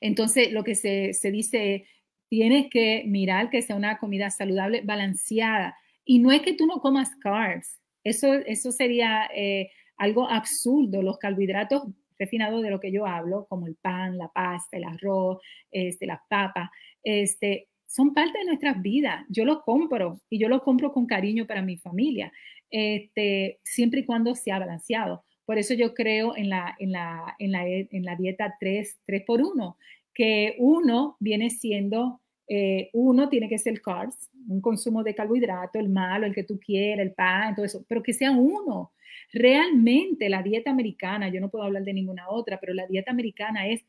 Entonces, 0.00 0.52
lo 0.52 0.64
que 0.64 0.74
se, 0.74 1.12
se 1.12 1.30
dice, 1.30 1.86
tienes 2.28 2.68
que 2.70 3.04
mirar 3.06 3.50
que 3.50 3.62
sea 3.62 3.76
una 3.76 3.98
comida 3.98 4.30
saludable, 4.30 4.82
balanceada. 4.82 5.76
Y 6.04 6.20
no 6.20 6.30
es 6.32 6.42
que 6.42 6.54
tú 6.54 6.66
no 6.66 6.80
comas 6.80 7.10
carbs, 7.16 7.80
eso, 8.06 8.34
eso 8.34 8.70
sería 8.70 9.28
eh, 9.34 9.70
algo 9.96 10.28
absurdo. 10.28 11.02
Los 11.02 11.18
carbohidratos 11.18 11.82
refinados 12.18 12.62
de 12.62 12.70
lo 12.70 12.78
que 12.78 12.92
yo 12.92 13.04
hablo, 13.04 13.46
como 13.48 13.66
el 13.66 13.74
pan, 13.74 14.16
la 14.16 14.28
pasta, 14.28 14.76
el 14.76 14.84
arroz, 14.84 15.38
este, 15.72 16.06
las 16.06 16.20
papas, 16.28 16.70
este, 17.02 17.68
son 17.86 18.12
parte 18.12 18.38
de 18.38 18.44
nuestras 18.44 18.80
vidas. 18.82 19.24
Yo 19.28 19.44
los 19.44 19.62
compro 19.62 20.20
y 20.28 20.38
yo 20.38 20.48
los 20.48 20.62
compro 20.62 20.92
con 20.92 21.06
cariño 21.06 21.46
para 21.46 21.62
mi 21.62 21.76
familia, 21.76 22.32
este, 22.70 23.60
siempre 23.62 24.00
y 24.00 24.04
cuando 24.04 24.34
sea 24.34 24.58
balanceado. 24.58 25.24
Por 25.44 25.58
eso 25.58 25.74
yo 25.74 25.94
creo 25.94 26.36
en 26.36 26.48
la, 26.50 26.74
en 26.78 26.92
la, 26.92 27.36
en 27.38 27.52
la, 27.52 27.66
en 27.66 28.04
la 28.04 28.16
dieta 28.16 28.56
3, 28.58 28.98
3 29.06 29.22
por 29.24 29.40
1, 29.40 29.78
que 30.12 30.56
uno 30.58 31.16
viene 31.20 31.50
siendo, 31.50 32.20
eh, 32.48 32.90
uno 32.92 33.28
tiene 33.28 33.48
que 33.48 33.58
ser 33.58 33.80
carbs, 33.80 34.30
un 34.48 34.60
consumo 34.60 35.04
de 35.04 35.14
carbohidrato, 35.14 35.78
el 35.78 35.88
malo, 35.88 36.26
el 36.26 36.34
que 36.34 36.42
tú 36.42 36.58
quieras, 36.58 37.06
el 37.06 37.14
pan, 37.14 37.54
todo 37.54 37.64
eso, 37.64 37.84
pero 37.88 38.02
que 38.02 38.12
sea 38.12 38.32
uno. 38.32 38.92
Realmente 39.32 40.28
la 40.28 40.42
dieta 40.42 40.70
americana, 40.70 41.28
yo 41.28 41.40
no 41.40 41.50
puedo 41.50 41.64
hablar 41.64 41.84
de 41.84 41.92
ninguna 41.92 42.28
otra, 42.28 42.58
pero 42.60 42.74
la 42.74 42.86
dieta 42.86 43.10
americana 43.10 43.68
es 43.68 43.84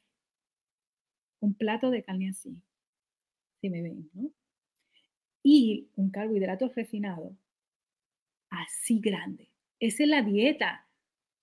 un 1.39 1.53
plato 1.55 1.89
de 1.91 2.03
carne 2.03 2.29
así, 2.29 2.55
si 3.61 3.69
me 3.69 3.81
ven, 3.81 4.09
¿no? 4.13 4.31
Y 5.41 5.89
un 5.95 6.11
carbohidrato 6.11 6.69
refinado, 6.75 7.35
así 8.49 8.99
grande. 8.99 9.49
Esa 9.79 10.03
es 10.03 10.09
la 10.09 10.21
dieta. 10.21 10.85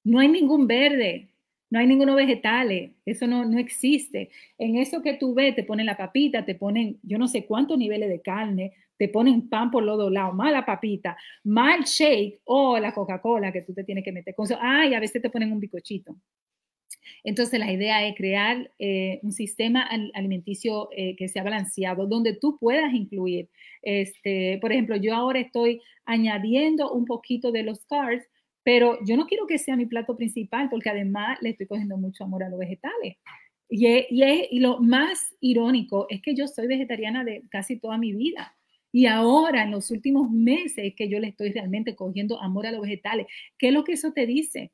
No 0.05 0.21
hay 0.21 0.29
ningún 0.29 0.67
verde, 0.67 1.31
No 1.71 1.81
hay 1.81 1.87
ninguno 1.89 2.17
vegetales, 2.17 2.93
eso 3.07 3.27
no, 3.29 3.45
no 3.47 3.59
existe. 3.59 4.31
En 4.59 4.77
eso 4.79 5.03
que 5.03 5.15
tú 5.17 5.35
ves, 5.35 5.57
te 5.57 5.65
ponen 5.65 5.87
la 5.87 5.97
papita, 5.99 6.45
te 6.47 6.55
ponen 6.57 7.01
yo 7.03 7.19
no 7.19 7.29
sé 7.29 7.47
cuántos 7.47 7.79
niveles 7.79 8.09
de 8.11 8.23
carne, 8.23 8.75
te 8.99 9.09
ponen 9.09 9.49
pan 9.51 9.71
por 9.73 9.85
los 9.85 9.99
dos 9.99 10.13
lados, 10.13 10.35
más 10.35 10.53
la 10.53 10.67
papita, 10.67 11.17
el 11.45 11.85
shake 11.85 12.41
o 12.47 12.79
la 12.79 12.95
Coca-Cola 12.95 13.53
que 13.53 13.63
tú 13.63 13.75
te 13.75 13.85
tienes 13.85 14.05
que 14.05 14.13
meter 14.13 14.35
con 14.37 14.47
eso. 14.47 14.59
Ah, 14.61 14.87
y 14.87 14.95
a 14.95 15.01
veces 15.01 15.23
te 15.23 15.31
ponen 15.31 15.53
un 15.53 15.61
bicochito. 15.61 16.17
Entonces, 17.25 17.59
la 17.59 17.73
idea 17.73 18.07
es 18.07 18.15
crear 18.17 18.71
eh, 18.79 19.21
un 19.23 19.33
sistema 19.33 19.89
alimenticio 20.15 20.89
eh, 20.97 21.17
que 21.17 21.29
sea 21.29 21.43
balanceado, 21.43 22.07
donde 22.07 22.35
tú 22.35 22.59
puedas 22.59 22.93
incluir, 22.95 23.49
este, 23.83 24.59
por 24.61 24.73
ejemplo, 24.73 24.97
yo 24.97 25.15
ahora 25.15 25.41
estoy 25.41 25.81
añadiendo 26.05 26.93
un 26.93 27.05
poquito 27.05 27.53
de 27.53 27.63
los 27.63 27.85
carbs, 27.87 28.25
pero 28.63 28.99
yo 29.05 29.17
no 29.17 29.27
quiero 29.27 29.47
que 29.47 29.59
sea 29.59 29.77
mi 29.77 29.87
plato 29.87 30.17
principal, 30.17 30.69
porque 30.71 30.91
además 30.91 31.39
le 31.43 31.51
estoy 31.51 31.67
cogiendo 31.67 31.97
mucho 31.97 32.25
amor 32.25 32.45
a 32.45 32.49
los 32.49 32.59
vegetales. 32.59 33.17
Y, 33.69 33.87
y 34.11 34.61
lo 34.61 34.79
más 34.81 35.35
irónico 35.41 36.07
es 36.09 36.23
que 36.23 36.35
yo 36.35 36.47
soy 36.47 36.67
vegetariana 36.67 37.25
de 37.25 37.43
casi 37.51 37.79
toda 37.79 37.99
mi 37.99 38.13
vida. 38.13 38.57
Y 38.95 39.07
ahora, 39.07 39.65
en 39.65 39.73
los 39.73 39.91
últimos 39.91 40.31
meses, 40.31 40.95
que 40.97 41.09
yo 41.09 41.19
le 41.19 41.27
estoy 41.27 41.51
realmente 41.51 41.97
cogiendo 41.97 42.41
amor 42.41 42.69
a 42.69 42.71
los 42.71 42.83
vegetales. 42.83 43.27
¿Qué 43.59 43.69
es 43.69 43.75
lo 43.75 43.83
que 43.83 43.95
eso 43.95 44.13
te 44.13 44.25
dice? 44.25 44.71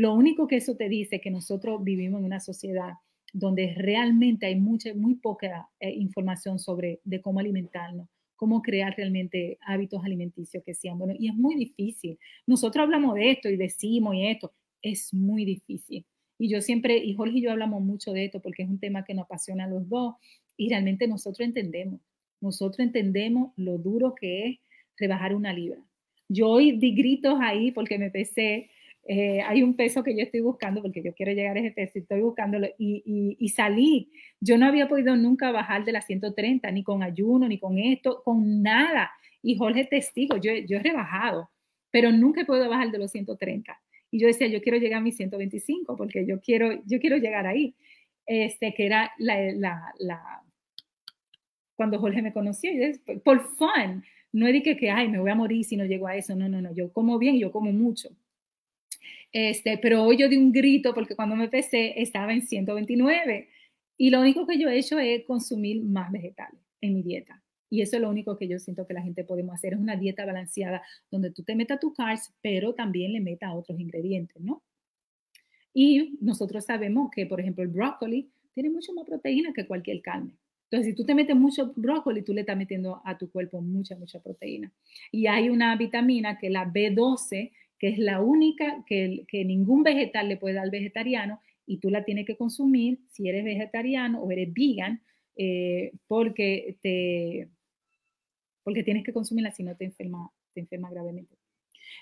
Lo 0.00 0.14
único 0.14 0.46
que 0.46 0.56
eso 0.56 0.76
te 0.76 0.88
dice 0.88 1.16
es 1.16 1.20
que 1.20 1.30
nosotros 1.30 1.84
vivimos 1.84 2.20
en 2.20 2.24
una 2.24 2.40
sociedad 2.40 2.94
donde 3.34 3.74
realmente 3.76 4.46
hay 4.46 4.58
mucha, 4.58 4.94
muy 4.94 5.16
poca 5.16 5.68
eh, 5.78 5.90
información 5.90 6.58
sobre 6.58 7.00
de 7.04 7.20
cómo 7.20 7.38
alimentarnos, 7.38 8.08
cómo 8.34 8.62
crear 8.62 8.96
realmente 8.96 9.58
hábitos 9.60 10.02
alimenticios 10.02 10.64
que 10.64 10.72
sean 10.72 10.98
buenos. 10.98 11.18
Y 11.20 11.28
es 11.28 11.34
muy 11.34 11.54
difícil. 11.54 12.18
Nosotros 12.46 12.82
hablamos 12.82 13.14
de 13.14 13.32
esto 13.32 13.50
y 13.50 13.58
decimos 13.58 14.14
y 14.14 14.26
esto. 14.26 14.54
Es 14.80 15.12
muy 15.12 15.44
difícil. 15.44 16.06
Y 16.38 16.48
yo 16.48 16.62
siempre, 16.62 16.96
y 16.96 17.14
Jorge 17.14 17.36
y 17.36 17.42
yo 17.42 17.50
hablamos 17.50 17.82
mucho 17.82 18.14
de 18.14 18.24
esto 18.24 18.40
porque 18.40 18.62
es 18.62 18.70
un 18.70 18.80
tema 18.80 19.04
que 19.04 19.12
nos 19.12 19.26
apasiona 19.26 19.64
a 19.64 19.68
los 19.68 19.86
dos 19.86 20.14
y 20.56 20.70
realmente 20.70 21.08
nosotros 21.08 21.46
entendemos. 21.46 22.00
Nosotros 22.40 22.80
entendemos 22.80 23.52
lo 23.56 23.76
duro 23.76 24.14
que 24.14 24.46
es 24.46 24.58
rebajar 24.96 25.34
una 25.34 25.52
libra. 25.52 25.84
Yo 26.26 26.48
hoy 26.48 26.78
di 26.78 26.94
gritos 26.94 27.38
ahí 27.42 27.70
porque 27.70 27.98
me 27.98 28.10
pesé 28.10 28.70
eh, 29.04 29.40
hay 29.42 29.62
un 29.62 29.74
peso 29.74 30.02
que 30.02 30.14
yo 30.14 30.22
estoy 30.22 30.40
buscando 30.40 30.82
porque 30.82 31.02
yo 31.02 31.12
quiero 31.14 31.32
llegar 31.32 31.56
a 31.56 31.60
ese 31.60 31.72
peso 31.72 31.92
y 31.94 32.02
estoy 32.02 32.20
buscándolo 32.20 32.68
y, 32.78 33.36
y, 33.38 33.48
salí. 33.48 34.10
Yo 34.40 34.58
no 34.58 34.66
había 34.66 34.88
podido 34.88 35.16
nunca 35.16 35.50
bajar 35.50 35.84
de 35.84 35.92
las 35.92 36.06
130, 36.06 36.70
ni 36.70 36.84
con 36.84 37.02
ayuno, 37.02 37.48
ni 37.48 37.58
con 37.58 37.78
esto, 37.78 38.22
con 38.24 38.62
nada. 38.62 39.10
Y 39.42 39.56
Jorge 39.56 39.84
testigo, 39.84 40.36
yo, 40.36 40.52
yo 40.52 40.78
he 40.78 40.82
rebajado, 40.82 41.50
pero 41.90 42.12
nunca 42.12 42.42
he 42.42 42.44
podido 42.44 42.68
bajar 42.68 42.90
de 42.90 42.98
los 42.98 43.10
130. 43.10 43.80
Y 44.10 44.20
yo 44.20 44.26
decía, 44.26 44.48
yo 44.48 44.60
quiero 44.60 44.78
llegar 44.78 44.98
a 44.98 45.02
mis 45.02 45.16
125 45.16 45.96
porque 45.96 46.26
yo 46.26 46.40
quiero, 46.40 46.82
yo 46.86 47.00
quiero 47.00 47.16
llegar 47.16 47.46
ahí. 47.46 47.74
Este, 48.26 48.74
que 48.74 48.86
era 48.86 49.10
la, 49.18 49.40
la, 49.52 49.92
la 49.98 50.42
cuando 51.74 51.98
Jorge 51.98 52.20
me 52.20 52.32
conoció, 52.32 52.70
y 52.70 52.92
por 53.24 53.40
fun, 53.56 54.04
no 54.32 54.46
dije 54.48 54.76
que, 54.76 54.90
ay, 54.90 55.08
me 55.08 55.18
voy 55.18 55.30
a 55.30 55.34
morir 55.34 55.64
si 55.64 55.76
no 55.78 55.86
llego 55.86 56.06
a 56.06 56.14
eso, 56.14 56.36
no, 56.36 56.46
no, 56.46 56.60
no, 56.60 56.74
yo 56.74 56.92
como 56.92 57.18
bien, 57.18 57.38
yo 57.38 57.50
como 57.50 57.72
mucho. 57.72 58.10
Este, 59.32 59.78
pero 59.78 60.02
hoy 60.02 60.16
yo 60.18 60.28
di 60.28 60.36
un 60.36 60.52
grito 60.52 60.92
porque 60.92 61.14
cuando 61.14 61.36
me 61.36 61.48
pesé 61.48 62.00
estaba 62.00 62.32
en 62.32 62.42
129 62.42 63.48
y 63.96 64.10
lo 64.10 64.20
único 64.20 64.46
que 64.46 64.58
yo 64.58 64.68
he 64.68 64.78
hecho 64.78 64.98
es 64.98 65.24
consumir 65.24 65.82
más 65.82 66.10
vegetales 66.10 66.60
en 66.80 66.94
mi 66.94 67.02
dieta. 67.02 67.42
Y 67.68 67.82
eso 67.82 67.96
es 67.96 68.02
lo 68.02 68.10
único 68.10 68.36
que 68.36 68.48
yo 68.48 68.58
siento 68.58 68.86
que 68.86 68.94
la 68.94 69.02
gente 69.02 69.22
podemos 69.22 69.54
hacer, 69.54 69.74
es 69.74 69.78
una 69.78 69.94
dieta 69.96 70.26
balanceada 70.26 70.82
donde 71.10 71.30
tú 71.30 71.44
te 71.44 71.54
metas 71.54 71.78
tu 71.78 71.92
carbs, 71.94 72.34
pero 72.42 72.74
también 72.74 73.12
le 73.12 73.20
metas 73.20 73.52
otros 73.54 73.78
ingredientes, 73.78 74.42
¿no? 74.42 74.62
Y 75.72 76.18
nosotros 76.20 76.64
sabemos 76.64 77.10
que, 77.14 77.26
por 77.26 77.40
ejemplo, 77.40 77.62
el 77.62 77.68
brócoli 77.68 78.28
tiene 78.54 78.70
mucho 78.70 78.92
más 78.92 79.06
proteína 79.06 79.52
que 79.52 79.66
cualquier 79.66 80.02
carne. 80.02 80.36
Entonces, 80.64 80.92
si 80.92 80.96
tú 80.96 81.04
te 81.04 81.14
metes 81.14 81.36
mucho 81.36 81.72
brócoli, 81.76 82.22
tú 82.22 82.32
le 82.32 82.40
estás 82.40 82.56
metiendo 82.56 83.00
a 83.04 83.18
tu 83.18 83.30
cuerpo 83.30 83.60
mucha, 83.60 83.96
mucha 83.96 84.20
proteína. 84.20 84.72
Y 85.12 85.26
hay 85.26 85.48
una 85.48 85.76
vitamina 85.76 86.38
que 86.38 86.46
es 86.46 86.52
la 86.52 86.64
B12, 86.64 87.52
que 87.80 87.88
es 87.88 87.98
la 87.98 88.20
única 88.20 88.84
que, 88.86 89.24
ningún 89.32 89.82
vegetal 89.82 90.28
le 90.28 90.36
puede 90.36 90.54
dar 90.54 90.64
al 90.64 90.70
vegetariano 90.70 91.40
y 91.66 91.78
tú 91.78 91.88
la 91.88 92.04
tienes 92.04 92.26
que 92.26 92.36
consumir 92.36 93.00
si 93.08 93.28
eres 93.28 93.42
vegetariano 93.42 94.20
o 94.20 94.30
eres 94.30 94.52
vegan, 94.52 95.00
eh, 95.34 95.92
porque, 96.06 96.76
te, 96.82 97.48
porque 98.62 98.84
tienes 98.84 99.02
que 99.02 99.14
consumirla 99.14 99.50
si 99.50 99.62
no 99.62 99.74
te 99.76 99.86
enferma, 99.86 100.30
te 100.52 100.66
gravemente. 100.70 101.36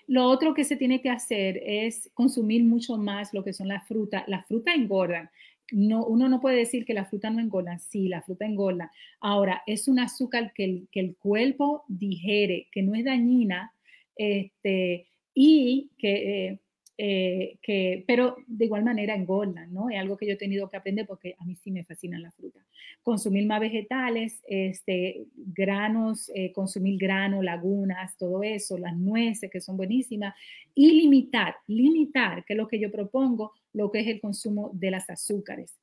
Lo 0.09 0.25
otro 0.25 0.53
que 0.53 0.65
se 0.65 0.77
tiene 0.77 1.01
que 1.01 1.11
hacer 1.11 1.61
es 1.65 2.11
consumir 2.13 2.65
mucho 2.65 2.97
más 2.97 3.33
lo 3.33 3.45
que 3.45 3.53
son 3.53 3.69
las 3.69 3.87
frutas. 3.87 4.25
Las 4.27 4.47
frutas 4.47 4.75
engordan. 4.75 5.31
No, 5.71 6.05
uno 6.07 6.29
no 6.29 6.41
puede 6.41 6.57
decir 6.57 6.85
que 6.85 6.95
la 6.95 7.05
fruta 7.05 7.31
no 7.31 7.41
engorda. 7.41 7.79
Sí, 7.79 8.09
la 8.09 8.23
fruta 8.23 8.47
engorda. 8.47 8.91
Ahora, 9.21 9.63
es 9.67 9.87
un 9.87 10.01
azúcar 10.01 10.53
que 10.55 10.65
el, 10.65 10.89
que 10.91 11.01
el 11.01 11.17
cuerpo 11.17 11.85
digere, 11.89 12.69
que 12.73 12.83
no 12.83 12.95
es 12.95 13.05
dañina, 13.05 13.73
este, 14.17 15.07
y 15.41 15.93
que, 15.97 16.49
eh, 16.49 16.61
eh, 16.97 17.59
que, 17.63 18.03
pero 18.09 18.39
de 18.49 18.65
igual 18.65 18.83
manera 18.83 19.15
engordan, 19.15 19.73
¿no? 19.73 19.89
Es 19.89 19.97
algo 19.97 20.17
que 20.17 20.27
yo 20.27 20.33
he 20.33 20.37
tenido 20.37 20.69
que 20.69 20.77
aprender 20.77 21.07
porque 21.07 21.37
a 21.39 21.45
mí 21.45 21.55
sí 21.55 21.71
me 21.71 21.85
fascinan 21.85 22.23
las 22.23 22.35
frutas. 22.35 22.67
Consumir 23.05 23.47
más 23.47 23.61
vegetales, 23.61 24.43
este, 24.49 25.27
granos, 25.37 26.29
eh, 26.35 26.51
consumir 26.51 26.99
grano, 26.99 27.41
lagunas, 27.41 28.17
todo 28.17 28.43
eso, 28.43 28.79
las 28.79 28.97
nueces 28.97 29.49
que 29.49 29.61
son 29.61 29.77
buenísimas 29.77 30.35
y 30.75 30.91
limitar, 30.91 31.55
limitar, 31.69 32.45
que 32.45 32.55
es 32.55 32.57
lo 32.57 32.67
que 32.67 32.81
yo 32.81 32.91
propongo, 32.91 33.53
lo 33.73 33.93
que 33.93 34.01
es 34.01 34.09
el 34.09 34.21
consumo 34.21 34.73
de 34.75 34.91
las 34.91 35.09
azúcares. 35.09 35.79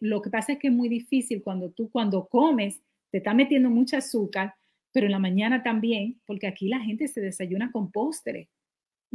lo 0.00 0.20
que 0.22 0.30
pasa 0.30 0.54
es 0.54 0.58
que 0.58 0.68
es 0.68 0.74
muy 0.74 0.88
difícil 0.88 1.40
cuando 1.40 1.70
tú 1.70 1.88
cuando 1.88 2.26
comes 2.26 2.82
te 3.12 3.18
está 3.18 3.32
metiendo 3.32 3.70
mucha 3.70 3.98
azúcar, 3.98 4.54
pero 4.90 5.06
en 5.06 5.12
la 5.12 5.20
mañana 5.20 5.62
también, 5.62 6.20
porque 6.26 6.48
aquí 6.48 6.68
la 6.68 6.80
gente 6.80 7.06
se 7.06 7.20
desayuna 7.20 7.70
con 7.70 7.92
postre. 7.92 8.48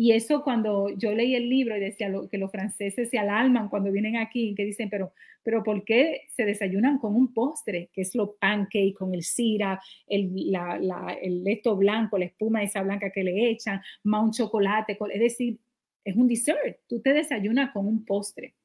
Y 0.02 0.14
eso 0.14 0.44
cuando 0.44 0.90
yo 0.98 1.14
leí 1.14 1.36
el 1.36 1.48
libro 1.48 1.78
y 1.78 1.80
decía 1.80 2.12
que 2.32 2.40
los 2.40 2.50
franceses 2.50 3.12
se 3.12 3.20
alarman 3.20 3.70
cuando 3.70 3.92
vienen 3.92 4.18
aquí, 4.18 4.56
que 4.56 4.66
dicen, 4.66 4.90
pero, 4.90 5.14
pero 5.44 5.62
¿por 5.62 5.86
qué 5.86 6.24
se 6.36 6.44
desayunan 6.44 6.98
con 6.98 7.16
un 7.16 7.32
postre? 7.32 7.92
Que 7.94 8.02
es 8.02 8.16
lo 8.16 8.34
pancake 8.34 8.96
con 8.96 9.14
el 9.14 9.22
sira, 9.22 9.80
el, 10.08 10.34
el 11.22 11.48
esto 11.48 11.76
blanco, 11.76 12.18
la 12.18 12.26
espuma 12.26 12.64
esa 12.64 12.82
blanca 12.82 13.12
que 13.12 13.24
le 13.24 13.52
echan, 13.52 13.80
más 14.02 14.24
un 14.24 14.32
chocolate, 14.32 14.98
es 15.14 15.20
decir, 15.20 15.60
es 16.04 16.16
un 16.16 16.28
dessert. 16.28 16.80
Tú 16.88 17.00
te 17.00 17.14
desayunas 17.14 17.70
con 17.72 17.86
un 17.86 18.04
postre. 18.04 18.56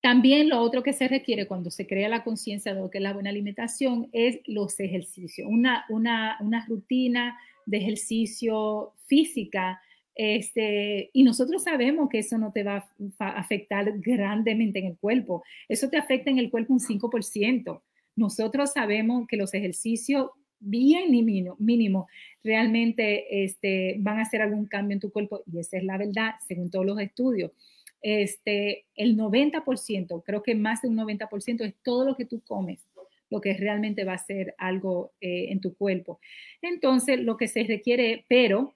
También 0.00 0.48
lo 0.48 0.58
otro 0.60 0.82
que 0.82 0.94
se 0.94 1.06
requiere 1.06 1.46
cuando 1.46 1.70
se 1.70 1.86
crea 1.86 2.08
la 2.08 2.24
conciencia 2.24 2.72
de 2.72 2.80
lo 2.80 2.88
que 2.88 2.96
es 2.96 3.02
la 3.02 3.12
buena 3.12 3.28
alimentación 3.28 4.08
es 4.12 4.40
los 4.46 4.80
ejercicios, 4.80 5.46
una, 5.46 5.84
una, 5.90 6.38
una 6.40 6.64
rutina 6.64 7.36
de 7.66 7.76
ejercicio 7.78 8.92
física, 9.06 9.80
este, 10.16 11.10
y 11.12 11.24
nosotros 11.24 11.64
sabemos 11.64 12.08
que 12.08 12.20
eso 12.20 12.38
no 12.38 12.50
te 12.50 12.62
va 12.62 12.88
a 13.18 13.28
afectar 13.28 13.92
grandemente 13.98 14.78
en 14.78 14.86
el 14.86 14.96
cuerpo, 14.96 15.44
eso 15.68 15.90
te 15.90 15.98
afecta 15.98 16.30
en 16.30 16.38
el 16.38 16.50
cuerpo 16.50 16.72
un 16.72 16.80
5%. 16.80 17.82
Nosotros 18.16 18.72
sabemos 18.72 19.26
que 19.28 19.36
los 19.36 19.52
ejercicios 19.52 20.30
bien 20.58 21.10
mínimo, 21.10 21.54
mínimo 21.58 22.08
realmente 22.42 23.44
este, 23.44 23.96
van 23.98 24.18
a 24.18 24.22
hacer 24.22 24.40
algún 24.40 24.64
cambio 24.64 24.94
en 24.94 25.00
tu 25.00 25.10
cuerpo 25.10 25.42
y 25.52 25.58
esa 25.58 25.76
es 25.76 25.84
la 25.84 25.98
verdad, 25.98 26.36
según 26.48 26.70
todos 26.70 26.86
los 26.86 26.98
estudios. 26.98 27.52
Este, 28.00 28.86
el 28.94 29.18
90%, 29.18 30.22
creo 30.24 30.42
que 30.42 30.54
más 30.54 30.80
de 30.80 30.88
un 30.88 30.96
90% 30.96 31.62
es 31.62 31.74
todo 31.82 32.06
lo 32.06 32.16
que 32.16 32.24
tú 32.24 32.40
comes 32.40 32.85
lo 33.30 33.40
que 33.40 33.54
realmente 33.54 34.04
va 34.04 34.14
a 34.14 34.18
ser 34.18 34.54
algo 34.58 35.12
eh, 35.20 35.46
en 35.50 35.60
tu 35.60 35.76
cuerpo. 35.76 36.20
Entonces, 36.62 37.20
lo 37.20 37.36
que 37.36 37.48
se 37.48 37.64
requiere, 37.64 38.24
pero 38.28 38.74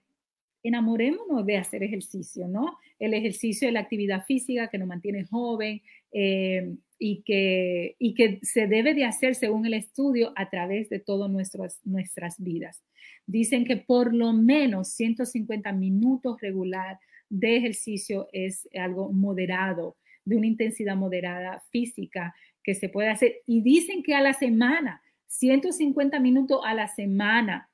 enamorémonos 0.62 1.46
de 1.46 1.56
hacer 1.56 1.82
ejercicio, 1.82 2.46
¿no? 2.46 2.78
El 2.98 3.14
ejercicio 3.14 3.68
de 3.68 3.72
la 3.72 3.80
actividad 3.80 4.24
física 4.24 4.68
que 4.68 4.78
nos 4.78 4.88
mantiene 4.88 5.24
joven 5.24 5.80
eh, 6.12 6.74
y, 6.98 7.22
que, 7.22 7.96
se 8.42 8.66
debe 8.66 8.94
de 8.94 9.04
hacer 9.04 9.34
según 9.34 9.64
el 9.64 9.74
estudio 9.74 10.32
a 10.36 10.50
través 10.50 10.90
de 10.90 10.98
todas 10.98 11.30
nuestras 11.30 12.42
vidas. 12.42 12.82
Dicen 13.26 13.64
que 13.64 13.78
por 13.78 14.14
lo 14.14 14.32
menos 14.32 14.88
150 14.88 15.72
minutos 15.72 16.40
regular 16.40 16.98
de 17.30 17.56
ejercicio 17.56 18.28
es 18.32 18.68
algo 18.78 19.12
moderado, 19.12 19.96
de 20.24 20.36
una 20.36 20.46
intensidad 20.46 20.96
moderada 20.96 21.62
física 21.70 22.34
que 22.70 22.76
se 22.76 22.88
puede 22.88 23.08
hacer. 23.08 23.42
Y 23.46 23.62
dicen 23.62 24.04
que 24.04 24.14
a 24.14 24.20
la 24.20 24.32
semana, 24.32 25.02
150 25.26 26.20
minutos 26.20 26.60
a 26.64 26.72
la 26.72 26.86
semana 26.86 27.68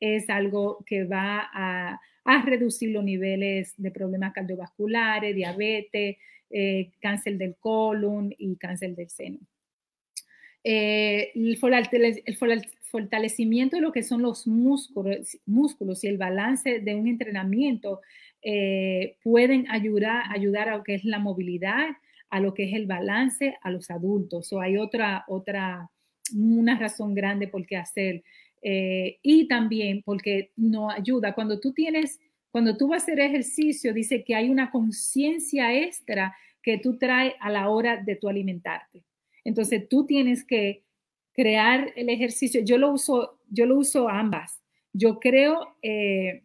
es 0.00 0.28
algo 0.28 0.84
que 0.84 1.04
va 1.04 1.48
a, 1.52 2.00
reducir 2.44 2.90
los 2.90 3.04
niveles 3.04 3.74
de 3.76 3.90
problemas 3.92 4.32
cardiovasculares, 4.32 5.34
diabetes, 5.34 6.16
eh, 6.50 6.90
cáncer 7.00 7.38
del 7.38 7.54
colon 7.56 8.34
y 8.36 8.56
cáncer 8.56 8.96
del 8.96 9.10
seno. 9.10 9.38
Eh, 10.64 11.30
el, 11.36 11.56
fortalecimiento 12.90 13.76
de 13.76 13.82
lo 13.82 13.92
que 13.92 14.02
son 14.02 14.22
los 14.22 14.48
músculos, 14.48 15.38
músculos 15.46 16.02
y 16.02 16.08
el 16.08 16.18
balance 16.18 16.80
de 16.80 16.94
un 16.96 17.06
entrenamiento 17.06 18.00
eh, 18.42 19.16
pueden 19.22 19.70
ayudar, 19.70 20.24
ayudar 20.30 20.68
a 20.68 20.78
lo 20.78 20.82
que 20.82 20.94
es 20.94 21.04
la 21.04 21.20
movilidad, 21.20 21.90
a 22.32 22.40
lo 22.40 22.54
que 22.54 22.64
es 22.64 22.72
el 22.72 22.86
balance 22.86 23.58
a 23.60 23.70
los 23.70 23.90
adultos. 23.90 24.50
O 24.54 24.60
hay 24.60 24.78
otra, 24.78 25.24
otra, 25.28 25.90
una 26.34 26.78
razón 26.78 27.14
grande 27.14 27.46
por 27.46 27.66
qué 27.66 27.76
hacer. 27.76 28.24
Eh, 28.62 29.18
y 29.22 29.46
también 29.48 30.02
porque 30.02 30.50
no 30.56 30.88
ayuda. 30.90 31.34
Cuando 31.34 31.60
tú 31.60 31.74
tienes, 31.74 32.18
cuando 32.50 32.74
tú 32.78 32.88
vas 32.88 33.02
a 33.02 33.04
hacer 33.04 33.20
ejercicio, 33.20 33.92
dice 33.92 34.24
que 34.24 34.34
hay 34.34 34.48
una 34.48 34.70
conciencia 34.70 35.78
extra 35.78 36.34
que 36.62 36.78
tú 36.78 36.96
traes 36.96 37.34
a 37.38 37.50
la 37.50 37.68
hora 37.68 37.98
de 37.98 38.16
tu 38.16 38.30
alimentarte. 38.30 39.04
Entonces 39.44 39.86
tú 39.86 40.06
tienes 40.06 40.42
que 40.42 40.84
crear 41.34 41.92
el 41.96 42.08
ejercicio. 42.08 42.62
Yo 42.64 42.78
lo 42.78 42.92
uso, 42.92 43.40
yo 43.50 43.66
lo 43.66 43.76
uso 43.76 44.08
ambas. 44.08 44.62
Yo 44.94 45.20
creo, 45.20 45.76
eh, 45.82 46.44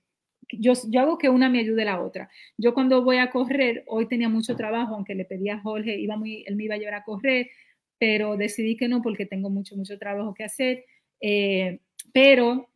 yo, 0.52 0.74
yo, 0.90 1.02
hago 1.02 1.18
que 1.18 1.30
una 1.30 1.49
me 1.49 1.60
ayude 1.60 1.84
a 1.84 1.86
la 1.86 2.02
otra. 2.02 2.30
Yo 2.57 2.74
cuando 2.74 3.03
voy 3.03 3.18
a 3.18 3.30
correr, 3.30 3.84
hoy 3.88 4.07
tenía 4.07 4.30
mucho 4.30 4.56
trabajo, 4.56 4.95
aunque 4.95 5.15
le 5.15 5.26
pedí 5.26 5.49
a 5.49 5.60
Jorge, 5.60 5.98
iba 5.98 6.18
muy, 6.18 6.44
él 6.48 6.56
me 6.56 6.65
iba 6.65 6.76
a 6.76 6.78
llevar 6.78 6.95
a 6.95 7.03
correr, 7.03 7.49
pero 7.98 8.38
decidí 8.38 8.78
que 8.78 8.88
no 8.88 9.02
porque 9.02 9.26
tengo 9.26 9.49
mucho, 9.49 9.76
mucho 9.76 9.98
trabajo 9.98 10.34
que 10.34 10.44
hacer. 10.44 10.86
Eh, 11.22 11.80
pero 12.14 12.69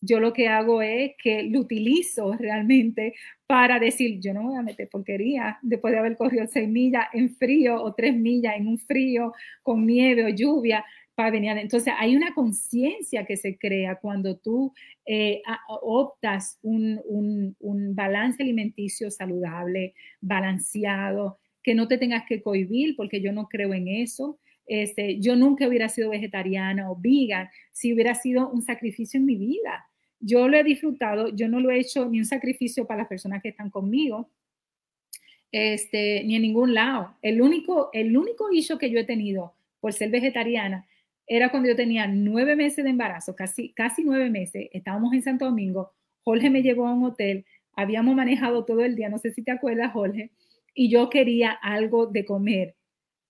yo 0.00 0.20
lo 0.20 0.32
que 0.32 0.48
hago 0.48 0.80
es 0.82 1.12
que 1.22 1.42
lo 1.42 1.60
utilizo 1.60 2.32
realmente 2.34 3.14
para 3.46 3.78
decir, 3.78 4.20
yo 4.20 4.32
no 4.32 4.44
voy 4.44 4.56
a 4.56 4.62
meter 4.62 4.88
porquería 4.88 5.58
después 5.62 5.92
de 5.92 5.98
haber 5.98 6.16
corrido 6.16 6.46
seis 6.46 6.68
millas 6.68 7.06
en 7.12 7.34
frío 7.34 7.82
o 7.82 7.94
tres 7.94 8.14
millas 8.14 8.56
en 8.56 8.68
un 8.68 8.78
frío 8.78 9.32
con 9.62 9.86
nieve 9.86 10.24
o 10.24 10.28
lluvia 10.28 10.84
para 11.18 11.32
venir. 11.32 11.50
Entonces 11.58 11.92
hay 11.98 12.14
una 12.14 12.32
conciencia 12.32 13.26
que 13.26 13.36
se 13.36 13.58
crea 13.58 13.96
cuando 13.96 14.36
tú 14.36 14.72
eh, 15.04 15.42
optas 15.68 16.60
un, 16.62 17.00
un, 17.06 17.56
un 17.58 17.96
balance 17.96 18.40
alimenticio 18.40 19.10
saludable, 19.10 19.94
balanceado, 20.20 21.40
que 21.60 21.74
no 21.74 21.88
te 21.88 21.98
tengas 21.98 22.22
que 22.28 22.40
cohibir 22.40 22.94
porque 22.96 23.20
yo 23.20 23.32
no 23.32 23.48
creo 23.48 23.74
en 23.74 23.88
eso 23.88 24.38
este, 24.68 25.18
yo 25.18 25.34
nunca 25.34 25.66
hubiera 25.66 25.88
sido 25.88 26.10
vegetariana 26.10 26.90
o 26.90 26.96
vegan 26.96 27.48
si 27.72 27.92
hubiera 27.92 28.14
sido 28.14 28.48
un 28.50 28.62
sacrificio 28.62 29.18
en 29.18 29.26
mi 29.26 29.34
vida. 29.34 29.86
Yo 30.20 30.46
lo 30.46 30.56
he 30.56 30.62
disfrutado, 30.62 31.34
yo 31.34 31.48
no 31.48 31.58
lo 31.58 31.70
he 31.70 31.80
hecho 31.80 32.06
ni 32.06 32.18
un 32.18 32.26
sacrificio 32.26 32.86
para 32.86 32.98
las 32.98 33.08
personas 33.08 33.42
que 33.42 33.48
están 33.48 33.70
conmigo, 33.70 34.30
este, 35.50 36.22
ni 36.24 36.36
en 36.36 36.42
ningún 36.42 36.74
lado. 36.74 37.16
El 37.22 37.40
único, 37.40 37.88
el 37.92 38.16
único 38.16 38.48
que 38.78 38.90
yo 38.90 39.00
he 39.00 39.04
tenido 39.04 39.54
por 39.80 39.94
ser 39.94 40.10
vegetariana 40.10 40.86
era 41.28 41.50
cuando 41.50 41.68
yo 41.68 41.76
tenía 41.76 42.06
nueve 42.06 42.56
meses 42.56 42.84
de 42.84 42.90
embarazo, 42.90 43.36
casi, 43.36 43.72
casi 43.72 44.02
nueve 44.04 44.30
meses, 44.30 44.68
estábamos 44.72 45.12
en 45.12 45.22
Santo 45.22 45.44
Domingo, 45.44 45.92
Jorge 46.22 46.50
me 46.50 46.62
llevó 46.62 46.86
a 46.86 46.94
un 46.94 47.04
hotel, 47.04 47.44
habíamos 47.74 48.14
manejado 48.16 48.64
todo 48.64 48.80
el 48.80 48.96
día, 48.96 49.08
no 49.08 49.18
sé 49.18 49.32
si 49.32 49.42
te 49.42 49.50
acuerdas, 49.50 49.92
Jorge, 49.92 50.30
y 50.74 50.90
yo 50.90 51.10
quería 51.10 51.50
algo 51.50 52.06
de 52.06 52.24
comer 52.24 52.74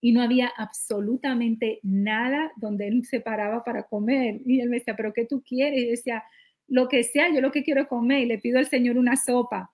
y 0.00 0.12
no 0.12 0.22
había 0.22 0.48
absolutamente 0.56 1.80
nada 1.82 2.52
donde 2.56 2.86
él 2.86 3.04
se 3.04 3.20
paraba 3.20 3.64
para 3.64 3.84
comer. 3.84 4.40
Y 4.46 4.60
él 4.60 4.68
me 4.68 4.78
decía, 4.78 4.94
¿pero 4.96 5.12
qué 5.12 5.24
tú 5.24 5.42
quieres? 5.42 5.80
Y 5.80 5.84
yo 5.86 5.90
decía, 5.90 6.24
lo 6.68 6.88
que 6.88 7.02
sea, 7.02 7.32
yo 7.32 7.40
lo 7.40 7.50
que 7.50 7.64
quiero 7.64 7.80
es 7.82 7.88
comer. 7.88 8.20
Y 8.20 8.26
le 8.26 8.38
pido 8.38 8.58
al 8.58 8.66
Señor 8.66 8.96
una 8.96 9.16
sopa. 9.16 9.72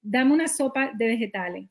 Dame 0.00 0.32
una 0.32 0.48
sopa 0.48 0.92
de 0.96 1.06
vegetales. 1.08 1.68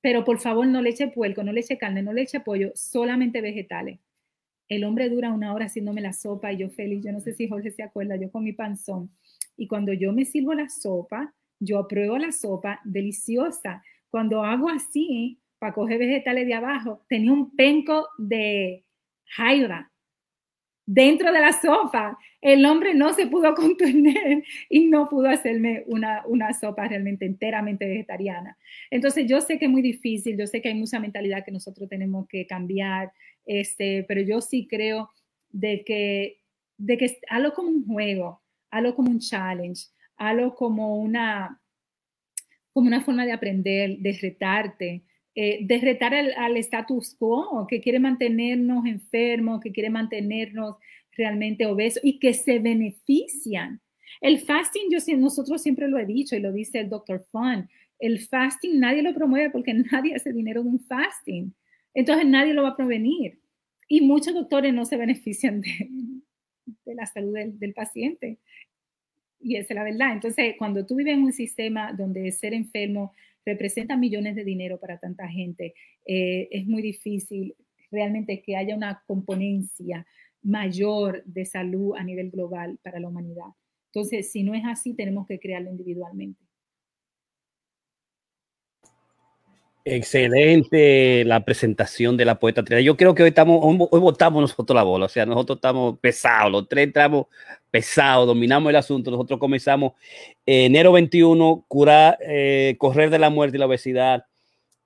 Pero 0.00 0.24
por 0.24 0.38
favor, 0.38 0.66
no 0.66 0.80
le 0.82 0.90
eche 0.90 1.08
puerco, 1.08 1.42
no 1.42 1.52
le 1.52 1.60
eche 1.60 1.78
carne, 1.78 2.02
no 2.02 2.12
le 2.12 2.22
eche 2.22 2.40
pollo, 2.40 2.70
solamente 2.74 3.40
vegetales. 3.40 3.98
El 4.70 4.84
hombre 4.84 5.10
dura 5.10 5.32
una 5.32 5.52
hora 5.52 5.66
haciéndome 5.66 6.00
la 6.00 6.12
sopa 6.12 6.52
y 6.52 6.58
yo 6.58 6.70
feliz. 6.70 7.04
Yo 7.04 7.10
no 7.10 7.20
sé 7.20 7.34
si 7.34 7.48
Jorge 7.48 7.72
se 7.72 7.82
acuerda, 7.82 8.14
yo 8.14 8.30
con 8.30 8.44
mi 8.44 8.52
panzón. 8.52 9.10
Y 9.56 9.66
cuando 9.66 9.92
yo 9.92 10.12
me 10.12 10.24
sirvo 10.24 10.54
la 10.54 10.68
sopa, 10.68 11.34
yo 11.58 11.80
apruebo 11.80 12.16
la 12.18 12.30
sopa 12.30 12.80
deliciosa. 12.84 13.82
Cuando 14.10 14.44
hago 14.44 14.68
así, 14.70 15.40
para 15.58 15.74
coger 15.74 15.98
vegetales 15.98 16.46
de 16.46 16.54
abajo, 16.54 17.04
tenía 17.08 17.32
un 17.32 17.54
penco 17.54 18.06
de 18.16 18.84
jaiba 19.26 19.90
dentro 20.86 21.32
de 21.32 21.40
la 21.40 21.52
sopa. 21.52 22.16
El 22.40 22.64
hombre 22.64 22.94
no 22.94 23.12
se 23.12 23.26
pudo 23.26 23.54
contener 23.56 24.44
y 24.68 24.86
no 24.86 25.08
pudo 25.08 25.28
hacerme 25.28 25.82
una, 25.86 26.22
una 26.26 26.52
sopa 26.52 26.86
realmente 26.86 27.26
enteramente 27.26 27.86
vegetariana. 27.86 28.56
Entonces 28.90 29.26
yo 29.28 29.40
sé 29.40 29.58
que 29.58 29.64
es 29.64 29.70
muy 29.70 29.82
difícil, 29.82 30.38
yo 30.38 30.46
sé 30.46 30.62
que 30.62 30.68
hay 30.68 30.74
mucha 30.74 31.00
mentalidad 31.00 31.44
que 31.44 31.52
nosotros 31.52 31.88
tenemos 31.88 32.26
que 32.28 32.46
cambiar, 32.46 33.12
este, 33.46 34.04
pero 34.08 34.20
yo 34.20 34.40
sí 34.40 34.66
creo 34.68 35.10
de 35.50 35.84
que, 35.84 36.40
de 36.78 36.96
que 36.96 37.18
hazlo 37.28 37.52
como 37.54 37.68
un 37.68 37.86
juego, 37.86 38.42
hazlo 38.70 38.94
como 38.94 39.10
un 39.10 39.18
challenge, 39.18 39.86
hazlo 40.16 40.54
como 40.54 40.96
una, 40.96 41.60
como 42.72 42.86
una 42.86 43.00
forma 43.00 43.26
de 43.26 43.32
aprender, 43.32 43.98
de 43.98 44.18
retarte, 44.20 45.02
eh, 45.34 45.60
de 45.62 45.78
retar 45.78 46.14
al, 46.14 46.56
status 46.56 47.14
quo, 47.18 47.66
que 47.68 47.80
quiere 47.80 48.00
mantenernos 48.00 48.84
enfermos, 48.86 49.60
que 49.60 49.72
quiere 49.72 49.90
mantenernos 49.90 50.76
realmente 51.12 51.66
obesos 51.66 52.02
y 52.04 52.18
que 52.18 52.34
se 52.34 52.58
benefician. 52.58 53.80
El 54.20 54.40
fasting, 54.40 54.90
yo 54.90 54.98
nosotros 55.16 55.62
siempre 55.62 55.88
lo 55.88 55.98
he 55.98 56.04
dicho 56.06 56.36
y 56.36 56.40
lo 56.40 56.52
dice 56.52 56.80
el 56.80 56.90
doctor 56.90 57.24
Fun, 57.30 57.68
el 58.00 58.18
fasting 58.18 58.80
nadie 58.80 59.02
lo 59.02 59.14
promueve 59.14 59.50
porque 59.50 59.74
nadie 59.92 60.14
hace 60.14 60.32
dinero 60.32 60.62
de 60.62 60.68
un 60.68 60.80
fasting. 60.80 61.54
Entonces 61.94 62.26
nadie 62.26 62.54
lo 62.54 62.62
va 62.62 62.70
a 62.70 62.76
provenir. 62.76 63.40
Y 63.88 64.02
muchos 64.02 64.34
doctores 64.34 64.72
no 64.72 64.84
se 64.84 64.96
benefician 64.96 65.60
de, 65.60 65.90
de 66.84 66.94
la 66.94 67.06
salud 67.06 67.34
del, 67.34 67.58
del, 67.58 67.74
paciente. 67.74 68.38
Y 69.40 69.56
esa 69.56 69.74
es 69.74 69.76
la 69.76 69.84
verdad. 69.84 70.12
Entonces, 70.12 70.54
cuando 70.58 70.86
tú 70.86 70.96
vives 70.96 71.14
en 71.14 71.24
un 71.24 71.32
sistema 71.32 71.92
donde 71.92 72.30
ser 72.30 72.54
enfermo 72.54 73.12
representa 73.44 73.96
millones 73.96 74.34
de 74.36 74.44
dinero 74.44 74.78
para 74.78 74.98
tanta 74.98 75.28
gente. 75.28 75.74
Eh, 76.06 76.48
es 76.50 76.66
muy 76.66 76.82
difícil 76.82 77.54
realmente 77.90 78.42
que 78.42 78.56
haya 78.56 78.76
una 78.76 79.02
componencia 79.06 80.06
mayor 80.42 81.22
de 81.24 81.44
salud 81.44 81.94
a 81.96 82.04
nivel 82.04 82.30
global 82.30 82.78
para 82.82 83.00
la 83.00 83.08
humanidad. 83.08 83.48
Entonces, 83.86 84.30
si 84.30 84.42
no 84.42 84.54
es 84.54 84.62
así, 84.64 84.94
tenemos 84.94 85.26
que 85.26 85.40
crearlo 85.40 85.70
individualmente. 85.70 86.40
Excelente 89.84 91.24
la 91.24 91.44
presentación 91.44 92.16
de 92.16 92.26
la 92.26 92.38
poeta 92.38 92.62
Yo 92.80 92.96
creo 92.96 93.14
que 93.14 93.22
hoy 93.22 93.30
estamos, 93.30 93.60
hoy 93.62 94.00
votamos 94.00 94.42
nosotros 94.42 94.74
la 94.74 94.82
bola, 94.82 95.06
o 95.06 95.08
sea, 95.08 95.24
nosotros 95.24 95.56
estamos 95.56 95.98
pesados, 95.98 96.52
los 96.52 96.68
tres 96.68 96.84
entramos 96.84 97.26
pesados, 97.70 98.26
dominamos 98.26 98.70
el 98.70 98.76
asunto. 98.76 99.10
Nosotros 99.10 99.40
comenzamos 99.40 99.92
enero 100.44 100.92
21, 100.92 101.64
curar, 101.68 102.18
eh, 102.20 102.74
correr 102.78 103.10
de 103.10 103.18
la 103.18 103.30
muerte 103.30 103.56
y 103.56 103.60
la 103.60 103.66
obesidad. 103.66 104.24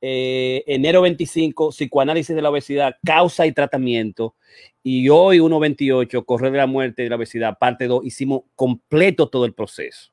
Eh, 0.00 0.62
enero 0.66 1.00
25, 1.00 1.70
psicoanálisis 1.70 2.36
de 2.36 2.42
la 2.42 2.50
obesidad, 2.50 2.96
causa 3.04 3.46
y 3.46 3.52
tratamiento. 3.52 4.36
Y 4.82 5.08
hoy 5.08 5.38
1.28, 5.38 6.24
correr 6.26 6.52
de 6.52 6.58
la 6.58 6.66
muerte 6.66 7.04
y 7.04 7.08
la 7.08 7.16
obesidad, 7.16 7.56
parte 7.58 7.86
2, 7.86 8.04
hicimos 8.04 8.42
completo 8.54 9.28
todo 9.28 9.46
el 9.46 9.54
proceso. 9.54 10.12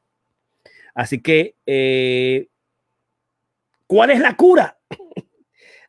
Así 0.96 1.22
que 1.22 1.56
eh, 1.66 2.48
¿Cuál 3.92 4.12
es 4.12 4.22
la 4.22 4.38
cura? 4.38 4.80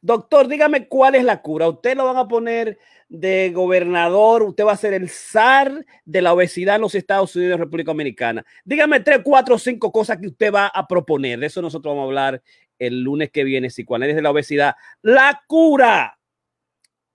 Doctor, 0.00 0.48
dígame 0.48 0.88
cuál 0.88 1.14
es 1.14 1.22
la 1.22 1.40
cura. 1.40 1.68
Usted 1.68 1.96
lo 1.96 2.06
van 2.06 2.16
a 2.16 2.26
poner 2.26 2.76
de 3.08 3.52
gobernador, 3.54 4.42
usted 4.42 4.64
va 4.64 4.72
a 4.72 4.76
ser 4.76 4.92
el 4.92 5.08
zar 5.08 5.86
de 6.04 6.20
la 6.20 6.32
obesidad 6.32 6.74
en 6.74 6.80
los 6.80 6.96
Estados 6.96 7.36
Unidos 7.36 7.54
y 7.54 7.60
República 7.60 7.92
Dominicana. 7.92 8.44
Dígame 8.64 8.98
tres, 8.98 9.20
cuatro, 9.22 9.56
cinco 9.56 9.92
cosas 9.92 10.18
que 10.18 10.26
usted 10.26 10.52
va 10.52 10.66
a 10.66 10.88
proponer. 10.88 11.38
De 11.38 11.46
eso 11.46 11.62
nosotros 11.62 11.92
vamos 11.92 12.02
a 12.02 12.06
hablar 12.06 12.42
el 12.76 13.04
lunes 13.04 13.30
que 13.30 13.44
viene, 13.44 13.68
psicoanálisis 13.68 14.16
de 14.16 14.22
la 14.22 14.30
obesidad. 14.32 14.74
La 15.02 15.40
cura. 15.46 16.18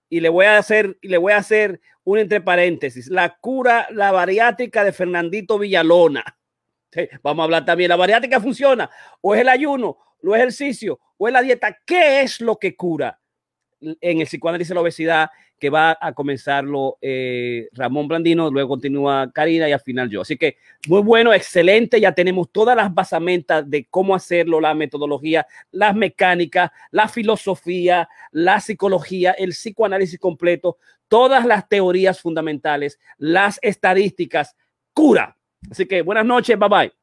Y 0.08 0.22
le 0.22 0.30
voy 0.30 0.46
a 0.46 0.58
hacer, 0.58 0.98
y 1.02 1.10
le 1.10 1.18
voy 1.18 1.34
a 1.34 1.38
hacer 1.40 1.82
un 2.06 2.20
entre 2.20 2.40
paréntesis. 2.40 3.10
La 3.10 3.38
cura, 3.42 3.88
la 3.92 4.14
bariátrica 4.14 4.86
de 4.86 4.94
Fernandito 4.94 5.60
Villalona. 5.60 6.24
Vamos 7.22 7.42
a 7.42 7.44
hablar 7.44 7.66
también. 7.66 7.90
La 7.90 7.98
bariátrica 7.98 8.40
funciona. 8.40 8.90
O 9.20 9.36
es 9.36 9.42
el 9.42 9.50
ayuno, 9.50 9.98
lo 10.22 10.36
ejercicio 10.36 11.00
o 11.18 11.30
la 11.30 11.42
dieta, 11.42 11.78
¿qué 11.86 12.22
es 12.22 12.42
lo 12.42 12.58
que 12.58 12.76
cura? 12.76 13.20
En 13.80 14.22
el 14.22 14.28
psicoanálisis 14.28 14.70
de 14.70 14.76
la 14.76 14.82
obesidad, 14.82 15.30
que 15.60 15.70
va 15.70 15.98
a 16.00 16.14
comenzarlo 16.14 16.98
eh, 17.02 17.68
Ramón 17.74 18.08
Blandino, 18.08 18.50
luego 18.52 18.70
continúa 18.70 19.32
Karina 19.34 19.68
y 19.68 19.72
al 19.72 19.80
final 19.80 20.10
yo. 20.10 20.22
Así 20.22 20.38
que 20.38 20.58
muy 20.88 21.02
bueno, 21.02 21.34
excelente. 21.34 22.00
Ya 22.00 22.12
tenemos 22.12 22.52
todas 22.52 22.76
las 22.76 22.94
basamentas 22.94 23.68
de 23.70 23.86
cómo 23.90 24.14
hacerlo, 24.14 24.62
la 24.62 24.74
metodología, 24.74 25.48
las 25.72 25.96
mecánicas, 25.96 26.72
la 26.92 27.08
filosofía, 27.08 28.08
la 28.32 28.60
psicología, 28.60 29.32
el 29.32 29.50
psicoanálisis 29.52 30.20
completo, 30.20 30.78
todas 31.08 31.46
las 31.46 31.68
teorías 31.68 32.22
fundamentales, 32.22 33.00
las 33.18 33.60
estadísticas, 33.62 34.56
cura. 34.94 35.38
Así 35.72 35.86
que 35.88 36.02
buenas 36.02 36.26
noches, 36.26 36.58
bye 36.58 36.70
bye. 36.70 36.97